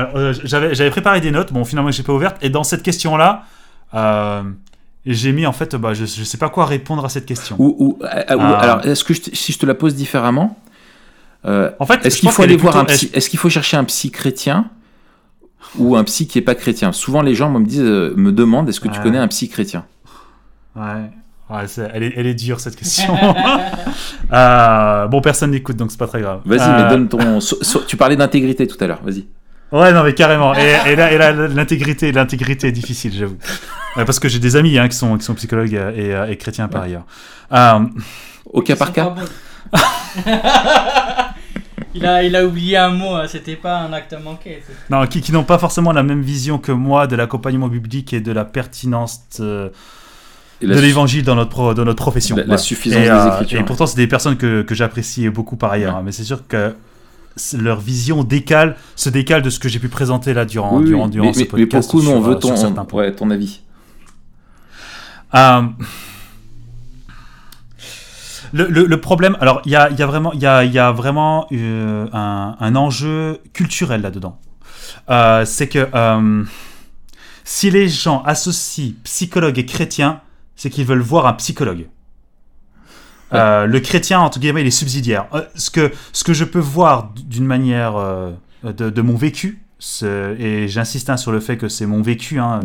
j'avais, 0.45 0.91
préparé 0.91 1.21
des 1.21 1.31
notes, 1.31 1.53
bon 1.53 1.65
finalement 1.65 1.91
j'ai 1.91 2.03
pas 2.03 2.13
ouverte, 2.13 2.37
et 2.43 2.49
dans 2.49 2.65
cette 2.65 2.83
question-là, 2.83 3.45
j'ai 5.07 5.33
mis 5.33 5.47
en 5.47 5.53
fait, 5.53 5.77
bah, 5.77 5.95
je, 5.95 6.07
je 6.07 6.25
sais 6.25 6.39
pas 6.39 6.49
quoi 6.49 6.67
répondre 6.67 7.05
à 7.05 7.09
cette 7.09 7.27
question. 7.27 7.57
Ou, 7.59 7.99
alors, 8.03 8.85
est-ce 8.85 9.05
que 9.05 9.15
si 9.15 9.53
je 9.53 9.59
te 9.59 9.67
la 9.67 9.75
pose 9.75 9.95
différemment, 9.95 10.59
en 11.45 11.87
fait, 11.87 12.05
est-ce 12.07 12.19
qu'il 12.19 12.31
faut 12.31 12.43
aller 12.43 12.57
voir 12.57 12.77
un 12.77 12.85
psy, 12.87 13.11
est-ce 13.13 13.29
qu'il 13.29 13.39
faut 13.39 13.51
chercher 13.51 13.77
un 13.77 13.85
psy 13.85 14.11
chrétien 14.11 14.71
ou 15.77 15.97
un 15.97 16.05
psy 16.05 16.27
qui 16.27 16.39
est 16.39 16.43
pas 16.43 16.55
chrétien? 16.55 16.93
Souvent 16.93 17.23
les 17.23 17.35
gens 17.35 17.51
me 17.51 17.65
disent, 17.65 17.83
me 17.83 18.33
demandent, 18.33 18.69
est-ce 18.69 18.81
que 18.81 18.89
tu 18.89 19.01
connais 19.01 19.19
un 19.19 19.29
psy 19.29 19.49
chrétien? 19.49 19.85
Ouais 20.75 21.11
elle, 21.51 22.03
est, 22.03 22.13
elle, 22.17 22.27
est, 22.27 22.35
dure 22.35 22.61
cette 22.61 22.77
question. 22.77 23.17
Euh, 24.31 25.07
bon, 25.07 25.23
personne 25.23 25.53
n'écoute 25.53 25.77
donc 25.77 25.91
c'est 25.91 25.99
pas 25.99 26.07
très 26.07 26.21
grave. 26.21 26.43
Vas-y, 26.45 26.59
mais 26.59 26.83
euh, 26.83 26.91
donne 26.91 27.09
ton. 27.09 27.39
tu 27.87 27.97
parlais 27.97 28.15
d'intégrité 28.15 28.67
tout 28.67 28.77
à 28.85 28.87
l'heure, 28.87 29.01
vas-y. 29.03 29.27
Ouais, 29.73 29.91
non, 29.93 30.03
mais 30.03 30.13
carrément. 30.13 30.55
Et, 30.55 30.97
là, 30.97 31.33
l'intégrité, 31.33 32.13
l'intégrité 32.13 32.69
est 32.69 32.73
difficile, 32.73 33.15
j'avoue. 33.15 33.39
Parce 33.95 34.19
que 34.19 34.29
j'ai 34.29 34.39
des 34.39 34.57
amis 34.57 34.79
hein, 34.79 34.87
qui, 34.89 34.97
sont, 34.99 35.17
qui 35.17 35.25
sont 35.25 35.35
psychologues 35.35 35.81
et, 35.97 36.37
chrétiens 36.37 36.69
par 36.69 36.83
ailleurs. 36.83 37.07
Euh, 37.53 37.81
Au 38.45 38.61
cas 38.61 38.77
par 38.77 38.93
cas 38.93 39.15
il, 41.95 42.07
a, 42.07 42.23
il 42.23 42.37
a 42.37 42.45
oublié 42.45 42.77
un 42.77 42.91
mot, 42.91 43.15
hein, 43.15 43.25
c'était 43.29 43.57
pas 43.57 43.79
un 43.79 43.93
acte 43.93 44.15
manqué. 44.23 44.63
Non, 44.91 45.07
qui, 45.07 45.21
qui 45.21 45.33
n'ont 45.33 45.45
pas 45.45 45.59
forcément 45.59 45.93
la 45.93 46.03
même 46.03 46.23
vision 46.23 46.59
que 46.59 46.73
moi 46.73 47.07
de 47.07 47.17
l'accompagnement 47.17 47.69
biblique 47.69 48.13
et 48.13 48.21
de 48.21 48.33
la 48.33 48.45
pertinence 48.45 49.29
de 49.39 49.73
l'évangile 50.61 51.25
dans 51.25 51.35
notre, 51.35 51.75
dans 51.75 51.85
notre 51.85 52.03
profession. 52.03 52.37
La, 52.47 52.59
suffisance 52.59 53.01
des 53.01 53.09
euh, 53.09 53.35
écritures. 53.35 53.61
Et 53.61 53.65
pourtant, 53.65 53.87
c'est 53.87 53.97
des 53.97 54.07
personnes 54.07 54.37
que, 54.37 54.63
que 54.63 54.75
j'apprécie 54.75 55.29
beaucoup 55.29 55.57
par 55.57 55.73
ailleurs. 55.73 55.97
Hein, 55.97 56.03
mais 56.05 56.13
c'est 56.13 56.25
sûr 56.25 56.47
que 56.47 56.75
leur 57.57 57.79
vision 57.81 58.25
décale, 58.25 58.77
se 58.97 59.09
décale 59.11 59.43
de 59.43 59.51
ce 59.51 59.61
que 59.61 59.69
j'ai 59.69 59.79
pu 59.79 59.89
présenter 59.89 60.35
là 60.35 60.45
durant, 60.45 60.81
durant, 60.81 61.09
durant 61.09 61.33
ce 61.33 61.45
podcast. 61.45 61.57
Mais 61.57 61.67
pour 61.67 61.81
le 61.81 61.87
coup, 61.87 62.03
nous, 62.03 62.11
on 62.11 62.21
veut 62.21 62.39
ton, 62.39 62.55
ouais, 62.97 63.13
ton 63.15 63.31
avis. 63.31 63.61
Euh, 65.35 65.63
le, 68.53 68.67
le, 68.67 69.01
problème, 69.01 69.37
alors 69.41 69.61
il 69.67 69.73
y 69.73 69.77
a, 69.77 69.91
y 69.91 70.03
a, 70.03 70.07
vraiment, 70.07 70.33
y 70.33 70.47
a, 70.47 70.65
y 70.65 70.79
a 70.79 70.91
vraiment 70.91 71.47
euh, 71.53 72.07
un, 72.13 72.57
un, 72.59 72.77
enjeu 72.77 73.39
culturel 73.53 74.01
là-dedans. 74.01 74.39
c'est 75.45 75.69
que 75.69 75.87
si 77.45 77.71
les 77.71 77.89
gens 77.89 78.23
associent 78.25 78.93
psychologue 79.05 79.59
et 79.59 79.67
chrétien, 79.67 80.21
c'est 80.59 80.69
qu'ils 80.69 80.85
veulent 80.85 80.99
voir 80.99 81.27
un 81.27 81.33
psychologue. 81.35 81.87
Euh, 83.33 83.67
le 83.67 83.81
chrétien, 83.81 84.21
entre 84.21 84.41
guillemets, 84.41 84.63
il 84.63 84.67
est 84.67 84.71
subsidiaire. 84.71 85.27
Euh, 85.33 85.43
ce, 85.55 85.71
que, 85.71 85.93
ce 86.13 86.25
que 86.25 86.35
je 86.35 86.45
peux 86.45 86.59
voir 86.59 87.13
d'une 87.15 87.47
manière 87.47 87.97
euh, 87.97 88.33
de, 88.65 88.91
de, 88.91 89.03
mon 89.03 89.17
vécu, 89.17 89.63
et 89.81 90.67
j'insiste 90.67 91.09
hein, 91.09 91.17
sur 91.17 91.31
le 91.31 91.39
fait 91.39 91.57
que 91.57 91.69
c'est 91.69 91.87
mon 91.87 92.03
vécu, 92.03 92.41
hein, 92.41 92.61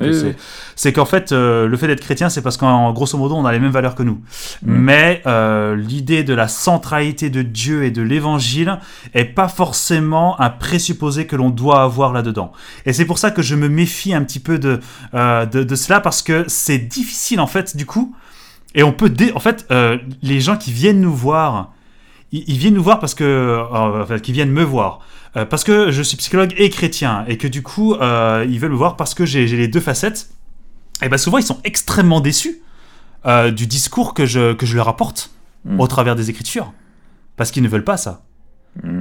c'est 0.76 0.94
qu'en 0.94 1.06
fait, 1.06 1.32
euh, 1.32 1.68
le 1.68 1.78
fait 1.78 1.88
d'être 1.88 2.02
chrétien, 2.02 2.30
c'est 2.30 2.42
parce 2.42 2.58
qu'en 2.58 2.92
grosso 2.92 3.18
modo, 3.18 3.36
on 3.36 3.46
a 3.46 3.52
les 3.52 3.60
mêmes 3.60 3.72
valeurs 3.72 3.94
que 3.94 4.02
nous. 4.02 4.22
Mm. 4.64 4.74
Mais 4.74 5.22
euh, 5.28 5.76
l'idée 5.76 6.24
de 6.24 6.34
la 6.34 6.48
centralité 6.48 7.30
de 7.30 7.44
Dieu 7.44 7.84
et 7.84 7.92
de 7.92 8.02
l'évangile 8.02 8.80
est 9.14 9.26
pas 9.26 9.48
forcément 9.48 10.40
un 10.42 10.50
présupposé 10.50 11.28
que 11.28 11.36
l'on 11.36 11.52
doit 11.52 11.84
avoir 11.84 12.14
là-dedans. 12.14 12.52
Et 12.86 12.94
c'est 12.94 13.06
pour 13.06 13.20
ça 13.20 13.30
que 13.30 13.44
je 13.44 13.56
me 13.56 13.70
méfie 13.70 14.14
un 14.14 14.24
petit 14.24 14.40
peu 14.40 14.58
de, 14.58 14.80
euh, 15.14 15.46
de, 15.46 15.64
de, 15.64 15.76
cela, 15.76 16.00
parce 16.00 16.24
que 16.24 16.46
c'est 16.48 16.80
difficile, 16.80 17.40
en 17.40 17.48
fait, 17.48 17.78
du 17.78 17.86
coup. 17.86 18.16
Et 18.74 18.82
on 18.82 18.92
peut... 18.92 19.10
Dé 19.10 19.32
en 19.36 19.40
fait, 19.40 19.72
les 20.24 20.40
gens 20.40 20.58
qui 20.58 20.72
viennent 20.72 21.02
nous 21.02 21.14
voir, 21.14 21.74
ils, 22.32 22.44
ils 22.48 22.58
viennent 22.58 22.74
nous 22.74 22.82
voir 22.82 23.00
parce 23.00 23.14
que... 23.14 23.62
enfin, 23.72 24.18
qui 24.18 24.32
viennent 24.32 24.52
me 24.52 24.64
voir 24.64 25.02
euh, 25.36 25.46
parce 25.46 25.64
que 25.64 25.92
je 25.92 26.02
suis 26.02 26.18
psychologue 26.18 26.54
et 26.58 26.70
chrétien, 26.70 27.26
et 27.28 27.38
que 27.38 27.48
du 27.48 27.64
coup, 27.64 27.96
euh, 27.96 28.46
ils 28.48 28.60
veulent 28.60 28.72
me 28.72 28.78
voir 28.78 28.96
parce 28.96 29.14
que 29.14 29.26
j'ai 29.26 29.46
les 29.46 29.68
deux 29.68 29.80
facettes, 29.80 30.30
et 31.02 31.10
bien 31.10 31.18
souvent, 31.18 31.38
ils 31.40 31.46
sont 31.46 31.60
extrêmement 31.64 32.22
déçus 32.22 32.62
euh, 33.26 33.52
du 33.52 33.66
discours 33.68 34.14
que 34.14 34.26
je, 34.26 34.54
que 34.54 34.66
je 34.66 34.76
leur 34.76 34.88
apporte 34.88 35.32
hmm. 35.66 35.80
au 35.80 35.88
travers 35.88 36.16
des 36.16 36.30
Écritures, 36.30 36.74
parce 37.36 37.52
qu'ils 37.52 37.64
ne 37.64 37.68
veulent 37.68 37.84
pas 37.84 37.98
ça. 37.98 38.24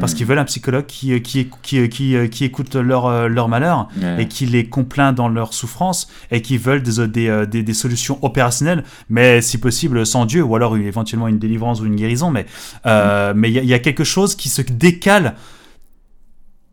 Parce 0.00 0.12
qu'ils 0.12 0.26
veulent 0.26 0.38
un 0.38 0.44
psychologue 0.44 0.84
qui, 0.84 1.22
qui, 1.22 1.48
qui, 1.62 1.88
qui, 1.88 2.28
qui 2.28 2.44
écoute 2.44 2.74
leur, 2.74 3.26
leur 3.26 3.48
malheur 3.48 3.88
et 4.18 4.28
qui 4.28 4.44
les 4.44 4.68
complaint 4.68 5.14
dans 5.14 5.30
leur 5.30 5.54
souffrance 5.54 6.08
et 6.30 6.42
qui 6.42 6.58
veulent 6.58 6.82
des, 6.82 7.08
des, 7.08 7.46
des, 7.46 7.62
des, 7.62 7.72
solutions 7.72 8.18
opérationnelles, 8.20 8.84
mais 9.08 9.40
si 9.40 9.56
possible 9.56 10.04
sans 10.04 10.26
Dieu, 10.26 10.42
ou 10.42 10.56
alors 10.56 10.76
éventuellement 10.76 11.26
une 11.26 11.38
délivrance 11.38 11.80
ou 11.80 11.86
une 11.86 11.96
guérison. 11.96 12.30
Mais 12.30 12.44
euh, 12.84 13.32
mais 13.34 13.50
il 13.50 13.64
y, 13.64 13.72
a 13.72 13.78
quelque 13.78 14.04
chose 14.04 14.34
qui 14.36 14.50
se 14.50 14.60
décale 14.60 15.36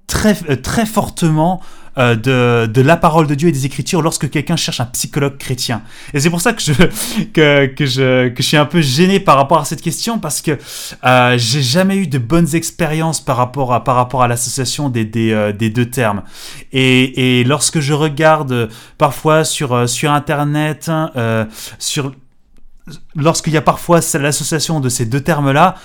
très, 0.09 0.33
très 0.57 0.85
fortement 0.85 1.61
euh, 1.97 2.15
de, 2.15 2.71
de, 2.71 2.81
la 2.81 2.97
parole 2.97 3.27
de 3.27 3.35
Dieu 3.35 3.49
et 3.49 3.51
des 3.51 3.65
Écritures 3.65 4.01
lorsque 4.01 4.29
quelqu'un 4.29 4.55
cherche 4.55 4.79
un 4.79 4.85
psychologue 4.85 5.37
chrétien. 5.37 5.81
Et 6.13 6.19
c'est 6.19 6.29
pour 6.29 6.41
ça 6.41 6.53
que 6.53 6.61
je, 6.61 6.73
que, 7.33 7.85
je, 7.85 8.29
que 8.29 8.43
je 8.43 8.47
suis 8.47 8.57
un 8.57 8.65
peu 8.65 8.81
gêné 8.81 9.19
par 9.19 9.37
rapport 9.37 9.59
à 9.59 9.65
cette 9.65 9.81
question 9.81 10.17
parce 10.17 10.41
que 10.41 10.57
euh, 11.05 11.35
j'ai 11.37 11.61
jamais 11.61 11.97
eu 11.97 12.07
de 12.07 12.17
bonnes 12.17 12.55
expériences 12.55 13.21
par 13.21 13.37
rapport 13.37 13.73
à, 13.73 13.83
par 13.83 13.95
rapport 13.95 14.23
à 14.23 14.27
l'association 14.27 14.89
des, 14.89 15.05
des, 15.05 15.31
euh, 15.31 15.51
des, 15.51 15.69
deux 15.69 15.89
termes. 15.89 16.23
Et, 16.71 17.39
et, 17.39 17.43
lorsque 17.43 17.79
je 17.79 17.93
regarde 17.93 18.69
parfois 18.97 19.43
sur, 19.43 19.87
sur 19.87 20.11
Internet, 20.11 20.91
sur 21.77 22.13
lorsqu'il 23.15 23.53
y 23.53 23.57
a 23.57 23.61
parfois 23.61 23.99
l'association 24.19 24.79
de 24.79 24.89
ces 24.89 25.05
deux 25.05 25.21
termes-là, 25.21 25.75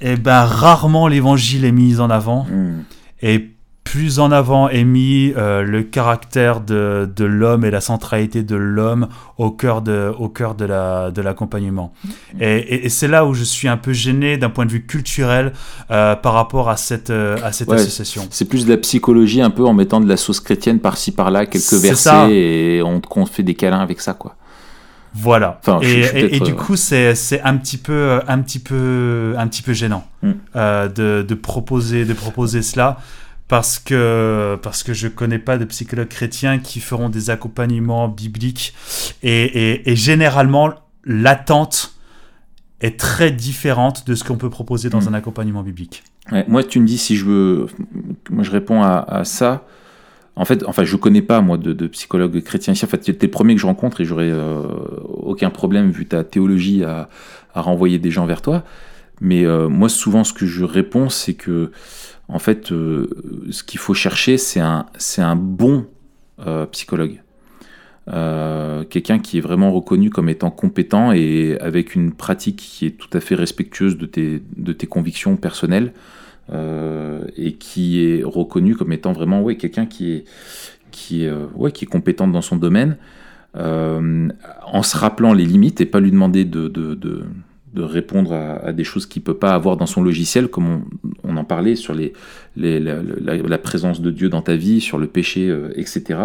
eh 0.00 0.16
ben, 0.16 0.44
rarement 0.44 1.08
l'évangile 1.08 1.64
est 1.64 1.72
mis 1.72 2.00
en 2.00 2.10
avant. 2.10 2.44
Hmm. 2.44 2.84
Et 3.24 3.54
plus 3.84 4.18
en 4.18 4.32
avant 4.32 4.68
est 4.68 4.84
mis 4.84 5.32
euh, 5.36 5.62
le 5.62 5.82
caractère 5.82 6.60
de, 6.60 7.08
de 7.14 7.24
l'homme 7.24 7.64
et 7.64 7.70
la 7.70 7.80
centralité 7.80 8.42
de 8.42 8.56
l'homme 8.56 9.08
au 9.38 9.50
cœur 9.50 9.82
de, 9.82 10.12
au 10.18 10.28
cœur 10.28 10.54
de, 10.54 10.64
la, 10.64 11.10
de 11.10 11.22
l'accompagnement. 11.22 11.92
Mm-hmm. 12.04 12.10
Et, 12.42 12.86
et, 12.86 12.88
c'est 12.88 13.08
là 13.08 13.24
où 13.24 13.34
je 13.34 13.44
suis 13.44 13.68
un 13.68 13.76
peu 13.76 13.92
gêné 13.92 14.36
d'un 14.36 14.50
point 14.50 14.66
de 14.66 14.72
vue 14.72 14.84
culturel 14.84 15.52
euh, 15.90 16.16
par 16.16 16.32
rapport 16.32 16.68
à 16.70 16.76
cette, 16.76 17.10
euh, 17.10 17.36
à 17.42 17.52
cette 17.52 17.70
association. 17.70 18.26
C'est 18.30 18.46
plus 18.46 18.66
de 18.66 18.72
la 18.72 18.78
psychologie 18.78 19.42
un 19.42 19.50
peu 19.50 19.64
en 19.64 19.74
mettant 19.74 20.00
de 20.00 20.08
la 20.08 20.16
sauce 20.16 20.40
chrétienne 20.40 20.80
par-ci 20.80 21.12
par-là, 21.12 21.46
quelques 21.46 21.74
versets 21.74 22.34
et 22.34 22.82
on, 22.82 23.00
on 23.14 23.26
fait 23.26 23.42
des 23.42 23.54
câlins 23.54 23.80
avec 23.80 24.00
ça 24.00 24.14
quoi. 24.14 24.36
Voilà. 25.14 25.60
et, 25.82 26.36
et, 26.36 26.40
du 26.40 26.54
coup, 26.54 26.76
c'est, 26.76 27.14
c'est 27.14 27.40
un 27.42 27.56
petit 27.56 27.76
peu, 27.76 28.20
un 28.26 28.42
petit 28.42 28.58
peu, 28.58 29.34
un 29.38 29.46
petit 29.46 29.62
peu 29.62 29.72
gênant 29.72 30.06
mm. 30.22 30.32
de, 30.54 31.24
de, 31.26 31.34
proposer, 31.34 32.04
de 32.04 32.14
proposer 32.14 32.62
cela 32.62 32.98
parce 33.48 33.78
que 33.78 34.58
parce 34.62 34.82
que 34.82 34.94
je 34.94 35.08
connais 35.08 35.38
pas 35.38 35.58
de 35.58 35.64
psychologues 35.66 36.08
chrétiens 36.08 36.58
qui 36.58 36.80
feront 36.80 37.08
des 37.08 37.30
accompagnements 37.30 38.08
bibliques 38.08 38.74
et, 39.22 39.90
et, 39.90 39.96
généralement 39.96 40.72
l'attente 41.04 41.94
est 42.80 42.98
très 42.98 43.30
différente 43.30 44.06
de 44.06 44.14
ce 44.14 44.24
qu'on 44.24 44.36
peut 44.36 44.50
proposer 44.50 44.90
dans 44.90 45.00
hmm. 45.00 45.08
un 45.08 45.14
accompagnement 45.14 45.62
biblique. 45.62 46.04
moi, 46.48 46.64
tu 46.64 46.80
me 46.80 46.86
dis 46.86 46.98
si 46.98 47.16
je 47.16 47.24
veux, 47.24 47.66
moi 48.30 48.42
je 48.42 48.50
réponds 48.50 48.82
à, 48.82 49.22
ça. 49.24 49.66
En 50.36 50.44
fait, 50.44 50.64
enfin, 50.66 50.84
je 50.84 50.96
connais 50.96 51.22
pas 51.22 51.40
moi 51.40 51.56
de, 51.56 51.72
de 51.72 51.86
psychologue 51.86 52.40
chrétien 52.42 52.72
ici. 52.72 52.84
En 52.84 52.88
fait, 52.88 52.98
tu 52.98 53.12
le 53.12 53.30
premier 53.30 53.54
que 53.54 53.60
je 53.60 53.66
rencontre 53.66 54.00
et 54.00 54.04
j'aurais 54.04 54.30
euh, 54.30 54.62
aucun 55.04 55.50
problème 55.50 55.90
vu 55.90 56.06
ta 56.06 56.24
théologie 56.24 56.82
à, 56.84 57.08
renvoyer 57.54 57.98
des 57.98 58.10
gens 58.10 58.26
vers 58.26 58.42
toi. 58.42 58.64
Mais 59.20 59.44
euh, 59.44 59.68
moi, 59.68 59.88
souvent, 59.88 60.24
ce 60.24 60.32
que 60.32 60.44
je 60.44 60.64
réponds, 60.64 61.08
c'est 61.08 61.34
que 61.34 61.70
en 62.28 62.40
fait, 62.40 62.72
euh, 62.72 63.08
ce 63.50 63.62
qu'il 63.62 63.78
faut 63.78 63.94
chercher, 63.94 64.36
c'est 64.38 64.60
un, 64.60 65.36
bon 65.36 65.86
psychologue. 66.72 67.20
Quelqu'un 68.06 69.18
qui 69.20 69.38
est 69.38 69.40
vraiment 69.40 69.70
reconnu 69.70 70.10
comme 70.10 70.28
étant 70.28 70.50
compétent 70.50 71.12
et 71.12 71.56
avec 71.60 71.94
une 71.94 72.12
pratique 72.12 72.56
qui 72.56 72.86
est 72.86 72.98
tout 72.98 73.08
à 73.12 73.20
fait 73.20 73.36
respectueuse 73.36 73.96
de 73.96 74.06
tes 74.72 74.86
convictions 74.88 75.36
personnelles 75.36 75.92
et 76.52 77.52
qui 77.54 78.04
est 78.04 78.22
reconnu 78.22 78.74
comme 78.76 78.92
étant 78.92 79.12
vraiment 79.12 79.42
ouais, 79.42 79.56
quelqu'un 79.56 79.86
qui 79.86 80.12
est, 80.12 80.24
qui, 80.90 81.24
est, 81.24 81.32
ouais, 81.54 81.72
qui 81.72 81.84
est 81.84 81.88
compétent 81.88 82.28
dans 82.28 82.42
son 82.42 82.56
domaine, 82.56 82.96
en 83.54 84.82
se 84.82 84.96
rappelant 84.96 85.32
les 85.32 85.46
limites 85.46 85.80
et 85.80 85.86
pas 85.86 86.00
lui 86.00 86.10
demander 86.10 86.44
de, 86.44 86.68
de, 86.68 86.94
de 87.74 87.82
répondre 87.82 88.32
à, 88.32 88.72
des 88.72 88.84
choses 88.84 89.04
qu'il 89.04 89.20
ne 89.20 89.24
peut 89.24 89.36
pas 89.36 89.52
avoir 89.52 89.76
dans 89.76 89.86
son 89.86 90.02
logiciel, 90.02 90.48
comme 90.48 90.84
on, 91.24 91.36
en 91.36 91.44
parlait 91.44 91.74
sur 91.74 91.92
les, 91.92 92.12
la, 92.56 93.58
présence 93.58 94.00
de 94.00 94.10
Dieu 94.10 94.28
dans 94.28 94.42
ta 94.42 94.54
vie, 94.54 94.80
sur 94.80 94.96
le 94.96 95.08
péché, 95.08 95.48
euh, 95.48 95.72
etc. 95.74 96.20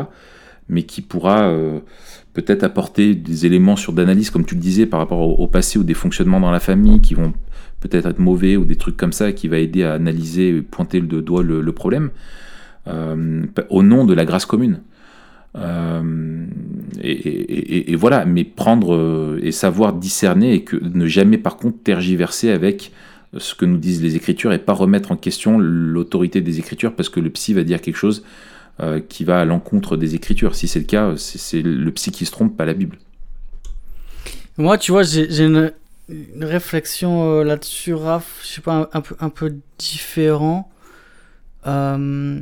Mais 0.69 0.83
qui 0.83 1.01
pourra 1.01 1.49
euh, 1.49 1.79
peut-être 2.41 2.64
apporter 2.64 3.16
des 3.16 3.45
éléments 3.45 3.76
sur 3.76 3.94
d'analyse, 3.94 4.30
comme 4.30 4.45
tu 4.45 4.56
le 4.56 4.61
disais, 4.61 4.86
par 4.86 4.99
rapport 4.99 5.40
au, 5.40 5.48
passé 5.48 5.80
ou 5.80 5.84
des 5.84 5.94
fonctionnements 5.94 6.40
dans 6.40 6.52
la 6.52 6.60
famille 6.60 7.02
qui 7.02 7.14
vont 7.14 7.34
peut-être 7.80 8.07
être 8.07 8.20
mauvais 8.20 8.57
ou 8.57 8.66
des 8.66 8.76
trucs 8.76 8.98
comme 8.98 9.14
ça, 9.14 9.32
qui 9.32 9.48
va 9.48 9.57
aider 9.57 9.84
à 9.84 9.94
analyser 9.94 10.49
et 10.49 10.61
pointer 10.61 10.99
le 10.99 11.22
doigt 11.22 11.44
le, 11.44 11.72
problème, 11.72 12.10
euh, 12.88 13.44
au 13.70 13.84
nom 13.84 14.06
de 14.06 14.14
la 14.14 14.26
grâce 14.26 14.45
commune. 14.45 14.82
Euh, 15.56 16.45
et, 17.02 17.95
voilà, 17.95 18.26
mais 18.26 18.44
prendre 18.44 18.95
euh, 18.95 19.40
et 19.41 19.52
savoir 19.52 19.94
discerner 19.94 20.53
et 20.53 20.64
que 20.64 20.76
ne 20.76 21.07
jamais 21.07 21.40
par 21.40 21.57
contre 21.57 21.80
tergiverser 21.84 22.52
avec 22.52 22.91
ce 23.36 23.56
que 23.56 23.66
nous 23.66 23.78
disent 23.78 24.02
les 24.02 24.16
Écritures 24.16 24.53
et 24.53 24.60
pas 24.60 24.74
remettre 24.74 25.11
en 25.11 25.16
question 25.16 25.57
l'autorité 25.60 26.41
des 26.41 26.60
Écritures 26.60 26.94
parce 26.94 27.10
que 27.10 27.20
le 27.20 27.30
psy 27.30 27.53
va 27.53 27.64
dire 27.64 27.82
quelque 27.82 27.95
chose 27.95 28.24
euh, 28.81 28.99
qui 28.99 29.23
va 29.23 29.41
à 29.41 29.45
l'encontre 29.45 29.97
des 29.97 30.15
Écritures. 30.15 30.56
Si 30.56 30.68
c'est 30.68 30.80
le 30.80 30.85
cas, 30.85 31.14
c'est 31.18 31.61
le 31.61 31.91
psy 31.91 32.11
qui 32.11 32.26
se 32.26 32.31
trompe, 32.31 32.56
pas 32.56 32.65
la 32.65 32.73
Bible. 32.73 32.97
Moi, 34.57 34.77
tu 34.77 34.91
vois, 34.91 35.03
j'ai 35.03 35.43
une, 35.43 35.72
réflexion 36.39 37.43
là-dessus, 37.43 37.93
Raph, 37.93 38.41
je 38.43 38.47
sais 38.47 38.61
pas, 38.61 38.89
un, 38.93 39.01
peu, 39.01 39.15
un 39.19 39.30
peu 39.30 39.56
différent. 39.77 40.69
Euh, 41.68 42.39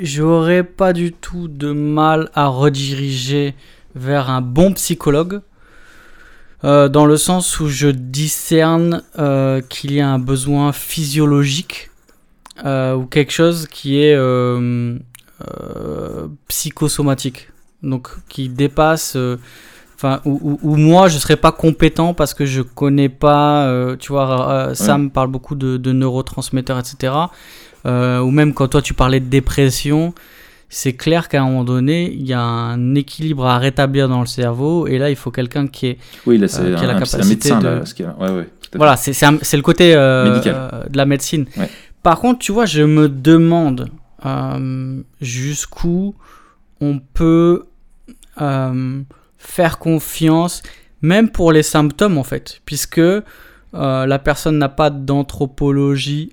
j'aurais 0.00 0.64
pas 0.64 0.92
du 0.92 1.12
tout 1.12 1.48
de 1.48 1.72
mal 1.72 2.30
à 2.34 2.46
rediriger 2.46 3.54
vers 3.94 4.30
un 4.30 4.40
bon 4.40 4.72
psychologue. 4.72 5.40
Euh, 6.64 6.88
dans 6.88 7.04
le 7.04 7.18
sens 7.18 7.60
où 7.60 7.68
je 7.68 7.88
discerne 7.88 9.02
euh, 9.18 9.60
qu'il 9.60 9.92
y 9.92 10.00
a 10.00 10.08
un 10.08 10.18
besoin 10.18 10.72
physiologique 10.72 11.90
euh, 12.64 12.94
ou 12.94 13.06
quelque 13.06 13.32
chose 13.32 13.66
qui 13.70 14.00
est 14.00 14.16
psychosomatique, 16.48 17.48
donc 17.82 18.08
qui 18.28 18.48
dépasse, 18.48 19.16
enfin, 19.96 20.20
où, 20.24 20.76
moi 20.76 21.08
je 21.08 21.18
serais 21.18 21.36
pas 21.36 21.52
compétent 21.52 22.14
parce 22.14 22.34
que 22.34 22.44
je 22.44 22.62
connais 22.62 23.08
pas, 23.08 23.96
tu 23.98 24.12
vois, 24.12 24.70
Sam 24.74 25.10
parle 25.10 25.28
beaucoup 25.28 25.54
de, 25.54 25.76
de 25.76 25.92
neurotransmetteurs, 25.92 26.78
etc. 26.78 27.12
Euh, 27.86 28.20
ou 28.20 28.30
même 28.30 28.54
quand 28.54 28.68
toi 28.68 28.82
tu 28.82 28.94
parlais 28.94 29.20
de 29.20 29.26
dépression, 29.26 30.14
c'est 30.68 30.94
clair 30.94 31.28
qu'à 31.28 31.42
un 31.42 31.46
moment 31.46 31.64
donné, 31.64 32.10
il 32.10 32.26
y 32.26 32.32
a 32.32 32.40
un 32.40 32.94
équilibre 32.94 33.46
à 33.46 33.58
rétablir 33.58 34.08
dans 34.08 34.20
le 34.20 34.26
cerveau, 34.26 34.86
et 34.86 34.98
là, 34.98 35.10
il 35.10 35.16
faut 35.16 35.30
quelqu'un 35.30 35.66
qui, 35.66 35.88
est, 35.88 35.98
oui, 36.26 36.38
là, 36.38 36.46
euh, 36.58 36.76
qui 36.76 36.84
a 36.84 36.86
la 36.86 36.94
capacité 36.94 37.22
un 37.22 37.28
médecin, 37.28 37.58
de... 37.58 37.68
Là, 38.02 38.16
ouais, 38.20 38.30
ouais, 38.38 38.48
voilà, 38.74 38.96
c'est 38.96 39.56
le 39.56 39.62
côté 39.62 39.94
euh, 39.94 40.40
de 40.88 40.96
la 40.96 41.04
médecine. 41.04 41.46
Par 42.04 42.20
contre, 42.20 42.38
tu 42.38 42.52
vois, 42.52 42.66
je 42.66 42.82
me 42.82 43.08
demande 43.08 43.90
jusqu'où 45.20 46.14
on 46.80 47.00
peut 47.12 47.64
faire 49.38 49.78
confiance, 49.78 50.62
même 51.02 51.30
pour 51.30 51.50
les 51.50 51.64
symptômes, 51.64 52.16
en 52.16 52.24
fait, 52.24 52.60
puisque 52.64 53.00
la 53.72 54.18
personne 54.20 54.58
n'a 54.58 54.68
pas 54.68 54.90
d'anthropologie 54.90 56.30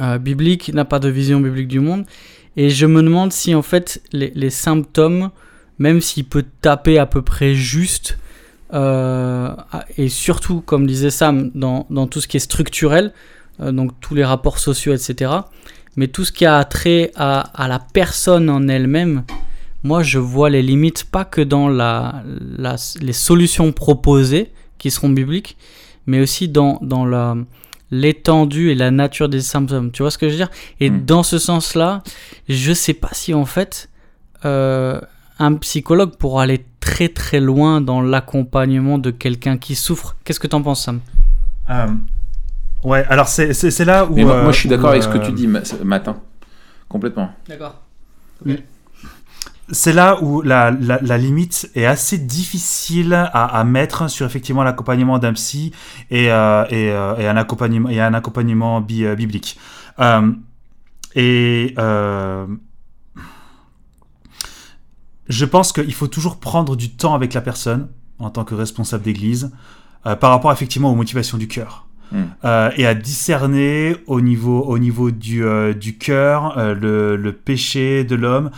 euh, 0.00 0.18
biblique, 0.18 0.72
n'a 0.72 0.84
pas 0.84 0.98
de 1.00 1.08
vision 1.08 1.40
biblique 1.40 1.68
du 1.68 1.80
monde. 1.80 2.04
Et 2.56 2.70
je 2.70 2.86
me 2.86 3.02
demande 3.02 3.32
si 3.32 3.54
en 3.54 3.62
fait 3.62 4.02
les, 4.12 4.50
symptômes, 4.50 5.30
même 5.78 6.00
s'il 6.00 6.24
peut 6.24 6.44
taper 6.60 6.98
à 6.98 7.06
peu 7.06 7.22
près 7.22 7.54
juste, 7.54 8.18
euh, 8.72 9.54
et 9.98 10.08
surtout, 10.08 10.60
comme 10.60 10.86
disait 10.86 11.10
Sam, 11.10 11.50
dans, 11.54 12.06
tout 12.06 12.20
ce 12.20 12.28
qui 12.28 12.36
est 12.36 12.40
structurel, 12.40 13.06
euh, 13.06 13.10
donc 13.70 13.92
tous 14.00 14.14
les 14.14 14.24
rapports 14.24 14.58
sociaux, 14.58 14.92
etc., 14.92 15.30
mais 15.96 16.08
tout 16.08 16.24
ce 16.24 16.32
qui 16.32 16.46
a 16.46 16.64
trait 16.64 17.12
à, 17.16 17.40
à 17.40 17.68
la 17.68 17.78
personne 17.78 18.48
en 18.48 18.66
elle-même, 18.66 19.24
moi 19.82 20.02
je 20.02 20.18
vois 20.18 20.48
les 20.48 20.62
limites 20.62 21.04
pas 21.04 21.24
que 21.24 21.40
dans 21.40 21.68
la, 21.68 22.22
la, 22.56 22.76
les 23.00 23.12
solutions 23.12 23.72
proposées 23.72 24.52
qui 24.78 24.90
seront 24.90 25.10
bibliques, 25.10 25.56
mais 26.06 26.20
aussi 26.20 26.48
dans, 26.48 26.78
dans 26.82 27.04
la, 27.04 27.36
l'étendue 27.90 28.70
et 28.70 28.74
la 28.74 28.90
nature 28.90 29.28
des 29.28 29.40
symptômes. 29.40 29.92
Tu 29.92 30.02
vois 30.02 30.10
ce 30.10 30.18
que 30.18 30.26
je 30.26 30.32
veux 30.32 30.38
dire? 30.38 30.50
Et 30.80 30.90
hmm. 30.90 31.04
dans 31.04 31.22
ce 31.22 31.38
sens-là, 31.38 32.02
je 32.48 32.72
sais 32.72 32.94
pas 32.94 33.10
si 33.12 33.34
en 33.34 33.44
fait 33.44 33.90
euh, 34.44 35.00
un 35.38 35.54
psychologue 35.54 36.16
pourra 36.16 36.44
aller 36.44 36.64
très 36.80 37.08
très 37.08 37.40
loin 37.40 37.80
dans 37.80 38.00
l'accompagnement 38.00 38.98
de 38.98 39.10
quelqu'un 39.10 39.58
qui 39.58 39.74
souffre. 39.74 40.16
Qu'est-ce 40.24 40.40
que 40.40 40.46
tu 40.46 40.56
en 40.56 40.62
penses, 40.62 40.84
Sam? 40.84 41.00
Euh, 41.70 41.86
Ouais, 42.84 43.04
alors 43.08 43.28
c'est 43.28 43.84
là 43.84 44.04
où. 44.06 44.16
moi, 44.16 44.52
je 44.52 44.58
suis 44.58 44.68
d'accord 44.68 44.90
avec 44.90 45.02
ce 45.02 45.08
que 45.08 45.18
tu 45.18 45.32
dis, 45.32 45.46
Matin. 45.46 46.16
Complètement. 46.88 47.30
D'accord. 47.48 47.80
c'est 49.70 49.92
là 49.94 50.22
où 50.22 50.42
la, 50.42 50.70
la, 50.70 51.18
limite 51.18 51.70
est 51.74 51.86
assez 51.86 52.18
difficile 52.18 53.14
à, 53.14 53.26
à 53.26 53.64
mettre 53.64 54.10
sur 54.10 54.26
effectivement 54.26 54.62
l'accompagnement 54.62 55.18
d'un 55.18 55.32
psy 55.32 55.72
et, 56.10 56.30
euh, 56.30 56.66
et, 56.68 56.90
euh, 56.90 57.16
et, 57.16 57.26
un 57.26 57.36
accompagnement, 57.38 57.88
et 57.88 58.00
un 58.00 58.12
accompagnement 58.12 58.82
biblique. 58.82 59.58
et 61.14 61.74
je 65.28 65.44
pense 65.46 65.72
qu'il 65.72 65.94
faut 65.94 66.08
toujours 66.08 66.40
prendre 66.40 66.76
du 66.76 66.90
temps 66.90 67.14
avec 67.14 67.32
la 67.32 67.40
personne 67.40 67.88
en 68.18 68.28
tant 68.28 68.44
que 68.44 68.54
responsable 68.54 69.04
d'église 69.04 69.50
par 70.02 70.30
rapport 70.30 70.52
effectivement 70.52 70.90
aux 70.92 70.96
motivations 70.96 71.38
du 71.38 71.48
cœur. 71.48 71.86
Euh, 72.44 72.70
et 72.76 72.86
à 72.86 72.94
discerner 72.94 73.96
au 74.06 74.20
niveau, 74.20 74.62
au 74.62 74.78
niveau 74.78 75.10
du, 75.10 75.44
euh, 75.44 75.72
cœur 75.98 76.58
euh, 76.58 76.74
le, 76.74 77.16
le, 77.16 77.32
péché 77.32 78.04
de 78.04 78.14
l'homme 78.14 78.50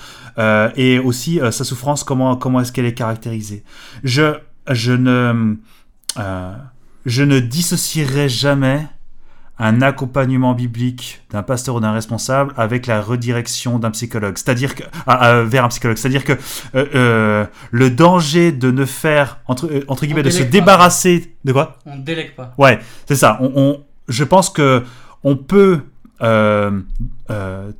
et 0.76 0.98
aussi 0.98 1.38
sa 1.52 1.64
souffrance, 1.64 2.02
comment, 2.02 2.36
comment 2.36 2.60
est-ce 2.60 2.72
qu'elle 2.72 2.86
est 2.86 2.94
caractérisée. 2.94 3.62
Je, 4.02 4.34
je, 4.70 4.92
ne, 4.92 5.54
je 7.06 7.22
ne 7.22 7.38
dissocierai 7.38 8.28
jamais 8.28 8.86
un 9.58 9.82
accompagnement 9.82 10.52
biblique 10.52 11.22
d'un 11.30 11.42
pasteur 11.42 11.76
ou 11.76 11.80
d'un 11.80 11.92
responsable 11.92 12.52
avec 12.56 12.86
la 12.86 13.00
redirection 13.00 13.78
d'un 13.78 13.92
psychologue, 13.92 14.36
c'est-à-dire 14.36 14.74
que 14.74 14.82
ah, 15.06 15.18
ah, 15.20 15.42
vers 15.42 15.64
un 15.64 15.68
psychologue, 15.68 15.96
c'est-à-dire 15.96 16.24
que 16.24 16.32
euh, 16.74 16.86
euh, 16.94 17.46
le 17.70 17.90
danger 17.90 18.50
de 18.50 18.70
ne 18.72 18.84
faire 18.84 19.38
entre 19.46 19.66
euh, 19.66 19.84
entre 19.86 20.06
guillemets 20.06 20.24
de 20.24 20.30
se 20.30 20.42
débarrasser 20.42 21.36
de 21.44 21.52
quoi? 21.52 21.78
On 21.86 21.96
ne 21.96 22.02
délègue 22.02 22.34
pas. 22.34 22.52
Ouais, 22.58 22.80
c'est 23.06 23.14
ça. 23.14 23.38
On, 23.40 23.80
je 24.08 24.24
pense 24.24 24.50
que 24.50 24.82
on 25.22 25.36
peut 25.36 25.80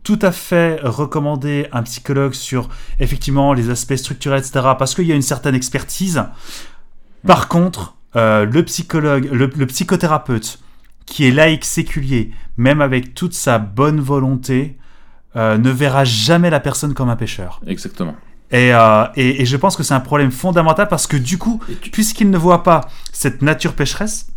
tout 0.03 0.19
à 0.21 0.33
fait 0.33 0.79
recommander 0.83 1.67
un 1.73 1.83
psychologue 1.83 2.35
sur 2.35 2.69
effectivement 3.01 3.55
les 3.55 3.71
aspects 3.71 3.97
structurels, 3.97 4.41
etc. 4.41 4.67
Parce 4.79 4.95
qu'il 4.95 5.07
y 5.07 5.13
a 5.13 5.15
une 5.15 5.23
certaine 5.23 5.55
expertise. 5.55 6.23
Par 7.27 7.49
contre, 7.49 7.97
le 8.15 8.63
psychologue, 8.63 9.31
le 9.33 9.67
psychothérapeute 9.67 10.59
qui 11.07 11.27
est 11.27 11.31
laïque 11.31 11.65
séculier, 11.65 12.31
même 12.57 12.81
avec 12.81 13.15
toute 13.15 13.35
sa 13.35 13.59
bonne 13.59 14.01
volonté, 14.01 14.79
euh, 15.37 15.59
ne 15.59 15.71
verra 15.71 16.05
jamais 16.05 16.51
la 16.51 16.61
personne 16.61 16.95
comme 16.95 17.09
un 17.09 17.17
pécheur. 17.17 17.61
Exactement. 17.67 18.15
Euh, 18.53 19.07
et, 19.17 19.43
et, 19.43 19.47
je 19.47 19.57
pense 19.57 19.77
que 19.77 19.83
c'est 19.83 19.95
un 19.95 20.01
problème 20.01 20.31
fondamental 20.31 20.87
parce 20.89 21.07
que 21.07 21.17
du 21.17 21.39
coup, 21.39 21.61
puisqu'il 21.93 22.31
ne 22.31 22.39
voit 22.39 22.63
pas 22.63 22.83
cette 23.13 23.43
nature 23.43 23.73
pécheresse, 23.73 24.29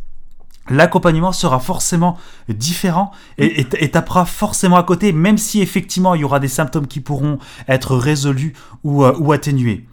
l'accompagnement 0.69 1.31
sera 1.31 1.59
forcément 1.59 2.17
différent 2.49 3.11
et, 3.37 3.61
et, 3.61 3.91
tapera 3.91 4.25
forcément 4.25 4.77
à 4.77 4.83
côté, 4.83 5.11
même 5.11 5.37
si 5.37 5.61
effectivement 5.61 6.15
il 6.15 6.21
y 6.21 6.23
aura 6.23 6.39
des 6.39 6.47
symptômes 6.47 6.87
qui 6.87 6.99
pourront 6.99 7.37
être 7.67 7.95
résolus 7.95 8.53
ou, 8.83 9.03
euh, 9.03 9.13
ou 9.19 9.31
atténués. 9.33 9.85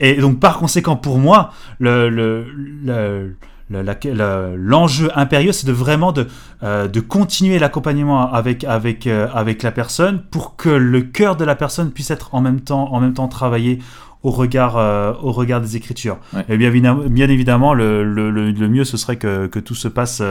Et 0.00 0.14
donc 0.14 0.40
par 0.40 0.58
conséquent, 0.58 0.96
pour 0.96 1.18
moi, 1.18 1.52
le, 1.78 2.08
le, 2.08 2.46
le 2.52 3.36
l'enjeu 3.70 5.10
impérieux, 5.14 5.52
c'est 5.52 5.66
de 5.66 5.72
vraiment 5.72 6.12
de, 6.12 6.26
euh, 6.62 6.88
de 6.88 7.00
continuer 7.00 7.58
l'accompagnement 7.58 8.32
avec, 8.32 8.64
avec, 8.64 9.06
euh, 9.06 9.28
avec 9.34 9.62
la 9.62 9.72
personne 9.72 10.22
pour 10.30 10.56
que 10.56 10.68
le 10.68 11.02
cœur 11.02 11.36
de 11.36 11.44
la 11.44 11.54
personne 11.54 11.90
puisse 11.90 12.10
être 12.10 12.34
en 12.34 12.40
même 12.40 12.60
temps, 12.60 12.92
en 12.92 13.00
même 13.00 13.14
temps 13.14 13.28
travaillé 13.28 13.78
au 14.22 14.30
regard, 14.30 14.76
euh, 14.76 15.12
au 15.20 15.32
regard 15.32 15.60
des 15.60 15.76
Écritures. 15.76 16.18
Et 16.48 16.56
bien, 16.56 16.70
bien 16.70 17.28
évidemment, 17.28 17.74
le, 17.74 18.04
le, 18.04 18.30
le, 18.30 18.68
mieux, 18.68 18.84
ce 18.84 18.96
serait 18.96 19.16
que, 19.16 19.48
que 19.48 19.58
tout 19.58 19.74
se 19.74 19.88
passe 19.88 20.22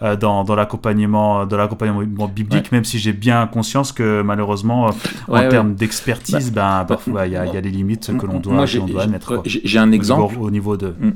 dans, 0.00 0.44
dans 0.44 0.54
l'accompagnement 0.54 1.44
biblique, 2.34 2.72
même 2.72 2.84
si 2.84 2.98
j'ai 2.98 3.12
bien 3.12 3.46
conscience 3.46 3.92
que 3.92 4.22
malheureusement, 4.22 4.90
en 5.28 5.48
termes 5.50 5.74
d'expertise, 5.74 6.50
bah, 6.50 6.78
ben, 6.80 6.94
parfois, 6.94 7.26
il 7.26 7.34
y, 7.34 7.36
a, 7.36 7.44
y, 7.44 7.56
a 7.58 7.60
des 7.60 7.70
limites 7.70 8.16
que 8.16 8.24
l'on 8.24 8.40
doit, 8.40 8.64
doit 8.64 9.06
mettre. 9.06 9.42
J'ai 9.44 9.78
un 9.78 9.92
exemple. 9.92 10.36
Au 10.40 10.50
niveau, 10.50 10.78
de... 10.78 10.94
Mm. 10.98 11.12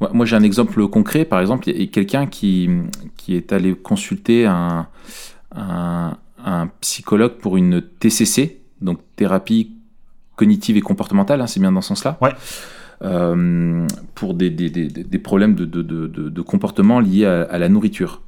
Moi, 0.00 0.26
j'ai 0.26 0.36
un 0.36 0.42
exemple 0.42 0.86
concret. 0.88 1.24
Par 1.24 1.40
exemple, 1.40 1.68
il 1.68 1.80
y 1.80 1.84
a 1.84 1.86
quelqu'un 1.86 2.26
qui, 2.26 2.68
qui 3.16 3.36
est 3.36 3.52
allé 3.52 3.74
consulter 3.74 4.46
un, 4.46 4.88
un, 5.54 6.68
psychologue 6.80 7.38
pour 7.38 7.56
une 7.56 7.80
TCC, 7.80 8.60
donc 8.80 8.98
thérapie 9.16 9.72
cognitive 10.36 10.76
et 10.76 10.80
comportementale, 10.80 11.40
hein, 11.40 11.46
c'est 11.46 11.60
bien 11.60 11.72
dans 11.72 11.80
ce 11.80 11.88
sens-là. 11.88 12.18
Ouais. 12.20 12.32
Euh, 13.02 13.86
pour 14.14 14.34
des, 14.34 14.50
des, 14.50 14.70
des, 14.70 14.88
des 14.88 15.18
problèmes 15.18 15.54
de, 15.54 15.64
de, 15.64 15.82
de, 15.82 16.06
de, 16.06 16.42
comportement 16.42 17.00
liés 17.00 17.26
à, 17.26 17.58
la 17.58 17.68
nourriture. 17.68 18.22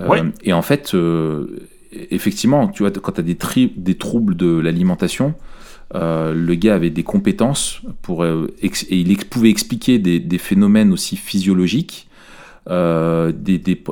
Euh, 0.00 0.08
ouais. 0.08 0.22
Et 0.42 0.52
en 0.52 0.62
fait, 0.62 0.94
euh, 0.94 1.68
effectivement, 1.92 2.68
tu 2.68 2.82
vois, 2.82 2.90
quand 2.90 3.12
tu 3.12 3.20
as 3.20 3.24
des, 3.24 3.36
des 3.76 3.94
troubles 3.94 4.36
de 4.36 4.58
l'alimentation, 4.58 5.34
euh, 5.94 6.32
le 6.32 6.54
gars 6.54 6.74
avait 6.74 6.90
des 6.90 7.02
compétences 7.02 7.80
pour, 8.00 8.22
euh, 8.22 8.46
et 8.62 8.70
il 8.90 9.16
pouvait 9.26 9.50
expliquer 9.50 9.98
des, 9.98 10.38
phénomènes 10.38 10.92
aussi 10.92 11.16
physiologiques 11.16 12.08
euh, 12.70 13.32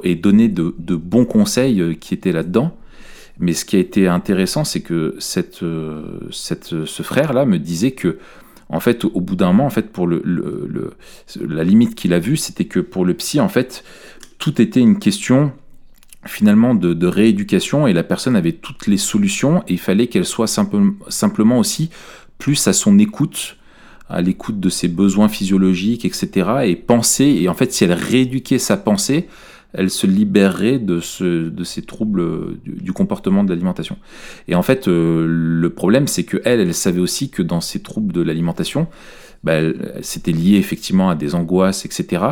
et 0.02 0.14
donner 0.14 0.48
de, 0.48 0.72
bons 0.96 1.26
conseils 1.26 1.96
qui 1.98 2.14
étaient 2.14 2.32
là-dedans. 2.32 2.74
Mais 3.38 3.52
ce 3.52 3.64
qui 3.64 3.76
a 3.76 3.78
été 3.78 4.06
intéressant, 4.06 4.64
c'est 4.64 4.80
que 4.80 5.16
ce 5.18 7.02
frère-là 7.02 7.44
me 7.44 7.58
disait 7.58 7.92
que, 7.92 8.18
en 8.68 8.80
fait, 8.80 9.04
au 9.04 9.20
bout 9.20 9.36
d'un 9.36 9.48
moment, 9.48 9.66
en 9.66 9.70
fait, 9.70 9.90
pour 9.90 10.06
le 10.06 10.22
la 11.40 11.64
limite 11.64 11.94
qu'il 11.94 12.12
a 12.14 12.18
vue, 12.18 12.36
c'était 12.36 12.66
que 12.66 12.80
pour 12.80 13.04
le 13.04 13.14
psy, 13.14 13.40
en 13.40 13.48
fait, 13.48 13.84
tout 14.38 14.60
était 14.60 14.80
une 14.80 14.98
question 14.98 15.52
finalement 16.26 16.74
de, 16.74 17.06
rééducation 17.06 17.86
et 17.86 17.92
la 17.92 18.02
personne 18.02 18.36
avait 18.36 18.52
toutes 18.52 18.86
les 18.86 18.98
solutions 18.98 19.62
et 19.68 19.74
il 19.74 19.78
fallait 19.78 20.06
qu'elle 20.06 20.26
soit 20.26 20.46
simplement 20.46 21.58
aussi 21.58 21.90
plus 22.38 22.68
à 22.68 22.72
son 22.72 22.98
écoute, 22.98 23.56
à 24.08 24.20
l'écoute 24.20 24.60
de 24.60 24.68
ses 24.68 24.88
besoins 24.88 25.28
physiologiques, 25.28 26.04
etc. 26.04 26.50
et 26.64 26.76
penser, 26.76 27.24
et 27.24 27.48
en 27.48 27.54
fait 27.54 27.72
si 27.72 27.84
elle 27.84 27.92
rééduquait 27.92 28.58
sa 28.58 28.76
pensée, 28.76 29.28
elle 29.72 29.90
se 29.90 30.06
libérerait 30.06 30.78
de, 30.78 31.00
ce, 31.00 31.52
ces 31.64 31.82
troubles 31.82 32.58
du, 32.64 32.92
comportement 32.92 33.44
de 33.44 33.50
l'alimentation. 33.50 33.96
Et 34.48 34.56
en 34.56 34.62
fait, 34.62 34.88
euh, 34.88 35.26
le 35.28 35.70
problème, 35.70 36.08
c'est 36.08 36.24
que 36.24 36.38
elle, 36.44 36.74
savait 36.74 37.00
aussi 37.00 37.30
que 37.30 37.40
dans 37.40 37.60
ces 37.60 37.80
troubles 37.80 38.12
de 38.12 38.20
l'alimentation, 38.20 38.88
bah, 39.44 39.60
c'était 40.02 40.32
lié 40.32 40.56
effectivement 40.56 41.08
à 41.08 41.14
des 41.14 41.36
angoisses, 41.36 41.84
etc. 41.84 42.24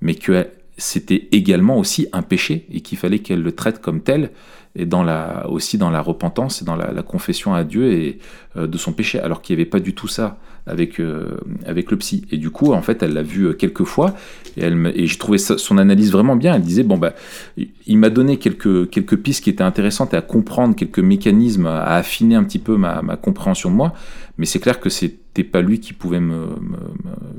Mais 0.00 0.14
que 0.14 0.46
c'était 0.76 1.28
également 1.32 1.78
aussi 1.78 2.08
un 2.12 2.22
péché 2.22 2.66
et 2.72 2.80
qu'il 2.80 2.98
fallait 2.98 3.20
qu'elle 3.20 3.42
le 3.42 3.52
traite 3.52 3.80
comme 3.80 4.00
tel 4.00 4.30
et 4.76 4.86
dans 4.86 5.04
la, 5.04 5.48
aussi 5.48 5.78
dans 5.78 5.90
la 5.90 6.00
repentance 6.00 6.62
et 6.62 6.64
dans 6.64 6.74
la, 6.74 7.02
confession 7.02 7.54
à 7.54 7.62
Dieu 7.62 7.92
et 7.92 8.18
euh, 8.56 8.66
de 8.66 8.76
son 8.76 8.92
péché, 8.92 9.20
alors 9.20 9.40
qu'il 9.40 9.54
n'y 9.54 9.62
avait 9.62 9.70
pas 9.70 9.78
du 9.78 9.94
tout 9.94 10.08
ça 10.08 10.36
avec, 10.66 10.98
euh, 10.98 11.36
avec 11.64 11.90
le 11.90 11.98
psy. 11.98 12.24
Et 12.32 12.38
du 12.38 12.50
coup, 12.50 12.72
en 12.72 12.82
fait, 12.82 13.02
elle 13.02 13.12
l'a 13.12 13.22
vu 13.22 13.44
euh, 13.44 13.52
quelques 13.52 13.84
fois 13.84 14.14
et, 14.56 14.62
elle 14.62 14.92
et 14.96 15.06
j'ai 15.06 15.18
trouvé 15.18 15.38
son 15.38 15.78
analyse 15.78 16.10
vraiment 16.10 16.34
bien. 16.34 16.54
Elle 16.54 16.62
disait, 16.62 16.82
bon, 16.82 16.98
bah, 16.98 17.14
il 17.56 17.98
m'a 17.98 18.10
donné 18.10 18.38
quelques, 18.38 18.90
quelques 18.90 19.16
pistes 19.16 19.44
qui 19.44 19.50
étaient 19.50 19.62
intéressantes 19.62 20.12
à 20.12 20.22
comprendre, 20.22 20.74
quelques 20.74 20.98
mécanismes, 20.98 21.66
à 21.66 21.94
affiner 21.94 22.34
un 22.34 22.42
petit 22.42 22.58
peu 22.58 22.76
ma, 22.76 23.00
ma 23.02 23.16
compréhension 23.16 23.70
de 23.70 23.76
moi, 23.76 23.94
mais 24.38 24.46
c'est 24.46 24.58
clair 24.58 24.80
que 24.80 24.88
c'était 24.88 25.44
pas 25.44 25.60
lui 25.60 25.78
qui 25.78 25.92
pouvait 25.92 26.20
me, 26.20 26.46
me, 26.46 26.78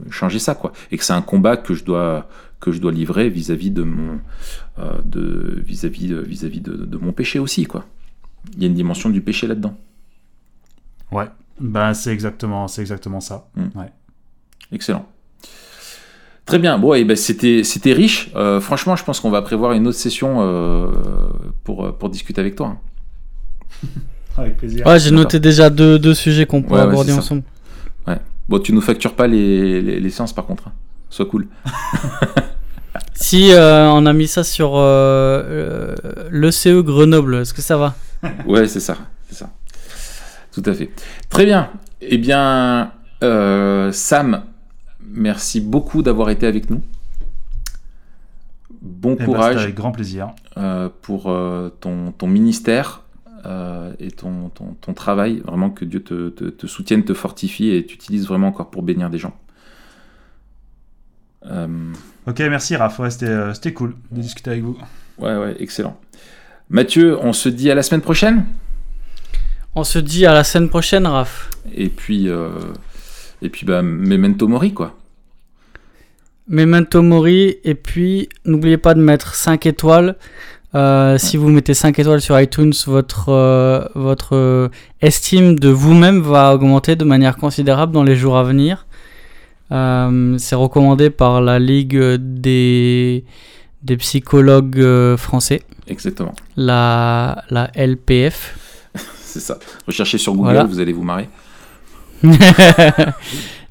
changer 0.10 0.40
ça, 0.40 0.56
quoi. 0.56 0.72
Et 0.92 0.98
que 0.98 1.04
c'est 1.04 1.14
un 1.14 1.22
combat 1.22 1.58
que 1.58 1.74
je 1.74 1.84
dois 1.84 2.28
que 2.60 2.72
je 2.72 2.80
dois 2.80 2.92
livrer 2.92 3.30
vis-à-vis 3.30 3.70
de 3.70 3.84
mon 3.84 4.20
euh, 4.80 4.98
de 5.04 5.62
vis-à-vis 5.66 6.08
de, 6.08 6.18
vis-à-vis 6.18 6.62
de, 6.62 6.98
mon 6.98 7.12
péché 7.12 7.38
aussi 7.38 7.66
quoi. 7.66 7.86
Il 8.56 8.62
y 8.62 8.66
a 8.66 8.68
une 8.68 8.74
dimension 8.74 9.10
du 9.10 9.22
péché 9.22 9.46
là-dedans. 9.46 9.78
Ouais, 11.12 11.28
ben 11.60 11.94
c'est 11.94 12.12
exactement 12.12 12.68
c'est 12.68 12.82
exactement 12.82 13.20
ça. 13.20 13.48
Hmm. 13.56 13.78
Ouais. 13.78 13.92
Excellent. 14.72 15.08
Très 16.46 16.60
bien, 16.60 16.78
bon, 16.78 16.94
et 16.94 17.04
ben 17.04 17.16
c'était, 17.16 17.64
c'était 17.64 17.94
riche. 17.94 18.30
Euh, 18.36 18.62
franchement, 18.62 18.96
je 18.96 19.04
pense 19.04 19.20
qu'on 19.20 19.32
va 19.32 19.42
prévoir 19.42 19.72
une 19.74 19.88
autre 19.88 19.98
session 19.98 20.38
euh, 20.42 20.92
pour, 21.64 21.98
pour 21.98 22.10
discuter 22.10 22.40
avec 22.40 22.56
toi. 22.56 22.78
avec 24.38 24.58
plaisir. 24.58 24.86
Ouais, 24.86 25.00
j'ai 25.00 25.10
noté 25.10 25.40
déjà 25.40 25.72
deux, 25.72 25.98
deux 25.98 26.14
sujets 26.14 26.46
qu'on 26.46 26.62
pourrait 26.62 26.82
aborder 26.82 27.14
ensemble. 27.14 27.42
Ouais. 28.06 28.20
Bon, 28.48 28.60
tu 28.60 28.74
nous 28.74 28.82
factures 28.82 29.16
pas 29.16 29.28
les, 29.28 29.82
les, 29.82 30.10
séances 30.10 30.34
par 30.34 30.46
contre. 30.46 30.68
Hein. 30.68 30.74
Sois 31.10 31.26
cool. 31.26 31.48
Si 33.16 33.52
euh, 33.52 33.90
on 33.92 34.06
a 34.06 34.14
mis 34.14 34.28
ça 34.28 34.44
sur 34.44 34.76
euh, 34.76 35.42
euh 35.50 36.30
l'ECE 36.32 36.84
Grenoble, 36.84 37.36
est-ce 37.38 37.54
que 37.54 37.62
ça 37.62 37.78
va? 37.78 37.96
Ouais, 38.46 38.68
c'est 38.68 38.80
ça, 38.80 38.98
c'est 39.30 39.36
ça. 39.36 39.50
Tout 40.52 40.64
à 40.66 40.74
fait. 40.74 40.92
Très 41.30 41.46
bien. 41.46 41.70
Eh 42.02 42.18
bien, 42.18 42.92
euh, 43.24 43.92
Sam, 43.92 44.44
merci 45.00 45.62
beaucoup 45.62 46.04
d'avoir 46.04 46.30
été 46.30 46.46
avec 46.46 46.70
nous. 46.70 46.82
Bon 48.82 49.14
eh 49.14 49.20
ben, 49.20 49.26
courage. 49.26 49.64
avec 49.64 49.76
grand 49.76 49.92
plaisir. 49.92 50.30
pour 51.02 51.24
ton, 51.80 52.12
ton, 52.12 52.28
ministère 52.28 53.02
et 54.00 54.12
ton, 54.12 54.50
ton, 54.50 54.76
ton, 54.82 54.94
travail. 54.94 55.42
Vraiment 55.46 55.70
que 55.70 55.86
Dieu 55.86 56.02
te, 56.02 56.30
te, 56.30 56.46
te 56.46 56.68
soutienne, 56.68 57.04
te 57.04 57.14
fortifie 57.14 57.70
et 57.70 57.86
t'utilise 57.86 58.28
vraiment 58.28 58.48
encore 58.48 58.72
pour 58.72 58.84
bénir 58.84 59.10
des 59.10 59.18
gens. 59.18 59.38
Euh, 61.52 61.68
ok, 62.28 62.40
merci 62.40 62.76
Raph, 62.76 63.00
euh, 63.00 63.54
c'était 63.54 63.74
cool 63.74 63.96
de 64.12 64.22
discuter 64.22 64.52
avec 64.52 64.64
vous. 64.64 64.78
Ouais, 65.18 65.36
ouais, 65.36 65.56
excellent. 65.60 66.00
Mathieu, 66.70 67.18
on 67.22 67.34
se 67.34 67.50
dit 67.50 67.70
à 67.70 67.76
la 67.76 67.84
semaine 67.84 68.02
prochaine? 68.02 68.46
On 69.76 69.84
se 69.84 70.00
dit 70.00 70.26
à 70.26 70.34
la 70.34 70.44
semaine 70.44 70.70
prochaine, 70.70 71.06
Raph. 71.06 71.52
Et 71.74 71.90
puis, 71.90 72.30
euh, 72.30 72.50
et 73.42 73.50
puis 73.50 73.66
bah, 73.66 73.82
Memento 73.82 74.48
Mori, 74.48 74.74
quoi. 74.74 74.98
Memento 76.48 77.02
Mori. 77.02 77.58
Et 77.64 77.76
puis, 77.76 78.30
n'oubliez 78.46 78.78
pas 78.78 78.94
de 78.94 79.02
mettre 79.02 79.36
5 79.36 79.66
étoiles. 79.66 80.16
Euh, 80.76 81.18
si 81.18 81.38
vous 81.38 81.48
mettez 81.50 81.74
5 81.74 81.98
étoiles 82.00 82.20
sur 82.22 82.40
iTunes, 82.40 82.74
votre, 82.88 83.30
euh, 83.30 83.86
votre 83.96 84.36
euh, 84.36 84.68
estime 85.02 85.58
de 85.58 85.70
vous-même 85.70 86.20
va 86.20 86.54
augmenter 86.54 86.96
de 86.98 87.06
manière 87.06 87.38
considérable 87.38 87.94
dans 87.94 88.04
les 88.04 88.16
jours 88.18 88.38
à 88.38 88.44
venir. 88.44 88.86
Euh, 89.72 90.38
c'est 90.38 90.56
recommandé 90.56 91.10
par 91.10 91.40
la 91.42 91.60
Ligue 91.60 91.98
des, 92.20 93.24
des 93.84 93.98
psychologues 93.98 95.16
français, 95.16 95.64
Exactement. 95.88 96.34
la, 96.58 97.44
la 97.50 97.72
LPF. 97.76 98.58
C'est 99.24 99.40
ça. 99.40 99.58
Recherchez 99.88 100.18
sur 100.18 100.34
Google, 100.34 100.44
Voilà. 100.52 100.64
vous 100.66 100.80
allez 100.80 100.94
vous 100.94 101.04
marrer. 101.04 101.30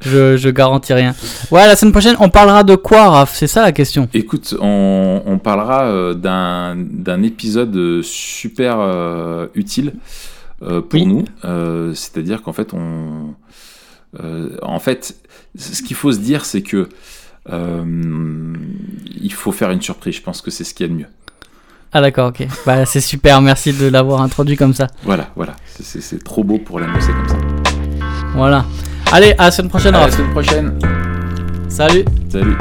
je, 0.05 0.37
je 0.37 0.49
garantis 0.51 0.93
rien. 0.93 1.15
Ouais, 1.51 1.67
la 1.67 1.77
semaine 1.77 1.93
prochaine, 1.93 2.17
on 2.21 2.29
parlera 2.29 2.63
de 2.65 2.75
quoi, 2.77 3.09
Raph? 3.11 3.35
C'est 3.35 3.47
ça 3.47 3.63
la 3.63 3.73
question. 3.73 4.09
Écoute, 4.15 4.55
on, 4.61 5.23
on 5.27 5.39
parlera 5.39 5.85
euh, 5.85 6.15
d'un 6.15 7.23
épisode 7.23 8.03
super 8.03 8.77
euh, 8.79 9.47
utile 9.55 9.95
euh, 10.63 10.81
pour 10.81 11.01
Oui. 11.01 11.07
nous. 11.07 11.25
Euh, 11.45 11.93
C'est-à-dire 11.95 12.43
qu'en 12.43 12.53
fait, 12.53 12.73
on, 12.75 13.35
en 14.63 14.79
fait, 14.79 15.17
ce 15.59 15.83
qu'il 15.83 15.97
faut 15.97 16.13
se 16.13 16.19
dire, 16.19 16.45
c'est 16.45 16.63
que 16.63 16.89
il 17.51 19.33
faut 19.33 19.53
faire 19.53 19.71
une 19.71 19.83
surprise. 19.83 20.15
Je 20.17 20.23
pense 20.23 20.41
que 20.41 20.51
c'est 20.51 20.65
ce 20.65 20.73
qu'il 20.75 20.87
y 20.87 20.89
a 20.89 20.93
de 20.93 20.99
mieux. 20.99 21.07
Ah 21.93 22.01
d'accord, 22.01 22.29
ok. 22.31 22.47
Bah 22.67 22.87
c'est 22.87 23.01
super, 23.01 23.41
merci 23.41 23.73
de 23.73 23.87
l'avoir 23.87 24.21
introduit 24.23 24.57
comme 24.57 24.75
ça. 24.75 24.89
Voilà, 25.05 25.29
voilà. 25.37 25.55
C'est 25.81 26.25
trop 26.25 26.43
beau 26.43 26.59
pour 26.59 26.81
l'annoncer 26.81 27.13
comme 27.13 27.29
ça. 27.29 27.37
Voilà. 28.35 28.65
Allez, 29.13 29.35
à 29.39 29.45
la 29.45 29.51
semaine 29.51 29.69
prochaine, 29.71 29.95
À 29.95 30.07
la 30.07 30.11
semaine 30.11 30.31
prochaine. 30.33 30.79
Salut 31.69 32.05
Salut. 32.31 32.57